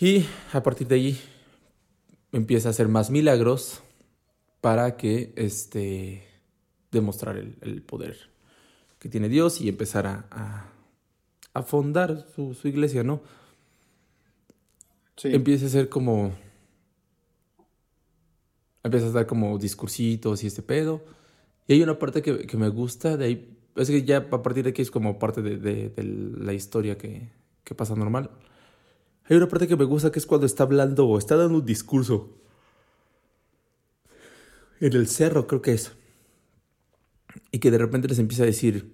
Y 0.00 0.24
a 0.54 0.62
partir 0.62 0.88
de 0.88 0.94
allí 0.94 1.20
empieza 2.32 2.68
a 2.68 2.70
hacer 2.70 2.88
más 2.88 3.10
milagros 3.10 3.82
para 4.62 4.96
que 4.96 5.34
este, 5.36 6.26
demostrar 6.90 7.36
el, 7.36 7.82
poder 7.82 8.30
que 8.98 9.10
tiene 9.10 9.28
Dios 9.28 9.60
y 9.60 9.68
empezar 9.68 10.06
a, 10.06 10.72
a, 11.52 11.62
fundar 11.62 12.24
su, 12.34 12.56
iglesia, 12.64 13.04
¿no? 13.04 13.20
Empieza 15.24 15.66
a 15.66 15.68
ser 15.68 15.88
como... 15.88 16.32
Empieza 18.82 19.06
a 19.06 19.10
dar 19.10 19.26
como 19.26 19.58
discursitos 19.58 20.42
y 20.42 20.48
este 20.48 20.62
pedo 20.62 21.02
y 21.66 21.74
hay 21.74 21.82
una 21.82 21.98
parte 21.98 22.22
que, 22.22 22.46
que 22.46 22.56
me 22.56 22.68
gusta, 22.68 23.16
de 23.16 23.24
ahí, 23.24 23.58
es 23.76 23.88
que 23.88 24.04
ya 24.04 24.28
a 24.30 24.42
partir 24.42 24.64
de 24.64 24.70
aquí 24.70 24.82
es 24.82 24.90
como 24.90 25.18
parte 25.18 25.42
de, 25.42 25.56
de, 25.56 25.92
la 26.02 26.52
historia 26.52 26.98
que, 26.98 27.30
que, 27.64 27.74
pasa 27.74 27.94
normal. 27.94 28.30
Hay 29.24 29.36
una 29.36 29.48
parte 29.48 29.68
que 29.68 29.76
me 29.76 29.84
gusta 29.84 30.10
que 30.10 30.18
es 30.18 30.26
cuando 30.26 30.46
está 30.46 30.64
hablando 30.64 31.06
o 31.06 31.18
está 31.18 31.36
dando 31.36 31.58
un 31.58 31.64
discurso. 31.64 32.36
En 34.80 34.92
el 34.94 35.06
cerro 35.06 35.46
creo 35.46 35.62
que 35.62 35.72
es. 35.72 35.92
Y 37.52 37.60
que 37.60 37.70
de 37.70 37.78
repente 37.78 38.08
les 38.08 38.18
empieza 38.18 38.42
a 38.42 38.46
decir, 38.46 38.92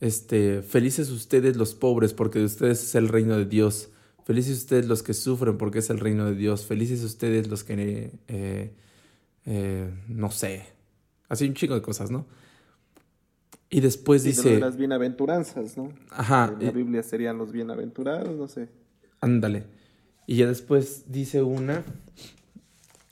este, 0.00 0.62
felices 0.62 1.10
ustedes 1.10 1.56
los 1.56 1.74
pobres 1.74 2.12
porque 2.12 2.38
de 2.38 2.44
ustedes 2.44 2.82
es 2.82 2.94
el 2.94 3.08
reino 3.08 3.38
de 3.38 3.46
Dios. 3.46 3.88
Felices 4.24 4.58
ustedes 4.58 4.86
los 4.86 5.02
que 5.02 5.14
sufren 5.14 5.58
porque 5.58 5.80
es 5.80 5.90
el 5.90 5.98
reino 5.98 6.26
de 6.26 6.34
Dios. 6.34 6.64
Felices 6.64 7.02
ustedes 7.02 7.48
los 7.48 7.64
que, 7.64 8.12
eh, 8.28 8.74
eh, 9.46 9.90
no 10.08 10.30
sé, 10.30 10.66
Así 11.32 11.48
un 11.48 11.54
chingo 11.54 11.74
de 11.74 11.80
cosas, 11.80 12.10
¿no? 12.10 12.26
Y 13.70 13.80
después 13.80 14.22
dice... 14.22 14.60
las 14.60 14.76
bienaventuranzas, 14.76 15.78
¿no? 15.78 15.90
Ajá. 16.10 16.54
En 16.60 16.66
la 16.66 16.72
Biblia 16.72 17.02
serían 17.02 17.38
los 17.38 17.52
bienaventurados, 17.52 18.36
no 18.36 18.48
sé. 18.48 18.68
Ándale. 19.22 19.64
Y 20.26 20.36
ya 20.36 20.46
después 20.46 21.04
dice 21.10 21.40
una... 21.40 21.84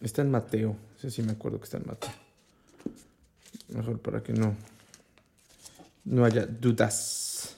Está 0.03 0.21
en 0.21 0.31
Mateo. 0.31 0.77
sé 0.99 1.11
sí 1.11 1.23
me 1.23 1.33
acuerdo 1.33 1.61
que 1.61 1.65
está 1.65 1.79
en 1.79 1.87
Mateo. 1.87 2.11
Mejor 3.69 3.99
para 4.01 4.23
que 4.23 4.35
no... 4.35 4.55
No 6.05 6.27
haya 6.27 6.45
dudas. 6.45 7.57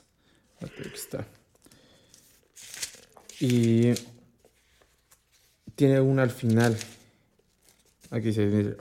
Mateo 0.60 0.84
aquí 0.84 0.94
está. 0.94 1.26
Y... 3.42 3.92
Tiene 5.74 6.00
una 6.00 6.22
al 6.22 6.30
final. 6.30 6.76
Aquí 8.10 8.32
se 8.32 8.48
dice... 8.48 8.76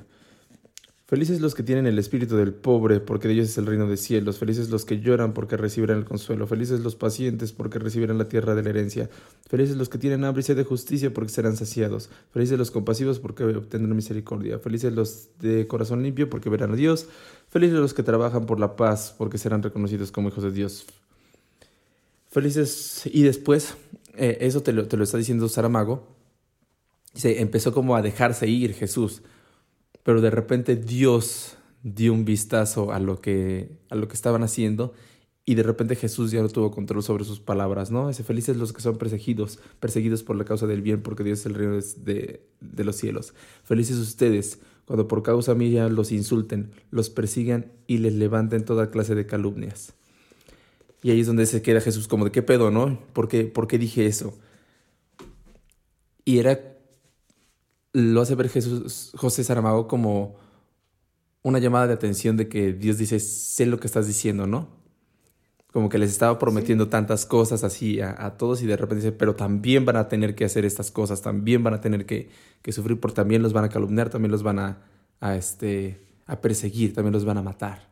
Felices 1.07 1.41
los 1.41 1.55
que 1.55 1.63
tienen 1.63 1.87
el 1.87 1.99
espíritu 1.99 2.37
del 2.37 2.53
pobre, 2.53 3.01
porque 3.01 3.27
de 3.27 3.33
ellos 3.33 3.49
es 3.49 3.57
el 3.57 3.65
reino 3.65 3.85
de 3.85 3.97
cielos. 3.97 4.37
Felices 4.37 4.69
los 4.69 4.85
que 4.85 5.01
lloran, 5.01 5.33
porque 5.33 5.57
recibirán 5.57 5.97
el 5.97 6.05
consuelo. 6.05 6.47
Felices 6.47 6.79
los 6.79 6.95
pacientes, 6.95 7.51
porque 7.51 7.79
recibirán 7.79 8.17
la 8.17 8.29
tierra 8.29 8.55
de 8.55 8.63
la 8.63 8.69
herencia. 8.69 9.09
Felices 9.49 9.75
los 9.75 9.89
que 9.89 9.97
tienen 9.97 10.23
hambre 10.23 10.39
y 10.39 10.43
sed 10.43 10.55
de 10.55 10.63
justicia, 10.63 11.13
porque 11.13 11.31
serán 11.31 11.57
saciados. 11.57 12.09
Felices 12.31 12.57
los 12.57 12.71
compasivos, 12.71 13.19
porque 13.19 13.43
obtendrán 13.43 13.93
misericordia. 13.93 14.59
Felices 14.59 14.93
los 14.93 15.27
de 15.39 15.67
corazón 15.67 16.01
limpio, 16.01 16.29
porque 16.29 16.49
verán 16.49 16.71
a 16.71 16.75
Dios. 16.75 17.07
Felices 17.49 17.77
los 17.77 17.93
que 17.93 18.03
trabajan 18.03 18.45
por 18.45 18.61
la 18.61 18.77
paz, 18.77 19.13
porque 19.17 19.37
serán 19.37 19.63
reconocidos 19.63 20.13
como 20.13 20.29
hijos 20.29 20.45
de 20.45 20.51
Dios. 20.51 20.85
Felices. 22.29 23.01
Y 23.11 23.23
después, 23.23 23.75
eh, 24.15 24.37
eso 24.41 24.61
te 24.61 24.73
lo, 24.73 24.87
te 24.87 24.97
lo 24.97 25.03
está 25.03 25.17
diciendo 25.17 25.47
Saramago. 25.49 26.07
Se 27.13 27.41
empezó 27.41 27.73
como 27.73 27.95
a 27.95 28.01
dejarse 28.01 28.47
ir 28.47 28.73
Jesús 28.73 29.21
pero 30.03 30.21
de 30.21 30.29
repente 30.29 30.75
Dios 30.75 31.57
dio 31.83 32.13
un 32.13 32.25
vistazo 32.25 32.91
a 32.91 32.99
lo 32.99 33.21
que, 33.21 33.79
a 33.89 33.95
lo 33.95 34.07
que 34.07 34.13
estaban 34.13 34.43
haciendo 34.43 34.93
y 35.45 35.55
de 35.55 35.63
repente 35.63 35.95
Jesús 35.95 36.31
ya 36.31 36.41
no 36.41 36.49
tuvo 36.49 36.71
control 36.71 37.03
sobre 37.03 37.23
sus 37.23 37.39
palabras, 37.39 37.91
¿no? 37.91 38.09
Ese 38.09 38.23
felices 38.23 38.57
los 38.57 38.73
que 38.73 38.81
son 38.81 38.97
perseguidos, 38.97 39.59
perseguidos 39.79 40.23
por 40.23 40.35
la 40.35 40.45
causa 40.45 40.67
del 40.67 40.81
bien, 40.81 41.01
porque 41.01 41.23
Dios 41.23 41.39
es 41.39 41.45
el 41.47 41.55
reino 41.55 41.79
de, 41.97 42.45
de 42.59 42.83
los 42.83 42.95
cielos. 42.95 43.33
Felices 43.63 43.97
ustedes 43.97 44.59
cuando 44.85 45.07
por 45.07 45.23
causa 45.23 45.55
mía 45.55 45.89
los 45.89 46.11
insulten, 46.11 46.71
los 46.89 47.09
persigan 47.09 47.71
y 47.87 47.97
les 47.97 48.13
levanten 48.13 48.65
toda 48.65 48.91
clase 48.91 49.15
de 49.15 49.25
calumnias. 49.25 49.93
Y 51.03 51.11
ahí 51.11 51.21
es 51.21 51.27
donde 51.27 51.45
se 51.45 51.61
queda 51.61 51.81
Jesús 51.81 52.07
como 52.07 52.25
de 52.25 52.31
qué 52.31 52.41
pedo, 52.41 52.71
¿no? 52.71 52.99
¿Por 53.13 53.27
qué, 53.27 53.45
por 53.45 53.67
qué 53.67 53.77
dije 53.77 54.05
eso? 54.05 54.37
Y 56.25 56.39
era 56.39 56.59
lo 57.93 58.21
hace 58.21 58.35
ver 58.35 58.49
Jesús, 58.49 59.11
José 59.15 59.43
Saramago 59.43 59.87
como 59.87 60.35
una 61.43 61.59
llamada 61.59 61.87
de 61.87 61.93
atención 61.93 62.37
de 62.37 62.47
que 62.47 62.73
Dios 62.73 62.97
dice, 62.97 63.19
sé 63.19 63.65
lo 63.65 63.79
que 63.79 63.87
estás 63.87 64.07
diciendo, 64.07 64.47
¿no? 64.47 64.69
Como 65.73 65.89
que 65.89 65.97
les 65.97 66.11
estaba 66.11 66.37
prometiendo 66.37 66.89
tantas 66.89 67.25
cosas 67.25 67.63
así 67.63 68.01
a, 68.01 68.37
todos 68.37 68.61
y 68.61 68.67
de 68.67 68.77
repente 68.77 69.05
dice, 69.05 69.11
pero 69.11 69.35
también 69.35 69.85
van 69.85 69.95
a 69.95 70.09
tener 70.09 70.35
que 70.35 70.45
hacer 70.45 70.65
estas 70.65 70.91
cosas, 70.91 71.21
también 71.21 71.63
van 71.63 71.73
a 71.73 71.81
tener 71.81 72.05
que, 72.05 72.29
que 72.61 72.71
sufrir, 72.71 72.99
porque 72.99 73.15
también 73.15 73.41
los 73.41 73.53
van 73.53 73.65
a 73.65 73.69
calumniar, 73.69 74.09
también 74.09 74.31
los 74.31 74.43
van 74.43 74.59
a, 74.59 74.81
a, 75.19 75.35
este, 75.35 76.01
a 76.27 76.41
perseguir, 76.41 76.93
también 76.93 77.13
los 77.13 77.25
van 77.25 77.37
a 77.37 77.41
matar. 77.41 77.90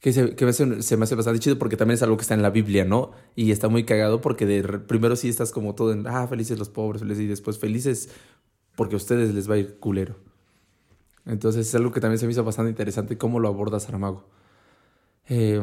Que, 0.00 0.14
se, 0.14 0.34
que 0.34 0.50
se, 0.52 0.64
me 0.96 1.04
hace 1.04 1.14
bastante 1.14 1.40
chido 1.40 1.58
porque 1.58 1.76
también 1.76 1.94
es 1.94 2.02
algo 2.02 2.16
que 2.16 2.22
está 2.22 2.34
en 2.34 2.40
la 2.40 2.48
Biblia, 2.50 2.86
¿no? 2.86 3.12
Y 3.36 3.50
está 3.50 3.68
muy 3.68 3.84
cagado 3.84 4.22
porque 4.22 4.46
de, 4.46 4.62
primero 4.62 5.14
sí 5.14 5.28
estás 5.28 5.52
como 5.52 5.74
todo 5.74 5.92
en, 5.92 6.06
ah, 6.06 6.26
felices 6.26 6.58
los 6.58 6.70
pobres, 6.70 7.02
felices, 7.02 7.24
y 7.24 7.26
después 7.26 7.58
felices 7.58 8.08
porque 8.76 8.94
a 8.94 8.96
ustedes 8.96 9.34
les 9.34 9.50
va 9.50 9.56
a 9.56 9.58
ir 9.58 9.78
culero. 9.78 10.16
Entonces 11.26 11.68
es 11.68 11.74
algo 11.74 11.92
que 11.92 12.00
también 12.00 12.18
se 12.18 12.26
me 12.26 12.32
hizo 12.32 12.42
bastante 12.42 12.70
interesante 12.70 13.18
cómo 13.18 13.40
lo 13.40 13.48
aborda 13.48 13.78
Saramago. 13.78 14.24
Eh, 15.28 15.60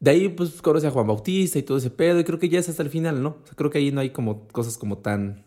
de 0.00 0.10
ahí 0.10 0.28
pues 0.30 0.62
conoce 0.62 0.86
a 0.86 0.90
Juan 0.90 1.06
Bautista 1.06 1.58
y 1.58 1.62
todo 1.62 1.78
ese 1.78 1.90
pedo 1.90 2.20
y 2.20 2.24
creo 2.24 2.38
que 2.38 2.48
ya 2.48 2.58
es 2.58 2.68
hasta 2.68 2.82
el 2.82 2.90
final, 2.90 3.22
¿no? 3.22 3.36
creo 3.54 3.70
que 3.70 3.78
ahí 3.78 3.92
no 3.92 4.00
hay 4.00 4.10
como 4.10 4.48
cosas 4.48 4.76
como 4.78 4.98
tan, 4.98 5.44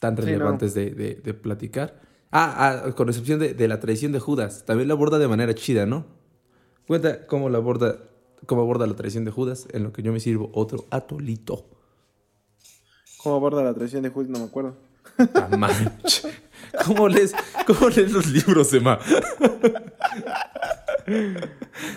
tan 0.00 0.16
relevantes 0.16 0.74
de, 0.74 0.90
de, 0.90 1.34
platicar. 1.34 2.00
Ah, 2.30 2.84
ah, 2.86 2.92
con 2.92 3.08
excepción 3.08 3.38
de, 3.38 3.54
de, 3.54 3.68
la 3.68 3.78
traición 3.78 4.10
de 4.12 4.20
Judas, 4.20 4.64
también 4.64 4.88
lo 4.88 4.94
aborda 4.94 5.18
de 5.18 5.28
manera 5.28 5.54
chida, 5.54 5.86
¿no? 5.86 6.06
Cuenta 6.86 7.26
cómo 7.26 7.48
aborda, 7.48 7.98
cómo 8.46 8.62
aborda 8.62 8.86
la 8.86 8.94
traición 8.94 9.24
de 9.24 9.30
Judas, 9.30 9.68
en 9.72 9.82
lo 9.82 9.92
que 9.92 10.02
yo 10.02 10.12
me 10.12 10.20
sirvo 10.20 10.50
otro 10.52 10.84
atolito. 10.90 11.64
¿Cómo 13.22 13.36
aborda 13.36 13.62
la 13.62 13.74
traición 13.74 14.02
de 14.02 14.10
Judas? 14.10 14.30
No 14.30 14.38
me 14.40 14.44
acuerdo. 14.46 14.76
¿Cómo 16.86 17.08
lees, 17.08 17.34
¿Cómo 17.66 17.88
lees 17.88 18.12
los 18.12 18.26
libros, 18.26 18.72
Emma? 18.72 18.98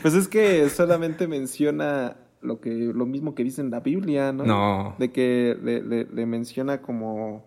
Pues 0.01 0.13
es 0.13 0.27
que 0.27 0.69
solamente 0.69 1.27
menciona 1.27 2.17
lo 2.41 2.59
que 2.59 2.69
lo 2.71 3.05
mismo 3.05 3.35
que 3.35 3.43
dice 3.43 3.61
en 3.61 3.71
la 3.71 3.79
Biblia, 3.79 4.31
¿no? 4.31 4.45
No. 4.45 4.95
De 4.99 5.11
que 5.11 5.57
le, 5.61 6.25
menciona 6.25 6.81
como 6.81 7.45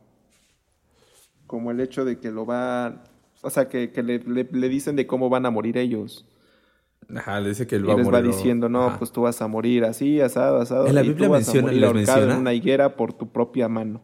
como 1.47 1.71
el 1.71 1.81
hecho 1.81 2.05
de 2.05 2.19
que 2.19 2.31
lo 2.31 2.47
va 2.47 3.05
o 3.43 3.51
sea 3.51 3.69
que, 3.69 3.91
le, 4.03 4.69
dicen 4.69 4.97
de 4.97 5.07
cómo 5.07 5.29
van 5.29 5.47
a 5.47 5.51
morir 5.51 5.79
ellos. 5.79 6.27
Ajá, 7.15 7.41
le 7.41 7.51
dice 7.51 7.67
que 7.67 7.77
él 7.77 7.89
va 7.89 7.95
a 7.95 7.97
morir. 7.97 8.13
les 8.13 8.23
va 8.23 8.27
diciendo, 8.37 8.69
no, 8.69 8.97
pues 8.99 9.13
tú 9.13 9.23
vas 9.23 9.41
a 9.41 9.49
morir 9.49 9.85
así, 9.85 10.21
asado, 10.21 10.61
asado. 10.61 10.87
En 10.87 10.95
la 10.95 11.03
Biblia 11.03 11.29
menciona, 11.29 11.73
en 11.73 12.33
una 12.33 12.53
higuera 12.53 12.97
por 12.97 13.15
tu 13.15 13.33
propia 13.33 13.69
mano. 13.69 14.03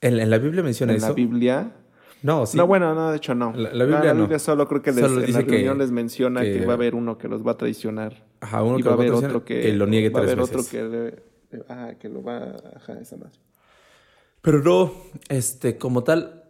¿En, 0.00 0.30
la 0.30 0.38
Biblia 0.38 0.62
menciona 0.62 0.92
eso? 0.92 1.06
¿En 1.06 1.10
la 1.10 1.14
Biblia? 1.14 1.72
No, 2.22 2.46
sí. 2.46 2.56
No, 2.56 2.66
bueno, 2.66 2.94
no, 2.94 3.10
de 3.10 3.16
hecho 3.16 3.34
no. 3.34 3.52
La, 3.52 3.70
Biblia, 3.84 4.12
no, 4.12 4.26
la 4.26 4.38
solo 4.38 4.68
creo 4.68 4.82
que 4.82 4.92
les, 4.92 5.04
en 5.04 5.32
la 5.32 5.40
reunión 5.40 5.78
les 5.78 5.90
menciona 5.90 6.42
que, 6.42 6.64
va 6.66 6.72
a 6.72 6.76
haber 6.76 6.94
uno 6.94 7.16
que 7.16 7.28
los 7.28 7.46
va 7.46 7.52
a 7.52 7.56
traicionar. 7.56 8.26
Ajá, 8.40 8.62
uno 8.62 8.76
que 8.76 8.84
va 8.84 8.90
a 8.90 8.94
haber 8.94 9.12
otro 9.12 9.44
que, 9.44 9.60
que, 9.60 9.72
lo 9.72 9.86
niegue 9.86 10.10
tres 10.10 10.36
veces. 10.36 10.38
Va 10.38 10.42
a 10.42 10.44
haber 10.44 10.58
otro 10.58 10.70
que, 10.70 11.56
le, 11.56 11.64
ah, 11.68 11.94
que 11.98 12.08
lo 12.08 12.22
va 12.22 12.38
a... 12.38 12.76
Ajá, 12.76 13.00
esa 13.00 13.16
más. 13.16 13.40
Pero 14.42 14.62
no, 14.62 14.92
este, 15.28 15.78
como 15.78 16.04
tal, 16.04 16.44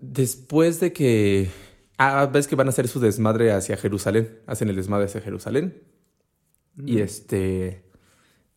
después 0.00 0.80
de 0.80 0.92
que... 0.92 1.48
Ah, 1.98 2.30
ves 2.32 2.46
que 2.46 2.56
van 2.56 2.68
a 2.68 2.70
hacer 2.70 2.88
su 2.88 3.00
desmadre 3.00 3.52
hacia 3.52 3.76
Jerusalén. 3.76 4.38
Hacen 4.46 4.68
el 4.68 4.76
desmadre 4.76 5.06
hacia 5.06 5.20
Jerusalén. 5.20 5.82
Y 6.84 7.00
este... 7.00 7.84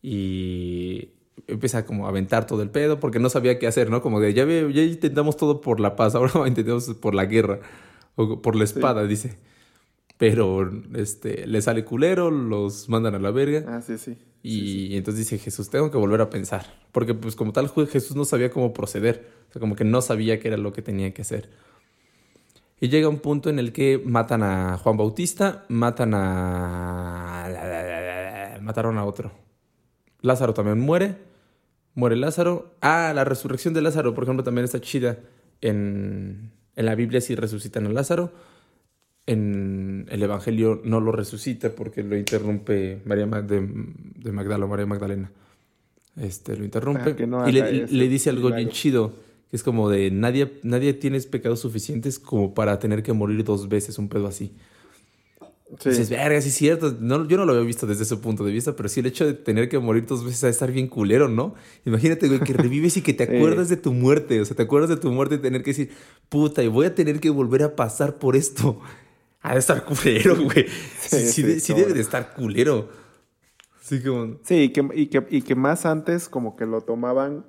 Y 0.00 1.10
empieza 1.46 1.84
como 1.84 2.06
a 2.06 2.08
aventar 2.08 2.46
todo 2.46 2.62
el 2.62 2.70
pedo 2.70 3.00
porque 3.00 3.18
no 3.18 3.28
sabía 3.28 3.58
qué 3.58 3.66
hacer, 3.66 3.90
¿no? 3.90 4.02
Como 4.02 4.20
de, 4.20 4.34
ya, 4.34 4.44
ya 4.44 4.82
intentamos 4.82 5.36
todo 5.36 5.60
por 5.60 5.80
la 5.80 5.96
paz, 5.96 6.14
ahora 6.16 6.46
intentamos 6.46 6.88
por 6.94 7.14
la 7.14 7.26
guerra 7.26 7.60
o 8.14 8.42
por 8.42 8.56
la 8.56 8.64
espada, 8.64 9.04
dice. 9.06 9.38
Pero 10.18 10.70
este, 10.94 11.46
le 11.46 11.60
sale 11.62 11.84
culero, 11.84 12.30
los 12.30 12.88
mandan 12.88 13.14
a 13.14 13.18
la 13.18 13.30
verga. 13.30 13.64
Ah, 13.66 13.82
sí, 13.82 13.98
sí. 13.98 14.16
Y 14.44 14.96
entonces 14.96 15.24
dice 15.24 15.38
Jesús, 15.38 15.70
tengo 15.70 15.90
que 15.90 15.98
volver 15.98 16.20
a 16.20 16.30
pensar. 16.30 16.66
Porque 16.92 17.14
pues 17.14 17.36
como 17.36 17.52
tal 17.52 17.68
Jesús 17.68 18.16
no 18.16 18.24
sabía 18.24 18.50
cómo 18.50 18.72
proceder. 18.72 19.28
O 19.48 19.52
sea, 19.52 19.60
como 19.60 19.76
que 19.76 19.84
no 19.84 20.00
sabía 20.00 20.38
qué 20.38 20.48
era 20.48 20.56
lo 20.56 20.72
que 20.72 20.82
tenía 20.82 21.12
que 21.14 21.22
hacer. 21.22 21.50
Y 22.82 22.88
llega 22.88 23.08
un 23.08 23.20
punto 23.20 23.48
en 23.48 23.60
el 23.60 23.72
que 23.72 24.02
matan 24.04 24.42
a 24.42 24.76
Juan 24.76 24.96
Bautista, 24.96 25.64
matan 25.68 26.14
a... 26.14 27.46
Mataron 28.60 28.98
a 28.98 29.04
otro. 29.04 29.30
Lázaro 30.20 30.52
también 30.52 30.80
muere. 30.80 31.14
Muere 31.94 32.16
Lázaro. 32.16 32.74
Ah, 32.80 33.12
la 33.14 33.22
resurrección 33.22 33.72
de 33.72 33.82
Lázaro, 33.82 34.14
por 34.14 34.24
ejemplo, 34.24 34.42
también 34.42 34.64
está 34.64 34.80
chida. 34.80 35.20
En, 35.60 36.50
en 36.74 36.84
la 36.84 36.96
Biblia 36.96 37.20
sí 37.20 37.36
resucitan 37.36 37.86
a 37.86 37.90
Lázaro. 37.90 38.32
En 39.26 40.08
el 40.10 40.20
Evangelio 40.20 40.80
no 40.82 40.98
lo 40.98 41.12
resucita 41.12 41.70
porque 41.76 42.02
lo 42.02 42.16
interrumpe 42.16 43.00
María 43.04 43.26
de, 43.26 43.60
de 44.16 44.32
Magdala, 44.32 44.66
María 44.66 44.86
Magdalena. 44.86 45.30
Este, 46.16 46.56
lo 46.56 46.64
interrumpe. 46.64 47.14
Ah, 47.32 47.48
y 47.48 47.52
le, 47.52 48.08
dice 48.08 48.30
algo 48.30 48.50
bien 48.50 48.70
chido, 48.70 49.12
que 49.52 49.56
es 49.56 49.62
como 49.62 49.90
de 49.90 50.10
nadie, 50.10 50.50
nadie 50.62 50.94
tiene 50.94 51.20
pecados 51.20 51.60
suficientes 51.60 52.18
como 52.18 52.54
para 52.54 52.78
tener 52.78 53.02
que 53.02 53.12
morir 53.12 53.44
dos 53.44 53.68
veces, 53.68 53.98
un 53.98 54.08
pedo 54.08 54.26
así. 54.26 54.54
Sí. 55.78 55.90
Dices, 55.90 56.08
verga, 56.08 56.40
sí 56.40 56.48
es 56.48 56.54
cierto. 56.54 56.96
No, 56.98 57.28
yo 57.28 57.36
no 57.36 57.44
lo 57.44 57.52
había 57.52 57.66
visto 57.66 57.86
desde 57.86 58.04
ese 58.04 58.16
punto 58.16 58.44
de 58.44 58.50
vista, 58.50 58.74
pero 58.74 58.88
sí 58.88 59.00
el 59.00 59.06
hecho 59.06 59.26
de 59.26 59.34
tener 59.34 59.68
que 59.68 59.78
morir 59.78 60.06
dos 60.06 60.24
veces 60.24 60.44
a 60.44 60.48
estar 60.48 60.72
bien 60.72 60.88
culero, 60.88 61.28
¿no? 61.28 61.54
Imagínate, 61.84 62.28
güey, 62.28 62.40
que 62.40 62.54
revives 62.54 62.96
y 62.96 63.02
que 63.02 63.12
te 63.12 63.24
acuerdas 63.36 63.68
de 63.68 63.76
tu 63.76 63.92
muerte. 63.92 64.40
O 64.40 64.44
sea, 64.46 64.56
te 64.56 64.62
acuerdas 64.62 64.88
de 64.88 64.96
tu 64.96 65.12
muerte 65.12 65.34
y 65.34 65.38
tener 65.38 65.62
que 65.62 65.72
decir, 65.72 65.90
puta, 66.30 66.62
y 66.62 66.68
voy 66.68 66.86
a 66.86 66.94
tener 66.94 67.20
que 67.20 67.28
volver 67.28 67.62
a 67.62 67.76
pasar 67.76 68.16
por 68.16 68.36
esto. 68.36 68.80
Ha 69.42 69.52
de 69.52 69.58
estar 69.58 69.84
culero, 69.84 70.34
güey. 70.42 70.64
Sí, 70.98 71.60
sí, 71.60 71.74
debe 71.74 71.92
de 71.92 72.00
estar 72.00 72.32
culero. 72.32 72.88
Sí, 73.82 74.02
como... 74.02 74.38
sí 74.44 74.54
y, 74.54 74.68
que, 74.70 74.88
y, 74.94 75.06
que, 75.08 75.26
y 75.28 75.42
que 75.42 75.54
más 75.54 75.84
antes 75.84 76.30
como 76.30 76.56
que 76.56 76.64
lo 76.64 76.80
tomaban... 76.80 77.44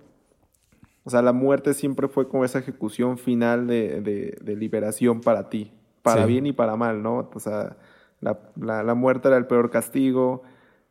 O 1.04 1.10
sea, 1.10 1.22
la 1.22 1.34
muerte 1.34 1.74
siempre 1.74 2.08
fue 2.08 2.28
como 2.28 2.46
esa 2.46 2.60
ejecución 2.60 3.18
final 3.18 3.68
de, 3.68 4.02
de, 4.02 4.38
de 4.42 4.56
liberación 4.56 5.22
para 5.22 5.50
ti. 5.50 5.72
Para 6.02 6.26
bien 6.26 6.46
y 6.46 6.52
para 6.52 6.76
mal, 6.76 7.02
¿no? 7.02 7.30
O 7.34 7.40
sea 7.40 7.78
la, 8.24 8.84
la, 8.84 8.94
muerte 8.96 9.28
era 9.28 9.38
el 9.38 9.46
peor 9.46 9.70
castigo, 9.70 10.44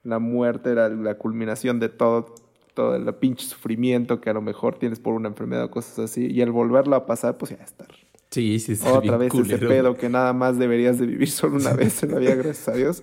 la 0.04 0.18
muerte 0.18 0.70
era 0.70 0.88
la 0.88 1.16
culminación 1.16 1.80
de 1.80 1.88
todo, 1.88 2.34
todo 2.74 2.94
el 2.94 3.12
pinche 3.14 3.46
sufrimiento 3.46 4.20
que 4.20 4.30
a 4.30 4.32
lo 4.32 4.42
mejor 4.42 4.78
tienes 4.78 5.00
por 5.00 5.14
una 5.14 5.28
enfermedad 5.28 5.64
o 5.64 5.70
cosas 5.70 5.98
así. 5.98 6.26
Y 6.26 6.42
al 6.42 6.52
volverlo 6.52 6.96
a 6.96 7.06
pasar, 7.06 7.38
pues 7.38 7.56
ya 7.56 7.64
estar. 7.64 7.88
Sí, 8.30 8.58
sí, 8.60 8.76
sí. 8.76 8.86
Otra 8.88 9.18
vez 9.18 9.34
ese 9.34 9.58
pedo 9.58 9.94
que 9.96 10.08
nada 10.08 10.32
más 10.32 10.58
deberías 10.58 10.98
de 10.98 11.06
vivir 11.06 11.30
solo 11.30 11.56
una 11.56 11.74
vez 11.74 12.02
en 12.02 12.12
la 12.12 12.18
vida, 12.18 12.34
gracias 12.34 12.68
a 12.68 12.72
Dios. 12.72 13.02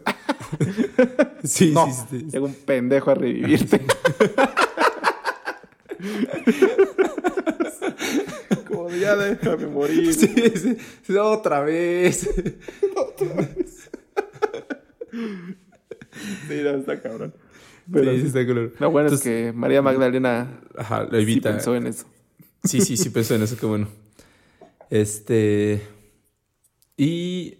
sí, 1.43 1.73
sí, 1.73 1.91
sí, 2.09 2.25
Llega 2.31 2.45
un 2.45 2.55
pendejo 2.55 3.11
a 3.11 3.15
revivirte. 3.15 3.81
Como 8.67 8.89
ya 8.91 9.15
déjame 9.15 9.67
morir. 9.67 10.13
Sí, 10.13 10.27
sí. 10.55 10.77
Otra 11.17 11.61
vez. 11.61 12.29
Otra 12.95 13.33
vez. 13.33 13.89
Sí, 16.47 16.61
no, 16.63 16.69
está 16.71 17.01
cabrón. 17.01 17.33
Pero, 17.91 18.15
sí, 18.15 18.27
está 18.27 18.45
cabrón. 18.45 18.73
Lo 18.79 18.91
bueno 18.91 19.09
es 19.09 19.21
que 19.21 19.51
María 19.53 19.81
Magdalena 19.81 20.61
ajá, 20.77 21.03
lo 21.03 21.17
evita. 21.17 21.49
Sí 21.49 21.55
pensó 21.55 21.75
en 21.75 21.87
eso. 21.87 22.05
Sí, 22.63 22.81
sí, 22.81 22.97
sí 22.97 23.09
pensó 23.09 23.35
en 23.35 23.43
eso, 23.43 23.57
qué 23.57 23.65
bueno. 23.65 23.87
Este. 24.89 25.81
Y 26.97 27.59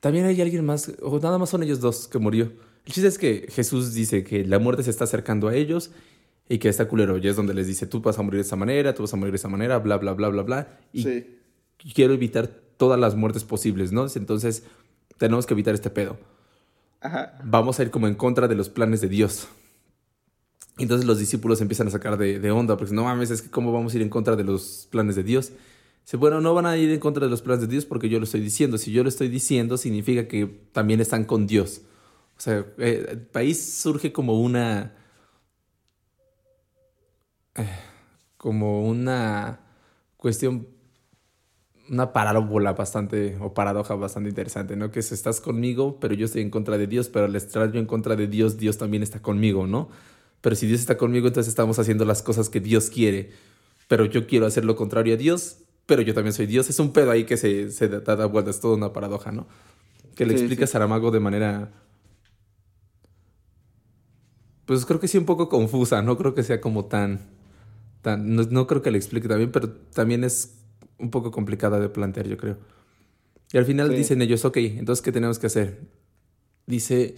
también 0.00 0.26
hay 0.26 0.40
alguien 0.40 0.64
más, 0.64 0.92
o 1.00 1.18
nada 1.18 1.38
más 1.38 1.50
son 1.50 1.62
ellos 1.62 1.80
dos 1.80 2.08
que 2.08 2.18
murió. 2.18 2.52
El 2.84 2.92
chiste 2.92 3.08
es 3.08 3.18
que 3.18 3.46
Jesús 3.50 3.94
dice 3.94 4.22
que 4.22 4.44
la 4.44 4.58
muerte 4.58 4.82
se 4.82 4.90
está 4.90 5.04
acercando 5.04 5.48
a 5.48 5.54
ellos 5.54 5.90
y 6.48 6.58
que 6.58 6.68
está 6.68 6.88
culero. 6.88 7.18
Y 7.18 7.28
es 7.28 7.36
donde 7.36 7.54
les 7.54 7.66
dice, 7.66 7.86
tú 7.86 8.00
vas 8.00 8.18
a 8.18 8.22
morir 8.22 8.38
de 8.38 8.46
esa 8.46 8.56
manera, 8.56 8.94
tú 8.94 9.02
vas 9.02 9.12
a 9.12 9.16
morir 9.16 9.32
de 9.32 9.36
esa 9.36 9.48
manera, 9.48 9.78
bla, 9.78 9.96
bla, 9.98 10.12
bla, 10.12 10.28
bla, 10.28 10.42
bla. 10.42 10.78
Y 10.92 11.02
sí. 11.02 11.38
quiero 11.94 12.14
evitar 12.14 12.48
todas 12.76 12.98
las 12.98 13.14
muertes 13.14 13.44
posibles, 13.44 13.92
¿no? 13.92 14.06
Entonces, 14.14 14.64
tenemos 15.18 15.46
que 15.46 15.54
evitar 15.54 15.74
este 15.74 15.90
pedo 15.90 16.18
vamos 17.44 17.78
a 17.78 17.82
ir 17.82 17.90
como 17.90 18.08
en 18.08 18.14
contra 18.14 18.48
de 18.48 18.54
los 18.54 18.68
planes 18.68 19.00
de 19.00 19.08
Dios. 19.08 19.48
Entonces 20.78 21.06
los 21.06 21.18
discípulos 21.18 21.60
empiezan 21.60 21.88
a 21.88 21.90
sacar 21.90 22.18
de, 22.18 22.50
onda, 22.50 22.76
porque 22.76 22.94
no 22.94 23.04
mames, 23.04 23.30
es 23.30 23.42
que 23.42 23.50
cómo 23.50 23.72
vamos 23.72 23.94
a 23.94 23.96
ir 23.96 24.02
en 24.02 24.10
contra 24.10 24.36
de 24.36 24.44
los 24.44 24.88
planes 24.90 25.16
de 25.16 25.22
Dios. 25.22 25.52
Dice, 26.04 26.16
bueno, 26.18 26.40
no 26.40 26.54
van 26.54 26.66
a 26.66 26.76
ir 26.76 26.90
en 26.90 27.00
contra 27.00 27.24
de 27.24 27.30
los 27.30 27.42
planes 27.42 27.62
de 27.62 27.68
Dios 27.68 27.86
porque 27.86 28.08
yo 28.08 28.18
lo 28.18 28.24
estoy 28.24 28.40
diciendo. 28.40 28.78
Si 28.78 28.92
yo 28.92 29.02
lo 29.02 29.08
estoy 29.08 29.28
diciendo, 29.28 29.76
significa 29.78 30.28
que 30.28 30.46
también 30.72 31.00
están 31.00 31.24
con 31.24 31.46
Dios. 31.46 31.80
O 32.36 32.40
sea, 32.40 32.66
eh, 32.78 33.06
el 33.10 33.20
país 33.20 33.74
surge 33.74 34.12
como 34.12 34.40
una... 34.40 34.94
Como 38.36 38.86
una 38.86 39.60
cuestión 40.16 40.68
una 41.88 42.12
parábola 42.12 42.72
bastante, 42.72 43.36
o 43.40 43.54
paradoja 43.54 43.94
bastante 43.94 44.28
interesante, 44.28 44.76
¿no? 44.76 44.90
Que 44.90 45.00
es, 45.00 45.12
estás 45.12 45.40
conmigo, 45.40 45.98
pero 46.00 46.14
yo 46.14 46.26
estoy 46.26 46.42
en 46.42 46.50
contra 46.50 46.78
de 46.78 46.86
Dios, 46.86 47.08
pero 47.08 47.26
al 47.26 47.36
estar 47.36 47.70
yo 47.70 47.78
en 47.78 47.86
contra 47.86 48.16
de 48.16 48.26
Dios, 48.26 48.56
Dios 48.56 48.78
también 48.78 49.02
está 49.02 49.20
conmigo, 49.20 49.66
¿no? 49.66 49.88
Pero 50.40 50.56
si 50.56 50.66
Dios 50.66 50.80
está 50.80 50.96
conmigo, 50.96 51.28
entonces 51.28 51.48
estamos 51.48 51.78
haciendo 51.78 52.04
las 52.04 52.22
cosas 52.22 52.48
que 52.48 52.60
Dios 52.60 52.90
quiere, 52.90 53.30
pero 53.88 54.04
yo 54.04 54.26
quiero 54.26 54.46
hacer 54.46 54.64
lo 54.64 54.76
contrario 54.76 55.14
a 55.14 55.16
Dios, 55.16 55.58
pero 55.86 56.02
yo 56.02 56.14
también 56.14 56.32
soy 56.32 56.46
Dios. 56.46 56.68
Es 56.68 56.78
un 56.80 56.92
pedo 56.92 57.10
ahí 57.10 57.24
que 57.24 57.36
se, 57.36 57.70
se 57.70 57.88
da, 57.88 58.26
vuelta, 58.26 58.50
es 58.50 58.60
toda 58.60 58.76
una 58.76 58.92
paradoja, 58.92 59.30
¿no? 59.30 59.46
Que 60.14 60.26
le 60.26 60.34
explica 60.34 60.64
a 60.64 60.66
Saramago 60.66 61.10
de 61.10 61.20
manera... 61.20 61.72
Pues 64.64 64.84
creo 64.84 64.98
que 64.98 65.06
sí 65.06 65.16
un 65.16 65.26
poco 65.26 65.48
confusa, 65.48 66.02
no 66.02 66.18
creo 66.18 66.34
que 66.34 66.42
sea 66.42 66.60
como 66.60 66.86
tan... 66.86 67.35
tan 68.06 68.36
no, 68.36 68.44
no 68.44 68.68
creo 68.68 68.82
que 68.82 68.92
le 68.92 68.98
explique 68.98 69.26
también, 69.26 69.50
pero 69.50 69.68
también 69.68 70.22
es 70.22 70.54
un 70.96 71.10
poco 71.10 71.32
complicada 71.32 71.80
de 71.80 71.88
plantear, 71.88 72.28
yo 72.28 72.36
creo. 72.36 72.56
Y 73.52 73.58
al 73.58 73.64
final 73.64 73.90
dicen 73.90 74.22
ellos, 74.22 74.44
ok, 74.44 74.58
entonces, 74.58 75.02
¿qué 75.02 75.10
tenemos 75.10 75.40
que 75.40 75.48
hacer? 75.48 75.80
Dice, 76.66 77.16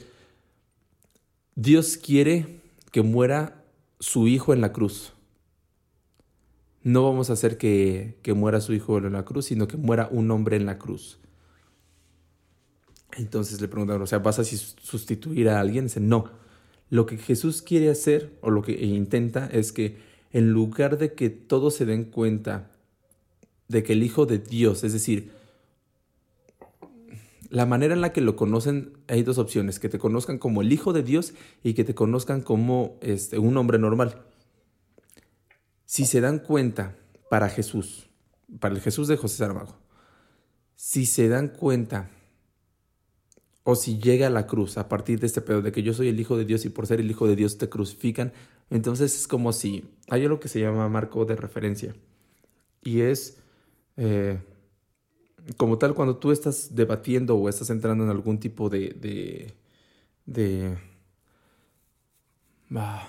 Dios 1.55 1.99
quiere 1.99 2.63
que 2.91 3.03
muera 3.03 3.63
su 4.01 4.29
hijo 4.29 4.55
en 4.55 4.63
la 4.63 4.73
cruz. 4.73 5.13
No 6.83 7.03
vamos 7.03 7.29
a 7.29 7.35
hacer 7.35 7.59
que, 7.59 8.19
que 8.23 8.33
muera 8.33 8.63
su 8.63 8.73
hijo 8.73 8.97
en 8.97 9.13
la 9.13 9.27
cruz, 9.27 9.45
sino 9.45 9.69
que 9.69 9.77
muera 9.77 10.09
un 10.11 10.31
hombre 10.31 10.57
en 10.57 10.65
la 10.65 10.79
cruz. 10.79 11.19
Entonces 13.19 13.61
le 13.61 13.69
preguntan, 13.69 14.01
o 14.01 14.07
sea, 14.07 14.21
¿vas 14.21 14.39
a 14.39 14.45
sustituir 14.45 15.51
a 15.51 15.61
alguien? 15.61 15.85
Dice, 15.85 16.01
no. 16.01 16.31
Lo 16.89 17.05
que 17.05 17.19
Jesús 17.19 17.61
quiere 17.61 17.91
hacer, 17.91 18.39
o 18.41 18.51
lo 18.51 18.63
que 18.63 18.73
intenta, 18.73 19.47
es 19.53 19.73
que 19.73 20.08
en 20.33 20.51
lugar 20.51 20.99
de 20.99 21.15
que 21.15 21.31
todos 21.31 21.75
se 21.75 21.87
den 21.87 22.05
cuenta 22.05 22.71
de 23.69 23.83
que 23.83 23.93
el 23.93 24.03
Hijo 24.03 24.27
de 24.27 24.39
Dios, 24.39 24.85
es 24.85 24.93
decir, 24.93 25.33
la 27.51 27.65
manera 27.65 27.95
en 27.95 28.01
la 28.01 28.13
que 28.13 28.21
lo 28.21 28.37
conocen, 28.37 28.99
hay 29.07 29.23
dos 29.23 29.39
opciones, 29.39 29.79
que 29.79 29.89
te 29.89 29.99
conozcan 29.99 30.39
como 30.39 30.61
el 30.63 30.73
Hijo 30.73 30.93
de 30.93 31.03
Dios 31.03 31.33
y 31.63 31.75
que 31.75 31.85
te 31.85 31.95
conozcan 31.95 32.43
como 32.43 32.99
este, 33.01 33.39
un 33.39 33.57
hombre 33.57 33.79
normal. 33.79 34.23
Si 35.87 36.05
se 36.05 36.21
dan 36.21 36.41
cuenta 36.41 36.97
para 37.31 37.49
Jesús, 37.49 38.09
para 38.61 38.75
el 38.75 38.81
Jesús 38.81 39.09
de 39.09 39.17
José 39.17 39.39
Saramago, 39.39 39.77
si 40.77 41.07
se 41.07 41.29
dan 41.29 41.49
cuenta 41.49 42.11
o 43.65 43.75
si 43.75 43.99
llega 43.99 44.27
a 44.27 44.31
la 44.31 44.47
cruz 44.47 44.79
a 44.79 44.89
partir 44.89 45.21
de 45.21 45.27
este 45.27 45.41
pedo 45.41 45.61
de 45.61 45.73
que 45.73 45.83
yo 45.83 45.93
soy 45.93 46.09
el 46.09 46.21
Hijo 46.21 46.37
de 46.37 46.45
Dios 46.45 46.65
y 46.65 46.69
por 46.69 46.87
ser 46.87 47.01
el 47.01 47.11
Hijo 47.11 47.27
de 47.27 47.37
Dios 47.37 47.59
te 47.59 47.69
crucifican, 47.69 48.33
entonces 48.71 49.15
es 49.15 49.27
como 49.27 49.53
si 49.53 49.85
hay 50.09 50.25
algo 50.25 50.41
que 50.41 50.49
se 50.49 50.61
llama 50.61 50.89
marco 50.89 51.25
de 51.25 51.37
referencia 51.37 51.95
y 52.83 53.01
es 53.01 53.39
eh, 53.97 54.39
como 55.57 55.79
tal, 55.79 55.95
cuando 55.95 56.17
tú 56.17 56.33
estás 56.33 56.75
debatiendo 56.75 57.37
o 57.37 57.49
estás 57.49 57.71
entrando 57.71 58.05
en 58.05 58.11
algún 58.11 58.39
tipo 58.39 58.69
de... 58.69 58.91
de, 58.91 59.55
de 60.27 60.77
ah, 62.77 63.09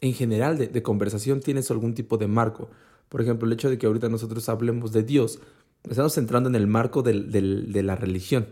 en 0.00 0.12
general, 0.12 0.58
de, 0.58 0.82
conversación, 0.82 1.40
tienes 1.40 1.70
algún 1.70 1.94
tipo 1.94 2.18
de 2.18 2.26
marco. 2.26 2.68
Por 3.08 3.22
ejemplo, 3.22 3.46
el 3.46 3.54
hecho 3.54 3.70
de 3.70 3.78
que 3.78 3.86
ahorita 3.86 4.10
nosotros 4.10 4.48
hablemos 4.50 4.92
de 4.92 5.02
Dios, 5.02 5.40
estamos 5.88 6.18
entrando 6.18 6.48
en 6.50 6.54
el 6.54 6.66
marco 6.66 7.02
de 7.02 7.82
la 7.82 7.96
religión. 7.96 8.46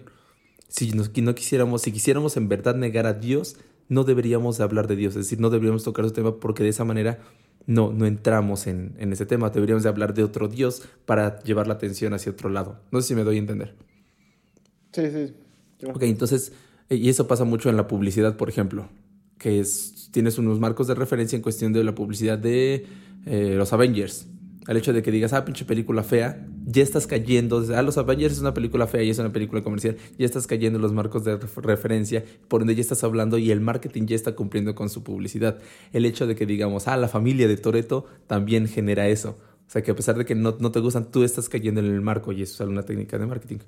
Si 0.68 0.90
no 0.92 1.34
quisiéramos, 1.34 1.82
si 1.82 1.92
quisiéramos 1.92 2.38
en 2.38 2.48
verdad 2.48 2.74
negar 2.74 3.06
a 3.06 3.12
Dios, 3.12 3.56
no 3.90 4.04
deberíamos 4.04 4.60
hablar 4.60 4.86
de 4.86 4.96
Dios, 4.96 5.10
es 5.10 5.26
decir, 5.26 5.40
no 5.40 5.50
deberíamos 5.50 5.84
tocar 5.84 6.06
ese 6.06 6.14
tema 6.14 6.40
porque 6.40 6.62
de 6.62 6.70
esa 6.70 6.86
manera 6.86 7.20
no, 7.66 7.93
no 7.93 8.06
entramos 8.06 8.66
en, 8.66 8.94
en 8.98 9.12
ese 9.12 9.26
tema. 9.26 9.51
Deberíamos 9.51 9.82
de 9.82 9.89
hablar 9.89 10.14
de 10.14 10.24
otro 10.24 10.48
Dios 10.48 10.82
para 11.06 11.40
llevar 11.43 11.66
la 11.66 11.74
atención 11.74 12.14
hacia 12.14 12.32
otro 12.32 12.48
lado. 12.48 12.80
No 12.90 13.01
sé 13.01 13.09
si 13.09 13.14
me 13.14 13.24
doy 13.24 13.36
a 13.36 13.39
entender. 13.39 13.74
Sí, 14.93 15.02
sí. 15.10 15.34
Ok, 15.89 16.02
entonces, 16.02 16.52
eh, 16.89 16.97
y 16.97 17.09
eso 17.09 17.26
pasa 17.26 17.44
mucho 17.44 17.70
en 17.70 17.76
la 17.76 17.89
publicidad, 17.89 18.36
por 18.36 18.48
ejemplo, 18.48 18.89
que 19.39 19.59
es, 19.59 20.09
tienes 20.12 20.39
unos 20.39 20.60
marcos 20.60 20.86
de 20.86 20.94
referencia 20.94 21.36
en 21.36 21.43
cuestión 21.43 21.72
de 21.72 21.82
la 21.82 21.94
publicidad 21.94 22.39
de 22.39 22.86
eh, 23.26 23.55
los 23.56 23.72
Avengers. 23.72 24.28
El 24.68 24.76
hecho 24.76 24.93
de 24.93 25.02
que 25.02 25.10
digas, 25.10 25.32
ah, 25.32 25.44
pinche 25.44 25.64
película 25.64 26.05
fea, 26.05 26.47
ya 26.66 26.82
estás 26.82 27.09
cayendo, 27.09 27.64
ah, 27.74 27.82
los 27.82 27.98
Avengers 27.98 28.34
es 28.34 28.40
una 28.40 28.55
película 28.55 28.86
fea 28.86 29.02
y 29.02 29.10
es 29.10 29.18
una 29.18 29.32
película 29.32 29.62
comercial, 29.62 29.97
ya 30.18 30.24
estás 30.24 30.47
cayendo 30.47 30.78
en 30.78 30.82
los 30.82 30.93
marcos 30.93 31.24
de 31.24 31.36
referencia, 31.36 32.24
por 32.47 32.60
donde 32.60 32.76
ya 32.76 32.80
estás 32.80 33.02
hablando 33.02 33.39
y 33.39 33.51
el 33.51 33.60
marketing 33.60 34.06
ya 34.06 34.14
está 34.14 34.36
cumpliendo 34.36 34.76
con 34.76 34.89
su 34.89 35.02
publicidad. 35.02 35.59
El 35.93 36.05
hecho 36.05 36.28
de 36.28 36.36
que 36.36 36.47
digamos, 36.47 36.86
ah, 36.86 36.97
la 36.97 37.09
familia 37.09 37.48
de 37.48 37.56
Toreto 37.56 38.06
también 38.28 38.68
genera 38.68 39.09
eso. 39.09 39.36
O 39.66 39.70
sea, 39.72 39.82
que 39.82 39.90
a 39.90 39.97
pesar 39.97 40.16
de 40.16 40.24
que 40.24 40.34
no, 40.34 40.56
no 40.60 40.70
te 40.70 40.80
gustan, 40.80 41.10
tú 41.10 41.24
estás 41.24 41.48
cayendo 41.48 41.80
en 41.80 41.86
el 41.86 42.01
marco 42.01 42.30
y 42.30 42.43
eso 42.43 42.62
es 42.62 42.68
una 42.68 42.82
técnica 42.82 43.18
de 43.18 43.26
marketing. 43.26 43.59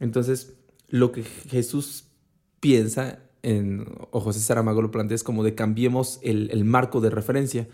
Entonces, 0.00 0.54
lo 0.88 1.12
que 1.12 1.22
Jesús 1.22 2.06
piensa, 2.60 3.20
en, 3.42 3.86
o 4.10 4.20
José 4.20 4.40
Saramago 4.40 4.82
lo 4.82 4.90
plantea, 4.90 5.14
es 5.14 5.22
como 5.22 5.44
de 5.44 5.54
cambiemos 5.54 6.18
el, 6.22 6.50
el 6.50 6.64
marco 6.64 7.00
de 7.00 7.10
referencia. 7.10 7.68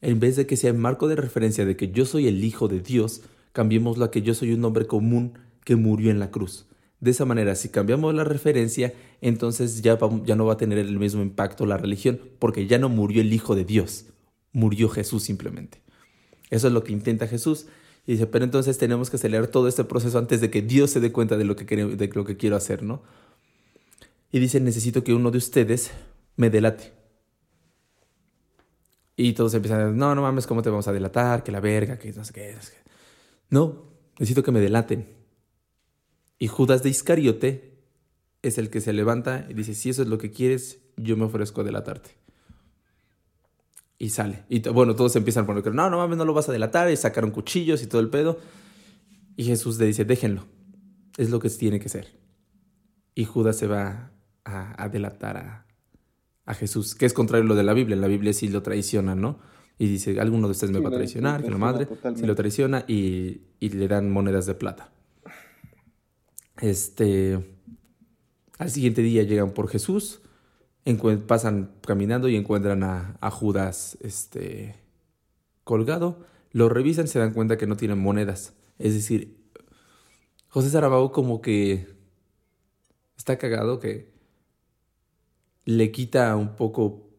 En 0.00 0.20
vez 0.20 0.36
de 0.36 0.46
que 0.46 0.56
sea 0.56 0.70
el 0.70 0.78
marco 0.78 1.08
de 1.08 1.16
referencia 1.16 1.64
de 1.64 1.76
que 1.76 1.90
yo 1.90 2.04
soy 2.04 2.28
el 2.28 2.44
Hijo 2.44 2.68
de 2.68 2.80
Dios, 2.80 3.22
cambiémoslo 3.52 4.04
a 4.04 4.10
que 4.10 4.22
yo 4.22 4.34
soy 4.34 4.52
un 4.52 4.64
hombre 4.64 4.86
común 4.86 5.38
que 5.64 5.76
murió 5.76 6.10
en 6.10 6.20
la 6.20 6.30
cruz. 6.30 6.66
De 7.00 7.10
esa 7.10 7.24
manera, 7.24 7.54
si 7.54 7.68
cambiamos 7.68 8.14
la 8.14 8.24
referencia, 8.24 8.92
entonces 9.20 9.82
ya, 9.82 9.98
ya 10.24 10.36
no 10.36 10.46
va 10.46 10.54
a 10.54 10.56
tener 10.56 10.78
el 10.78 10.98
mismo 10.98 11.22
impacto 11.22 11.66
la 11.66 11.76
religión, 11.76 12.20
porque 12.38 12.66
ya 12.66 12.78
no 12.78 12.88
murió 12.88 13.20
el 13.20 13.32
Hijo 13.32 13.54
de 13.54 13.64
Dios, 13.64 14.06
murió 14.52 14.88
Jesús 14.88 15.22
simplemente. 15.22 15.80
Eso 16.50 16.68
es 16.68 16.72
lo 16.72 16.84
que 16.84 16.92
intenta 16.92 17.26
Jesús. 17.26 17.66
Y 18.06 18.12
dice, 18.12 18.26
pero 18.26 18.44
entonces 18.44 18.78
tenemos 18.78 19.10
que 19.10 19.16
acelerar 19.16 19.48
todo 19.48 19.68
este 19.68 19.84
proceso 19.84 20.18
antes 20.18 20.40
de 20.40 20.50
que 20.50 20.62
Dios 20.62 20.90
se 20.90 21.00
dé 21.00 21.12
cuenta 21.12 21.36
de 21.36 21.44
lo 21.44 21.56
que, 21.56 21.64
de 21.64 22.08
lo 22.08 22.24
que 22.24 22.36
quiero 22.36 22.56
hacer, 22.56 22.82
¿no? 22.82 23.02
Y 24.32 24.38
dice, 24.38 24.60
necesito 24.60 25.04
que 25.04 25.12
uno 25.12 25.30
de 25.30 25.38
ustedes 25.38 25.90
me 26.36 26.50
delate. 26.50 26.97
Y 29.20 29.32
todos 29.32 29.52
empiezan 29.52 29.80
a 29.80 29.84
decir, 29.86 29.98
no, 29.98 30.14
no 30.14 30.22
mames, 30.22 30.46
¿cómo 30.46 30.62
te 30.62 30.70
vamos 30.70 30.86
a 30.86 30.92
delatar? 30.92 31.42
Que 31.42 31.50
la 31.50 31.58
verga, 31.58 31.98
que 31.98 32.12
no 32.12 32.24
sé 32.24 32.32
qué. 32.32 32.54
No, 33.50 33.82
necesito 34.16 34.44
que 34.44 34.52
me 34.52 34.60
delaten. 34.60 35.08
Y 36.38 36.46
Judas 36.46 36.84
de 36.84 36.90
Iscariote 36.90 37.80
es 38.42 38.58
el 38.58 38.70
que 38.70 38.80
se 38.80 38.92
levanta 38.92 39.44
y 39.48 39.54
dice, 39.54 39.74
si 39.74 39.90
eso 39.90 40.02
es 40.02 40.08
lo 40.08 40.18
que 40.18 40.30
quieres, 40.30 40.78
yo 40.96 41.16
me 41.16 41.24
ofrezco 41.24 41.62
a 41.62 41.64
delatarte. 41.64 42.10
Y 43.98 44.10
sale. 44.10 44.44
Y 44.48 44.60
bueno, 44.68 44.94
todos 44.94 45.16
empiezan 45.16 45.42
a 45.42 45.46
poner, 45.48 45.74
no, 45.74 45.90
no 45.90 45.98
mames, 45.98 46.16
no 46.16 46.24
lo 46.24 46.32
vas 46.32 46.48
a 46.48 46.52
delatar. 46.52 46.88
Y 46.88 46.96
sacaron 46.96 47.32
cuchillos 47.32 47.82
y 47.82 47.88
todo 47.88 48.00
el 48.00 48.10
pedo. 48.10 48.38
Y 49.36 49.42
Jesús 49.42 49.80
le 49.80 49.86
dice, 49.86 50.04
déjenlo. 50.04 50.44
Es 51.16 51.30
lo 51.30 51.40
que 51.40 51.50
tiene 51.50 51.80
que 51.80 51.88
ser. 51.88 52.16
Y 53.16 53.24
Judas 53.24 53.56
se 53.56 53.66
va 53.66 54.12
a, 54.44 54.88
delatar 54.88 55.36
a, 55.38 55.66
a 56.48 56.54
Jesús, 56.54 56.94
que 56.94 57.04
es 57.04 57.12
contrario 57.12 57.44
a 57.44 57.48
lo 57.48 57.54
de 57.54 57.62
la 57.62 57.74
Biblia. 57.74 57.94
En 57.94 58.00
la 58.00 58.08
Biblia 58.08 58.32
sí 58.32 58.48
lo 58.48 58.62
traiciona, 58.62 59.14
¿no? 59.14 59.38
Y 59.78 59.86
dice, 59.86 60.18
alguno 60.18 60.48
de 60.48 60.52
ustedes 60.52 60.72
me 60.72 60.80
va 60.80 60.88
a 60.88 60.92
traicionar, 60.92 61.44
que 61.44 61.50
la 61.50 61.58
madre, 61.58 61.86
si 62.16 62.24
lo 62.24 62.34
traiciona 62.34 62.86
y, 62.88 63.42
y, 63.60 63.68
le 63.68 63.86
dan 63.86 64.10
monedas 64.10 64.46
de 64.46 64.54
plata. 64.54 64.90
Este, 66.58 67.38
al 68.56 68.70
siguiente 68.70 69.02
día 69.02 69.24
llegan 69.24 69.50
por 69.50 69.68
Jesús, 69.68 70.22
pasan 71.26 71.72
caminando 71.86 72.30
y 72.30 72.36
encuentran 72.36 72.82
a, 72.82 73.18
a, 73.20 73.30
Judas 73.30 73.98
este, 74.00 74.74
colgado, 75.64 76.24
lo 76.50 76.70
revisan 76.70 77.04
y 77.04 77.08
se 77.08 77.18
dan 77.18 77.34
cuenta 77.34 77.58
que 77.58 77.66
no 77.66 77.76
tienen 77.76 77.98
monedas. 77.98 78.54
Es 78.78 78.94
decir, 78.94 79.36
José 80.48 80.70
Saramago 80.70 81.12
como 81.12 81.42
que 81.42 81.88
está 83.18 83.36
cagado 83.36 83.80
que 83.80 84.17
le 85.68 85.92
quita 85.92 86.34
un 86.34 86.56
poco 86.56 87.10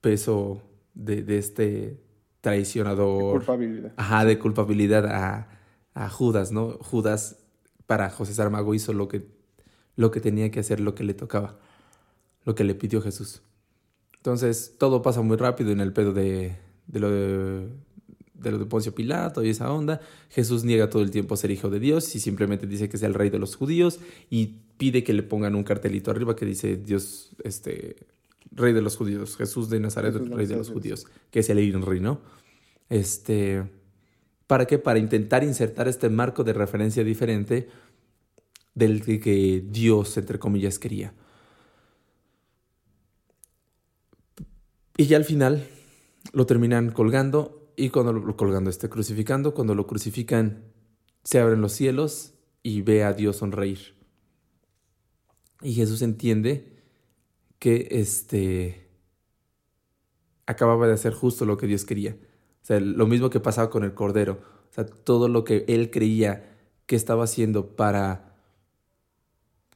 peso 0.00 0.62
de, 0.94 1.22
de 1.22 1.36
este 1.36 2.00
traicionador. 2.40 3.34
De 3.34 3.38
culpabilidad. 3.38 3.92
Ajá, 3.98 4.24
de 4.24 4.38
culpabilidad 4.38 5.04
a, 5.04 5.50
a, 5.92 6.08
Judas, 6.08 6.50
¿no? 6.50 6.78
Judas 6.80 7.44
para 7.84 8.08
José 8.08 8.32
Saramago 8.32 8.74
hizo 8.74 8.94
lo 8.94 9.08
que, 9.08 9.26
lo 9.94 10.10
que 10.10 10.20
tenía 10.20 10.50
que 10.50 10.60
hacer, 10.60 10.80
lo 10.80 10.94
que 10.94 11.04
le 11.04 11.12
tocaba, 11.12 11.58
lo 12.46 12.54
que 12.54 12.64
le 12.64 12.74
pidió 12.74 13.02
Jesús. 13.02 13.42
Entonces, 14.16 14.76
todo 14.78 15.02
pasa 15.02 15.20
muy 15.20 15.36
rápido 15.36 15.70
en 15.70 15.80
el 15.80 15.92
pedo 15.92 16.14
de, 16.14 16.56
de 16.86 17.00
lo 17.00 17.10
de, 17.10 17.68
de 18.32 18.50
lo 18.50 18.58
de 18.58 18.64
Poncio 18.64 18.94
Pilato 18.94 19.44
y 19.44 19.50
esa 19.50 19.70
onda. 19.70 20.00
Jesús 20.30 20.64
niega 20.64 20.88
todo 20.88 21.02
el 21.02 21.10
tiempo 21.10 21.36
ser 21.36 21.50
hijo 21.50 21.68
de 21.68 21.78
Dios 21.78 22.16
y 22.16 22.20
simplemente 22.20 22.66
dice 22.66 22.88
que 22.88 22.96
es 22.96 23.02
el 23.02 23.12
rey 23.12 23.28
de 23.28 23.38
los 23.38 23.54
judíos 23.54 24.00
y 24.30 24.62
pide 24.78 25.04
que 25.04 25.12
le 25.12 25.22
pongan 25.22 25.54
un 25.54 25.64
cartelito 25.64 26.10
arriba 26.10 26.34
que 26.34 26.46
dice 26.46 26.76
Dios, 26.76 27.36
este, 27.44 27.96
rey 28.52 28.72
de 28.72 28.80
los 28.80 28.96
judíos, 28.96 29.36
Jesús 29.36 29.68
de 29.68 29.80
Nazaret, 29.80 30.14
rey 30.14 30.46
de 30.46 30.56
los 30.56 30.70
judíos, 30.70 31.06
que 31.30 31.40
es 31.40 31.50
el 31.50 31.58
Inri, 31.58 32.00
¿no? 32.00 32.20
Este, 32.88 33.64
¿Para 34.46 34.66
qué? 34.66 34.78
Para 34.78 34.98
intentar 34.98 35.44
insertar 35.44 35.88
este 35.88 36.08
marco 36.08 36.42
de 36.42 36.54
referencia 36.54 37.04
diferente 37.04 37.68
del 38.74 39.02
que 39.02 39.62
Dios, 39.68 40.16
entre 40.16 40.38
comillas, 40.38 40.78
quería. 40.78 41.12
Y 44.96 45.06
ya 45.06 45.18
al 45.18 45.24
final 45.24 45.66
lo 46.32 46.46
terminan 46.46 46.90
colgando 46.92 47.72
y 47.76 47.90
cuando 47.90 48.14
lo 48.14 48.36
colgando, 48.36 48.70
este, 48.70 48.88
crucificando, 48.88 49.52
cuando 49.52 49.74
lo 49.74 49.86
crucifican, 49.86 50.64
se 51.24 51.38
abren 51.38 51.60
los 51.60 51.72
cielos 51.72 52.32
y 52.62 52.80
ve 52.80 53.04
a 53.04 53.12
Dios 53.12 53.36
sonreír. 53.36 53.97
Y 55.62 55.74
Jesús 55.74 56.02
entiende 56.02 56.72
que 57.58 57.88
este 57.90 58.88
acababa 60.46 60.86
de 60.86 60.94
hacer 60.94 61.12
justo 61.12 61.44
lo 61.44 61.56
que 61.56 61.66
Dios 61.66 61.84
quería. 61.84 62.16
O 62.62 62.66
sea, 62.66 62.80
lo 62.80 63.06
mismo 63.06 63.30
que 63.30 63.40
pasaba 63.40 63.70
con 63.70 63.84
el 63.84 63.94
Cordero. 63.94 64.40
O 64.70 64.72
sea, 64.72 64.86
todo 64.86 65.28
lo 65.28 65.44
que 65.44 65.64
él 65.68 65.90
creía 65.90 66.56
que 66.86 66.96
estaba 66.96 67.24
haciendo 67.24 67.76
para 67.76 68.34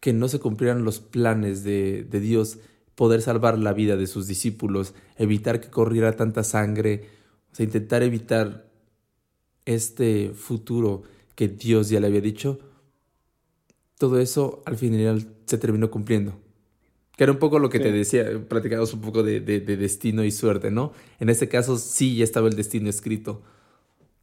que 0.01 0.13
no 0.13 0.29
se 0.29 0.41
cumplieran 0.41 0.85
los 0.85 0.99
planes 0.99 1.63
de, 1.63 2.05
Dios, 2.11 2.59
poder 2.95 3.23
salvar 3.23 3.59
la 3.59 3.73
vida 3.73 3.97
de 3.97 4.07
sus 4.07 4.27
discípulos, 4.27 4.95
evitar 5.17 5.61
que 5.61 5.71
corriera 5.71 6.17
tanta 6.17 6.43
sangre, 6.43 7.09
o 7.53 7.55
sea, 7.55 7.65
intentar 7.65 8.03
evitar 8.03 8.69
este 9.65 10.33
futuro 10.35 11.05
que 11.37 11.49
Dios 11.49 11.89
ya 11.89 12.01
le 12.01 12.09
había 12.09 12.21
dicho, 12.21 12.59
todo 13.97 14.19
eso 14.19 14.63
al 14.67 14.77
final 14.77 15.32
se 15.47 15.59
terminó 15.59 15.90
cumpliendo. 15.90 16.40
Que 17.16 17.24
era 17.24 17.32
un 17.32 17.39
poco 17.39 17.59
lo 17.59 17.69
que 17.69 17.78
te 17.78 17.93
decía, 17.93 18.27
platicamos 18.48 18.94
un 18.94 19.02
poco 19.02 19.23
de, 19.23 19.40
de, 19.40 19.60
destino 19.60 20.24
y 20.24 20.31
suerte, 20.31 20.70
¿no? 20.70 20.93
En 21.20 21.28
este 21.28 21.47
caso 21.48 21.77
sí 21.77 22.16
ya 22.16 22.24
estaba 22.24 22.48
el 22.48 22.56
destino 22.56 22.89
escrito. 22.89 23.43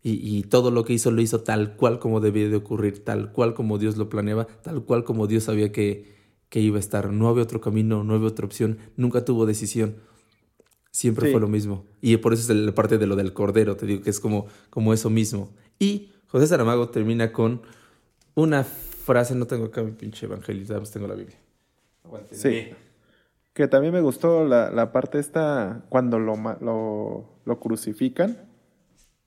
Y, 0.01 0.13
y, 0.13 0.43
todo 0.43 0.71
lo 0.71 0.85
que 0.85 0.93
hizo 0.93 1.11
lo 1.11 1.21
hizo 1.21 1.41
tal 1.41 1.75
cual 1.75 1.99
como 1.99 2.19
debía 2.19 2.47
de 2.49 2.55
ocurrir, 2.55 3.03
tal 3.03 3.31
cual 3.31 3.53
como 3.53 3.77
Dios 3.77 3.97
lo 3.97 4.09
planeaba, 4.09 4.47
tal 4.47 4.85
cual 4.85 5.03
como 5.03 5.27
Dios 5.27 5.43
sabía 5.43 5.71
que, 5.71 6.15
que 6.49 6.61
iba 6.61 6.77
a 6.77 6.79
estar. 6.79 7.11
No 7.11 7.27
había 7.27 7.43
otro 7.43 7.61
camino, 7.61 8.03
no 8.03 8.15
había 8.15 8.27
otra 8.27 8.45
opción, 8.45 8.79
nunca 8.97 9.23
tuvo 9.23 9.45
decisión. 9.45 9.97
Siempre 10.91 11.31
fue 11.31 11.39
lo 11.39 11.47
mismo. 11.47 11.85
Y 12.01 12.17
por 12.17 12.33
eso 12.33 12.51
es 12.51 12.57
la 12.57 12.73
parte 12.73 12.97
de 12.97 13.05
lo 13.07 13.15
del 13.15 13.33
cordero, 13.33 13.75
te 13.75 13.85
digo 13.85 14.01
que 14.01 14.09
es 14.09 14.19
como, 14.19 14.47
como 14.69 14.93
eso 14.93 15.09
mismo. 15.09 15.53
Y 15.77 16.09
José 16.27 16.47
Saramago 16.47 16.89
termina 16.89 17.31
con 17.31 17.61
una 18.35 18.65
frase, 19.09 19.33
no 19.33 19.47
tengo 19.47 19.65
acá 19.65 19.81
mi 19.81 19.91
pinche 19.91 20.25
evangelista, 20.27 20.79
tengo 20.93 21.07
la 21.07 21.15
Biblia 21.15 21.37
sí. 22.31 22.69
Que 23.53 23.67
también 23.67 23.93
me 23.93 24.01
gustó 24.01 24.45
la, 24.45 24.69
la 24.69 24.91
parte 24.91 25.19
esta, 25.19 25.83
cuando 25.89 26.19
lo, 26.19 26.35
lo, 26.61 27.25
lo, 27.43 27.59
crucifican, 27.59 28.37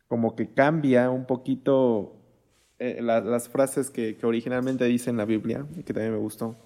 como 0.08 0.34
que 0.36 0.52
cambia 0.54 1.10
un 1.10 1.26
poquito 1.26 2.14
eh, 2.78 3.00
las 3.02 3.48
frases 3.48 3.90
que, 3.90 4.16
que, 4.16 4.26
originalmente 4.26 4.84
dice 4.84 5.10
en 5.10 5.16
la 5.16 5.24
Biblia, 5.24 5.66
y 5.76 5.82
que 5.82 5.92
también 5.92 6.12
me 6.12 6.18
gustó. 6.18 6.56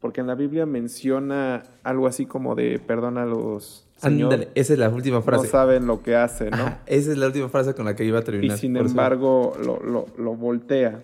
Porque 0.00 0.20
en 0.20 0.26
la 0.26 0.34
Biblia 0.34 0.64
menciona 0.64 1.62
algo 1.82 2.06
así 2.06 2.26
como 2.26 2.54
de 2.54 2.78
perdona 2.78 3.22
a 3.22 3.26
los... 3.26 3.88
Señor, 3.96 4.48
esa 4.54 4.72
es 4.74 4.78
la 4.78 4.90
última 4.90 5.22
frase. 5.22 5.44
No 5.44 5.50
saben 5.50 5.86
lo 5.86 6.02
que 6.02 6.14
hacen, 6.14 6.50
¿no? 6.50 6.78
esa 6.86 7.12
es 7.12 7.18
la 7.18 7.26
última 7.26 7.48
frase 7.48 7.74
con 7.74 7.86
la 7.86 7.96
que 7.96 8.04
iba 8.04 8.18
a 8.18 8.22
terminar. 8.22 8.56
Y 8.56 8.60
sin 8.60 8.76
embargo, 8.76 9.54
lo, 9.62 9.82
lo, 9.82 10.06
lo 10.18 10.34
voltea 10.34 11.00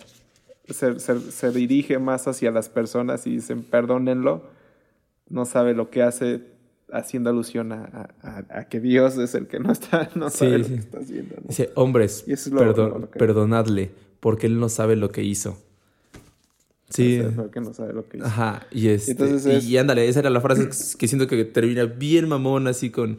se, 0.72 1.50
dirige 1.52 1.98
más 1.98 2.26
hacia 2.28 2.50
las 2.50 2.68
personas 2.68 3.26
y 3.26 3.30
dicen, 3.36 3.62
perdónenlo, 3.62 4.42
no 5.28 5.44
sabe 5.44 5.74
lo 5.74 5.90
que 5.90 6.02
hace 6.02 6.42
haciendo 6.92 7.30
alusión 7.30 7.72
a, 7.72 8.66
que 8.68 8.80
Dios 8.80 9.16
es 9.16 9.34
el 9.34 9.46
que 9.46 9.60
no 9.60 9.72
está, 9.72 10.10
no 10.14 10.30
sabe 10.30 10.58
lo 10.58 10.66
que 10.66 10.74
está 10.74 10.98
haciendo. 10.98 11.36
Dice, 11.46 11.70
hombres, 11.74 12.24
perdonadle, 13.16 13.90
porque 14.20 14.46
él 14.46 14.58
no 14.58 14.68
sabe 14.68 14.96
lo 14.96 15.10
que 15.10 15.22
hizo. 15.22 15.58
Sí. 16.88 17.22
Porque 17.36 17.60
no 17.60 17.72
sabe 17.72 17.92
lo 17.92 18.08
que 18.08 18.16
hizo. 18.16 18.26
Ajá, 18.26 18.66
y, 18.72 18.88
este, 18.88 19.58
y, 19.60 19.76
ándale, 19.76 20.08
esa 20.08 20.20
era 20.20 20.30
la 20.30 20.40
frase 20.40 20.68
que 20.98 21.08
siento 21.08 21.26
que 21.26 21.44
termina 21.44 21.84
bien 21.84 22.28
mamón, 22.28 22.66
así 22.66 22.90
con, 22.90 23.18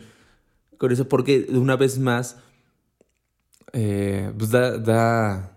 con 0.77 0.91
eso, 0.91 1.07
porque 1.07 1.47
una 1.49 1.77
vez 1.77 1.97
más, 1.97 2.37
eh, 3.71 4.31
pues 4.37 4.51
da, 4.51 4.77
da, 4.77 5.50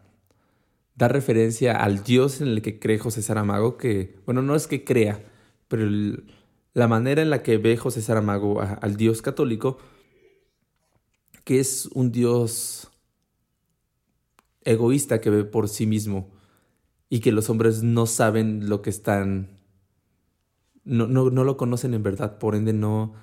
da, 0.94 1.08
referencia 1.08 1.76
al 1.76 2.04
Dios 2.04 2.40
en 2.40 2.48
el 2.48 2.62
que 2.62 2.78
cree 2.78 2.98
José 2.98 3.22
Saramago, 3.22 3.76
que, 3.76 4.16
bueno, 4.26 4.42
no 4.42 4.54
es 4.54 4.66
que 4.66 4.84
crea, 4.84 5.24
pero 5.68 5.86
la 6.72 6.88
manera 6.88 7.22
en 7.22 7.30
la 7.30 7.42
que 7.42 7.58
ve 7.58 7.76
José 7.76 8.02
Saramago 8.02 8.60
al 8.60 8.96
Dios 8.96 9.22
católico, 9.22 9.78
que 11.44 11.60
es 11.60 11.86
un 11.94 12.10
Dios 12.10 12.90
egoísta 14.64 15.20
que 15.20 15.30
ve 15.30 15.44
por 15.44 15.68
sí 15.68 15.86
mismo 15.86 16.30
y 17.08 17.20
que 17.20 17.32
los 17.32 17.50
hombres 17.50 17.82
no 17.82 18.06
saben 18.06 18.68
lo 18.68 18.82
que 18.82 18.90
están, 18.90 19.60
no, 20.84 21.06
no, 21.06 21.30
no 21.30 21.44
lo 21.44 21.56
conocen 21.56 21.94
en 21.94 22.02
verdad, 22.02 22.38
por 22.38 22.54
ende 22.54 22.72
no, 22.72 23.14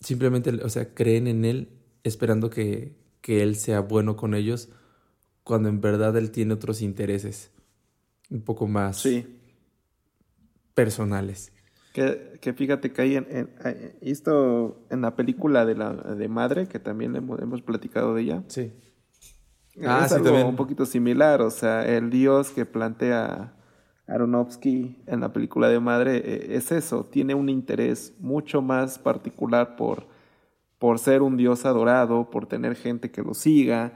simplemente, 0.00 0.50
o 0.50 0.68
sea, 0.68 0.94
creen 0.94 1.26
en 1.26 1.44
Él 1.44 1.68
esperando 2.02 2.50
que, 2.50 2.96
que 3.20 3.42
Él 3.42 3.56
sea 3.56 3.80
bueno 3.80 4.16
con 4.16 4.34
ellos, 4.34 4.70
cuando 5.48 5.70
en 5.70 5.80
verdad 5.80 6.14
Él 6.18 6.30
tiene 6.30 6.52
otros 6.52 6.82
intereses 6.82 7.50
un 8.30 8.42
poco 8.42 8.68
más 8.68 9.02
personales. 10.74 11.50
Que, 11.94 12.38
que, 12.42 12.52
fíjate 12.52 12.92
que 12.92 13.02
hay 13.02 13.16
en, 13.16 13.26
en, 13.30 13.50
esto 14.02 14.84
en 14.90 15.00
la 15.00 15.16
película 15.16 15.64
de 15.64 15.74
la 15.74 15.94
de 15.94 16.28
Madre, 16.28 16.68
que 16.68 16.78
también 16.78 17.16
hemos, 17.16 17.40
hemos 17.40 17.62
platicado 17.62 18.14
de 18.14 18.22
ella. 18.22 18.42
Sí. 18.48 18.72
Ah, 19.84 20.02
es 20.04 20.12
algo 20.12 20.46
un 20.46 20.56
poquito 20.56 20.84
similar, 20.84 21.40
o 21.40 21.50
sea, 21.50 21.86
el 21.88 22.10
dios 22.10 22.50
que 22.50 22.66
plantea 22.66 23.54
Aronofsky 24.06 24.98
en 25.06 25.20
la 25.20 25.32
película 25.32 25.68
de 25.68 25.80
Madre 25.80 26.16
eh, 26.16 26.56
es 26.56 26.72
eso, 26.72 27.04
tiene 27.04 27.34
un 27.34 27.48
interés 27.48 28.12
mucho 28.18 28.60
más 28.60 28.98
particular 28.98 29.76
por, 29.76 30.06
por 30.78 30.98
ser 30.98 31.22
un 31.22 31.38
dios 31.38 31.64
adorado, 31.64 32.28
por 32.28 32.46
tener 32.46 32.74
gente 32.74 33.10
que 33.10 33.22
lo 33.22 33.32
siga, 33.34 33.92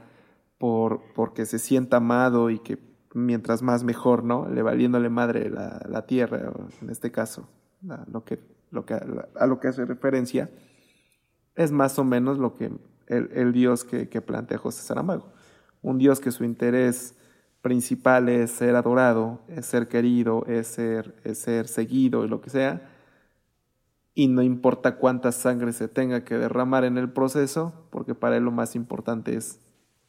por 0.63 1.01
porque 1.13 1.45
se 1.45 1.59
sienta 1.59 1.97
amado 1.97 2.49
y 2.49 2.59
que 2.59 2.79
mientras 3.13 3.61
más 3.61 3.83
mejor, 3.83 4.23
¿no? 4.23 4.47
Le 4.47 4.61
valiéndole 4.61 5.09
madre 5.09 5.49
la, 5.49 5.85
la 5.89 6.05
tierra, 6.05 6.53
en 6.81 6.89
este 6.89 7.11
caso, 7.11 7.49
lo 8.07 8.23
que, 8.23 8.39
lo 8.71 8.85
que, 8.85 8.93
a 8.93 9.45
lo 9.45 9.59
que 9.59 9.67
hace 9.67 9.83
referencia, 9.83 10.49
es 11.55 11.73
más 11.73 11.99
o 11.99 12.05
menos 12.05 12.37
lo 12.37 12.55
que 12.55 12.71
el, 13.07 13.29
el 13.33 13.51
dios 13.51 13.83
que, 13.83 14.07
que 14.07 14.21
plantea 14.21 14.57
José 14.57 14.83
Saramago 14.83 15.33
un 15.81 15.97
Dios 15.97 16.21
que 16.21 16.31
su 16.31 16.45
interés 16.45 17.13
principal 17.61 18.29
es 18.29 18.51
ser 18.51 18.77
adorado, 18.77 19.41
es 19.49 19.65
ser 19.65 19.89
querido, 19.89 20.45
es 20.47 20.67
ser, 20.67 21.13
es 21.25 21.39
ser 21.39 21.67
seguido 21.67 22.23
y 22.23 22.29
lo 22.29 22.39
que 22.39 22.49
sea, 22.49 22.89
y 24.15 24.29
no 24.29 24.43
importa 24.43 24.95
cuánta 24.95 25.33
sangre 25.33 25.73
se 25.73 25.89
tenga 25.89 26.23
que 26.23 26.37
derramar 26.37 26.85
en 26.85 26.97
el 26.97 27.11
proceso, 27.11 27.73
porque 27.89 28.15
para 28.15 28.37
él 28.37 28.45
lo 28.45 28.51
más 28.51 28.77
importante 28.77 29.35
es, 29.35 29.59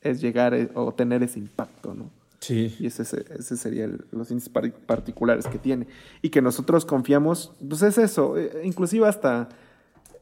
es 0.04 0.20
llegar 0.20 0.54
eh, 0.54 0.70
o 0.74 0.92
tener 0.92 1.22
ese 1.22 1.40
impacto, 1.40 1.94
¿no? 1.94 2.10
Sí. 2.38 2.76
Y 2.78 2.86
ese, 2.86 3.02
ese 3.02 3.56
sería 3.56 3.88
los 4.12 4.30
índices 4.30 4.52
particulares 4.86 5.46
que 5.46 5.58
tiene. 5.58 5.86
Y 6.20 6.28
que 6.28 6.42
nosotros 6.42 6.84
confiamos, 6.84 7.52
pues 7.66 7.82
es 7.82 7.96
eso, 7.96 8.36
eh, 8.36 8.60
inclusive 8.64 9.08
hasta 9.08 9.48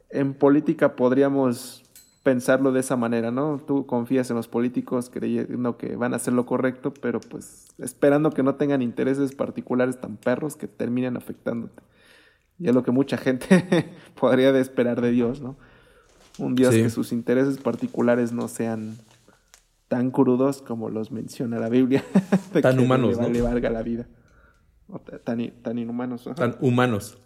en 0.09 0.33
política 0.33 0.95
podríamos 0.95 1.83
pensarlo 2.23 2.71
de 2.71 2.79
esa 2.79 2.95
manera, 2.95 3.31
¿no? 3.31 3.61
Tú 3.67 3.85
confías 3.85 4.29
en 4.29 4.37
los 4.37 4.47
políticos 4.47 5.09
creyendo 5.11 5.77
que 5.77 5.97
van 5.97 6.13
a 6.13 6.15
hacer 6.15 6.33
lo 6.33 6.45
correcto, 6.45 6.93
pero 6.93 7.19
pues 7.19 7.67
esperando 7.77 8.31
que 8.31 8.43
no 8.43 8.55
tengan 8.55 8.81
intereses 8.81 9.35
particulares 9.35 9.99
tan 9.99 10.15
perros 10.15 10.55
que 10.55 10.67
terminen 10.67 11.17
afectándote. 11.17 11.83
Y 12.57 12.69
es 12.69 12.73
lo 12.73 12.83
que 12.83 12.91
mucha 12.91 13.17
gente 13.17 13.89
podría 14.19 14.53
de 14.53 14.61
esperar 14.61 15.01
de 15.01 15.11
Dios, 15.11 15.41
¿no? 15.41 15.57
Un 16.39 16.55
Dios 16.55 16.73
que 16.73 16.89
sus 16.89 17.11
intereses 17.11 17.57
particulares 17.57 18.31
no 18.31 18.47
sean 18.47 18.97
tan 19.93 20.09
crudos 20.09 20.63
como 20.63 20.89
los 20.89 21.11
menciona 21.11 21.59
la 21.59 21.69
Biblia. 21.69 22.03
tan 22.63 22.79
humanos, 22.79 23.15
le, 23.19 23.29
¿no? 23.29 23.43
valga 23.43 23.69
la 23.69 23.83
vida. 23.83 24.07
tan, 25.23 25.61
tan 25.61 25.77
inhumanos. 25.77 26.27
Tan 26.35 26.57
humanos. 26.61 27.19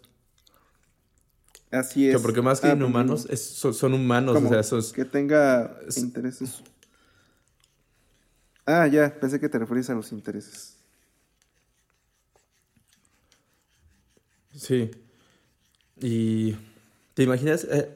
Así 1.70 2.06
es. 2.06 2.20
porque 2.20 2.42
más 2.42 2.60
que 2.60 2.66
ah, 2.66 2.74
inhumanos, 2.74 3.22
son, 3.22 3.94
humanos. 3.94 4.36
O 4.36 4.62
sea, 4.82 4.94
Que 4.94 5.06
tenga 5.06 5.78
intereses. 5.96 6.62
Ah, 8.66 8.86
ya, 8.86 9.18
pensé 9.18 9.40
que 9.40 9.48
te 9.48 9.58
referías 9.58 9.88
a 9.88 9.94
los 9.94 10.12
intereses. 10.12 10.76
Sí. 14.54 14.90
Y. 16.02 16.54
¿Te 17.14 17.22
imaginas? 17.22 17.64
Eh, 17.64 17.94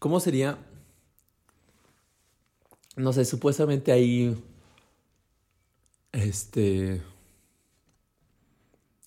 ¿Cómo 0.00 0.18
sería? 0.18 0.58
No 3.00 3.14
sé, 3.14 3.24
supuestamente 3.24 3.92
hay. 3.92 4.36
Este. 6.12 7.00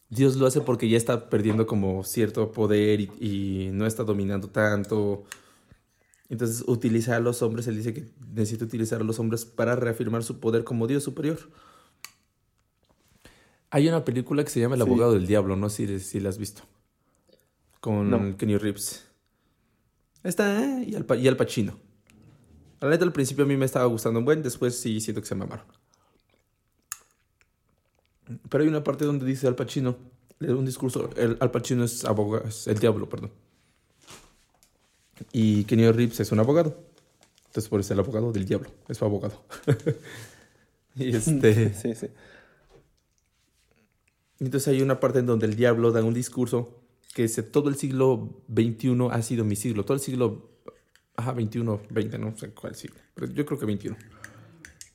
Dios 0.09 0.35
lo 0.35 0.47
hace 0.47 0.61
porque 0.61 0.89
ya 0.89 0.97
está 0.97 1.29
perdiendo 1.29 1.67
como 1.67 2.03
cierto 2.03 2.51
poder 2.51 3.01
y, 3.01 3.69
no 3.71 3.85
está 3.85 4.03
dominando 4.03 4.49
tanto. 4.49 5.25
Entonces 6.29 6.63
utiliza 6.67 7.15
a 7.15 7.19
los 7.19 7.43
hombres, 7.43 7.67
él 7.67 7.77
dice 7.77 7.93
que 7.93 8.09
necesita 8.33 8.65
utilizar 8.65 9.01
a 9.01 9.03
los 9.03 9.19
hombres 9.19 9.45
para 9.45 9.75
reafirmar 9.75 10.23
su 10.23 10.39
poder 10.39 10.63
como 10.63 10.87
Dios 10.87 11.03
superior. 11.03 11.37
Hay 13.69 13.87
una 13.87 14.03
película 14.05 14.43
que 14.43 14.49
se 14.49 14.59
llama 14.59 14.75
El 14.75 14.81
abogado 14.81 15.13
del 15.13 15.27
diablo, 15.27 15.55
no 15.55 15.69
sé 15.69 15.99
si, 15.99 16.19
la 16.19 16.29
has 16.29 16.39
visto. 16.39 16.63
Con 17.79 18.35
Kenny 18.37 18.57
Reeves. 18.57 19.05
Está, 20.23 20.63
¿eh? 20.63 20.85
Y 20.87 20.95
al, 20.95 21.05
y 21.19 21.27
al 21.27 21.37
Pacino. 21.37 21.92
La 22.83 22.89
neta 22.89 23.05
al 23.05 23.13
principio 23.13 23.45
a 23.45 23.47
mí 23.47 23.55
me 23.55 23.63
estaba 23.63 23.85
gustando 23.85 24.19
un 24.19 24.25
buen, 24.25 24.43
después 24.43 24.77
sí 24.77 24.99
siento 24.99 25.21
que 25.21 25.27
se 25.27 25.35
me 25.35 25.45
amaron. 25.45 25.65
Pero 28.49 28.61
hay 28.61 28.67
una 28.67 28.83
parte 28.83 29.05
donde 29.05 29.25
dice 29.25 29.47
Al 29.47 29.55
Pacino, 29.55 29.95
le 30.39 30.53
un 30.53 30.65
discurso, 30.65 31.09
el, 31.15 31.37
Al 31.39 31.49
Pacino 31.49 31.85
es 31.85 32.03
abogado, 32.03 32.45
es 32.45 32.67
el 32.67 32.77
diablo, 32.79 33.07
perdón. 33.07 33.31
Y 35.31 35.63
Kenny 35.63 35.89
Reeves 35.91 36.19
es 36.19 36.33
un 36.33 36.39
abogado. 36.39 36.77
Entonces 37.45 37.69
por 37.69 37.79
eso 37.79 37.93
el 37.93 38.01
abogado 38.01 38.33
del 38.33 38.43
diablo, 38.43 38.69
es 38.89 38.97
su 38.97 39.05
abogado. 39.05 39.41
y 40.97 41.15
este... 41.15 41.73
Sí, 41.81 41.95
sí. 41.95 42.07
Entonces 44.41 44.67
hay 44.67 44.81
una 44.81 44.99
parte 44.99 45.19
en 45.19 45.25
donde 45.25 45.45
el 45.45 45.55
diablo 45.55 45.93
da 45.93 46.03
un 46.03 46.13
discurso 46.13 46.83
que 47.13 47.21
dice, 47.21 47.43
todo 47.43 47.69
el 47.69 47.75
siglo 47.75 48.41
XXI 48.53 49.07
ha 49.09 49.21
sido 49.21 49.45
mi 49.45 49.55
siglo, 49.55 49.85
todo 49.85 49.93
el 49.93 50.01
siglo, 50.01 50.49
ajá, 51.15 51.33
XXI, 51.33 51.59
XX, 51.59 52.19
no 52.19 52.35
sé 52.35 52.53
cuál 52.53 52.75
siglo, 52.75 52.99
pero 53.13 53.31
yo 53.31 53.45
creo 53.45 53.59
que 53.59 53.65
XXI, 53.65 53.95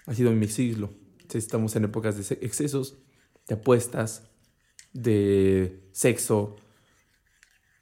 ha 0.07 0.15
sido 0.15 0.33
mi 0.33 0.49
siglo. 0.49 0.91
Estamos 1.33 1.77
en 1.77 1.85
épocas 1.85 2.17
de 2.17 2.39
excesos, 2.41 2.97
de 3.47 3.57
apuestas, 3.57 4.23
de 4.93 5.89
sexo, 5.93 6.57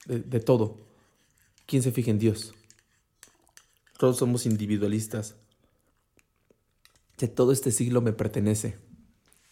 de, 0.06 0.40
todo. 0.40 0.86
¿Quién 1.66 1.82
se 1.82 1.92
fija 1.92 2.10
en 2.10 2.18
Dios? 2.18 2.54
Todos 3.98 4.16
somos 4.16 4.46
individualistas. 4.46 5.36
Que 7.16 7.28
todo 7.28 7.52
este 7.52 7.70
siglo 7.70 8.02
me 8.02 8.12
pertenece. 8.12 8.78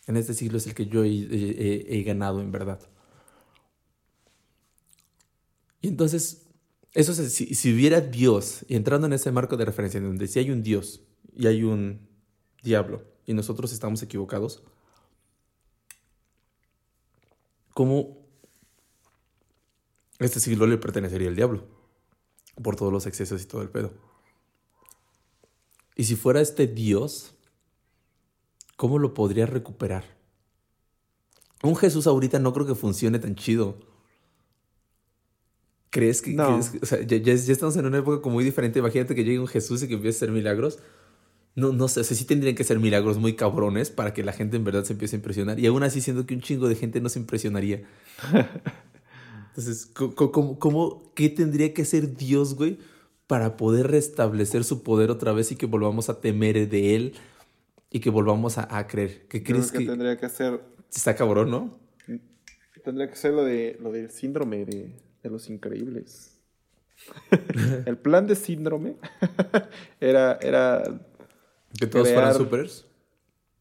En 0.07 0.17
este 0.17 0.35
siglo 0.35 0.59
es 0.59 0.67
el 0.67 0.75
que 0.75 0.87
yo 0.87 1.03
he, 1.05 2.03
ganado 2.05 2.41
en 2.41 2.53
verdad. 2.53 2.81
Y 5.81 5.89
entonces, 5.89 6.44
eso 6.95 7.13
si, 7.13 7.55
si, 7.55 7.75
hubiera 7.75 8.01
Dios, 8.01 8.65
y 8.69 8.77
entrando 8.77 9.07
en 9.07 9.13
ese 9.13 9.33
marco 9.33 9.57
de 9.57 9.65
referencia, 9.65 9.99
en 9.99 10.05
donde 10.05 10.29
si 10.29 10.39
hay 10.39 10.51
un 10.51 10.63
Dios 10.63 11.03
y 11.37 11.47
hay 11.47 11.65
un 11.65 12.09
diablo, 12.63 13.03
y 13.27 13.35
nosotros 13.35 13.73
estamos 13.73 14.03
equivocados, 14.03 14.63
cómo 17.75 18.25
este 20.21 20.41
siglo 20.41 20.67
le 20.67 20.79
pertenecería 20.79 21.29
al 21.29 21.37
diablo 21.37 21.67
por 22.63 22.77
todos 22.77 22.93
los 22.93 23.07
excesos 23.07 23.43
y 23.43 23.47
todo 23.47 23.63
el 23.63 23.69
pedo. 23.69 23.93
Y 25.97 26.05
si 26.05 26.17
fuera 26.17 26.41
este 26.41 26.67
Dios, 26.67 27.35
¿cómo 28.77 28.99
lo 28.99 29.15
podría 29.15 29.47
recuperar? 29.47 30.05
Un 31.63 31.77
Jesús 31.77 32.07
ahorita 32.07 32.39
no 32.39 32.53
creo 32.53 32.67
que 32.67 32.75
funcione 32.75 33.19
tan 33.19 33.35
chido. 33.35 33.81
¿Crees 35.95 36.23
que, 36.23 36.33
no. 36.33 36.59
o 36.59 36.87
sea, 36.87 37.01
ya, 37.03 37.33
estamos 37.33 37.77
en 37.77 37.87
una 37.87 37.99
época 37.99 38.21
como 38.21 38.35
muy 38.35 38.43
diferente? 38.43 38.81
Imagínate 38.81 39.15
que 39.15 39.23
llegue 39.23 39.39
un 39.39 39.47
Jesús 39.47 39.81
y 39.85 39.87
que 39.87 39.95
empiece 39.95 40.17
a 40.17 40.19
hacer 40.19 40.33
milagros. 40.33 40.81
No, 41.55 41.73
no 41.73 41.87
sé, 41.87 42.01
o 42.01 42.03
sea, 42.03 42.17
sí 42.17 42.25
tendrían 42.25 42.57
que 42.57 42.65
ser 42.65 42.81
milagros 42.81 43.17
muy 43.17 43.37
cabrones 43.37 43.91
para 43.91 44.13
que 44.13 44.25
la 44.25 44.33
gente 44.33 44.57
en 44.57 44.65
verdad 44.65 44.83
se 44.83 44.95
empiece 44.95 45.15
a 45.15 45.19
impresionar. 45.19 45.61
Y 45.61 45.67
aún 45.67 45.85
así 45.85 46.01
siento 46.01 46.27
que 46.27 46.35
un 46.35 46.41
chingo 46.41 46.67
de 46.67 46.75
gente 46.75 47.01
no 47.01 47.09
se 47.09 47.21
impresionaría. 47.21 47.85
Entonces, 49.51 49.87
¿cómo, 49.87 51.13
qué 51.15 51.29
tendría 51.29 51.73
que 51.73 51.85
ser 51.85 52.17
Dios, 52.17 52.57
güey, 52.57 52.79
para 53.29 53.57
poder 53.57 53.87
restablecer 53.87 54.65
su 54.65 54.83
poder 54.83 55.13
otra 55.13 55.33
vez 55.33 55.53
y 55.53 55.55
que 55.55 55.67
volvamos 55.67 56.09
a 56.09 56.21
temer 56.21 56.69
de 56.69 56.97
Él 56.97 57.15
y 57.89 58.01
que 58.01 58.11
volvamos 58.11 58.59
a, 58.59 58.87
creer? 58.89 59.29
¿Qué 59.29 59.45
crees 59.45 59.71
que, 59.71 59.87
tendría 59.87 60.17
que 60.17 60.29
ser? 60.29 60.61
Está 60.93 61.15
cabrón, 61.15 61.53
¿no? 61.53 61.79
Tendría 62.83 63.09
que 63.09 63.15
ser 63.15 63.33
lo, 63.33 63.45
de, 63.45 63.79
lo 63.81 63.93
del 63.93 64.11
síndrome 64.11 64.65
de, 64.65 65.04
de 65.25 65.31
los 65.31 65.51
increíbles. 65.51 66.39
el 67.87 67.99
plan 67.99 68.27
de 68.29 68.37
síndrome 68.37 68.97
era, 70.01 70.35
era 70.41 70.85
¿Que 71.77 71.87
todos 71.89 72.09
fueran 72.13 72.35
supers? 72.35 72.87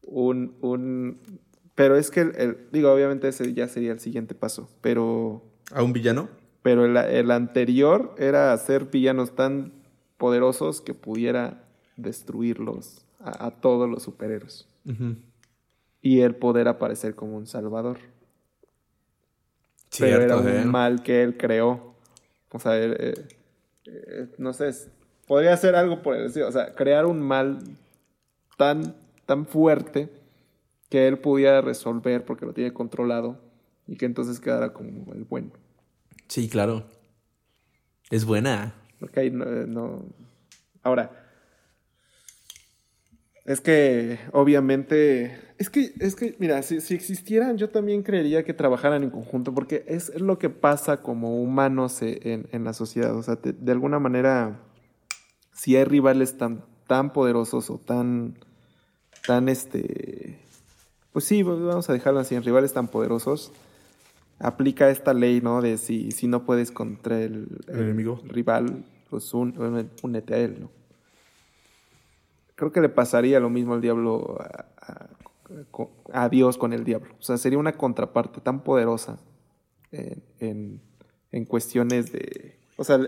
un, 0.03 0.55
un... 0.61 1.39
Pero 1.75 1.97
es 1.97 2.11
que, 2.11 2.21
el, 2.21 2.35
el- 2.35 2.57
digo, 2.71 2.91
obviamente 2.93 3.27
ese 3.27 3.51
ya 3.53 3.67
sería 3.67 3.91
el 3.93 3.99
siguiente 3.99 4.35
paso, 4.35 4.69
pero, 4.81 5.43
¿A 5.71 5.81
un 5.81 5.91
villano? 5.93 6.29
pero 6.61 6.85
el, 6.85 6.95
el 6.95 7.31
anterior 7.31 8.13
era 8.19 8.53
hacer 8.53 8.85
villanos 8.85 9.35
tan 9.35 9.73
poderosos 10.17 10.81
que 10.81 10.93
pudiera 10.93 11.63
destruirlos 11.97 13.05
a, 13.19 13.47
a 13.47 13.51
todos 13.59 13.89
los 13.89 14.03
superhéroes. 14.03 14.67
Y 16.01 16.19
el 16.21 16.35
poder 16.35 16.67
aparecer 16.67 17.15
como 17.15 17.35
un 17.37 17.47
salvador. 17.47 17.97
Cierto, 19.93 20.17
pero 20.37 20.49
era 20.49 20.57
un 20.61 20.61
¿eh? 20.63 20.65
mal 20.65 21.03
que 21.03 21.21
él 21.23 21.37
creó. 21.37 21.93
O 22.51 22.59
sea, 22.59 22.77
él, 22.77 22.95
eh, 22.99 23.13
eh, 23.85 24.27
no 24.37 24.53
sé, 24.53 24.71
podría 25.27 25.55
ser 25.57 25.75
algo 25.75 26.01
por 26.01 26.15
el 26.15 26.25
estilo. 26.25 26.47
O 26.47 26.51
sea, 26.51 26.73
crear 26.73 27.05
un 27.05 27.21
mal 27.21 27.59
tan, 28.57 28.95
tan 29.25 29.45
fuerte 29.45 30.09
que 30.89 31.07
él 31.07 31.17
pudiera 31.19 31.61
resolver 31.61 32.25
porque 32.25 32.45
lo 32.45 32.53
tiene 32.53 32.73
controlado 32.73 33.39
y 33.87 33.95
que 33.97 34.05
entonces 34.05 34.39
quedara 34.39 34.73
como 34.73 35.13
el 35.13 35.23
bueno. 35.23 35.51
Sí, 36.27 36.49
claro. 36.49 36.85
Es 38.09 38.25
buena. 38.25 38.73
Ahí 39.15 39.31
no, 39.31 39.45
no- 39.45 40.05
Ahora. 40.83 41.22
Es 43.45 43.59
que, 43.61 44.19
obviamente. 44.31 45.37
Es 45.57 45.69
que, 45.69 45.93
es 45.99 46.15
que, 46.15 46.35
mira, 46.39 46.61
si, 46.63 46.81
si 46.81 46.93
existieran, 46.93 47.57
yo 47.57 47.69
también 47.69 48.01
creería 48.03 48.43
que 48.43 48.53
trabajaran 48.53 49.03
en 49.03 49.09
conjunto, 49.09 49.53
porque 49.53 49.83
es, 49.87 50.19
lo 50.19 50.39
que 50.39 50.49
pasa 50.49 51.01
como 51.01 51.41
humanos 51.41 52.01
eh, 52.01 52.19
en, 52.23 52.47
en 52.51 52.63
la 52.63 52.73
sociedad. 52.73 53.15
O 53.15 53.23
sea, 53.23 53.35
te- 53.35 53.53
de 53.53 53.71
alguna 53.71 53.99
manera, 53.99 54.59
si 55.53 55.75
hay 55.75 55.83
rivales 55.83 56.37
tan, 56.37 56.63
tan 56.87 57.11
poderosos 57.13 57.69
o 57.69 57.77
tan. 57.77 58.37
tan 59.27 59.49
este. 59.49 60.39
Pues 61.11 61.25
sí, 61.25 61.43
vamos 61.43 61.89
a 61.89 61.93
dejarlo 61.93 62.19
así, 62.21 62.35
en 62.35 62.43
rivales 62.43 62.73
tan 62.73 62.87
poderosos. 62.87 63.51
Aplica 64.39 64.89
esta 64.89 65.13
ley, 65.13 65.41
¿no? 65.41 65.61
De 65.61 65.77
si, 65.77 66.11
si 66.11 66.27
no 66.27 66.43
puedes 66.43 66.71
contra 66.71 67.21
el, 67.21 67.47
El 67.67 67.79
enemigo. 67.81 68.19
rival, 68.25 68.83
pues 69.09 69.33
un- 69.33 69.89
únete 70.01 70.33
a 70.33 70.37
él, 70.39 70.57
¿no? 70.61 70.71
Creo 72.55 72.71
que 72.71 72.81
le 72.81 72.89
pasaría 72.89 73.39
lo 73.39 73.49
mismo 73.49 73.73
al 73.73 73.81
diablo 73.81 74.37
a, 74.39 74.65
a- 74.81 75.09
a 76.13 76.29
Dios 76.29 76.57
con 76.57 76.73
el 76.73 76.83
diablo. 76.83 77.13
O 77.19 77.21
sea, 77.23 77.37
sería 77.37 77.59
una 77.59 77.73
contraparte 77.73 78.41
tan 78.41 78.63
poderosa 78.63 79.19
en, 79.91 80.23
en- 80.39 80.81
en 81.31 81.45
cuestiones 81.45 82.11
de... 82.11 82.55
O 82.77 82.83
sea, 82.83 82.99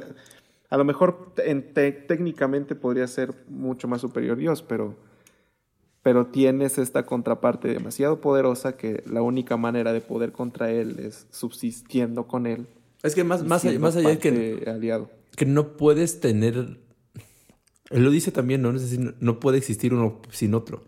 a 0.70 0.78
lo 0.78 0.84
mejor 0.84 1.34
en 1.38 1.74
te- 1.74 1.92
técnicamente 1.92 2.76
podría 2.76 3.08
ser 3.08 3.34
mucho 3.48 3.88
más 3.88 4.02
superior 4.02 4.38
Dios, 4.38 4.62
pero, 4.64 4.96
pero 6.04 6.28
tienes 6.28 6.78
esta 6.78 7.06
contraparte 7.06 7.68
demasiado 7.68 8.20
poderosa 8.22 8.76
que 8.78 9.04
la 9.06 9.22
única 9.22 9.58
manera 9.58 9.94
de 9.94 10.02
poder 10.02 10.32
contra 10.32 10.72
él 10.72 11.00
es 11.00 11.28
subsistiendo 11.32 12.28
con 12.28 12.46
él. 12.48 12.68
Es 13.04 13.14
que 13.16 13.24
más, 13.24 13.44
más, 13.44 13.64
allá, 13.66 13.80
más 13.80 13.96
allá 13.96 14.10
de 14.10 14.18
que, 14.20 14.64
aliado. 14.68 15.10
que 15.36 15.46
no 15.46 15.78
puedes 15.78 16.20
tener. 16.20 16.80
Él 17.92 18.04
lo 18.04 18.12
dice 18.12 18.32
también, 18.32 18.62
¿no? 18.62 18.72
Es 18.76 18.82
decir, 18.82 19.16
no- 19.20 19.40
puede 19.40 19.58
existir 19.60 19.94
uno 19.94 20.22
sin 20.32 20.54
otro. 20.54 20.88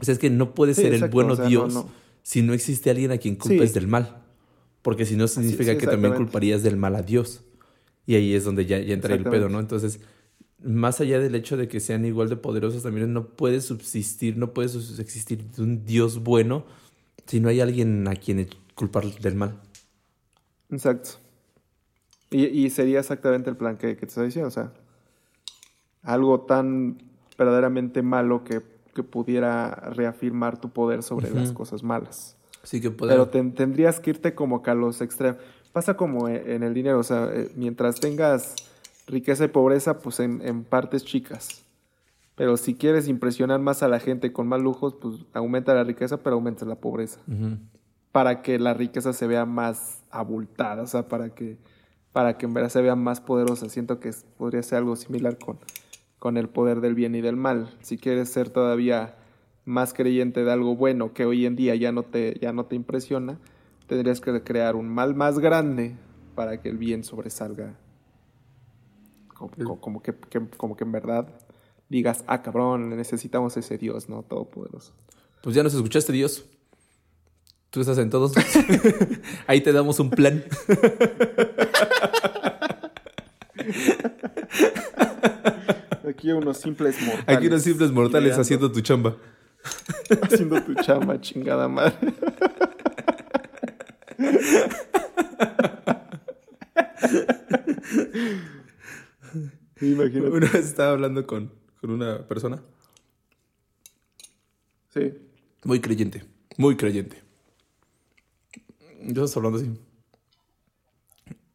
O 0.00 0.04
sea, 0.04 0.12
es 0.12 0.18
que 0.18 0.30
no 0.30 0.54
puede 0.54 0.74
Sí, 0.74 0.82
ser 0.82 0.94
el 0.94 1.08
bueno 1.10 1.34
o 1.34 1.36
sea, 1.36 1.44
no, 1.44 1.48
Dios 1.50 1.74
no. 1.74 1.88
si 2.22 2.42
no 2.42 2.52
existe 2.54 2.90
alguien 2.90 3.10
a 3.12 3.18
quien 3.18 3.36
culpes 3.36 3.70
Sí. 3.70 3.74
del 3.74 3.88
mal. 3.88 4.22
Porque 4.82 5.04
si 5.06 5.16
no 5.16 5.28
significa 5.28 5.72
sí, 5.72 5.78
que 5.78 5.86
también 5.86 6.14
culparías 6.14 6.62
del 6.62 6.76
mal 6.76 6.96
a 6.96 7.02
Dios. 7.02 7.42
Y 8.06 8.16
ahí 8.16 8.34
es 8.34 8.44
donde 8.44 8.66
ya, 8.66 8.78
ya 8.80 8.94
entra 8.94 9.14
el 9.14 9.22
pedo. 9.24 9.48
¿no? 9.48 9.60
Entonces, 9.60 10.00
más 10.60 11.00
allá 11.00 11.20
del 11.20 11.34
hecho 11.36 11.56
de 11.56 11.68
que 11.68 11.78
sean 11.78 12.04
igual 12.04 12.28
de 12.28 12.36
poderosos, 12.36 12.82
también 12.82 13.12
no 13.12 13.28
puede 13.28 13.60
subsistir, 13.60 14.36
no 14.36 14.52
puede 14.54 14.68
existir 15.00 15.44
un 15.58 15.84
Dios 15.84 16.22
bueno 16.22 16.64
si 17.26 17.38
no 17.40 17.48
hay 17.48 17.60
alguien 17.60 18.08
a 18.08 18.16
quien 18.16 18.48
culpar 18.74 19.04
del 19.20 19.36
mal. 19.36 19.60
Exacto. 20.70 21.10
Y, 22.30 22.46
y 22.46 22.70
sería 22.70 23.00
exactamente 23.00 23.50
el 23.50 23.56
plan 23.56 23.76
que, 23.76 23.94
que 23.94 24.00
te 24.00 24.06
estaba 24.06 24.26
diciendo, 24.26 24.48
o 24.48 24.52
sea, 24.52 24.72
algo 26.02 26.40
tan 26.42 26.98
verdaderamente 27.38 28.02
malo 28.02 28.44
que, 28.44 28.62
que 28.94 29.02
pudiera 29.02 29.70
reafirmar 29.94 30.60
tu 30.60 30.70
poder 30.70 31.02
sobre 31.02 31.30
las 31.30 31.52
cosas 31.52 31.82
malas. 31.82 32.36
Así 32.62 32.80
que 32.80 32.90
puede... 32.90 33.12
Pero 33.12 33.28
ten- 33.28 33.54
tendrías 33.54 34.00
que 34.00 34.10
irte 34.10 34.34
como 34.34 34.62
que 34.62 34.70
a 34.70 34.74
los 34.74 35.00
extremos. 35.00 35.38
Pasa 35.72 35.96
como 35.96 36.28
e- 36.28 36.54
en 36.54 36.62
el 36.62 36.74
dinero, 36.74 36.98
o 36.98 37.02
sea, 37.02 37.28
eh, 37.32 37.50
mientras 37.56 37.98
tengas 38.00 38.54
riqueza 39.06 39.44
y 39.44 39.48
pobreza, 39.48 39.98
pues 39.98 40.20
en, 40.20 40.40
en 40.42 40.64
partes 40.64 41.04
chicas. 41.04 41.64
Pero 42.34 42.56
si 42.56 42.74
quieres 42.74 43.08
impresionar 43.08 43.60
más 43.60 43.82
a 43.82 43.88
la 43.88 43.98
gente 44.00 44.32
con 44.32 44.46
más 44.48 44.60
lujos, 44.60 44.94
pues 44.94 45.16
aumenta 45.34 45.74
la 45.74 45.84
riqueza, 45.84 46.22
pero 46.22 46.34
aumenta 46.36 46.64
la 46.64 46.76
pobreza 46.76 47.20
para 48.10 48.42
que 48.42 48.58
la 48.58 48.74
riqueza 48.74 49.12
se 49.12 49.26
vea 49.26 49.44
más 49.46 50.02
abultada, 50.10 50.82
o 50.82 50.86
sea, 50.86 51.08
para 51.08 51.30
que, 51.34 51.56
para 52.12 52.36
que 52.38 52.46
en 52.46 52.52
verdad 52.54 52.68
se 52.70 52.82
vea 52.82 52.94
más 52.94 53.20
poderosa. 53.20 53.68
Siento 53.68 54.00
que 54.00 54.10
podría 54.36 54.62
ser 54.62 54.78
algo 54.78 54.96
similar 54.96 55.38
con, 55.38 55.58
con 56.22 56.36
el 56.36 56.48
poder 56.48 56.80
del 56.80 56.94
bien 56.94 57.16
y 57.16 57.20
del 57.20 57.34
mal. 57.34 57.74
Si 57.80 57.98
quieres 57.98 58.28
ser 58.28 58.48
todavía 58.48 59.16
más 59.64 59.92
creyente 59.92 60.44
de 60.44 60.52
algo 60.52 60.76
bueno 60.76 61.12
que 61.14 61.24
hoy 61.24 61.46
en 61.46 61.56
día 61.56 61.74
ya 61.74 61.90
no 61.90 62.04
te, 62.04 62.38
ya 62.40 62.52
no 62.52 62.66
te 62.66 62.76
impresiona, 62.76 63.40
tendrías 63.88 64.20
que 64.20 64.40
crear 64.44 64.76
un 64.76 64.88
mal 64.88 65.16
más 65.16 65.40
grande 65.40 65.96
para 66.36 66.60
que 66.62 66.68
el 66.68 66.78
bien 66.78 67.02
sobresalga. 67.02 67.74
Como, 69.34 69.50
como- 69.50 69.80
como 69.80 70.00
que, 70.00 70.14
que- 70.14 70.46
como 70.56 70.76
que 70.76 70.84
en 70.84 70.92
verdad 70.92 71.26
digas, 71.88 72.22
ah, 72.28 72.40
cabrón, 72.42 72.90
necesitamos 72.96 73.56
ese 73.56 73.76
Dios, 73.76 74.08
¿no? 74.08 74.22
Todopoderoso. 74.22 74.92
Pues 75.42 75.56
ya 75.56 75.64
nos 75.64 75.74
escuchaste, 75.74 76.12
Dios. 76.12 76.44
Tú 77.70 77.80
estás 77.80 77.98
en 77.98 78.10
todos. 78.10 78.32
Ahí 79.48 79.60
te 79.60 79.72
damos 79.72 79.98
un 79.98 80.10
plan. 80.10 80.44
Aquí 86.12 86.30
unos 86.32 86.58
simples 86.58 87.00
mortales. 87.00 87.36
Aquí 87.38 87.46
unos 87.46 87.62
simples 87.62 87.90
mortales 87.90 88.26
ideando. 88.26 88.42
haciendo 88.42 88.72
tu 88.72 88.80
chamba. 88.80 89.16
haciendo 90.22 90.62
tu 90.62 90.74
chamba, 90.74 91.20
chingada 91.20 91.68
madre. 91.68 91.96
Imagínate. 99.80 100.30
Una 100.30 100.50
vez 100.50 100.66
estaba 100.66 100.92
hablando 100.92 101.26
con, 101.26 101.50
con 101.80 101.90
una 101.90 102.26
persona 102.26 102.62
Sí. 104.90 105.14
muy 105.64 105.80
creyente, 105.80 106.22
muy 106.58 106.76
creyente. 106.76 107.16
Yo 109.00 109.24
estaba 109.24 109.46
hablando 109.48 109.66
así. 109.66 109.80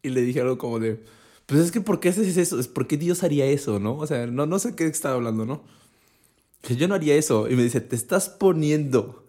Y 0.02 0.08
le 0.10 0.22
dije 0.22 0.40
algo 0.40 0.58
como 0.58 0.80
de, 0.80 1.04
pues 1.48 1.60
es 1.62 1.72
que 1.72 1.80
¿por 1.80 1.98
qué 1.98 2.10
haces 2.10 2.36
eso? 2.36 2.60
Es 2.60 2.68
porque 2.68 2.96
Dios 2.96 3.24
haría 3.24 3.46
eso, 3.46 3.80
¿no? 3.80 3.96
O 3.96 4.06
sea, 4.06 4.26
no, 4.28 4.46
no 4.46 4.58
sé 4.60 4.76
qué 4.76 4.86
estaba 4.86 5.16
hablando, 5.16 5.46
¿no? 5.46 5.64
Que 6.62 6.76
yo 6.76 6.86
no 6.88 6.94
haría 6.94 7.16
eso. 7.16 7.48
Y 7.50 7.56
me 7.56 7.62
dice, 7.64 7.80
te 7.80 7.96
estás 7.96 8.28
poniendo 8.28 9.26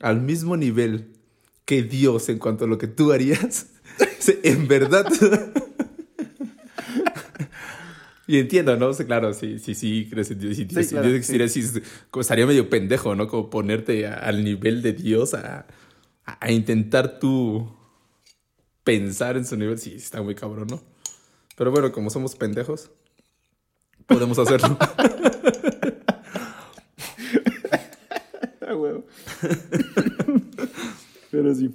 al 0.00 0.20
mismo 0.22 0.56
nivel 0.56 1.12
que 1.66 1.82
Dios 1.82 2.28
en 2.30 2.38
cuanto 2.38 2.64
a 2.64 2.68
lo 2.68 2.78
que 2.78 2.88
tú 2.88 3.12
harías. 3.12 3.66
Sí, 4.20 4.38
en 4.44 4.68
verdad. 4.68 5.06
y 8.26 8.38
entiendo, 8.38 8.76
¿no? 8.76 8.88
O 8.88 8.92
sea, 8.92 9.06
claro, 9.06 9.32
sí, 9.32 9.58
sí, 9.58 9.74
sí, 9.74 10.06
crees 10.10 10.30
en 10.30 10.38
Dios. 10.38 10.56
Si 10.56 10.64
Dios, 10.64 10.88
claro, 10.88 11.48
sí, 11.48 11.64
como 12.10 12.20
estaría 12.20 12.46
medio 12.46 12.68
pendejo, 12.68 13.14
¿no? 13.14 13.26
Como 13.26 13.48
ponerte 13.48 14.06
a- 14.06 14.14
al 14.14 14.44
nivel 14.44 14.82
de 14.82 14.92
Dios 14.92 15.34
a, 15.34 15.66
a- 16.26 16.38
a 16.40 16.52
intentar 16.52 17.18
tú 17.18 17.74
pensar 18.84 19.36
en 19.36 19.46
su 19.46 19.56
nivel. 19.56 19.78
Sí, 19.78 19.94
está 19.94 20.20
muy 20.22 20.34
cabrón, 20.34 20.66
¿no? 20.70 20.82
Pero 21.58 21.70
bueno, 21.72 21.90
como 21.92 22.08
somos 22.08 22.34
pendejos, 22.36 22.90
podemos 24.06 24.38
hacerlo. 24.38 24.78
Huevo. 28.60 29.04
Pero 31.30 31.54
sí. 31.54 31.74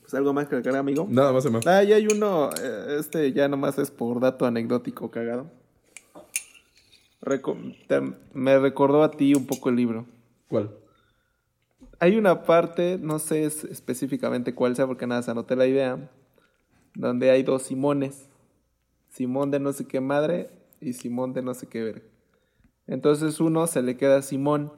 Pues 0.00 0.14
algo 0.14 0.32
más 0.32 0.48
que 0.48 0.56
agregar, 0.56 0.80
amigo. 0.80 1.06
Nada 1.08 1.32
más, 1.32 1.44
Emma. 1.44 1.60
Ah, 1.66 1.82
ya 1.84 1.96
hay 1.96 2.06
uno. 2.08 2.50
eh, 2.60 2.96
Este 2.98 3.32
ya 3.32 3.46
nomás 3.48 3.78
es 3.78 3.90
por 3.90 4.18
dato 4.20 4.46
anecdótico 4.46 5.10
cagado. 5.10 5.50
Reco- 7.20 7.76
te- 7.86 8.14
me 8.34 8.58
recordó 8.58 9.04
a 9.04 9.10
ti 9.12 9.34
un 9.34 9.46
poco 9.46 9.68
el 9.68 9.76
libro. 9.76 10.06
¿Cuál? 10.48 10.70
Hay 12.00 12.16
una 12.16 12.42
parte, 12.42 12.98
no 13.00 13.20
sé 13.20 13.44
es- 13.44 13.62
específicamente 13.64 14.54
cuál 14.56 14.74
sea 14.74 14.88
porque 14.88 15.06
nada, 15.06 15.22
se 15.22 15.30
anoté 15.30 15.54
la 15.54 15.66
idea, 15.68 16.10
donde 16.94 17.30
hay 17.30 17.44
dos 17.44 17.62
Simones. 17.64 18.26
Simón 19.12 19.50
de 19.50 19.60
no 19.60 19.72
sé 19.72 19.86
qué 19.86 20.00
madre 20.00 20.50
y 20.80 20.94
Simón 20.94 21.32
de 21.32 21.42
no 21.42 21.54
sé 21.54 21.66
qué 21.68 21.82
verga. 21.82 22.06
Entonces 22.86 23.38
uno 23.40 23.66
se 23.66 23.82
le 23.82 23.96
queda 23.96 24.22
Simón 24.22 24.72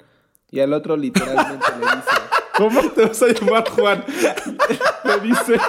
y 0.51 0.61
al 0.61 0.73
otro 0.73 0.97
literalmente 0.97 1.67
le 1.79 1.87
dice, 1.87 2.11
¿Cómo 2.57 2.81
te 2.91 3.07
vas 3.07 3.23
a 3.23 3.29
llamar 3.29 3.69
Juan? 3.69 4.05
Le 5.05 5.21
dice, 5.21 5.61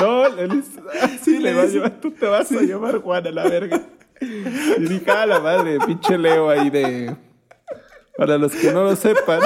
no, 0.00 0.28
le 0.28 0.48
dice, 0.48 0.80
sí, 1.20 1.38
le 1.38 1.52
va 1.54 1.62
a 1.62 1.66
llamar, 1.66 2.00
tú 2.00 2.12
te 2.12 2.26
vas 2.26 2.50
a 2.52 2.62
llamar 2.62 2.98
Juan 2.98 3.26
a 3.26 3.30
la 3.30 3.44
verga. 3.44 3.82
Y 4.20 4.84
dije, 4.84 5.10
a 5.10 5.26
la 5.26 5.40
madre, 5.40 5.78
pinche 5.86 6.16
Leo 6.16 6.48
ahí 6.48 6.70
de. 6.70 7.16
Para 8.16 8.38
los 8.38 8.52
que 8.52 8.72
no 8.72 8.84
lo 8.84 8.96
sepan. 8.96 9.40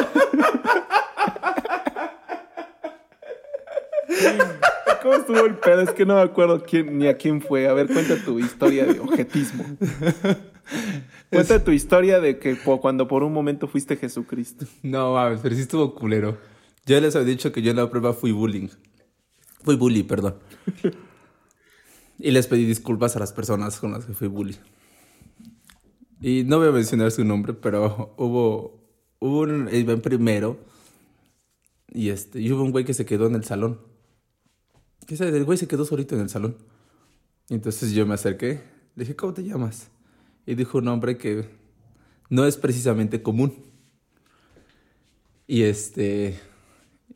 ¿Cómo 5.04 5.16
estuvo 5.16 5.44
el 5.44 5.58
pedo? 5.58 5.82
Es 5.82 5.90
que 5.90 6.06
no 6.06 6.14
me 6.14 6.22
acuerdo 6.22 6.62
quién, 6.64 6.96
ni 6.96 7.08
a 7.08 7.18
quién 7.18 7.42
fue. 7.42 7.68
A 7.68 7.74
ver, 7.74 7.88
cuenta 7.88 8.16
tu 8.24 8.38
historia 8.38 8.86
de 8.86 9.00
objetismo. 9.00 9.62
Cuenta 11.28 11.62
tu 11.62 11.72
historia 11.72 12.20
de 12.20 12.38
que 12.38 12.56
cuando 12.56 13.06
por 13.06 13.22
un 13.22 13.30
momento 13.30 13.68
fuiste 13.68 13.96
Jesucristo. 13.96 14.64
No 14.82 15.12
mames, 15.12 15.40
pero 15.42 15.54
sí 15.54 15.60
estuvo 15.60 15.94
culero. 15.94 16.38
Ya 16.86 16.98
les 17.02 17.14
había 17.16 17.28
dicho 17.28 17.52
que 17.52 17.60
yo 17.60 17.70
en 17.72 17.76
la 17.76 17.90
prueba 17.90 18.14
fui 18.14 18.32
bullying. 18.32 18.68
Fui 19.62 19.76
bully, 19.76 20.04
perdón. 20.04 20.36
Y 22.18 22.30
les 22.30 22.46
pedí 22.46 22.64
disculpas 22.64 23.14
a 23.16 23.18
las 23.18 23.34
personas 23.34 23.78
con 23.80 23.92
las 23.92 24.06
que 24.06 24.14
fui 24.14 24.28
bully. 24.28 24.56
Y 26.22 26.44
no 26.44 26.58
voy 26.58 26.68
a 26.68 26.72
mencionar 26.72 27.10
su 27.10 27.24
nombre, 27.24 27.52
pero 27.52 28.14
hubo, 28.16 28.80
hubo 29.18 29.40
un, 29.40 29.68
iba 29.70 29.92
en 29.92 30.00
primero 30.00 30.56
y 31.92 32.08
este, 32.08 32.40
y 32.40 32.50
hubo 32.52 32.62
un 32.62 32.70
güey 32.70 32.86
que 32.86 32.94
se 32.94 33.04
quedó 33.04 33.26
en 33.26 33.34
el 33.34 33.44
salón. 33.44 33.80
¿Qué 35.06 35.16
sabes? 35.16 35.34
El 35.34 35.44
güey 35.44 35.58
se 35.58 35.68
quedó 35.68 35.84
solito 35.84 36.14
en 36.14 36.22
el 36.22 36.28
salón. 36.28 36.56
Y 37.48 37.54
entonces 37.54 37.92
yo 37.92 38.06
me 38.06 38.14
acerqué, 38.14 38.62
le 38.96 39.04
dije, 39.04 39.16
¿cómo 39.16 39.34
te 39.34 39.44
llamas? 39.44 39.88
Y 40.46 40.54
dijo 40.54 40.78
un 40.78 40.84
nombre 40.84 41.18
que 41.18 41.48
no 42.30 42.46
es 42.46 42.56
precisamente 42.56 43.22
común. 43.22 43.54
Y 45.46 45.62
este. 45.62 46.38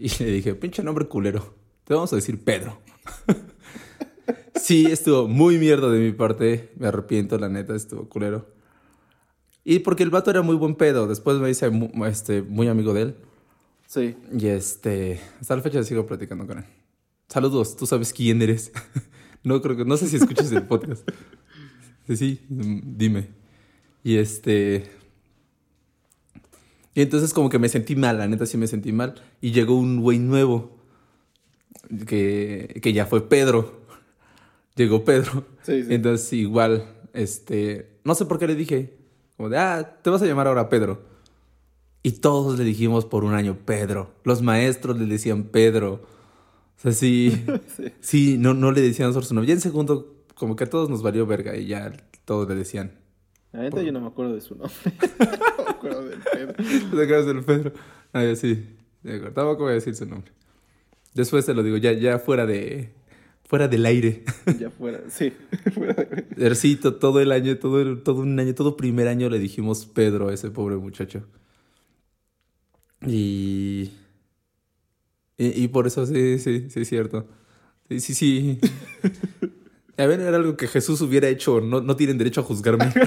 Y 0.00 0.10
le 0.22 0.30
dije, 0.30 0.54
pinche 0.54 0.84
nombre 0.84 1.08
culero. 1.08 1.56
Te 1.82 1.92
vamos 1.92 2.12
a 2.12 2.16
decir 2.16 2.44
Pedro. 2.44 2.78
sí, 4.54 4.86
estuvo 4.86 5.26
muy 5.26 5.58
mierda 5.58 5.90
de 5.90 5.98
mi 5.98 6.12
parte. 6.12 6.70
Me 6.76 6.86
arrepiento, 6.86 7.36
la 7.36 7.48
neta, 7.48 7.74
estuvo 7.74 8.08
culero. 8.08 8.46
Y 9.64 9.80
porque 9.80 10.04
el 10.04 10.10
vato 10.10 10.30
era 10.30 10.42
muy 10.42 10.54
buen 10.54 10.76
pedo. 10.76 11.08
Después 11.08 11.38
me 11.38 11.50
hice 11.50 11.68
este, 12.06 12.42
muy 12.42 12.68
amigo 12.68 12.94
de 12.94 13.02
él. 13.02 13.16
Sí. 13.88 14.14
Y 14.32 14.46
este. 14.46 15.20
Hasta 15.40 15.56
la 15.56 15.62
fecha 15.62 15.82
sigo 15.82 16.06
platicando 16.06 16.46
con 16.46 16.58
él. 16.58 16.64
Saludos, 17.28 17.76
tú 17.76 17.86
sabes 17.86 18.12
quién 18.12 18.40
eres. 18.40 18.72
no 19.44 19.60
creo 19.60 19.76
que. 19.76 19.84
No 19.84 19.96
sé 19.96 20.08
si 20.08 20.16
escuchas 20.16 20.50
el 20.52 20.62
podcast. 20.64 21.06
Sí, 22.06 22.16
sí, 22.16 22.40
mm, 22.48 22.96
dime. 22.96 23.28
Y 24.02 24.16
este. 24.16 24.90
Y 26.94 27.02
entonces 27.02 27.34
como 27.34 27.50
que 27.50 27.58
me 27.58 27.68
sentí 27.68 27.96
mal, 27.96 28.16
la 28.16 28.26
neta 28.26 28.46
sí 28.46 28.56
me 28.56 28.66
sentí 28.66 28.92
mal. 28.92 29.22
Y 29.42 29.52
llegó 29.52 29.78
un 29.78 30.00
güey 30.00 30.18
nuevo. 30.18 30.78
Que, 32.06 32.80
que 32.82 32.92
ya 32.94 33.04
fue 33.04 33.28
Pedro. 33.28 33.82
Llegó 34.74 35.04
Pedro. 35.04 35.44
Sí, 35.62 35.84
sí. 35.84 35.94
Entonces 35.94 36.32
igual, 36.32 36.86
este. 37.12 38.00
No 38.04 38.14
sé 38.14 38.24
por 38.24 38.38
qué 38.38 38.46
le 38.46 38.54
dije. 38.54 38.96
Como 39.36 39.50
de, 39.50 39.58
ah, 39.58 39.98
te 40.02 40.08
vas 40.08 40.22
a 40.22 40.26
llamar 40.26 40.46
ahora 40.46 40.70
Pedro. 40.70 41.02
Y 42.02 42.12
todos 42.12 42.58
le 42.58 42.64
dijimos 42.64 43.04
por 43.04 43.22
un 43.22 43.34
año 43.34 43.58
Pedro. 43.66 44.14
Los 44.24 44.40
maestros 44.40 44.98
le 44.98 45.04
decían 45.04 45.44
Pedro. 45.44 46.06
O 46.78 46.80
sea, 46.80 46.92
sí. 46.92 47.44
Sí. 47.76 47.84
sí, 48.00 48.36
no, 48.38 48.54
no 48.54 48.72
le 48.72 48.80
decían 48.80 49.12
su 49.12 49.34
nombre. 49.34 49.48
Ya 49.48 49.54
en 49.54 49.60
segundo, 49.60 50.16
como 50.34 50.56
que 50.56 50.64
a 50.64 50.70
todos 50.70 50.88
nos 50.88 51.02
valió 51.02 51.26
verga 51.26 51.56
y 51.56 51.66
ya 51.66 51.92
todos 52.24 52.48
le 52.48 52.54
decían. 52.54 52.92
La 53.52 53.62
neta 53.62 53.82
yo 53.82 53.92
no 53.92 54.00
me 54.00 54.06
acuerdo 54.08 54.34
de 54.34 54.40
su 54.40 54.54
nombre. 54.54 54.76
no 55.58 55.64
me 55.64 55.70
acuerdo 55.70 56.04
del 56.08 56.20
Pedro. 56.20 56.54
¿Te 56.96 57.02
acuerdas 57.02 57.26
del 57.26 57.44
Pedro? 57.44 57.72
Ah, 58.12 58.24
sí. 58.36 58.64
De 59.02 59.14
acuerdo. 59.16 59.34
Tampoco 59.34 59.62
voy 59.64 59.72
a 59.72 59.74
decir 59.74 59.94
su 59.94 60.06
nombre. 60.06 60.30
Después 61.14 61.46
te 61.46 61.54
lo 61.54 61.62
digo, 61.62 61.76
ya, 61.78 61.92
ya 61.92 62.18
fuera 62.18 62.46
de. 62.46 62.92
Fuera 63.44 63.66
del 63.66 63.86
aire. 63.86 64.24
Ya 64.60 64.68
fuera, 64.70 65.00
sí. 65.08 65.32
Fuera 65.72 65.94
de... 65.94 66.22
Pero 66.36 66.54
sí, 66.54 66.76
to- 66.76 66.96
todo 66.96 67.18
el 67.20 67.32
año, 67.32 67.56
todo, 67.58 67.80
el- 67.80 68.02
todo 68.02 68.20
un 68.20 68.38
año, 68.38 68.54
todo 68.54 68.76
primer 68.76 69.08
año 69.08 69.30
le 69.30 69.38
dijimos 69.38 69.86
Pedro 69.86 70.28
a 70.28 70.34
ese 70.34 70.50
pobre 70.50 70.76
muchacho. 70.76 71.24
Y. 73.06 73.90
Y, 75.38 75.64
y 75.64 75.68
por 75.68 75.86
eso 75.86 76.04
sí, 76.04 76.38
sí, 76.38 76.68
sí, 76.68 76.80
es 76.80 76.88
cierto. 76.88 77.26
Sí, 77.88 78.00
sí, 78.00 78.14
sí. 78.14 78.58
A 79.96 80.06
ver, 80.06 80.20
era 80.20 80.36
algo 80.36 80.56
que 80.56 80.68
Jesús 80.68 81.00
hubiera 81.00 81.28
hecho. 81.28 81.60
No, 81.60 81.80
no 81.80 81.96
tienen 81.96 82.18
derecho 82.18 82.40
a 82.40 82.44
juzgarme. 82.44 82.92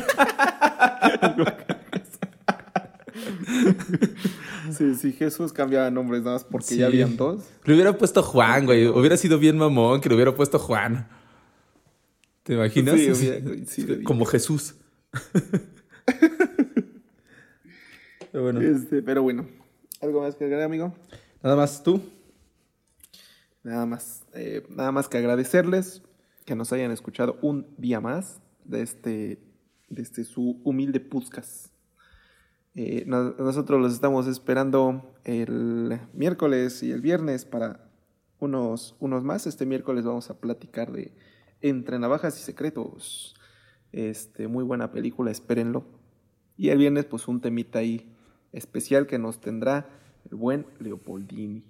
Sí, 4.78 4.96
sí, 4.96 5.12
Jesús 5.14 5.52
cambiaba 5.54 5.90
nombres 5.92 6.22
nada 6.24 6.36
más 6.36 6.44
porque 6.44 6.68
Sí. 6.68 6.78
ya 6.78 6.88
habían 6.88 7.18
dos. 7.18 7.44
Le 7.66 7.74
hubiera 7.74 7.98
puesto 7.98 8.24
Juan, 8.24 8.66
güey. 8.66 8.88
Hubiera 8.88 9.18
sido 9.18 9.38
bien 9.38 9.58
mamón 9.58 10.00
que 10.02 10.10
le 10.10 10.16
hubiera 10.16 10.34
puesto 10.34 10.58
Juan. 10.60 11.08
¿Te 12.44 12.54
imaginas? 12.54 12.96
Sí, 12.96 13.12
hubiera- 13.12 13.66
sí, 13.68 13.86
Como 14.04 14.26
Jesús. 14.26 14.76
Pero 18.32 18.44
bueno. 18.44 18.62
Este, 18.62 19.02
pero 19.02 19.24
bueno, 19.24 19.46
¿algo 20.02 20.22
más 20.22 20.36
que 20.36 20.46
agregar, 20.46 20.66
amigo? 20.66 20.96
Nada 21.44 21.56
más 21.56 21.84
tú. 21.84 22.02
Nada 23.64 23.86
más, 23.86 24.26
eh, 24.34 24.64
nada 24.70 24.92
más 24.92 25.08
que 25.08 25.18
agradecerles 25.18 26.02
que 26.46 26.56
nos 26.56 26.74
hayan 26.74 26.92
escuchado 26.92 27.38
un 27.42 27.68
día 27.78 28.00
más 28.02 28.42
de 28.66 28.82
este, 28.82 29.40
de 29.90 30.02
este 30.02 30.24
su 30.24 30.60
humilde 30.64 31.00
podcast. 31.00 31.68
Eh, 32.74 33.04
no- 33.06 33.32
nosotros 33.32 33.80
los 33.82 33.94
estamos 33.94 34.28
esperando 34.28 35.14
el 35.26 36.00
miércoles 36.14 36.82
y 36.84 36.92
el 36.92 37.02
viernes 37.02 37.46
para 37.46 37.90
unos, 38.40 38.96
unos 39.00 39.24
más. 39.24 39.46
Este 39.46 39.66
miércoles 39.66 40.06
vamos 40.06 40.30
a 40.30 40.40
platicar 40.40 40.92
de 40.92 41.14
Entre 41.62 42.00
Navajas 42.00 42.40
y 42.40 42.44
Secretos. 42.44 43.36
Este, 43.92 44.48
muy 44.48 44.64
buena 44.64 44.92
película, 44.92 45.30
espérenlo. 45.30 45.86
Y 46.58 46.70
el 46.70 46.78
viernes, 46.80 47.06
pues 47.06 47.28
un 47.28 47.42
temita 47.42 47.80
ahí 47.80 48.12
especial 48.54 49.06
que 49.06 49.20
nos 49.20 49.40
tendrá 49.40 49.88
el 50.30 50.36
buen 50.38 50.66
Leopoldini. 50.80 51.64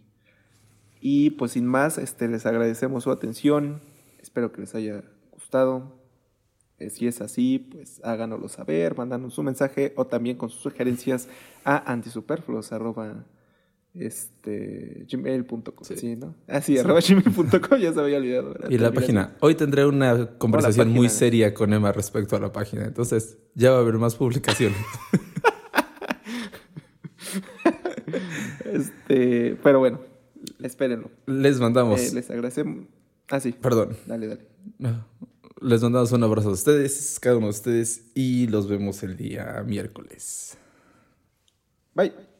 Y 1.01 1.31
pues 1.31 1.53
sin 1.53 1.65
más, 1.65 1.97
este, 1.97 2.27
les 2.27 2.45
agradecemos 2.45 3.03
su 3.03 3.11
atención. 3.11 3.81
Espero 4.21 4.51
que 4.51 4.61
les 4.61 4.75
haya 4.75 5.03
gustado. 5.31 5.99
Eh, 6.77 6.91
Si 6.91 7.07
es 7.07 7.21
así, 7.21 7.57
pues 7.59 7.99
háganoslo 8.03 8.47
saber, 8.47 8.95
mándanos 8.95 9.37
un 9.37 9.45
mensaje 9.45 9.93
o 9.97 10.05
también 10.05 10.37
con 10.37 10.49
sus 10.49 10.61
sugerencias 10.61 11.27
a 11.65 11.91
antisuperfluos 11.91 12.71
arroba 12.71 13.25
este, 13.95 15.05
gmail.com. 15.11 15.63
Sí. 15.81 15.97
Sí. 15.97 16.15
¿no? 16.15 16.35
Ah, 16.47 16.61
sí, 16.61 16.77
arroba 16.77 16.99
gmail.com, 17.01 17.79
ya 17.79 17.91
se 17.93 17.99
había 17.99 18.17
olvidado. 18.17 18.49
¿verdad? 18.53 18.69
Y 18.69 18.77
la 18.77 18.91
página. 18.91 19.35
Hoy 19.41 19.55
tendré 19.55 19.85
una 19.87 20.37
conversación 20.37 20.89
muy 20.89 21.09
seria 21.09 21.53
con 21.55 21.73
Emma 21.73 21.91
respecto 21.91 22.35
a 22.35 22.39
la 22.39 22.51
página. 22.51 22.85
Entonces, 22.85 23.39
ya 23.55 23.71
va 23.71 23.77
a 23.77 23.81
haber 23.81 23.95
más 23.95 24.15
publicaciones. 24.15 24.77
Este, 28.65 29.57
pero 29.63 29.79
bueno, 29.79 29.99
espérenlo. 30.61 31.11
Les 31.25 31.59
mandamos. 31.59 31.99
Eh, 32.01 32.15
les 32.15 32.29
agradecemos. 32.29 32.85
Ah, 33.29 33.39
sí. 33.39 33.53
Perdón. 33.53 33.95
Dale, 34.05 34.27
dale. 34.27 34.41
Les 35.61 35.81
mandamos 35.81 36.11
un 36.11 36.23
abrazo 36.23 36.49
a 36.49 36.53
ustedes, 36.53 37.19
cada 37.21 37.37
uno 37.37 37.47
de 37.47 37.51
ustedes, 37.51 38.11
y 38.15 38.47
los 38.47 38.67
vemos 38.67 39.03
el 39.03 39.15
día 39.15 39.63
miércoles. 39.65 40.57
Bye. 41.93 42.30